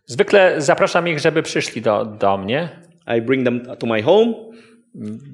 Zwykle 0.07 0.61
zapraszam 0.61 1.09
ich, 1.09 1.19
żeby 1.19 1.43
przyszli 1.43 1.83
do, 1.83 2.05
do 2.05 2.39
mnie. 2.39 2.69
I 3.17 3.23
bring 3.23 3.45
them 3.45 3.77
to 3.77 3.87
my 3.87 4.03
home, 4.03 4.35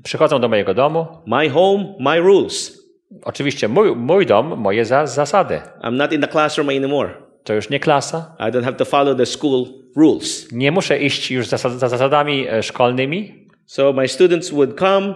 Przychodzą 0.02 0.40
do 0.40 0.48
mojego 0.48 0.74
domu. 0.74 1.06
my 1.26 1.48
home, 1.48 1.94
my 2.00 2.20
rules. 2.20 2.82
Oczywiście 3.22 3.68
mój, 3.68 3.96
mój 3.96 4.26
dom, 4.26 4.60
moje 4.60 4.84
za, 4.84 5.06
zasady. 5.06 5.60
I'm 5.82 5.96
not 5.96 6.12
in 6.12 6.20
the 6.20 6.28
classroom 6.28 6.68
anymore. 6.68 7.10
To 7.44 7.54
już 7.54 7.70
nie 7.70 7.80
klasa. 7.80 8.36
I 8.38 8.52
don't 8.52 8.64
have 8.64 8.76
to 8.76 8.84
follow 8.84 9.16
the 9.16 9.26
school 9.26 9.66
rules. 9.96 10.52
Nie 10.52 10.72
muszę 10.72 10.98
iść 10.98 11.30
już 11.30 11.46
za, 11.46 11.56
za 11.56 11.88
zasadami 11.88 12.48
e, 12.48 12.62
szkolnymi. 12.62 13.48
So 13.66 13.92
my 13.92 14.08
students 14.08 14.50
would 14.50 14.78
come 14.78 15.14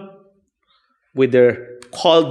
with 1.15 1.31
their 1.31 1.79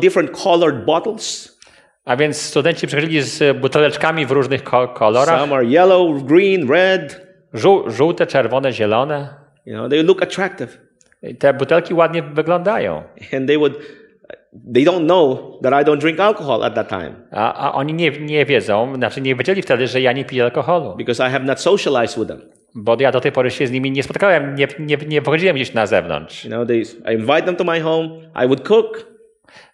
different 0.00 0.30
colored 0.30 0.84
bottles. 0.84 1.56
A 2.04 2.16
więc 2.16 2.42
studenci 2.42 2.86
przychodzili 2.86 3.22
z 3.22 3.58
buteleczkami 3.58 4.26
w 4.26 4.30
różnych 4.30 4.64
ko 4.64 4.88
kolorach. 4.88 5.40
Some 5.40 5.56
are 5.56 5.64
yellow, 5.64 6.22
green, 6.24 6.70
red. 6.70 7.26
Żół, 7.52 7.90
żółte, 7.90 8.26
czerwone, 8.26 8.72
zielone. 8.72 9.34
You 9.66 9.74
know, 9.74 9.90
they 9.90 10.02
look 10.02 10.22
attractive. 10.22 10.78
I 11.22 11.36
Te 11.36 11.54
butelki 11.54 11.94
ładnie 11.94 12.22
wyglądają. 12.22 13.02
And 13.36 13.46
they 13.46 13.58
would, 13.58 13.72
they 14.74 14.84
don't 14.84 15.04
know 15.06 15.58
that 15.62 15.72
I 15.82 15.84
don't 15.84 15.98
drink 16.00 16.20
alcohol 16.20 16.64
at 16.64 16.74
that 16.74 16.88
time 16.88 17.12
A, 17.30 17.52
a 17.68 17.72
oni 17.72 17.94
nie, 17.94 18.10
nie 18.10 18.46
wiedzą, 18.46 18.94
znaczy 18.94 19.20
nie 19.20 19.34
wiedzieli 19.34 19.62
wtedy, 19.62 19.86
że 19.86 20.00
ja 20.00 20.12
nie 20.12 20.24
piję 20.24 20.44
alkoholu. 20.44 20.94
because 20.96 21.28
I 21.28 21.30
have 21.30 21.44
not 21.44 21.60
socialized 21.60 22.18
with 22.18 22.28
them. 22.28 22.40
Bo 22.74 22.96
ja 23.00 23.12
do 23.12 23.20
tej 23.20 23.32
pory 23.32 23.50
się 23.50 23.66
z 23.66 23.70
nimi 23.70 23.90
nie 23.90 24.02
spotkałem, 24.02 24.54
nie, 24.54 24.68
nie, 24.78 24.96
nie 25.08 25.20
wychodziłem 25.20 25.56
gdzieś 25.56 25.74
na 25.74 25.86
zewnątrz. 25.86 26.44
You 26.44 26.50
know, 26.50 26.68
they, 26.68 26.78
I 27.12 27.14
invite 27.14 27.42
them 27.42 27.56
to 27.56 27.64
my 27.64 27.80
home. 27.80 28.08
I 28.44 28.46
would 28.46 28.60
cook. 28.68 29.06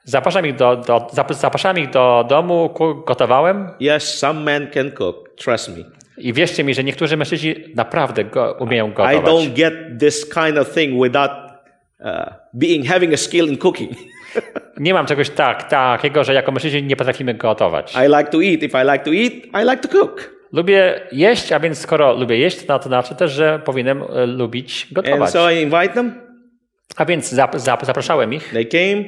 Zapraszam 0.04 0.46
ich 0.46 0.56
do, 0.56 0.76
do, 0.76 0.98
zap- 1.12 1.34
zapraszam 1.34 1.78
ich 1.78 1.90
do 1.90 2.24
domu, 2.28 2.74
gotowałem 3.06 3.68
Yes, 3.80 4.18
some 4.18 4.40
men 4.40 4.70
can 4.70 4.90
cook. 4.90 5.28
Trust 5.36 5.68
me. 5.68 5.84
i 6.18 6.32
wierzcie 6.32 6.64
mi, 6.64 6.74
że 6.74 6.84
niektórzy 6.84 7.16
mężczyźni 7.16 7.54
naprawdę 7.74 8.24
go, 8.24 8.56
umieją 8.60 8.88
I 8.90 8.92
gotować. 8.92 9.24
don't 9.24 9.52
get 9.52 9.74
this 10.00 10.30
kind 10.34 10.58
of 10.58 10.74
thing 10.74 11.02
without 11.02 11.30
uh, 12.00 12.34
being 12.54 12.86
having 12.86 13.14
a 13.14 13.16
skill 13.16 13.48
in 13.48 13.56
cooking. 13.58 13.90
Nie 14.76 14.94
mam 14.94 15.06
czegoś 15.06 15.30
tak, 15.30 15.68
takiego, 15.68 16.24
że 16.24 16.34
jako 16.34 16.52
mężczyźni 16.52 16.82
nie 16.82 16.96
potrafimy 16.96 17.34
gotować. 17.34 17.94
I 17.94 18.16
like 18.16 18.24
to 18.30 18.42
eat. 18.42 18.62
If 18.62 18.82
I 18.82 18.92
like 18.92 19.04
to 19.04 19.10
eat, 19.10 19.62
I 19.64 19.70
like 19.70 19.88
to 19.88 19.88
cook. 19.88 20.30
Lubię 20.52 21.00
jeść, 21.12 21.52
a 21.52 21.60
więc 21.60 21.78
skoro 21.78 22.12
lubię 22.14 22.38
jeść, 22.38 22.66
to 22.66 22.82
znaczy 22.82 23.14
też, 23.14 23.32
że 23.32 23.60
powinienem 23.64 24.02
e, 24.02 24.26
lubić 24.26 24.82
And 24.84 24.92
gotować. 24.92 25.30
so 25.30 25.50
I 25.50 25.62
invite 25.62 25.88
them. 25.88 26.14
A 26.96 27.04
więc 27.04 27.28
zap, 27.30 27.58
zap, 27.58 27.84
zapraszałem 27.86 28.34
ich, 28.34 28.50
They 28.52 28.64
came 28.66 29.04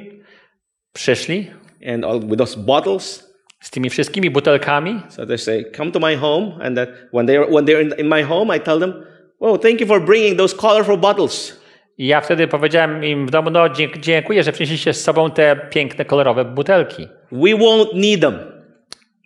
przyszli 0.93 1.51
and 1.95 2.05
all, 2.05 2.21
with 2.21 2.39
those 2.39 2.57
bottles. 2.61 3.35
z 3.61 3.71
tymi 3.71 3.91
wszystkimi 3.91 4.31
butelkami. 4.31 5.01
So 5.09 5.27
they 5.27 5.39
say, 5.39 5.65
"Come 5.77 5.91
to 5.91 6.01
my 6.01 6.17
home." 6.17 6.53
And 6.63 6.77
then 6.77 6.87
when 7.13 7.27
they're 7.27 7.47
when 7.53 7.65
they're 7.65 7.83
in, 7.83 7.95
in 7.99 8.07
my 8.09 8.23
home, 8.23 8.57
I 8.57 8.61
tell 8.61 8.81
them, 8.81 9.05
"Oh, 9.41 9.59
thank 9.61 9.81
you 9.81 9.87
for 9.87 10.01
bringing 10.01 10.39
those 10.39 10.57
colorful 10.57 10.97
bottles." 10.97 11.64
I 11.99 12.07
ja 12.07 12.21
wtedy 12.21 12.49
powiedziałem 12.49 13.05
im 13.05 13.27
w 13.27 13.31
domu, 13.31 13.51
no 13.51 13.69
dziękuję, 14.01 14.43
że 14.43 14.53
przynieśliście 14.53 14.93
z 14.93 15.05
sobą 15.05 15.31
te 15.31 15.57
piękne, 15.71 16.05
kolorowe 16.05 16.45
butelki. 16.45 17.09
We 17.33 17.51
won't 17.51 17.87
need 17.95 18.21
them. 18.21 18.39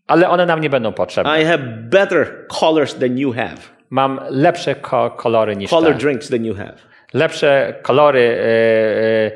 Ale 0.06 0.28
one 0.28 0.46
nam 0.46 0.60
nie 0.60 0.70
będą 0.70 0.92
potrzebne. 0.92 1.42
I 1.42 1.44
have 1.44 1.58
better 1.82 2.46
colors 2.60 2.94
than 2.94 3.18
you 3.18 3.32
have. 3.32 3.56
Mam 3.90 4.20
lepsze 4.30 4.74
ko 4.74 5.10
kolory 5.10 5.56
niż 5.56 5.70
Color 5.70 5.92
te. 5.92 5.98
drinks 5.98 6.28
than 6.28 6.44
you 6.44 6.54
have. 6.54 6.74
Lepsze 7.14 7.74
kolory 7.82 8.20
e, 8.20 9.30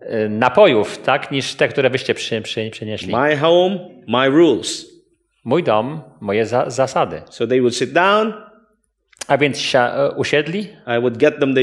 e, 0.00 0.28
napojów, 0.28 0.98
tak, 0.98 1.30
niż 1.30 1.54
te, 1.54 1.68
które 1.68 1.90
wyście 1.90 2.14
przy, 2.14 2.42
przy, 2.42 2.70
przynieśli. 2.70 3.16
My 3.16 3.36
home, 3.36 3.78
my 4.08 4.28
rules. 4.28 4.86
Mój 5.44 5.62
dom, 5.62 6.00
moje 6.20 6.46
za 6.46 6.70
zasady. 6.70 7.22
So 7.30 7.46
they 7.46 7.60
would 7.60 7.76
sit 7.76 7.92
down. 7.92 8.32
A 9.28 9.38
więc 9.38 9.72
usiedli, 10.16 10.60
I 10.98 11.00
would 11.00 11.16
get 11.16 11.40
them 11.40 11.54
the, 11.54 11.60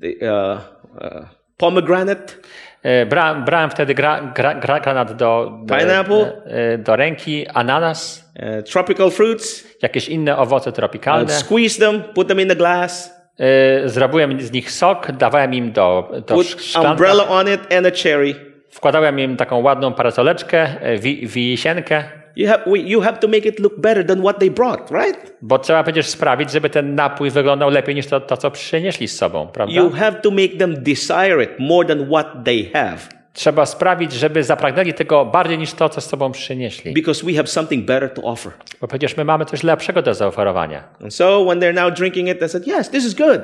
the 0.00 0.08
uh, 0.08 0.58
uh, 1.02 1.26
pomegranate, 1.56 2.36
E, 2.82 3.06
Bra, 3.06 3.34
brałem 3.34 3.70
wtedy 3.70 3.94
gra, 3.94 4.20
gra, 4.34 4.54
gra, 4.54 4.80
granat 4.80 5.12
do, 5.12 5.50
do, 5.64 5.76
Pineapple? 5.78 6.42
e, 6.46 6.78
do 6.78 6.96
ręki, 6.96 7.46
ananas, 7.54 8.30
uh, 8.36 8.64
tropical 8.64 9.10
fruits. 9.10 9.64
jakieś 9.82 10.08
inne 10.08 10.36
owoce 10.36 10.72
tropikalne. 10.72 11.28
squeeze 11.32 11.78
them, 11.78 12.02
put 12.14 12.28
them 12.28 12.40
in 12.40 12.48
the 12.48 12.56
glass, 12.56 13.16
E, 13.38 13.88
Zrobiłem 13.88 14.40
z 14.40 14.52
nich 14.52 14.70
sok, 14.70 15.12
dawałem 15.12 15.54
im 15.54 15.72
do, 15.72 16.10
do 16.26 16.34
put 16.34 16.46
szklanka, 16.46 16.90
umbrella 16.90 17.28
on 17.28 17.48
it 17.48 17.60
and 17.74 17.86
a 17.86 17.90
cherry. 18.02 18.34
wkładałem 18.70 19.18
im 19.20 19.36
taką 19.36 19.62
ładną 19.62 19.92
parasoleczkę, 19.92 20.80
e, 20.80 20.98
wi, 20.98 21.26
wisienkę, 21.26 22.04
You 22.36 22.48
have, 22.48 22.62
we, 22.66 22.78
you 22.78 23.00
have 23.00 23.18
to 23.18 23.28
make 23.28 23.46
it 23.46 23.60
look 23.60 23.80
better 23.80 24.06
than 24.06 24.20
what 24.20 24.38
they 24.38 24.50
brought, 24.50 24.90
right? 24.90 25.32
bo 25.42 25.58
trzeba 25.58 25.82
przecież 25.82 26.06
sprawić, 26.06 26.50
żeby 26.50 26.70
ten 26.70 26.94
napój 26.94 27.30
wyglądał 27.30 27.70
lepiej 27.70 27.94
niż 27.94 28.06
to, 28.06 28.20
to 28.20 28.36
co 28.36 28.50
przynieśli 28.50 29.08
z 29.08 29.16
sobą, 29.16 29.46
prawda? 29.46 29.74
You 29.74 29.90
have 29.90 30.12
to 30.20 30.30
make 30.30 30.58
them 30.58 30.82
desire 30.82 31.42
it 31.42 31.50
more 31.58 31.88
than 31.88 32.06
what 32.06 32.26
they 32.44 32.70
have 32.72 32.98
Trzeba 33.32 33.66
sprawić, 33.66 34.12
żeby 34.12 34.42
zapragnęli 34.42 34.92
tego 34.92 35.24
bardziej 35.24 35.58
niż 35.58 35.72
to, 35.72 35.88
co 35.88 36.00
z 36.00 36.06
sobą 36.06 36.32
przynieśli. 36.32 36.92
because 36.94 37.26
we 37.26 37.32
have 37.32 37.46
something 37.46 37.84
better 37.86 38.14
to 38.14 38.22
offer. 38.22 38.52
Bo 38.80 38.88
przecież 38.88 39.16
my 39.16 39.24
mamy 39.24 39.44
coś 39.44 39.62
lepszego 39.62 40.02
do 40.02 40.14
zaoferowania. 40.14 40.84
And 41.02 41.14
so 41.14 41.44
when 41.44 41.60
they're 41.60 41.74
now 41.74 41.94
drinking 41.94 42.28
it, 42.28 42.38
they 42.38 42.48
said, 42.48 42.66
Yes, 42.66 42.90
this 42.90 43.04
is 43.04 43.14
good. 43.14 43.40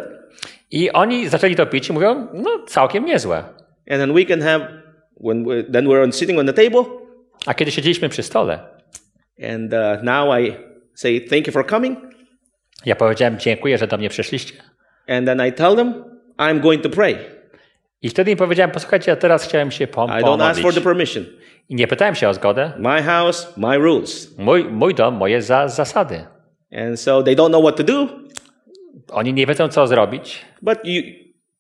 I 0.70 0.90
oni 0.92 1.28
zaczęli 1.28 1.56
to 1.56 1.66
pić 1.66 1.88
i 1.88 1.92
mówią, 1.92 2.26
no 2.34 2.50
całkiem 2.66 3.04
niezłe. 3.04 3.36
And 3.90 4.00
then 4.00 4.14
we 4.14 4.24
can 4.24 4.40
have, 4.42 4.68
when 5.20 5.44
we, 5.44 5.64
then 5.64 5.86
we're 5.86 6.12
sitting 6.12 6.38
on 6.40 6.46
the 6.46 6.52
table, 6.52 6.84
A 7.46 7.54
kiedy 7.54 7.70
siedzieliśmy 7.70 8.08
przy 8.08 8.22
stole, 8.22 8.58
and 9.42 9.74
uh, 9.74 10.02
now 10.02 10.40
I 10.40 10.56
say, 10.94 11.20
Thank 11.20 11.46
you 11.46 11.52
for 11.52 11.66
coming. 11.66 11.98
ja 12.86 12.96
powiedziałem, 12.96 13.38
dziękuję, 13.38 13.78
że 13.78 13.86
do 13.86 13.96
mnie 13.96 14.08
przyszliście. 14.08 14.54
And 15.08 15.26
then 15.26 15.46
I 15.48 15.52
tell 15.52 15.76
them, 15.76 16.04
I'm 16.38 16.60
going 16.60 16.82
to 16.82 16.90
pray. 16.90 17.16
I 18.02 18.08
wtedy 18.08 18.30
im 18.30 18.36
powiedziałem, 18.36 18.70
posłuchajcie, 18.70 19.10
ja 19.10 19.16
teraz 19.16 19.44
chciałem 19.44 19.70
się 19.70 19.86
pom- 19.86 20.20
I 20.20 20.24
don't 20.24 20.42
ask 20.42 20.60
for 20.60 20.74
the 20.74 20.80
permission. 20.80 21.24
I 21.68 21.74
nie 21.74 21.86
pytałem 21.86 22.14
się 22.14 22.28
o 22.28 22.34
zgodę. 22.34 22.72
My 22.78 23.02
house, 23.02 23.52
my 23.56 23.78
rules. 23.78 24.38
Mój, 24.38 24.64
mój 24.64 24.94
dom, 24.94 25.14
moje 25.14 25.42
za, 25.42 25.68
zasady. 25.68 26.24
And 26.72 27.00
so 27.00 27.22
they 27.22 27.36
don't 27.36 27.48
know 27.48 27.62
what 27.62 27.76
to 27.76 27.82
do, 27.82 28.08
Oni 29.12 29.32
nie 29.32 29.46
wiedzą, 29.46 29.68
co 29.68 29.86
zrobić, 29.86 30.44
but 30.62 30.78
you 30.84 31.02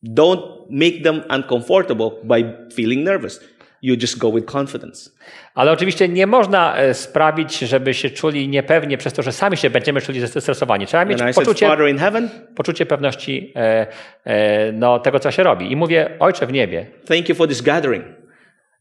don't 0.04 0.42
make 0.70 1.02
them 1.02 1.22
uncomfortable 1.36 2.10
by 2.24 2.44
feeling 2.74 3.04
nervous. 3.04 3.40
You 3.82 3.96
just 4.00 4.18
go 4.18 4.32
with 4.32 4.52
confidence. 4.52 5.10
ale 5.54 5.72
oczywiście 5.72 6.08
nie 6.08 6.26
można 6.26 6.76
e, 6.76 6.94
sprawić, 6.94 7.58
żeby 7.58 7.94
się 7.94 8.10
czuli 8.10 8.48
niepewnie 8.48 8.98
przez 8.98 9.12
to, 9.12 9.22
że 9.22 9.32
sami 9.32 9.56
się 9.56 9.70
będziemy 9.70 10.00
czuli 10.00 10.20
zestresowani. 10.20 10.86
Trzeba 10.86 11.04
mieć 11.04 11.18
poczucie, 11.34 11.66
Father 11.66 11.88
in 11.88 11.98
heaven, 11.98 12.28
poczucie 12.56 12.86
pewności 12.86 13.52
e, 13.56 13.86
e, 14.24 14.72
no, 14.72 14.98
tego, 14.98 15.18
co 15.18 15.30
się 15.30 15.42
robi. 15.42 15.72
I 15.72 15.76
mówię, 15.76 16.10
Ojcze 16.20 16.46
w 16.46 16.52
niebie, 16.52 16.86
thank 17.08 17.28
you 17.28 17.34
for 17.34 17.48
this 17.48 17.60
gathering. 17.62 18.04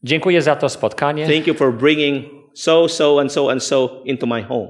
dziękuję 0.04 0.42
za 0.42 0.56
to 0.56 0.70
spotkanie. 0.70 1.28
Thank 1.28 1.48
you 1.48 1.54
for 1.54 1.74
bringing 1.74 2.26
so, 2.54 2.90
so, 2.90 3.20
and 3.22 3.32
so, 3.32 3.52
and 3.52 3.64
so 3.64 4.02
into 4.06 4.26
my 4.28 4.44
home. 4.44 4.68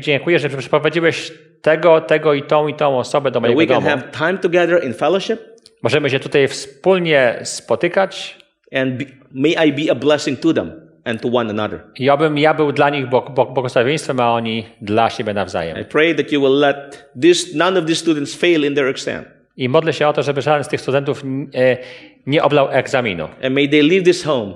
Dziękuję, 0.00 0.38
że 0.38 0.48
przyprowadziłeś 0.48 1.32
tego, 1.62 2.00
tego 2.00 2.34
i 2.34 2.42
tą 2.42 2.68
i 2.68 2.74
tą 2.74 2.98
osobę 2.98 3.30
do 3.30 3.40
That 3.40 3.48
we 3.50 3.54
mojego 3.54 3.74
can 3.74 3.84
domu. 3.84 3.96
have 3.96 4.12
time 4.18 4.38
together 4.38 4.84
in 4.84 4.94
fellowship, 4.94 5.40
Możemy 5.82 6.10
się 6.10 6.20
tutaj 6.20 6.48
wspólnie 6.48 7.38
spotykać 7.42 8.38
and 8.72 9.04
may 9.32 9.66
I 9.66 9.72
be 9.72 9.92
a 9.92 9.94
blessing 9.94 10.40
to 10.40 10.52
them 10.52 10.72
and 11.04 11.22
to 11.22 11.28
one 11.32 11.50
another. 11.50 11.80
I 11.98 12.10
obym 12.10 12.38
ja 12.38 12.54
był 12.54 12.72
dla 12.72 12.90
nich 12.90 13.06
błogosławieństwem, 13.34 14.20
a 14.20 14.32
oni 14.32 14.66
dla 14.80 15.10
siebie 15.10 15.34
nawzajem. 15.34 15.80
I 15.80 15.84
pray 15.84 16.14
that 16.14 16.32
you 16.32 16.40
will 16.40 16.58
let 16.58 17.10
this, 17.22 17.54
none 17.54 17.80
of 17.80 17.86
these 17.86 18.00
students 18.00 18.34
fail 18.34 18.64
in 18.64 18.74
their 18.74 18.88
exam. 18.88 19.24
I 19.56 19.68
modlę 19.68 19.92
się 19.92 20.08
o 20.08 20.12
to, 20.12 20.22
żeby 20.22 20.42
żaden 20.42 20.64
z 20.64 20.68
tych 20.68 20.80
studentów 20.80 21.22
nie 22.26 22.42
oblał 22.42 22.68
egzaminu. 22.70 23.24
And 23.24 23.54
may 23.54 23.68
they 23.68 23.82
leave 23.82 24.04
this 24.04 24.24
home 24.24 24.54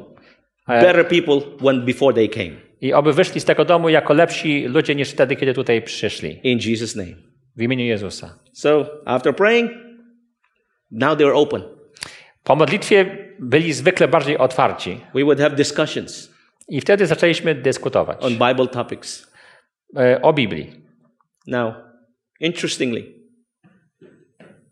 better 0.66 1.08
people 1.08 1.40
when 1.60 1.84
before 1.84 2.14
they 2.14 2.28
came. 2.28 2.50
I 2.80 2.92
oby 2.92 3.12
wyszli 3.12 3.40
z 3.40 3.44
tego 3.44 3.64
domu 3.64 3.88
jako 3.88 4.14
lepsi 4.14 4.64
ludzie 4.68 4.94
niż 4.94 5.10
wtedy, 5.10 5.36
kiedy 5.36 5.54
tutaj 5.54 5.82
przyszli. 5.82 6.40
In 6.42 6.58
Jesus' 6.58 6.96
name. 6.96 7.12
W 7.56 7.62
imieniu 7.62 7.84
Jezusa. 7.84 8.38
So 8.52 8.86
after 9.04 9.34
praying, 9.34 9.70
now 10.90 11.18
they 11.18 11.26
are 11.26 11.34
open. 11.34 11.62
Po 12.44 12.56
modlitwie 12.56 13.23
byli 13.40 13.72
zwykle 13.72 14.08
bardziej 14.08 14.38
otwarci. 14.38 15.00
We 15.14 15.24
would 15.24 15.40
have 15.40 15.50
discussions 15.56 16.34
I 16.68 16.80
wtedy 16.80 17.06
zaczęliśmy 17.06 17.54
dyskutować 17.54 18.18
on 18.22 18.32
Bible 18.32 18.66
topics. 18.66 19.32
e, 19.96 20.22
o 20.22 20.32
Biblii. 20.32 20.84
Now, 21.46 21.74
interestingly, 22.40 23.14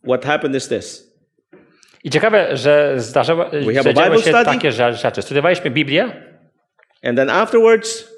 what 0.09 0.25
happened 0.25 0.57
is 0.57 0.69
this. 0.69 1.13
I 2.05 2.11
ciekawe, 2.11 2.57
że 2.57 2.95
zdarzyło, 2.97 3.45
że 3.51 3.75
się 4.23 4.31
study? 4.31 4.45
takie 4.45 4.69
rze- 4.73 4.95
rzeczy. 4.95 5.23
Studiowaliśmy 5.23 5.71
Biblię 5.71 6.33
And 7.05 7.17
then 7.17 7.31
afterwards, 7.31 8.09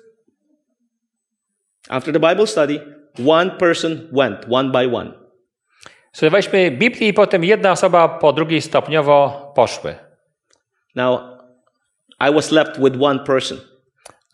after 1.89 2.13
the 2.13 2.21
Bible 2.21 2.47
study, 2.47 2.81
one 3.27 3.51
person 3.51 4.09
went 4.13 4.47
one 4.51 4.71
by 4.71 4.97
one. 4.97 5.13
Studiowaliśmy 6.13 6.71
Biblię 6.71 7.09
i 7.09 7.13
potem 7.15 7.45
jedna 7.45 7.73
osoba 7.73 8.09
po 8.09 8.33
drugiej 8.33 8.63
stopniowo 8.63 9.53
poszły. 9.57 9.95
Now, 10.95 11.19
I 12.21 12.31
was 12.35 12.53
left 12.53 12.79
with 12.79 12.97
one 13.03 13.19
person, 13.25 13.59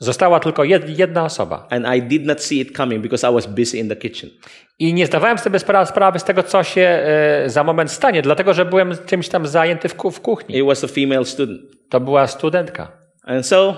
Została 0.03 0.41
tylko 0.41 0.65
jed, 0.65 0.99
jedna 0.99 1.25
osoba. 1.25 1.67
and 1.71 1.87
I 1.97 2.03
did 2.03 2.27
not 2.27 2.43
see 2.43 2.61
it 2.61 2.77
coming 2.77 3.03
because 3.03 3.31
I 3.31 3.35
was 3.35 3.47
busy 3.47 3.79
in 3.79 3.89
the 3.89 3.97
kitchen. 3.97 4.31
I 4.79 4.95
nie 4.95 5.07
zdawałem 5.07 5.39
sobie 5.39 5.59
spra- 5.59 5.87
sprawy 5.87 6.19
z 6.19 6.25
tego, 6.25 6.43
co 6.43 6.63
się 6.65 6.81
e, 6.81 7.43
za 7.51 7.65
moment 7.65 7.91
stanie, 7.91 8.23
dlatego 8.23 8.55
że 8.55 8.65
byłem 8.65 8.93
czymś 9.07 9.29
tam 9.29 9.47
zajęty 9.47 9.89
w, 9.89 9.95
ku- 9.95 10.11
w 10.11 10.21
kuchni. 10.21 10.59
It 10.59 10.67
was 10.67 10.85
a 10.85 10.89
female 10.89 11.25
student. 11.25 11.61
To 11.91 12.01
była 12.01 12.27
studentka. 12.27 12.93
And 13.25 13.47
so 13.47 13.75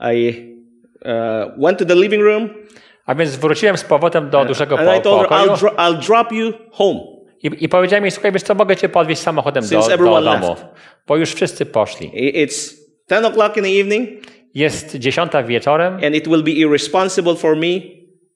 I 0.00 0.32
uh, 1.04 1.62
went 1.64 1.78
to 1.78 1.84
the 1.84 1.94
living 1.94 2.22
room 2.22 2.50
A 3.06 3.14
więc 3.14 3.36
wróciłem 3.36 3.76
z 3.76 3.84
powrotem 3.84 4.30
do 4.30 4.44
dużego 4.44 4.78
and 4.78 4.98
I 4.98 5.02
told 5.02 5.20
her, 5.20 5.28
pokoju 5.28 5.50
I'll, 5.52 5.56
dro- 5.56 5.74
I'll 5.76 6.06
drop 6.06 6.32
you 6.32 6.52
home. 6.72 7.00
I, 7.42 7.50
i 7.64 7.68
powiedziałem 7.68 8.04
jej, 8.04 8.10
słuchaj, 8.10 8.32
wiesz 8.32 8.42
co, 8.42 8.54
mogę 8.54 8.76
cię 8.76 8.88
podwieźć 8.88 9.22
samochodem 9.22 9.62
do, 9.62 9.68
Since 9.68 9.98
do 9.98 10.04
domu, 10.04 10.20
left. 10.20 10.64
bo 11.06 11.16
już 11.16 11.34
wszyscy 11.34 11.66
poszli. 11.66 12.10
It's 12.46 12.74
10 13.10 13.26
o'clock 13.26 13.56
in 13.58 13.64
the 13.64 13.70
evening, 13.80 14.08
Jest 14.54 14.96
dziesiąta 14.96 15.42
wieczorem 15.42 15.94
and 15.94 16.14
it 16.14 16.28
will 16.28 16.42
be 16.42 16.50
irresponsible 16.50 17.34
for 17.34 17.56
me 17.56 17.66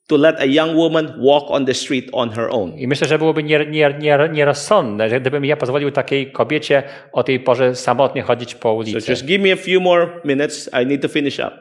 to 0.07 0.17
let 0.17 0.35
a 0.39 0.45
young 0.45 0.75
woman 0.75 1.13
walk 1.25 1.43
on 1.51 1.65
the 1.65 1.73
street 1.73 2.09
on 2.11 2.29
her 2.29 2.47
own. 2.51 2.77
i 2.77 2.87
myślę, 2.87 3.07
że 3.07 3.17
byłoby 3.19 3.43
nie, 3.43 3.65
nie, 3.65 3.95
nie, 3.99 4.19
nierozsądne, 4.33 5.09
że 5.09 5.21
gdybym 5.21 5.45
ja 5.45 5.57
pozwolił 5.57 5.91
takiej 5.91 6.31
kobiecie 6.31 6.83
o 7.11 7.23
tej 7.23 7.39
porze 7.39 7.75
samotnie 7.75 8.21
chodzić 8.21 8.55
po 8.55 8.69
So 8.69 8.73
ulicy. 8.73 9.11
just 9.11 9.25
give 9.25 9.41
me 9.41 9.51
a 9.53 9.55
few 9.55 9.81
more 9.81 10.07
minutes. 10.25 10.69
I 10.83 10.85
need 10.85 11.01
to 11.01 11.07
finish 11.07 11.39
up. 11.39 11.51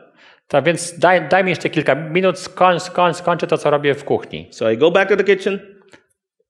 Tak 0.48 0.64
więc 0.64 0.98
daj, 0.98 1.28
daj 1.28 1.44
mi 1.44 1.50
jeszcze 1.50 1.70
kilka 1.70 1.94
minut, 1.94 2.38
skoń, 2.38 2.80
skoń, 2.80 3.14
skończę 3.14 3.46
to, 3.46 3.58
co 3.58 3.70
robię 3.70 3.94
w 3.94 4.04
kuchni. 4.04 4.48
So 4.50 4.70
I 4.70 4.76
go 4.78 4.90
back 4.90 5.10
to 5.10 5.16
the 5.16 5.24
kitchen, 5.24 5.58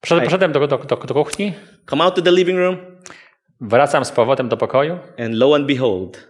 Przed, 0.03 0.31
do, 0.31 0.49
do, 0.49 0.79
do, 0.79 0.97
do 0.97 1.15
kuchni, 1.15 1.53
come 1.91 2.05
out 2.05 2.15
to 2.15 2.23
the 2.23 2.33
living 2.33 2.59
room, 2.59 2.77
wracam 3.61 4.05
z 4.05 4.13
powrotem 4.13 4.49
do 4.49 4.57
pokoju 4.57 4.99
and 5.19 5.35
lo 5.35 5.55
and 5.55 5.67
behold, 5.67 6.29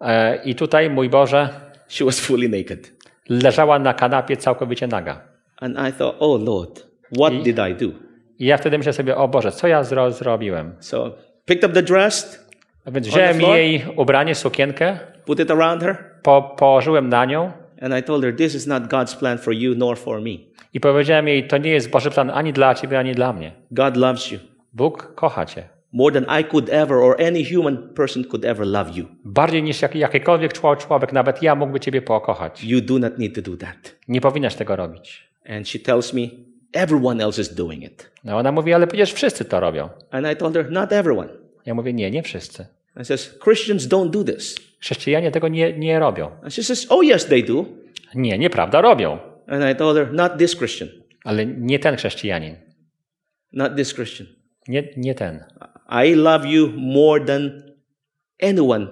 e, 0.00 0.36
i 0.44 0.54
tutaj, 0.54 0.90
mój 0.90 1.08
Boże, 1.08 1.48
she 1.88 2.04
was 2.04 2.20
fully 2.20 2.48
naked. 2.48 2.92
leżała 3.28 3.78
na 3.78 3.94
kanapie 3.94 4.36
całkowicie 4.36 4.86
naga. 4.86 5.20
And 5.56 5.76
I 5.88 5.92
thought, 5.92 6.16
oh 6.20 6.44
Lord, 6.44 6.86
what 7.18 7.32
did 7.32 7.58
I 7.58 7.74
do? 7.74 7.92
I 8.38 8.46
ja 8.46 8.58
wtedy 8.58 8.78
myślę 8.78 8.92
sobie, 8.92 9.16
o 9.16 9.28
Boże, 9.28 9.52
co 9.52 9.68
ja 9.68 9.84
zro, 9.84 10.12
zrobiłem? 10.12 10.76
So 10.80 11.14
picked 11.44 11.64
up 11.64 11.74
the 11.74 11.82
dress, 11.82 12.46
A 12.84 12.90
więc 12.90 13.08
wziąłem 13.08 13.40
jej 13.40 13.84
ubranie, 13.96 14.34
sukienkę, 14.34 14.98
put 15.24 15.40
it 15.40 15.50
around 15.50 15.82
her, 15.82 15.96
po, 16.22 16.42
położyłem 16.42 17.08
na 17.08 17.24
nią 17.24 17.52
and 17.82 17.98
I 17.98 18.02
told 18.02 18.24
her, 18.24 18.36
this 18.36 18.54
is 18.54 18.66
not 18.66 18.82
God's 18.88 19.16
plan 19.18 19.38
for 19.38 19.54
you 19.54 19.74
nor 19.74 19.98
for 19.98 20.20
me. 20.20 20.30
i 20.74 20.80
powiedziałem 20.80 21.28
jej, 21.28 21.46
to 21.48 21.58
nie 21.58 21.70
jest 21.70 21.90
Boży 21.90 22.10
plan 22.10 22.30
ani 22.30 22.52
dla 22.52 22.74
Ciebie, 22.74 22.98
ani 22.98 23.14
dla 23.14 23.32
mnie. 23.32 23.52
God 23.70 23.96
loves 23.96 24.30
you 24.30 24.38
Bóg 24.72 25.14
kocha 25.14 25.46
Cię. 25.46 25.68
more 25.92 26.20
than 26.20 26.40
I 26.40 26.44
could 26.44 26.68
ever 26.70 26.96
or 26.96 27.22
any 27.22 27.44
human 27.54 27.88
person 27.94 28.24
could 28.24 28.44
ever 28.44 28.66
love 28.66 28.90
you. 28.94 29.06
Bardziej 29.24 29.62
niż 29.62 29.82
jak, 29.82 29.94
jakikolwiek 29.94 30.52
czło- 30.52 30.76
człowiek, 30.76 31.12
nawet 31.12 31.42
ja 31.42 31.54
mógłby 31.54 31.80
Ciebie 31.80 32.02
pokochać. 32.02 32.64
You 32.64 32.80
do 32.80 32.98
not 32.98 33.18
need 33.18 33.34
to 33.34 33.42
do 33.50 33.56
that. 33.56 33.96
Nie 34.08 34.20
powinnaś 34.20 34.54
tego 34.54 34.76
robić. 34.76 35.28
And 35.48 35.68
she 35.68 35.78
tells 35.78 36.12
me, 36.14 36.20
everyone 36.72 37.24
else 37.24 37.42
is 37.42 37.54
doing 37.54 37.84
it. 37.84 38.10
No 38.24 38.36
ona 38.38 38.52
mówi, 38.52 38.72
ale 38.74 38.86
przecież 38.86 39.12
wszyscy 39.12 39.44
to 39.44 39.60
robią. 39.60 39.88
And 40.10 40.26
I 40.32 40.36
told 40.36 40.54
her, 40.54 40.70
not 40.70 40.92
everyone. 40.92 41.28
Ja 41.66 41.74
mówię, 41.74 41.92
nie, 41.92 42.10
nie 42.10 42.22
wszyscy. 42.22 42.66
I 43.00 43.04
says, 43.04 43.38
Christians 43.44 43.88
don't 43.88 44.10
do 44.10 44.24
this. 44.24 44.56
Chrześcijanie 44.82 45.30
tego 45.30 45.48
nie, 45.48 45.72
nie 45.78 45.98
robią. 45.98 46.30
And 46.42 46.54
she 46.54 46.62
says, 46.62 46.86
oh 46.90 47.04
yes, 47.04 47.26
they 47.26 47.42
do. 47.42 47.64
Nie, 48.14 48.38
nieprawda, 48.38 48.80
robią. 48.80 49.18
And 49.46 49.64
I 49.72 49.76
told 49.78 49.96
her, 49.96 50.12
not 50.12 50.38
this 50.38 50.56
Christian. 50.56 50.88
Ale 51.24 51.46
nie 51.46 51.78
ten 51.78 51.96
chrześcijanin. 51.96 52.56
Not 53.52 53.76
this 53.76 53.94
Christian. 53.94 54.26
Nie, 54.68 54.88
nie 54.96 55.14
ten. 55.14 55.44
I 56.06 56.14
love 56.14 56.46
you 56.46 56.72
more 56.76 57.24
than 57.24 57.62
anyone. 58.42 58.86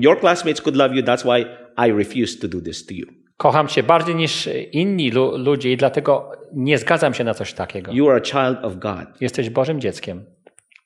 Your 0.00 0.20
classmates 0.20 0.60
could 0.60 0.76
love 0.76 0.94
you. 0.94 1.02
That's 1.02 1.24
why 1.24 1.46
I 1.88 1.92
refuse 1.92 2.38
to 2.38 2.48
do 2.48 2.60
this 2.60 2.86
to 2.86 2.94
you. 2.94 3.06
Kocham 3.36 3.68
Cię 3.68 3.82
bardziej 3.82 4.14
niż 4.14 4.48
inni 4.72 5.10
lu- 5.10 5.38
ludzie 5.38 5.72
i 5.72 5.76
dlatego 5.76 6.32
nie 6.54 6.78
zgadzam 6.78 7.14
się 7.14 7.24
na 7.24 7.34
coś 7.34 7.52
takiego. 7.52 7.92
You 7.92 8.08
are 8.10 8.16
a 8.16 8.20
child 8.20 8.64
of 8.64 8.76
God. 8.76 9.20
Jesteś 9.20 9.50
Bożym 9.50 9.80
dzieckiem. 9.80 10.24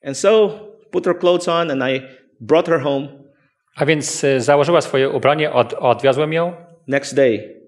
And 0.05 0.17
so 0.19 0.51
put 0.91 1.05
her 1.05 1.19
clothes 1.19 1.49
on 1.49 1.71
and 1.71 1.83
I 1.83 2.01
brought 2.41 2.69
her 2.69 2.81
home. 2.81 3.09
A 3.81 3.87
więc 3.87 4.25
y, 4.25 4.41
założyła 4.41 4.81
swoje 4.81 5.11
ubranie, 5.11 5.53
od, 5.53 5.75
odwiozłem 5.79 6.33
ją 6.33 6.53
Next 6.87 7.15
day, 7.15 7.61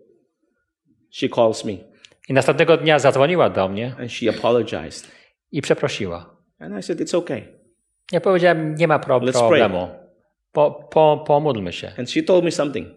she 1.10 1.28
calls 1.28 1.64
me 1.64 1.72
i 2.28 2.32
następnego 2.32 2.76
dnia 2.76 2.98
zadzwoniła 2.98 3.50
do 3.50 3.68
mnie 3.68 3.96
and 4.00 4.12
she 4.12 4.30
apologized. 4.30 5.10
i 5.52 5.62
przeprosiła. 5.62 6.36
And 6.58 6.78
I 6.78 6.82
said, 6.82 7.00
it's 7.00 7.16
okay. 7.16 7.42
Ja 8.12 8.20
powiedziałem, 8.20 8.74
nie 8.74 8.88
ma 8.88 8.98
pro- 8.98 9.20
Let's 9.20 9.32
problemu. 9.32 9.88
Po, 10.52 10.70
po, 10.70 11.24
pomódlmy 11.26 11.72
się. 11.72 11.92
And 11.98 12.10
she 12.10 12.22
told 12.22 12.44
me 12.44 12.50
something. 12.50 12.88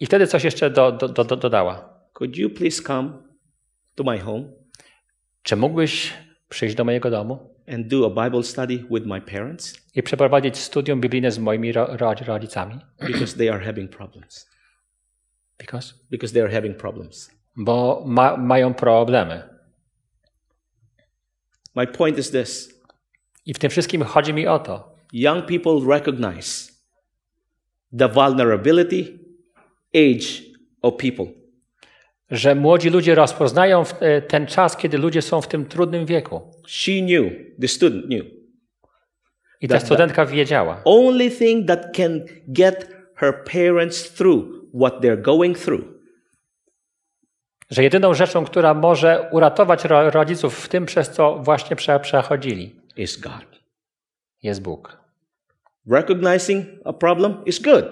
I 0.00 0.06
wtedy 0.06 0.26
coś 0.26 0.44
jeszcze 0.44 0.70
do, 0.70 0.92
do, 0.92 1.08
do- 1.08 1.36
dodała. 1.36 2.00
Could 2.12 2.36
you 2.36 2.50
please 2.50 2.82
come 2.82 3.22
to 3.94 4.04
my 4.04 4.18
home 4.18 4.44
Czy 5.42 5.56
mógłbyś 5.56 6.12
przyjść 6.48 6.74
do 6.74 6.84
mojego 6.84 7.10
domu 7.10 7.54
and 7.68 7.86
do 7.86 8.06
a 8.06 8.24
Bible 8.24 8.42
study 8.42 8.84
with 8.90 9.06
my 9.06 9.20
parents? 9.20 9.85
I 9.96 10.02
przeprowadzić 10.02 10.56
studium 10.58 11.00
biblijne 11.00 11.30
z 11.30 11.38
moimi 11.38 11.72
ro, 11.72 11.86
ro, 11.96 12.14
rodzicami? 12.26 12.80
Because 13.06 13.36
they 13.36 13.50
are 13.50 13.64
having 13.64 13.90
problems. 13.90 14.50
Because? 15.58 15.94
Because 16.10 16.34
they 16.34 16.42
are 16.42 16.54
having 16.54 16.76
problems. 16.76 17.30
Bo 17.56 18.02
ma, 18.06 18.36
mają 18.36 18.74
problemy. 18.74 19.42
My 21.74 21.86
point 21.86 22.18
is 22.18 22.30
this 22.30 22.76
I 23.46 23.54
w 23.54 23.58
tym 23.58 23.70
wszystkim 23.70 24.02
chodzi 24.02 24.34
mi 24.34 24.46
o 24.46 24.58
to, 24.58 24.96
young 25.12 25.46
people 25.46 25.80
recognize 25.88 26.72
the 27.98 28.08
vulnerability, 28.08 29.18
age 29.94 30.42
of 30.82 30.96
people. 30.96 31.26
że 32.30 32.54
młodzi 32.54 32.90
ludzie 32.90 33.14
rozpoznają 33.14 33.84
e, 34.00 34.22
ten 34.22 34.46
czas, 34.46 34.76
kiedy 34.76 34.98
ludzie 34.98 35.22
są 35.22 35.40
w 35.40 35.48
tym 35.48 35.66
trudnym 35.66 36.06
wieku. 36.06 36.40
She 36.66 36.92
knew, 36.92 37.32
the 37.60 37.68
student 37.68 38.06
knew, 38.06 38.26
I 39.60 39.68
ta 39.68 39.80
studentka 39.80 40.26
wiedziała, 40.26 40.80
only 40.84 41.30
thing 41.30 41.68
that 41.68 41.96
can 41.96 42.20
get 42.48 42.88
her 43.14 43.44
parents 43.44 44.12
through 44.12 44.44
what 44.74 45.00
they're 45.00 45.22
going 45.22 45.58
through 45.58 45.96
że 47.70 47.82
jedyną 47.82 48.14
rzeczą, 48.14 48.44
która 48.44 48.74
może 48.74 49.28
uratować 49.32 49.84
ro, 49.84 50.10
rodziców 50.10 50.58
w 50.58 50.68
tym, 50.68 50.86
przez 50.86 51.10
co 51.10 51.38
właśnie 51.38 51.76
prze, 51.76 52.00
przechodzili, 52.00 52.76
is 52.96 53.16
God. 53.16 53.60
jest 54.42 54.62
Bóg. 54.62 54.96
Recognizing 55.90 56.66
a 56.84 56.92
problem 56.92 57.44
is 57.44 57.62
good, 57.62 57.84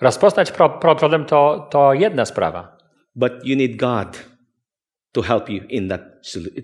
Rozpoznać 0.00 0.52
pro, 0.52 0.70
pro, 0.70 0.96
problem 0.96 1.24
to, 1.24 1.68
to 1.70 1.94
jedna 1.94 2.24
sprawa, 2.24 2.76
but 3.14 3.32
you 3.44 3.56
need 3.56 3.76
God 3.76 4.24
to 5.12 5.22
help 5.22 5.48
you 5.48 5.62
in 5.68 5.88
that, 5.88 6.02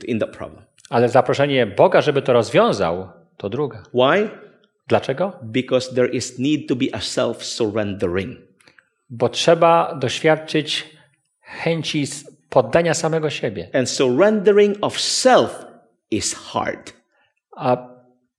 in 0.05 0.19
that 0.19 0.37
problem. 0.37 0.63
ale 0.91 1.09
zaproszenie 1.09 1.67
Boga, 1.67 2.01
żeby 2.01 2.23
to 2.23 2.33
rozwiązał, 2.33 3.09
to 3.37 3.49
druga. 3.49 3.83
Why? 3.95 4.29
Dlaczego? 4.89 5.39
Because 5.43 5.95
there 5.95 6.09
is 6.09 6.39
need 6.39 6.69
to 6.69 6.77
be 6.77 6.87
a 6.93 7.01
self 7.01 7.45
surrendering. 7.45 8.39
Bo 9.11 9.29
trzeba 9.29 9.95
doświadczyć 9.95 10.97
chęci 11.41 12.05
poddania 12.49 12.95
samego 12.95 13.31
siebie. 13.31 13.71
And 13.75 13.91
surrendering 13.91 14.77
of 14.81 15.01
self 15.01 15.67
is 16.11 16.35
hard. 16.35 16.93
A 17.57 17.89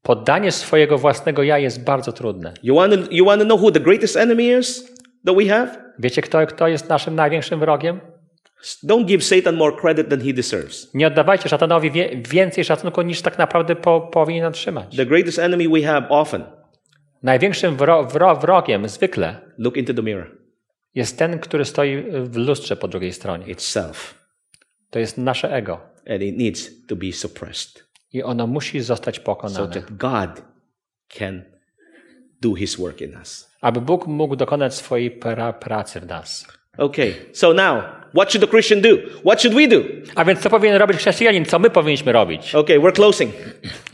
poddanie 0.02 0.52
swojego 0.52 0.98
własnego 0.98 1.44
ja 1.44 1.58
jest 1.58 1.84
bardzo 1.84 2.12
trudne. 2.12 2.54
You 2.64 2.76
want 2.76 2.94
to 2.94 3.00
you 3.12 3.26
want 3.26 3.42
to 3.42 3.46
know 3.46 3.62
who 3.62 3.72
the 3.72 3.80
greatest 3.80 4.18
enemy 4.18 4.60
is? 4.60 4.96
that 5.26 5.36
we 5.36 5.46
have? 5.46 5.78
Wiecie, 6.00 6.22
kto, 6.22 6.48
kto 6.48 6.68
jest 6.68 6.90
naszym 6.90 7.16
największym 7.16 7.60
wrogiem? 7.60 8.00
Don't 8.84 9.06
give 9.06 9.24
Satan 9.24 9.56
more 9.56 9.78
credit 9.82 10.10
than 10.10 10.22
he 10.22 10.34
deserves. 10.34 10.94
Nie 10.94 11.08
oddawajcie 11.08 11.50
szatanowi 11.50 11.92
wie, 11.92 12.22
więcej 12.30 12.64
szacunku 12.64 13.02
niż 13.02 13.22
tak 13.22 13.38
naprawdę 13.38 13.76
po, 13.76 14.02
powinien 14.02 14.46
otrzymać. 14.46 14.96
The 14.96 15.06
greatest 15.06 15.40
enemy 15.40 15.70
we 15.70 15.82
have 15.82 16.10
often, 16.10 16.44
Największym 17.24 17.78
wro, 17.78 18.04
wro, 18.04 18.36
wrogiem 18.36 18.90
zwykle 18.90 19.42
look 19.58 19.78
into 19.78 19.94
the 19.94 20.02
mirror, 20.02 20.38
jest 20.96 21.18
ten, 21.18 21.40
który 21.40 21.66
stoi 21.66 22.04
w 22.24 22.36
lustrze 22.38 22.76
po 22.76 22.88
drugiej 22.88 23.14
stronie. 23.14 23.46
it's 23.46 23.60
self. 23.62 24.26
To 24.90 25.00
jest 25.00 25.18
nasze 25.18 25.54
ego. 25.54 25.80
And 26.10 26.22
it 26.22 26.38
needs 26.38 26.86
to 26.88 26.96
be 26.96 27.12
suppressed 27.12 27.86
I 28.14 28.24
ono 28.24 28.48
musi 28.48 28.82
zostać 28.82 29.16
so 29.16 29.24
pokonane. 29.24 29.68
that 29.68 29.92
God 29.92 30.46
can 31.18 31.44
do 32.42 32.54
his 32.54 32.76
work 32.76 33.02
in 33.02 33.18
us. 33.22 33.50
Aby 33.62 33.82
Bóg 33.82 34.08
mógł 34.08 34.36
dokonać 34.36 34.76
swojej 34.76 35.12
pra, 35.12 35.54
pracy 35.54 36.00
w 36.00 36.06
nas. 36.06 36.48
Okay, 36.78 37.14
so 37.34 37.54
now, 37.54 37.82
what 38.14 38.32
should 38.32 38.42
the 38.42 38.48
Christian 38.48 38.82
do? 38.82 38.98
What 39.24 39.42
should 39.42 39.56
we 39.56 39.68
do? 39.68 39.84
A 40.16 40.26
więc 40.26 40.40
co 40.40 40.50
powinien 40.50 40.78
robić 40.78 40.98
chrześcijanin? 40.98 41.46
Co 41.46 41.60
my 41.60 41.70
powinniśmy 41.70 42.12
robić? 42.12 42.56
Okay, 42.56 42.80
we're 42.80 42.92
closing. 42.96 43.32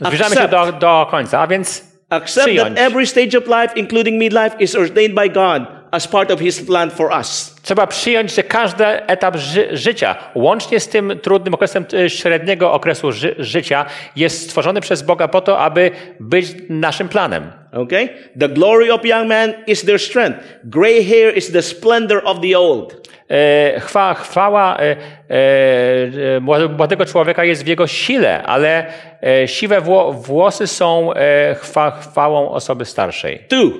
Zbliżamy 0.00 0.36
się 0.36 0.48
do, 0.48 0.72
do 0.72 1.06
końca, 1.10 1.40
a 1.40 1.46
więc 1.46 1.84
Accept 2.10 2.46
przyjąć. 2.46 2.76
that 2.76 2.78
every 2.92 3.06
stage 3.06 3.38
of 3.38 3.46
life, 3.46 3.72
including 3.76 4.18
midlife, 4.18 4.56
is 4.60 4.74
ordained 4.76 5.14
by 5.14 5.28
God 5.30 5.81
as 5.92 6.08
part 6.08 6.30
of 6.30 6.40
his 6.40 6.66
plan 6.66 6.90
for 6.90 7.10
us. 7.18 7.56
Trzeba 7.62 7.86
przyjąć, 7.86 8.34
że 8.34 8.42
każdy 8.42 8.84
etap 8.86 9.36
ży 9.36 9.68
życia, 9.72 10.16
łącznie 10.34 10.80
z 10.80 10.88
tym 10.88 11.18
trudnym 11.22 11.54
okresem 11.54 11.84
średniego 12.08 12.72
okresu 12.72 13.12
ży 13.12 13.34
życia, 13.38 13.84
jest 14.16 14.44
stworzony 14.44 14.80
przez 14.80 15.02
Boga 15.02 15.28
po 15.28 15.40
to, 15.40 15.58
aby 15.58 15.90
być 16.20 16.46
naszym 16.68 17.08
planem. 17.08 17.52
Okay? 17.72 18.08
The 18.40 18.48
glory 18.48 18.92
of 18.92 19.04
young 19.04 19.28
man 19.28 19.52
is 19.66 19.84
their 19.84 20.00
strength. 20.00 20.38
Gray 20.64 21.04
hair 21.04 21.36
is 21.36 21.52
the 21.52 21.62
splendor 21.62 22.20
of 22.24 22.40
the 22.40 22.58
old. 22.58 23.08
E, 23.30 23.80
Chwa, 23.80 24.14
chwała 24.14 24.78
e, 24.78 24.96
e, 25.28 26.40
młodego 26.76 27.06
człowieka 27.06 27.44
jest 27.44 27.64
w 27.64 27.66
jego 27.66 27.86
sile, 27.86 28.42
ale 28.42 28.86
e, 29.22 29.48
siwe 29.48 29.80
wło 29.80 30.12
włosy 30.12 30.66
są 30.66 31.14
e, 31.14 31.54
chwa 31.54 31.90
chwałą 31.90 32.50
osoby 32.50 32.84
starszej. 32.84 33.38
Two, 33.48 33.70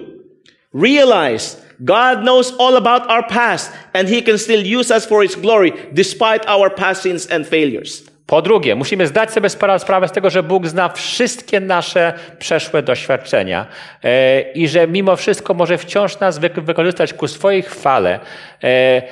realize 0.74 1.62
God 1.84 2.22
knows 2.22 2.54
all 2.58 2.76
about 2.76 3.10
our 3.10 3.26
past 3.26 3.72
and 3.92 4.08
he 4.08 4.22
can 4.22 4.38
still 4.38 4.78
use 4.78 4.90
us 4.96 5.06
for 5.06 5.22
his 5.22 5.36
glory 5.36 5.72
despite 5.92 6.48
our 6.48 6.74
past 6.74 7.02
sins 7.02 7.32
and 7.32 7.48
failures. 7.48 8.04
Po 8.26 8.42
drugie, 8.42 8.74
musimy 8.74 9.06
zdać 9.06 9.30
sobie 9.32 9.48
spra- 9.48 9.78
sprawę 9.78 10.08
z 10.08 10.12
tego, 10.12 10.30
że 10.30 10.42
Bóg 10.42 10.66
zna 10.66 10.88
wszystkie 10.88 11.60
nasze 11.60 12.12
przeszłe 12.38 12.82
doświadczenia 12.82 13.66
e, 14.04 14.40
i 14.52 14.68
że 14.68 14.88
mimo 14.88 15.16
wszystko 15.16 15.54
może 15.54 15.78
wciąż 15.78 16.20
nas 16.20 16.38
wy- 16.38 16.48
wykorzystać 16.48 17.14
ku 17.14 17.28
swojej 17.28 17.62
chwale. 17.62 18.20
E, 18.64 19.02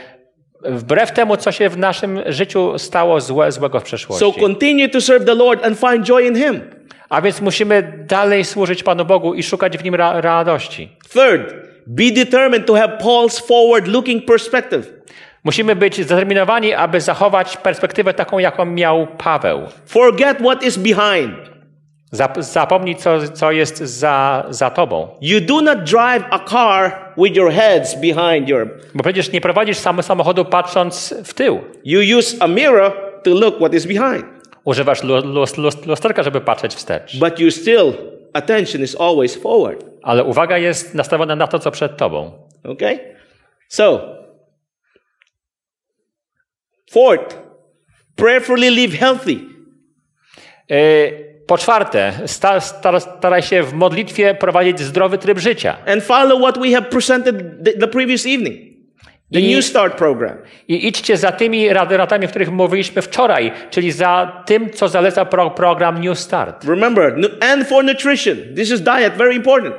wbrew 0.65 1.13
temu, 1.13 1.37
co 1.37 1.53
się 1.53 1.69
w 1.69 1.79
naszym 1.79 2.21
życiu 2.27 2.79
stało 2.79 3.21
złe, 3.21 3.53
złego 3.53 3.81
w 3.81 3.83
przeszłości. 3.83 4.25
So 4.25 4.41
continue 4.41 4.89
to 4.89 5.01
serve 5.01 5.25
the 5.27 5.35
Lord 5.35 5.67
and 5.67 5.79
find 5.81 6.07
joy 6.07 6.23
in 6.27 6.37
him. 6.37 6.61
A 7.09 7.21
więc 7.23 7.41
musimy 7.41 8.05
dalej 8.07 8.45
służyć 8.45 8.83
Panu 8.83 9.05
Bogu 9.05 9.35
i 9.35 9.43
szukać 9.43 9.79
w 9.79 9.85
Nim 9.85 9.95
ra- 9.95 10.21
radości. 10.21 10.97
Third, 11.13 11.55
be 11.86 12.11
determined 12.11 12.66
to 12.66 12.74
have 12.74 12.98
Paul's 12.98 13.47
forward 13.47 13.86
looking 13.89 14.24
perspective. 14.27 14.82
Musimy 15.44 15.77
być 15.77 15.94
zdeterminowani, 16.05 16.74
aby 16.74 17.01
zachować 17.01 17.57
perspektywę 17.57 18.15
taką, 18.15 18.39
jaką 18.39 18.65
miał 18.65 19.07
Paweł. 19.07 19.61
Forget 19.86 20.39
what 20.39 20.62
is 20.65 20.77
behind. 20.77 21.35
Zap- 22.12 22.43
zapomnij, 22.43 22.97
co, 22.97 23.28
co 23.28 23.52
jest 23.52 23.78
za, 23.78 24.44
za 24.51 24.70
tobą. 24.70 25.09
You 25.20 25.40
do 25.40 25.61
not 25.61 25.78
drive 25.85 26.24
a 26.31 26.39
car 26.39 26.97
with 27.19 27.36
your 27.36 27.52
heads 27.52 27.94
behind 27.94 28.48
your. 28.48 28.69
Bo 28.94 29.02
przecież 29.02 29.32
nie 29.32 29.40
prowadzisz 29.40 29.77
sam 29.77 30.02
samochodu 30.02 30.44
patrząc 30.44 31.15
w 31.24 31.35
tył. 31.35 31.61
You 31.85 32.19
use 32.19 32.36
a 32.40 32.47
mirror 32.47 32.93
to 33.24 33.31
look 33.31 33.57
what 33.57 33.74
is 33.74 33.86
behind. 33.86 34.24
Używasz 34.65 35.02
lu- 35.02 35.16
lus- 35.23 35.59
lus- 35.59 35.86
lusterka, 35.86 36.23
żeby 36.23 36.40
patrzeć 36.40 36.74
wstecz. 36.74 37.19
But 37.19 37.39
you 37.40 37.51
still, 37.51 37.93
attention 38.35 38.82
is 38.82 38.97
always 38.97 39.36
forward. 39.36 39.85
Ale 40.02 40.24
uwaga 40.24 40.59
jest 40.59 40.94
nastawiona 40.94 41.36
na 41.36 41.47
to, 41.47 41.59
co 41.59 41.70
przed 41.70 41.97
tobą. 41.97 42.48
Okay? 42.65 42.98
So, 43.69 44.16
fourth, 46.90 47.36
prayerfully 48.16 48.70
live 48.70 48.94
healthy. 48.98 49.36
Yy, 50.69 51.31
Po 51.47 51.59
czwarte, 51.59 52.12
sta, 52.27 52.61
sta, 52.61 53.01
staraj 53.01 53.43
się 53.43 53.62
w 53.62 53.73
modlitwie 53.73 54.35
prowadzić 54.35 54.81
zdrowy 54.81 55.19
tryb 55.19 55.39
życia. 55.39 55.77
and 55.86 56.02
follow 56.02 56.40
what 56.40 56.59
we 56.59 56.70
have 56.70 56.89
presented 56.89 57.65
the, 57.65 57.73
the 57.73 57.89
previous 57.89 58.27
evening 58.27 58.70
the 59.32 59.40
I- 59.40 59.55
New 59.55 59.65
Start 59.65 59.98
program. 59.98 60.36
I 60.69 60.86
idźcie 60.86 61.16
za 61.16 61.32
tymi 61.32 61.69
radami, 61.73 62.27
o 62.27 62.28
których 62.28 62.51
mówiliśmy 62.51 63.02
wczoraj, 63.02 63.52
czyli 63.70 63.93
za 63.93 64.43
tym, 64.47 64.70
co 64.70 64.89
zaleca 64.89 65.24
pro, 65.24 65.51
program 65.51 66.05
New 66.05 66.19
Start. 66.19 66.65
Remember, 66.65 67.16
and 67.40 67.69
for 67.69 67.85
nutrition. 67.85 68.36
This 68.57 68.70
is 68.70 68.81
diet, 68.81 69.15
very 69.16 69.35
important. 69.35 69.74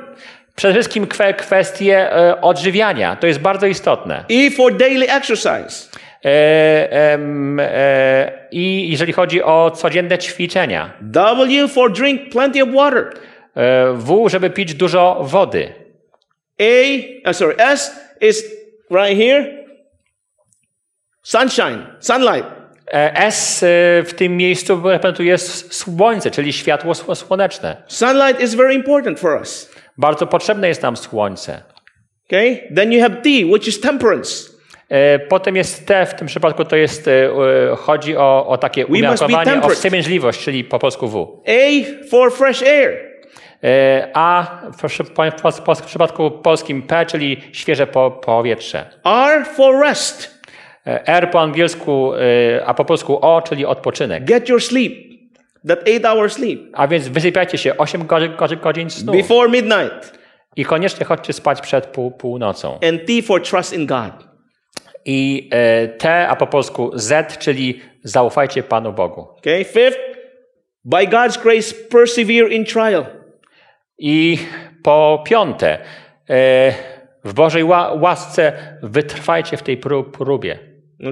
Przede 0.56 0.74
wszystkim 0.74 1.06
kwe, 1.06 1.34
kwestie 1.34 2.12
e, 2.16 2.40
odżywiania. 2.40 3.16
To 3.16 3.26
jest 3.26 3.40
bardzo 3.40 3.66
istotne. 3.66 4.24
E 4.30 4.50
for 4.50 4.76
daily 4.76 5.10
exercise. 5.10 5.88
E, 6.24 7.18
e, 7.60 8.48
I 8.52 8.90
jeżeli 8.90 9.12
chodzi 9.12 9.42
o 9.42 9.70
codzienne 9.70 10.18
ćwiczenia. 10.18 10.90
W 11.00 11.68
for 11.68 11.92
drink 11.92 12.30
plenty 12.32 12.62
of 12.62 12.68
water. 12.74 13.10
E, 13.56 13.92
w, 13.92 14.28
żeby 14.28 14.50
pić 14.50 14.74
dużo 14.74 15.18
wody. 15.22 15.68
A, 16.60 17.28
uh, 17.28 17.36
sorry, 17.36 17.56
S 17.58 18.00
is 18.20 18.61
right 18.92 19.18
here. 19.18 19.64
Sunshine, 21.22 21.86
sunlight. 22.00 22.46
E, 22.92 23.12
S 23.16 23.62
e, 23.62 23.66
w 24.02 24.14
tym 24.14 24.36
miejscu 24.36 24.80
reprezentuje 24.84 25.38
słońce, 25.38 26.30
czyli 26.30 26.52
światło 26.52 26.92
sł- 26.92 27.14
słoneczne. 27.14 27.82
Sunlight 27.86 28.40
is 28.42 28.54
very 28.54 28.74
important 28.74 29.20
for 29.20 29.38
us. 29.40 29.70
Bardzo 29.98 30.26
potrzebne 30.26 30.68
jest 30.68 30.82
nam 30.82 30.96
słońce. 30.96 31.62
Okay? 32.26 32.68
Then 32.76 32.92
you 32.92 33.00
have 33.02 33.16
T, 33.16 33.28
which 33.52 33.68
is 33.68 33.80
temperance. 33.80 34.48
E, 34.88 35.18
Potem 35.18 35.56
jest 35.56 35.86
T, 35.86 36.06
w 36.06 36.14
tym 36.14 36.26
przypadku 36.26 36.64
to 36.64 36.76
jest, 36.76 37.08
e, 37.08 37.30
chodzi 37.76 38.16
o, 38.16 38.46
o 38.46 38.58
takie 38.58 38.86
umiarkowanie, 38.86 39.62
o 39.62 39.68
wstrzemięźliwość, 39.68 40.40
czyli 40.44 40.64
po 40.64 40.78
polsku 40.78 41.08
W. 41.08 41.42
A 41.46 41.84
for 42.10 42.32
fresh 42.32 42.62
air. 42.62 43.11
E, 43.64 44.08
A 44.14 44.58
w, 44.72 44.86
przy- 44.86 45.04
po- 45.04 45.74
w, 45.74 45.82
przypadku 45.82 46.30
polskim 46.30 46.82
P, 46.82 47.06
czyli 47.06 47.36
świeże 47.52 47.86
po, 47.86 48.10
powietrze. 48.10 48.90
R 49.04 49.46
for 49.46 49.80
rest. 49.80 50.42
E, 50.86 51.06
R 51.06 51.30
po 51.30 51.40
angielsku, 51.40 52.14
e, 52.14 52.66
a 52.66 52.74
po 52.74 52.84
polsku 52.84 53.18
O, 53.20 53.42
czyli 53.42 53.66
odpoczynek. 53.66 54.24
Get 54.24 54.48
your 54.48 54.62
sleep. 54.62 54.92
That 55.68 55.88
eight 55.88 56.06
hour 56.06 56.30
sleep. 56.30 56.60
A 56.72 56.88
więc 56.88 57.08
wysypiajcie 57.08 57.58
się 57.58 57.76
8 57.76 58.06
godzin, 58.06 58.32
godzin, 58.62 58.90
snu 58.90 59.12
Before 59.12 59.48
midnight. 59.48 60.18
i 60.56 60.64
koniecznie 60.64 61.06
chodźcie 61.06 61.32
spać 61.32 61.60
przed 61.60 61.86
pół, 61.86 62.10
północą. 62.10 62.78
And 62.88 63.06
T 63.06 63.22
for 63.22 63.42
trust 63.42 63.72
in 63.72 63.86
God. 63.86 64.12
I 65.04 65.50
T, 65.98 66.28
a 66.28 66.36
po 66.36 66.46
polsku 66.46 66.90
Z, 66.94 67.38
czyli 67.38 67.80
zaufajcie 68.04 68.62
Panu 68.62 68.92
Bogu. 68.92 69.20
Okay? 69.38 69.64
Fifth, 69.64 69.98
by 70.84 71.06
God's 71.06 71.42
grace, 71.42 71.74
persevere 71.90 72.48
in 72.48 72.64
trial. 72.64 73.21
I 74.04 74.38
po 74.82 75.22
piąte, 75.26 75.78
e, 76.30 76.72
w 77.24 77.34
Bożej 77.34 77.64
ła- 77.64 78.00
łasce 78.00 78.52
wytrwajcie 78.82 79.56
w 79.56 79.62
tej 79.62 79.78
pró- 79.80 80.10
próbie. 80.10 80.58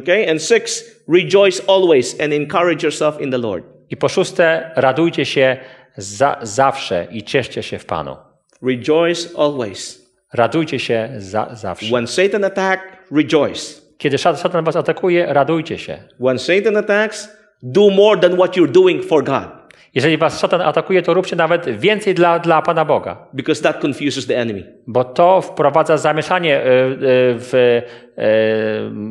Okay? 0.03 0.31
And 0.31 0.43
six, 0.43 0.85
rejoice 1.09 1.63
always 1.69 2.21
and 2.21 2.33
encourage 2.33 2.83
yourself 2.87 3.21
in 3.21 3.31
the 3.31 3.39
Lord. 3.39 3.65
I 3.91 3.97
po 3.97 4.09
szóste, 4.09 4.71
radujcie 4.77 5.25
się 5.25 5.57
za, 5.97 6.39
zawsze 6.43 7.07
i 7.11 7.23
cieszcie 7.23 7.63
się 7.63 7.79
w 7.79 7.85
Panu. 7.87 8.17
Rejoice 8.63 9.29
always. 9.39 10.11
Radujcie 10.35 10.79
się 10.79 11.09
za, 11.19 11.49
zawsze. 11.53 11.87
When 11.87 12.07
Satan 12.07 12.45
attacks, 12.45 12.85
rejoice. 13.13 13.81
Kiedy 13.99 14.19
szatan 14.19 14.65
was 14.65 14.77
atakuje, 14.77 15.27
radujcie 15.29 15.79
się. 15.79 15.99
When 16.21 16.39
Satan 16.39 16.77
attacks, 16.77 17.29
do 17.63 17.91
more 17.91 18.21
than 18.21 18.35
what 18.37 18.57
you're 18.57 18.71
doing 18.71 19.05
for 19.05 19.25
God. 19.25 19.60
Jeżeli 19.95 20.19
was 20.19 20.41
szatan 20.41 20.61
atakuje, 20.61 21.03
to 21.03 21.15
róbcie 21.15 21.37
nawet 21.37 21.79
więcej 21.79 22.15
dla, 22.15 22.39
dla 22.39 22.63
Pana 22.63 22.85
Boga. 22.85 23.27
Because 23.35 23.63
that 23.63 23.81
confuses 23.81 24.27
the 24.27 24.37
enemy. 24.39 24.73
Bo 24.87 25.05
to 25.05 25.41
wprowadza 25.41 25.97
zamieszanie 25.97 26.57
e, 26.57 26.63
e, 26.63 26.95
w, 27.39 27.55
e, 27.55 27.83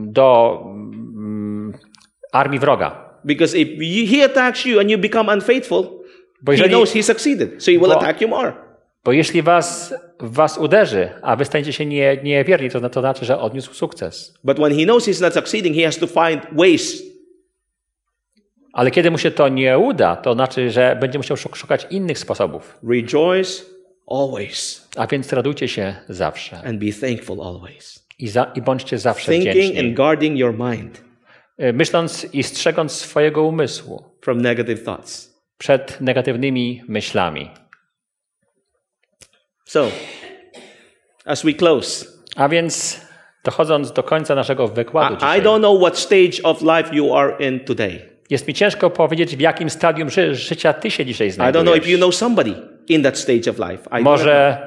do 0.06 0.60
mm, 0.66 1.74
armii 2.32 2.60
wroga. 2.60 3.10
Because 3.26 3.58
if 3.58 3.70
he 4.18 4.26
attacks 4.26 4.66
you 4.66 4.80
and 4.80 4.90
you 4.92 4.98
become 4.98 5.34
unfaithful, 5.34 5.84
Bo 6.42 6.52
he 6.52 6.58
jeżeli- 6.58 6.70
knows 6.70 6.94
he 6.94 7.04
succeeded. 7.04 7.64
So 7.64 7.72
he 7.72 7.78
will 7.78 7.88
Bo- 7.90 7.98
attack 7.98 8.22
you 8.22 8.28
more. 8.28 8.54
Bo 9.06 9.12
jeśli 9.12 9.42
was, 9.42 9.94
was 10.20 10.58
uderzy, 10.58 11.10
a 11.22 11.36
wy 11.36 11.46
staniecie 11.46 11.74
się 11.74 11.86
nie, 11.86 12.18
niewierni, 12.24 12.70
to, 12.70 12.90
to 12.90 13.00
znaczy, 13.02 13.26
że 13.26 13.40
odniósł 13.40 13.74
sukces. 13.74 14.40
But 14.44 14.58
when 14.58 14.78
he 14.80 14.84
knows 14.86 15.08
he's 15.08 15.22
not 15.22 15.34
succeeding, 15.34 15.76
he 15.76 15.86
has 15.86 15.98
to 15.98 16.08
find 16.08 16.42
ways. 16.52 17.04
Ale 18.80 18.92
kiedy 18.92 19.12
mu 19.12 19.18
się 19.18 19.32
to 19.32 19.48
nie 19.50 19.78
uda, 19.80 20.16
to 20.16 20.34
znaczy, 20.34 20.72
że 20.72 20.98
będzie 21.00 21.20
musiał 21.20 21.38
szuk- 21.38 21.56
szukać 21.56 21.88
innych 21.90 22.20
sposobów. 22.20 22.78
Rejoice 22.90 23.64
always 24.08 24.88
A 24.98 25.08
więc 25.08 25.34
radujcie 25.34 25.68
się 25.68 25.96
zawsze 26.10 26.58
and 26.66 26.80
be 26.80 26.92
thankful 27.08 27.42
always. 27.42 28.08
I, 28.20 28.28
za, 28.28 28.52
I 28.56 28.62
bądźcie 28.62 28.98
zawsze 28.98 29.32
thinking 29.32 29.56
wdzięczni. 29.56 29.80
and 29.80 29.96
guarding 29.98 30.38
your 30.40 30.54
mind 30.54 31.02
Y, 31.60 31.74
Myśląc 31.74 32.28
i 32.34 32.44
strzegąc 32.44 32.92
swojego 32.92 33.44
umysłu 33.44 34.04
from 34.22 34.42
negative 34.42 34.84
thoughts. 34.84 35.40
przed 35.58 36.02
negatywnymi 36.02 36.84
myślami. 36.88 37.50
So, 39.66 39.88
as 41.26 41.44
we 41.46 41.54
close, 41.54 42.06
A 42.36 42.50
więc 42.50 43.02
dochodząc 43.44 43.92
do 43.92 44.04
końca 44.04 44.36
naszego 44.36 44.68
wykładu 44.68 45.14
I, 45.14 45.18
I 45.18 45.20
dzisiaj, 45.20 45.42
don't 45.42 45.60
know 45.60 45.82
what 45.82 45.98
stage 45.98 46.44
of 46.44 46.62
life 46.62 46.96
you 46.96 47.16
are 47.16 47.36
in 47.48 47.60
today. 47.60 48.09
Jest 48.30 48.48
mi 48.48 48.54
ciężko 48.54 48.90
powiedzieć, 48.90 49.36
w 49.36 49.40
jakim 49.40 49.70
stadium 49.70 50.10
ży 50.10 50.36
życia 50.36 50.74
ty 50.74 50.92
się 50.92 51.06
dzisiaj 51.06 51.28
I 51.28 51.32
don't 51.32 51.36
know 51.36 51.54
if 51.54 51.70
you 51.70 51.98
znajdujesz. 51.98 52.00
know 52.00 52.16
somebody 52.16 52.54
in 52.88 53.04
that 53.04 53.18
stage 53.18 53.52
of 53.52 53.58
life. 53.70 54.00
I. 54.00 54.04
Może 54.04 54.58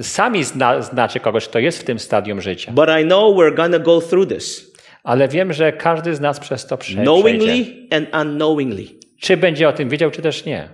sami 0.00 0.44
zna, 0.44 0.82
znacie 0.82 1.20
kogoś, 1.20 1.48
kto 1.48 1.58
jest 1.58 1.78
w 1.80 1.84
tym 1.84 1.98
stadium 1.98 2.40
życia. 2.40 2.72
But 2.72 2.88
I 3.02 3.04
know 3.04 3.36
we're 3.36 3.54
gonna 3.54 3.78
go 3.78 4.00
through 4.00 4.28
this 4.28 4.72
Ale 5.04 5.28
wiem, 5.28 5.52
że 5.52 5.72
każdy 5.72 6.14
z 6.14 6.20
nas 6.20 6.40
przez 6.40 6.66
to 6.66 6.76
prze- 6.76 6.78
przejdzie. 6.78 7.02
knowingly 7.02 7.64
and 7.90 8.14
unknowingly. 8.16 8.84
Czy 9.20 9.36
będzie 9.36 9.68
o 9.68 9.72
tym 9.72 9.88
wiedział, 9.88 10.10
czy 10.10 10.22
też 10.22 10.44
nie. 10.44 10.68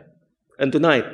And 0.59 0.73
tonight, 0.73 1.07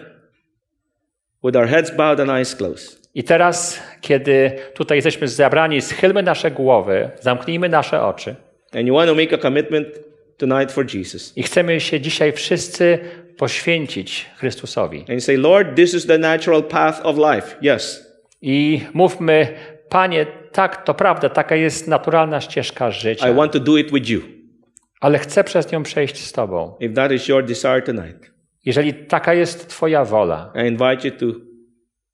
with 1.45 1.57
our 1.57 1.67
heads 1.69 1.91
bowed 1.97 2.21
and 2.21 2.31
eyes 2.31 2.57
closed, 2.57 2.99
I 3.15 3.25
teraz, 3.25 3.81
kiedy 4.01 4.53
tutaj 4.75 4.99
jesteśmy 4.99 5.29
zebrani, 5.29 5.81
schylmy 5.81 6.23
nasze 6.23 6.51
głowy, 6.51 7.11
zamknijmy 7.21 7.69
nasze 7.69 8.03
oczy 8.03 8.35
and 8.73 8.87
you 8.87 8.95
want 8.95 9.09
to 9.11 9.15
make 9.15 9.33
a 9.33 9.39
commitment 9.39 9.87
tonight 10.39 10.73
for 10.73 10.95
Jesus, 10.95 11.33
i 11.37 11.43
chcemy 11.43 11.81
się 11.81 12.01
dzisiaj 12.01 12.33
wszyscy 12.33 12.99
poświęcić 13.39 14.27
Chrystusowi. 14.37 14.99
and 15.01 15.09
you 15.09 15.21
say, 15.21 15.37
Lord, 15.37 15.77
this 15.77 15.95
is 15.95 16.07
the 16.07 16.19
natural 16.19 16.63
path 16.63 17.01
of 17.07 17.17
life. 17.17 17.57
Yes. 17.77 18.07
I 18.43 18.81
mówmy, 18.95 19.49
Panie, 19.89 20.27
tak, 20.53 20.85
to 20.85 20.95
prawda, 20.95 21.29
taka 21.29 21.57
jest 21.57 21.89
naturalna 21.89 22.41
ścieżka 22.41 22.89
I 22.89 22.93
życia, 22.93 23.33
want 23.33 23.53
to 23.53 23.61
do 23.61 23.77
it 23.77 23.93
with 23.93 24.09
you. 24.11 24.21
ale 25.01 25.19
chcę 25.19 25.45
przez 25.45 25.73
nią 25.73 25.83
przejść 25.83 26.25
z 26.25 26.33
Tobą. 26.33 26.75
If 26.81 26.95
that 26.95 27.13
is 27.13 27.29
your 27.29 27.45
desire 27.45 27.83
tonight, 27.83 28.31
Jeżeli 28.65 28.95
taka 28.95 29.35
jest 29.35 29.69
Twoja 29.69 30.05
wola, 30.05 30.53
I 30.65 30.69
invite 30.69 31.09
you 31.09 31.15
to 31.33 31.39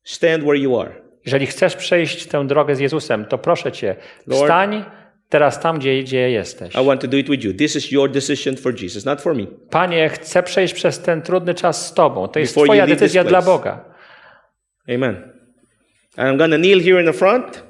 stand 0.05 0.43
where 0.45 0.59
you 0.59 0.81
are. 0.81 0.91
jeżeli 1.27 1.47
chcesz 1.47 1.77
przejść 1.77 2.27
tę 2.27 2.47
drogę 2.47 2.77
z 2.77 2.81
Jezusem, 2.81 3.25
to 3.25 3.39
proszę 3.39 3.73
Cię, 3.73 3.97
Lord- 4.27 4.43
wstań 4.43 4.85
teraz 5.35 5.61
tam, 5.61 5.79
gdzie, 5.79 6.03
gdzie 6.03 6.31
jesteś. 6.31 6.75
I 6.75 6.87
want 6.87 7.01
to 7.01 7.09
do 7.09 7.17
it 7.17 7.31
with 7.31 7.45
you. 7.45 7.55
This 7.55 7.77
is 7.77 7.93
your 7.93 8.11
decision 8.11 8.57
for 8.57 8.83
Jesus, 8.83 9.05
not 9.05 9.23
for 9.23 9.35
me. 9.35 9.47
Panie, 9.71 10.09
chcę 10.09 10.43
przejść 10.43 10.75
przez 10.75 11.01
ten 11.01 11.23
trudny 11.23 11.55
czas 11.55 11.87
z 11.87 11.95
Tobą. 11.95 12.29
To 12.29 12.39
jest 12.39 12.55
Before 12.55 12.67
Twoja 12.67 12.87
decyzja 12.87 13.25
dla. 13.25 13.43
Boga. 13.43 13.85
Amen. 14.95 15.33
I'm 16.17 16.39
to 16.39 16.59
kneel 16.59 16.81
here 16.83 17.01
in 17.01 17.07
the 17.07 17.13
front. 17.13 17.65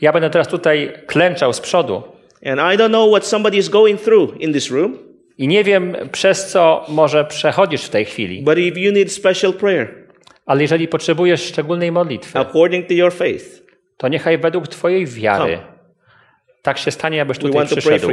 Ja 0.00 0.12
będę 0.12 0.30
teraz 0.30 0.48
tutaj 0.48 0.92
klęczał 1.06 1.52
z 1.52 1.60
przodu 1.60 2.02
And 2.44 2.60
I 2.60 2.78
don't 2.78 2.88
know 2.88 3.10
what 3.10 3.26
somebody 3.26 3.56
is 3.56 3.68
going 3.68 4.00
through 4.00 4.40
in 4.40 4.52
this 4.52 4.70
room, 4.70 4.98
i 5.38 5.48
nie 5.48 5.64
wiem, 5.64 5.96
przez 6.12 6.46
co 6.46 6.86
może 6.88 7.24
przechodzisz 7.24 7.84
w 7.84 7.88
tej 7.88 8.04
chwili, 8.04 8.42
but 8.42 8.58
if 8.58 8.80
you 8.80 8.92
need 8.92 9.12
special 9.12 9.52
prayer 9.52 10.06
ale 10.46 10.62
jeżeli 10.62 10.88
potrzebujesz 10.88 11.42
szczególnej 11.42 11.92
modlitwy, 11.92 12.38
according 12.38 12.86
to 12.86 12.94
your 12.94 13.12
faith, 13.12 13.44
to 13.96 14.08
niechaj 14.08 14.38
według 14.38 14.68
Twojej 14.68 15.06
wiary 15.06 15.56
Come. 15.56 15.75
Tak 16.66 16.78
się 16.78 16.90
stanie, 16.90 17.22
abyś 17.22 17.38
tutaj 17.38 17.66
przyszedł. 17.66 18.10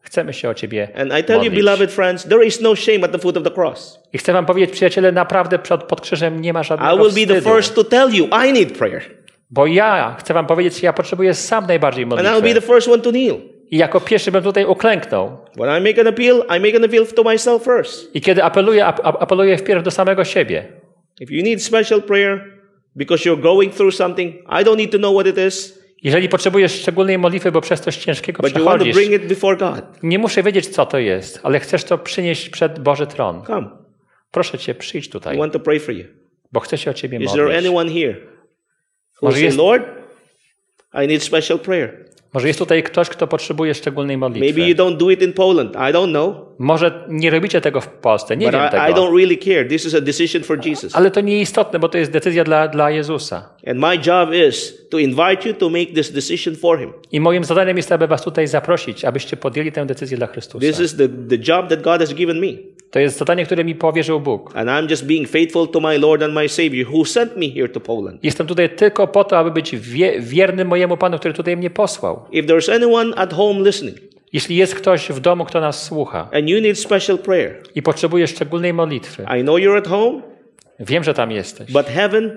Chcemy 0.00 0.32
się 0.32 0.48
o 0.48 0.54
Ciebie 0.54 0.88
and 0.96 1.12
I 1.20 1.24
tell 1.24 1.42
you, 1.44 1.50
beloved 1.50 1.92
friends, 1.92 2.28
there 2.28 2.44
is 2.46 2.60
no 2.60 2.76
shame 2.76 3.04
at 3.04 3.12
the 3.12 3.18
foot 3.18 3.36
of 3.36 3.42
the 3.44 3.50
cross. 3.50 4.00
I 4.12 4.18
chcę 4.18 4.32
Wam 4.32 4.46
powiedzieć, 4.46 4.70
przyjaciele, 4.70 5.12
naprawdę 5.12 5.58
przed, 5.58 5.82
pod 5.82 6.00
krzyżem 6.00 6.40
nie 6.40 6.52
ma 6.52 6.60
I 6.60 6.64
żadnego 6.64 6.96
will 6.96 7.26
be 7.26 7.34
the 7.34 7.40
wstydu. 7.40 7.56
first 7.56 7.74
to 7.74 7.84
tell 7.84 8.14
you 8.14 8.28
I 8.48 8.52
need 8.52 8.78
prayer. 8.78 9.02
Bo 9.50 9.66
ja 9.66 10.16
chcę 10.18 10.34
Wam 10.34 10.46
powiedzieć, 10.46 10.74
że 10.80 10.86
ja 10.86 10.92
potrzebuję 10.92 11.34
sam 11.34 11.66
najbardziej 11.66 12.04
And 12.04 12.12
I'll 12.12 12.22
be 12.22 12.30
modlitwy. 12.32 12.60
the 12.60 12.66
first 12.66 12.88
one 12.88 13.02
to 13.02 13.10
kneel. 13.10 13.36
I 13.70 13.76
jako 13.78 14.00
pierwszy 14.00 14.32
bym 14.32 14.42
tutaj 14.42 14.64
uklęknął. 14.64 15.38
When 15.56 15.78
I 15.78 15.88
make 15.88 15.98
an 15.98 16.06
appeal, 16.06 16.36
I 16.56 16.60
make 16.60 16.74
an 16.76 16.84
appeal 16.84 17.06
to 17.06 17.22
myself 17.22 17.62
first. 17.64 18.16
I 18.16 18.20
kiedy 18.20 18.44
apeluję, 18.44 18.86
ap 18.86 19.00
ap- 19.04 19.22
apeluję 19.22 19.56
wpierw 19.56 19.82
do 19.82 19.90
samego 19.90 20.24
siebie. 20.24 20.64
If 21.20 21.34
you 21.34 21.42
need 21.44 21.62
special 21.62 22.02
prayer 22.02 22.44
because 22.96 23.24
you're 23.30 23.40
going 23.42 23.74
through 23.74 23.94
something, 23.94 24.34
I 24.60 24.64
don't 24.64 24.76
need 24.76 24.92
to 24.92 24.98
know 24.98 25.14
what 25.14 25.26
it 25.26 25.38
is, 25.38 25.79
Jeżeli 26.02 26.28
potrzebujesz 26.28 26.72
szczególnej 26.72 27.18
modlitwy, 27.18 27.52
bo 27.52 27.60
przez 27.60 27.80
coś 27.80 27.96
ciężkiego 27.96 28.42
but 28.42 28.52
przechodzisz, 28.52 28.96
nie 30.02 30.18
muszę 30.18 30.42
wiedzieć, 30.42 30.68
co 30.68 30.86
to 30.86 30.98
jest, 30.98 31.40
ale 31.42 31.60
chcesz 31.60 31.84
to 31.84 31.98
przynieść 31.98 32.48
przed 32.50 32.78
Boży 32.78 33.06
tron. 33.06 33.42
Come. 33.46 33.70
Proszę 34.30 34.58
Cię, 34.58 34.74
przyjdź 34.74 35.06
I 35.06 35.10
tutaj, 35.10 35.38
want 35.38 35.52
to 35.52 35.60
pray 35.60 35.80
for 35.80 35.94
you. 35.94 36.04
bo 36.52 36.60
chcę 36.60 36.78
się 36.78 36.90
o 36.90 36.94
Ciebie 36.94 37.18
Is 37.18 37.32
there 37.32 37.42
modlić. 37.44 37.58
anyone 37.58 37.90
here 37.92 38.14
who 39.22 39.26
Może 39.26 39.36
say, 39.36 39.44
jest- 39.44 39.58
Lord, 39.58 39.84
I 41.04 41.08
need 41.08 41.22
special 41.22 41.58
prayer? 41.58 42.09
Może 42.32 42.48
jest 42.48 42.58
tutaj 42.58 42.82
ktoś, 42.82 43.08
kto 43.08 43.26
potrzebuje 43.26 43.74
szczególnej 43.74 44.18
Maybe 44.18 44.38
modlitwy. 44.40 44.60
you 44.60 44.74
don't 44.74 44.96
do 44.96 45.10
it 45.10 45.22
in 45.22 45.32
Poland. 45.32 45.74
I 45.74 45.92
don't 45.92 46.10
know. 46.10 46.36
Może 46.58 47.04
nie 47.08 47.30
robicie 47.30 47.60
tego 47.60 47.80
w 47.80 47.88
Polsce, 47.88 48.36
nie 48.36 48.46
But 48.46 48.54
wiem 48.54 48.62
I, 48.64 48.66
I 48.66 48.70
tego. 48.70 49.00
don't 49.00 49.16
really 49.16 49.36
care. 49.38 49.68
This 49.68 49.86
is 49.86 49.94
a 49.94 50.00
decision 50.00 50.42
for 50.42 50.66
Jesus. 50.66 50.96
Ale 50.96 51.10
to 51.10 51.20
nieistotne, 51.20 51.78
bo 51.78 51.88
to 51.88 51.98
jest 51.98 52.12
decyzja 52.12 52.44
dla, 52.44 52.68
dla 52.68 52.90
Jezusa. 52.90 53.48
And 53.66 53.78
my 53.78 53.96
job 54.06 54.30
is 54.48 54.86
to 54.90 54.98
invite 54.98 55.48
you 55.48 55.54
to 55.54 55.70
make 55.70 55.86
this 55.94 56.12
decision 56.12 56.56
for 56.56 56.78
Him. 56.78 56.92
I 57.12 57.20
moim 57.20 57.44
zadaniem 57.44 57.76
jest, 57.76 57.92
aby 57.92 58.06
was 58.06 58.22
tutaj 58.22 58.46
zaprosić, 58.46 59.04
abyście 59.04 59.36
podjęli 59.36 59.72
tę 59.72 59.86
decyzję 59.86 60.16
dla 60.16 60.26
Chrystusa. 60.26 60.66
This 60.66 60.80
is 60.80 60.96
the, 60.96 61.08
the 61.08 61.52
job 61.52 61.68
that 61.68 61.82
God 61.82 62.00
has 62.00 62.14
given 62.14 62.40
me. 62.40 62.48
To 62.90 62.98
jest 62.98 63.18
zadanie, 63.18 63.46
które 63.46 63.64
mi 63.64 63.74
powierzył 63.74 64.20
Bóg. 64.20 64.56
And 64.56 64.68
I'm 64.68 64.90
just 64.90 65.06
being 65.06 65.28
faithful 65.28 65.68
to 65.68 65.80
my 65.80 65.98
Lord 65.98 66.22
and 66.22 66.34
my 66.34 66.48
Savior 66.48 66.86
who 66.92 67.04
sent 67.04 67.36
me 67.36 67.48
here 67.48 67.68
to 67.68 67.80
Poland. 67.80 68.24
Jestem 68.24 68.46
tutaj 68.46 68.70
tylko 68.70 69.06
po 69.06 69.24
to, 69.24 69.38
aby 69.38 69.50
być 69.50 69.76
wie, 69.76 70.20
wiernym 70.20 70.68
mojemu 70.68 70.96
Panu, 70.96 71.18
który 71.18 71.34
tutaj 71.34 71.56
mnie 71.56 71.70
posłał. 71.70 72.24
If 72.32 72.48
there's 72.48 72.74
anyone 72.74 73.16
at 73.16 73.32
home 73.32 73.60
listening 73.60 73.96
Jeśli 74.32 74.56
jest 74.56 74.74
ktoś 74.74 75.08
w 75.08 75.20
domu, 75.20 75.44
kto 75.44 75.60
nas 75.60 75.82
słucha 75.82 76.28
and 76.32 76.48
you 76.48 76.60
need 76.60 76.78
special 76.78 77.18
prayer, 77.18 77.62
i 77.74 77.82
potrzebuje 77.82 78.26
szczególnej 78.26 78.72
modlitwy, 78.72 79.26
I 79.38 79.42
know 79.42 79.58
you're 79.58 79.78
at 79.78 79.88
home, 79.88 80.22
wiem, 80.80 81.04
że 81.04 81.14
tam 81.14 81.30
jesteś. 81.30 81.72
but 81.72 81.86
heaven 81.86 82.36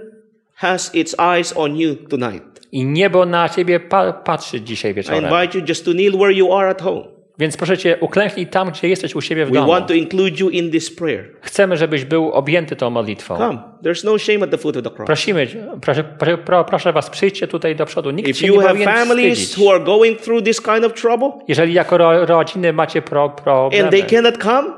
has 0.56 0.96
its 0.96 1.16
eyes 1.20 1.58
on 1.58 1.78
you 1.78 1.96
tonight. 1.96 2.44
I 2.72 2.86
niebo 2.86 3.26
na 3.26 3.50
ciebie 3.50 3.80
pa 3.80 4.14
patrzy 4.14 4.62
dzisiaj 4.62 4.92
I 4.92 4.94
wieczorem. 4.94 5.24
invite 5.24 5.58
you 5.60 5.66
just 5.68 5.86
to 5.86 5.92
kneel 5.92 6.12
where 6.12 6.34
you 6.34 6.54
are 6.54 6.70
at 6.70 6.82
home. 6.82 7.13
Więc 7.40 7.58
proszę 7.58 7.78
cię, 7.78 7.98
uklęknij 8.00 8.48
tam, 8.48 8.72
gdzie 8.72 8.88
jesteś 8.90 9.16
u 9.16 9.22
siebie 9.22 9.46
w 9.46 9.50
We 9.50 9.56
domu. 9.56 9.72
want 9.72 9.88
to 9.88 9.94
include 9.94 10.32
you 10.40 10.50
in 10.50 10.72
this 10.72 10.96
prayer. 10.96 11.26
Chcemy, 11.42 11.78
żebyś 11.78 12.06
był 12.06 12.32
objęty 12.32 12.76
tą 12.76 12.90
modlitwą. 12.90 13.38
Come. 13.38 13.60
There's 13.84 14.06
no 14.06 14.18
shame 14.20 14.44
at 14.44 14.52
the 14.52 14.58
foot 14.58 14.78
of 14.78 14.84
the 14.84 14.90
cross. 14.90 15.06
Prosimy, 15.06 15.48
proszę, 15.82 16.04
proszę, 16.04 16.38
pro- 16.38 16.64
proszę 16.66 16.94
was, 16.94 17.10
przyjdźcie 17.10 17.48
tutaj 17.48 17.76
do 17.76 17.86
przodu. 17.86 18.12
Nikt 18.12 18.30
If 18.30 18.40
się 18.40 18.48
you 18.48 18.62
nie 18.62 18.68
have 18.68 18.84
families 18.84 19.40
wstydzić. 19.40 19.58
who 19.66 19.72
are 19.76 19.80
going 19.84 20.22
through 20.22 20.44
this 20.46 20.62
kind 20.62 20.86
of 20.86 20.94
trouble 20.94 21.32
Jeżeli 21.48 21.74
jako 21.74 21.98
ro, 21.98 22.26
rodziny 22.26 22.74
macie 22.74 23.02
pro, 23.02 23.24
and 23.24 23.42
problemy 23.42 23.90
they 23.90 24.04
cannot 24.04 24.38
come, 24.38 24.74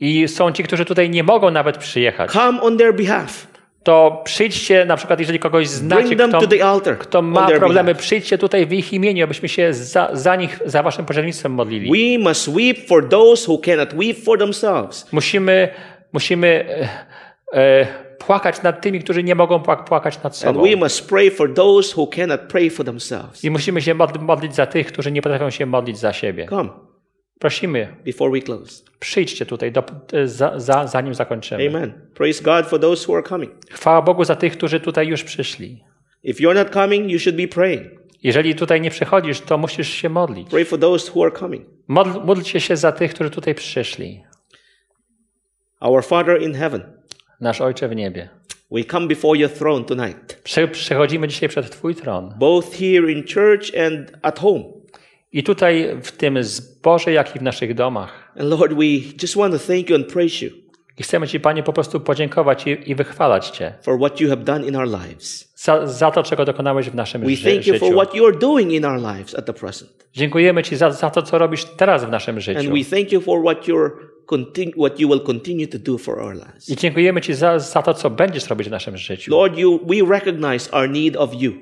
i 0.00 0.28
są 0.28 0.52
ci, 0.52 0.62
którzy 0.62 0.84
tutaj 0.84 1.10
nie 1.10 1.22
mogą 1.22 1.50
nawet 1.50 1.78
przyjechać, 1.78 2.30
come 2.30 2.60
on 2.60 2.76
their 2.78 2.94
behalf. 2.94 3.46
To 3.82 4.20
przyjdźcie, 4.24 4.84
na 4.84 4.96
przykład 4.96 5.20
jeżeli 5.20 5.38
kogoś 5.38 5.68
znacie, 5.68 6.16
kto, 6.16 6.40
kto 6.98 7.22
ma 7.22 7.46
problemy, 7.50 7.94
przyjdźcie 7.94 8.38
tutaj 8.38 8.66
w 8.66 8.72
ich 8.72 8.92
imieniu, 8.92 9.24
abyśmy 9.24 9.48
się 9.48 9.74
za, 9.74 10.10
za 10.12 10.36
nich, 10.36 10.60
za 10.64 10.82
waszym 10.82 11.04
pożełnictwem 11.06 11.52
modlili. 11.52 11.90
We 12.18 12.28
must 12.28 12.48
weep 12.48 12.88
for 12.88 13.08
those 13.08 13.52
who 13.52 13.58
cannot 13.58 13.94
weep 13.94 14.24
for 14.24 14.38
themselves. 14.38 15.12
Musimy, 15.12 15.68
musimy 16.12 16.46
e, 17.52 17.58
e, 17.58 17.86
płakać 18.18 18.62
nad 18.62 18.80
tymi, 18.80 19.00
którzy 19.00 19.22
nie 19.22 19.34
mogą 19.34 19.58
płak- 19.58 19.84
płakać 19.84 20.16
nad 20.16 20.24
And 20.26 20.36
sobą. 20.36 20.62
we 20.62 20.76
must 20.76 21.08
pray 21.08 21.30
for 21.30 21.54
those 21.54 21.94
who 21.96 22.06
cannot 22.06 22.40
pray 22.40 22.70
for 22.70 22.86
themselves. 22.86 23.44
I 23.44 23.50
musimy 23.50 23.82
się 23.82 23.94
modl- 23.94 24.20
modlić 24.22 24.54
za 24.54 24.66
tych, 24.66 24.86
którzy 24.86 25.12
nie 25.12 25.22
potrafią 25.22 25.50
się 25.50 25.66
modlić 25.66 25.98
za 25.98 26.12
siebie. 26.12 26.46
Come 26.50 26.87
Prosimy, 27.38 27.96
before 28.04 28.30
we 28.32 28.40
close. 28.40 28.82
przyjdźcie 29.00 29.46
tutaj, 29.46 29.72
do, 29.72 29.84
za, 30.24 30.58
za, 30.60 30.86
zanim 30.86 31.14
zakończymy. 31.14 31.68
Amen. 31.68 31.92
Praise 32.14 32.42
God 32.44 32.66
for 32.66 32.80
those 32.80 33.06
who 33.08 33.14
are 33.18 33.28
coming. 33.28 33.52
Chwała 33.70 34.02
Bogu 34.02 34.24
za 34.24 34.36
tych, 34.36 34.52
którzy 34.52 34.80
tutaj 34.80 35.08
już 35.08 35.24
przyszli. 35.24 35.84
If 36.22 36.42
you're 36.44 36.54
not 36.54 36.70
coming, 36.70 37.10
you 37.10 37.18
should 37.18 37.36
be 37.36 37.48
praying. 37.48 37.86
Jeżeli 38.22 38.54
tutaj 38.54 38.80
nie 38.80 38.90
przychodzisz, 38.90 39.40
to 39.40 39.58
musisz 39.58 39.88
się 39.88 40.08
modlić. 40.08 40.48
Pray 40.50 40.64
for 40.64 40.78
those 40.80 41.12
who 41.12 41.24
are 41.24 41.32
coming. 41.32 41.66
Modl, 41.88 42.10
módlcie 42.24 42.60
się 42.60 42.76
za 42.76 42.92
tych, 42.92 43.14
którzy 43.14 43.30
tutaj 43.30 43.54
przyszli. 43.54 44.24
Our 45.80 46.04
Father 46.04 46.42
in 46.42 46.54
heaven, 46.54 46.82
Nasz 47.40 47.60
Ojcze 47.60 47.88
w 47.88 47.96
niebie. 47.96 48.28
we 48.70 48.84
come 48.84 49.06
before 49.06 49.38
your 49.38 49.50
throne 49.50 49.84
tonight, 49.84 50.42
Prze- 50.44 51.26
dzisiaj 51.28 51.48
przed 51.48 51.70
Twój 51.70 51.94
tron. 51.94 52.34
both 52.38 52.72
here 52.72 53.12
in 53.12 53.24
church 53.34 53.78
and 53.86 54.12
at 54.22 54.38
home. 54.38 54.64
I 55.32 55.42
tutaj 55.42 55.88
w 56.02 56.12
tym 56.12 56.42
zborze, 56.44 57.12
jak 57.12 57.36
i 57.36 57.38
w 57.38 57.42
naszych 57.42 57.74
domach. 57.74 58.32
And 58.40 58.50
Lord, 58.50 58.72
we 58.74 58.84
just 59.22 59.36
want 59.36 59.54
to 59.54 59.58
thank 59.66 59.90
you 59.90 59.96
and 59.96 60.06
praise 60.12 60.44
you 60.44 60.50
I 60.98 61.02
chcemy 61.02 61.28
Ci, 61.28 61.40
Panie, 61.40 61.62
po 61.62 61.72
prostu 61.72 62.00
podziękować 62.00 62.66
i, 62.66 62.90
i 62.90 62.94
wychwalać 62.94 63.48
Cię 63.50 63.74
for 63.82 63.98
what 63.98 64.20
you 64.20 64.28
have 64.28 64.42
done 64.44 64.66
in 64.66 64.76
our 64.76 64.86
lives. 64.88 65.52
za, 65.56 65.86
za 65.86 66.10
to, 66.10 66.22
czego 66.22 66.44
dokonałeś 66.44 66.90
w 66.90 66.94
naszym 66.94 67.22
We 67.22 67.36
ży- 67.36 67.50
thank 67.50 67.66
you 67.66 67.74
for 67.78 67.88
życiu. 67.88 67.98
what 68.00 68.14
you 68.14 68.26
are 68.26 68.36
doing 68.38 68.72
in 68.72 68.84
our 68.84 68.98
lives 68.98 69.34
at 69.34 69.46
the 69.46 69.52
present. 69.52 69.90
Dziękujemy 70.12 70.62
Ci 70.62 70.76
za, 70.76 70.90
za 70.90 71.10
to, 71.10 71.22
co 71.22 71.38
robisz 71.38 71.64
teraz 71.64 72.04
w 72.04 72.10
naszym 72.10 72.34
And 72.36 72.44
życiu. 72.44 72.72
we 72.72 72.84
thank 72.96 73.12
you 73.12 73.20
for 73.20 73.40
what 73.42 73.68
you're 73.68 73.90
continu- 74.26 74.72
what 74.78 75.00
you 75.00 75.08
will 75.08 75.20
continue 75.20 75.66
to 75.68 75.78
do 75.78 75.98
for 75.98 76.18
our 76.20 76.34
lives. 76.34 76.68
I 76.68 76.76
dziękujemy 76.76 77.20
Ci 77.20 77.34
za, 77.34 77.58
za 77.58 77.82
to, 77.82 77.94
co 77.94 78.10
będziesz 78.10 78.48
robić 78.48 78.68
w 78.68 78.70
naszym 78.70 78.96
życiu. 78.96 79.30
Lord, 79.30 79.58
you 79.58 79.80
we 79.86 80.14
recognize 80.14 80.70
our 80.72 80.90
need 80.90 81.16
of 81.16 81.30
you. 81.34 81.52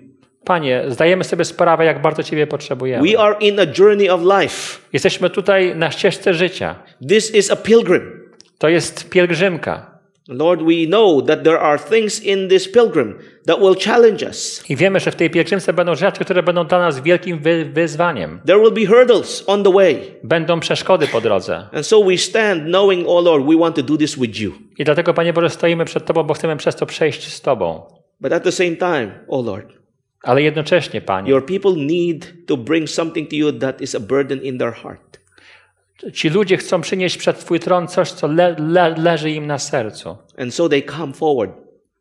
Panie, 0.46 0.84
zdajemy 0.88 1.24
sobie 1.24 1.44
sprawę, 1.44 1.84
jak 1.84 2.02
bardzo 2.02 2.22
Ciebie 2.22 2.46
potrzebujemy. 2.46 3.08
We 3.08 3.18
are 3.18 3.36
in 3.40 3.60
a 3.60 3.66
journey 3.78 4.10
of 4.10 4.20
life. 4.40 4.78
Jesteśmy 4.92 5.30
tutaj 5.30 5.76
na 5.76 5.90
ścieżce 5.90 6.34
życia. 6.34 6.74
This 7.08 7.34
is 7.34 7.50
a 7.50 7.56
pilgrim. 7.56 8.30
To 8.58 8.68
jest 8.68 9.10
pielgrzymka. 9.10 9.96
Lord, 10.28 10.62
we 10.62 10.86
know 10.86 11.26
that 11.26 11.44
there 11.44 11.60
are 11.60 11.78
things 11.78 12.24
in 12.24 12.48
this 12.48 12.72
pilgrim 12.72 13.18
that 13.46 13.60
will 13.60 13.74
challenge 13.74 14.26
us. 14.26 14.64
I 14.70 14.76
wiemy, 14.76 15.00
że 15.00 15.10
w 15.10 15.16
tej 15.16 15.30
pielgrzymce 15.30 15.72
będą 15.72 15.94
rzeczy, 15.94 16.24
które 16.24 16.42
będą 16.42 16.66
dla 16.66 16.78
nas 16.78 17.00
wielkim 17.00 17.38
wy 17.38 17.64
wyzwaniem. 17.64 18.40
There 18.46 18.58
will 18.58 18.72
be 18.72 18.86
hurdles 18.86 19.44
on 19.46 19.64
the 19.64 19.72
way. 19.72 19.96
Będą 20.24 20.60
przeszkody 20.60 21.06
po 21.06 21.20
drodze. 21.20 21.68
And 21.72 21.86
so 21.86 22.04
we 22.04 22.18
stand 22.18 22.64
knowing, 22.64 23.08
oh 23.08 23.30
Lord, 23.30 23.46
we 23.46 23.56
want 23.58 23.76
to 23.76 23.82
do 23.82 23.96
this 23.96 24.18
with 24.18 24.40
you. 24.40 24.52
I 24.78 24.84
dlatego, 24.84 25.14
Panie 25.14 25.32
Boże, 25.32 25.50
stoimy 25.50 25.84
przed 25.84 26.04
Tobą, 26.04 26.22
bo 26.22 26.34
chcemy 26.34 26.56
przez 26.56 26.76
to 26.76 26.86
przejść 26.86 27.32
z 27.32 27.40
Tobą. 27.40 27.82
But 28.20 28.32
at 28.32 28.42
the 28.42 28.52
same 28.52 28.76
time, 28.76 29.10
oh 29.28 29.50
Lord, 29.50 29.85
Ale 30.26 30.42
jednocześnie, 30.42 31.00
Panie, 31.00 31.30
your 31.30 31.46
people 31.46 31.72
need 31.76 32.46
to 32.46 32.56
bring 32.56 32.90
something 32.90 33.30
to 33.30 33.36
you 33.36 33.52
that 33.52 33.80
is 33.80 33.94
a 33.94 34.00
burden 34.00 34.42
in 34.42 34.58
their 34.58 34.72
heart. 34.72 35.20
ci 36.12 36.28
ludzie 36.30 36.56
chcą 36.56 36.80
przynieść 36.80 37.16
przed 37.16 37.38
Twój 37.38 37.60
tron 37.60 37.88
coś, 37.88 38.10
co 38.12 38.26
le 38.26 38.56
le 38.58 38.94
leży 38.98 39.30
im 39.30 39.46
na 39.46 39.58
sercu. 39.58 40.16
And 40.38 40.54
so 40.54 40.68
they 40.68 40.82
come 40.82 41.12
forward. 41.12 41.52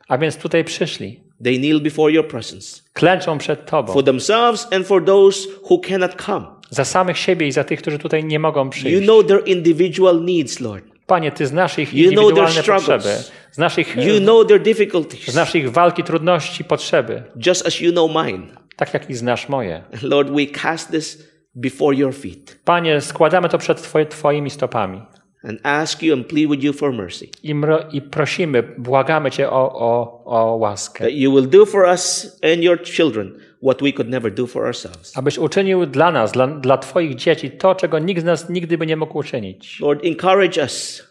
A 0.08 0.18
więc 0.18 0.38
tutaj 0.38 0.64
przyszli. 0.64 1.20
They 1.44 1.58
kneel 1.58 1.82
before 1.82 2.14
your 2.14 2.28
presence 2.28 2.82
Klęczą 2.94 3.38
przed 3.38 3.66
Tobą. 3.66 3.94
for 3.94 4.04
themselves 4.04 4.68
and 4.74 4.88
for 4.88 5.06
those 5.06 5.50
who 5.70 5.80
cannot 5.80 6.22
come. 6.26 6.46
Za 6.70 6.86
samych 6.86 7.18
siebie 7.18 7.48
i 7.48 7.52
za 7.52 7.64
tych, 7.64 7.82
którzy 7.82 8.00
tutaj 8.00 8.24
nie 8.24 8.40
mogą 8.40 8.64
You 8.64 8.70
przyjść. 8.70 9.04
know 9.04 9.26
their 9.28 9.42
individual 9.46 10.24
needs, 10.24 10.60
Lord. 10.60 10.86
Panie, 11.08 11.32
Ty 11.32 11.48
znasz 11.48 11.80
ich 11.80 11.94
indywidualne 11.94 12.64
potrzeby. 12.64 13.18
Znasz 13.52 13.78
ich, 13.78 13.96
You 13.96 14.20
know 14.20 14.48
their 14.48 14.62
difficulties, 14.62 15.26
znasz 15.28 15.56
ich 15.56 15.72
walki, 15.72 16.04
trudności, 16.04 16.64
potrzeby. 16.64 17.24
just 17.46 17.68
as 17.68 17.82
you 17.82 17.92
know 17.92 18.12
mine. 18.26 18.44
Tak 18.76 18.94
jak 18.94 19.10
i 19.10 19.14
znasz 19.14 19.50
moje. 19.50 19.84
Lord, 20.02 20.30
we 20.30 20.46
cast 20.62 20.92
this 20.92 21.24
before 21.56 21.96
your 21.96 22.14
feet 22.16 22.60
Panie, 22.66 23.02
składamy 23.02 23.50
to 23.50 23.58
przed 23.58 23.82
twoje, 23.82 24.06
Twoimi 24.06 24.50
stopami. 24.50 25.02
And 25.46 25.60
ask 25.64 26.04
you 26.04 26.14
and 26.14 26.28
plead 26.28 26.50
with 26.50 26.64
you 26.64 26.74
for 26.74 26.94
mercy. 26.94 27.30
I, 27.44 27.54
I 27.92 28.02
prosimy, 28.02 28.64
błagamy 28.64 29.32
Cię 29.32 29.50
o, 29.50 29.74
o, 29.74 30.24
o 30.26 30.56
łaskę. 30.56 31.04
That 31.04 31.14
you 31.14 31.32
will 31.32 31.48
do 31.50 31.66
for 31.66 31.86
us 31.86 32.38
and 32.54 32.64
your 32.64 32.84
children 32.84 33.40
what 33.64 33.82
we 33.82 33.92
could 33.94 34.10
never 34.10 34.32
do 34.32 34.48
for 34.48 34.66
ourselves. 34.66 35.18
Abyś 35.18 35.38
uczynił 35.38 35.86
dla 35.86 36.12
nas, 36.12 36.32
dla, 36.32 36.48
dla 36.48 36.78
Twoich 36.78 37.16
dzieci 37.16 37.52
to, 37.52 37.76
czego 37.76 38.00
nikt 38.00 38.22
z 38.22 38.26
nas 38.26 38.50
nigdy 38.50 38.78
by 38.78 38.86
nie 38.86 38.98
mógł 38.98 39.18
uczynić. 39.18 39.80
Lord, 39.80 40.06
encourage 40.06 40.62
us. 40.62 41.04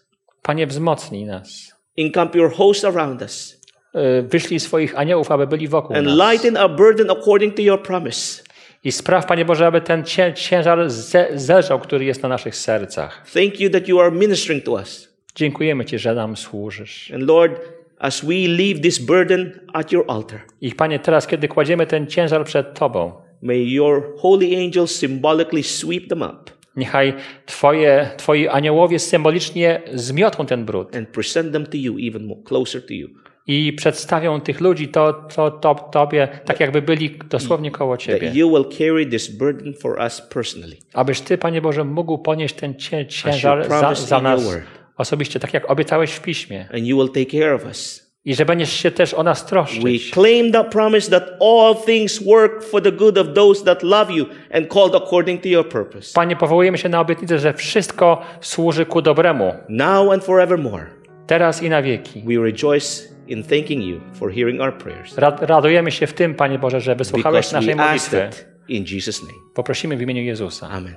Panie, 0.43 0.67
wzmocnij 0.67 1.25
nas. 1.25 1.75
Encamp 1.99 2.35
your 2.35 2.53
host 2.53 2.85
around 2.85 3.23
us 3.23 3.65
Y, 3.95 4.23
Wyślij 4.23 4.61
swoich 4.61 4.99
aniołów, 4.99 5.31
aby 5.31 5.47
byli 5.47 5.69
wokół 5.69 5.97
and 5.97 6.07
nas. 6.07 6.33
lighten 6.33 6.57
our 6.57 6.77
burden 6.77 7.11
according 7.11 7.55
to 7.55 7.63
your 7.63 7.83
promise. 7.83 8.43
I 8.85 8.93
spraw, 8.93 9.27
Panie 9.27 9.45
Boże, 9.45 9.67
aby 9.67 9.81
ten 9.81 10.05
cię, 10.05 10.35
ciężar 10.35 10.91
ze, 10.91 11.29
zelżał, 11.35 11.81
który 11.81 12.05
jest 12.05 12.23
na 12.23 12.29
naszych 12.29 12.57
sercach. 12.57 13.27
Thank 13.35 13.61
you 13.61 13.71
that 13.71 13.89
you 13.89 14.01
are 14.01 14.11
ministering 14.11 14.65
to 14.65 14.73
us. 14.73 15.15
Dziękujemy 15.35 15.85
Ci, 15.85 15.99
że 15.99 16.15
nam 16.15 16.37
służysz. 16.37 17.11
And 17.11 17.23
Lord, 17.23 17.61
as 17.99 18.25
we 18.25 18.35
leave 18.35 18.81
this 18.81 18.99
burden 18.99 19.61
at 19.73 19.93
your 19.93 20.05
altar, 20.09 20.41
I 20.61 20.73
Panie, 20.73 20.99
teraz, 20.99 21.27
kiedy 21.27 21.49
kładziemy 21.49 21.87
ten 21.87 22.07
ciężar 22.07 22.45
przed 22.45 22.79
Tobą, 22.79 23.13
may 23.43 23.73
your 23.73 24.15
holy 24.19 24.47
angels 24.65 24.95
symbolically 24.95 25.63
sweep 25.63 26.09
them 26.09 26.23
up 26.23 26.55
niechaj 26.77 27.15
Twoje, 27.47 28.11
Twoi 28.17 28.49
aniołowie 28.49 28.99
symbolicznie 28.99 29.83
zmiotą 29.95 30.47
ten 30.47 30.65
brud 30.65 30.97
and 30.97 31.09
present 31.09 31.53
them 31.53 31.67
to 31.67 31.77
you 31.77 31.97
even 32.09 32.27
more 32.27 32.41
closer 32.45 32.87
to 32.87 32.93
you. 32.93 33.09
I 33.47 33.73
przedstawią 33.73 34.41
tych 34.41 34.61
ludzi 34.61 34.89
to, 34.89 35.13
to, 35.13 35.51
to 35.51 35.75
Tobie, 35.75 36.29
tak 36.45 36.61
jakby 36.61 36.83
byli 36.83 37.19
dosłownie 37.31 37.71
koło 37.71 37.97
Ciebie. 37.97 38.31
You 38.35 38.51
will 38.51 38.65
carry 38.79 39.07
this 39.07 39.29
burden 39.29 39.75
for 39.75 39.99
us 40.01 40.21
personally. 40.21 40.77
Abyś 40.93 41.21
Ty, 41.21 41.39
Panie 41.39 41.63
Boże, 41.63 41.85
mógł 41.85 42.19
ponieść 42.19 42.55
ten 42.55 42.75
cię, 42.75 43.07
ciężar 43.07 43.69
za, 43.69 43.95
za 43.95 44.21
nas 44.21 44.59
osobiście, 44.97 45.41
tak 45.41 45.55
jak 45.55 45.71
obiecałeś 45.71 46.13
w 46.13 46.21
Piśmie. 46.21 46.69
And 46.75 46.85
you 46.85 46.99
will 46.99 47.25
take 47.25 47.41
care 47.41 47.55
of 47.55 47.65
us. 47.65 48.05
I 48.25 48.35
że 48.35 48.45
będziesz 48.45 48.73
się 48.73 48.91
też 48.91 49.15
o 49.15 49.23
nas 49.23 49.43
We 49.43 49.49
troszczyć. 49.49 50.11
claim 50.11 50.53
that 50.53 50.71
promise 50.71 51.11
that 51.11 51.31
all 51.41 51.75
things 51.87 52.23
work 52.27 52.63
for 52.63 52.83
the 52.83 52.93
good 52.93 53.19
of 53.19 53.27
those 53.35 53.65
that 53.65 53.83
love 53.83 54.13
you 54.13 54.27
and 54.53 54.69
called 54.69 54.95
according 54.95 55.43
to 55.43 55.49
your 55.49 55.69
purpose. 55.69 56.13
Panie, 56.15 56.37
powołujemy 56.37 56.79
się 56.79 56.89
na 56.89 57.01
obietnicę, 57.01 57.39
że 57.39 57.53
wszystko 57.53 58.23
służy 58.41 58.87
ku 58.87 59.03
dobremu, 59.03 59.53
Now 59.69 60.13
and 60.13 60.25
forevermore, 60.25 60.87
teraz 61.27 61.63
i 61.63 61.71
na 61.71 61.83
wieki. 61.83 62.23
we 62.27 62.43
rejoice 62.43 63.14
in 63.29 63.45
thanking 63.45 63.83
you 63.83 64.01
for 64.15 64.33
hearing 64.33 64.61
our 64.61 64.79
prayers. 64.79 65.19
Ra- 65.19 65.37
Radujemy 65.41 65.91
się 65.93 66.07
w 66.07 66.13
tym, 66.13 66.35
Panie 66.35 66.59
Boże, 66.59 66.81
że 66.81 66.95
wysłuchałeś 66.97 67.53
naszej 67.53 67.77
modlitwy. 67.77 68.29
it 68.31 68.47
in 68.69 68.85
Jesus' 68.85 69.23
name. 69.23 69.35
Poprosimy 69.55 69.97
w 69.97 70.03
imieniu 70.03 70.23
Jezusa. 70.23 70.69
Amen. 70.71 70.95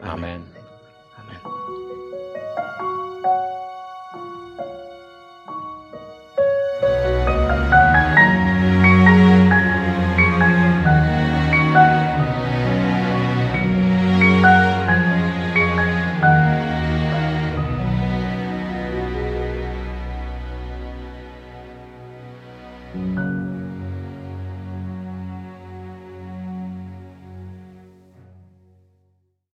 Amen. 0.00 0.10
Amen. 0.12 0.61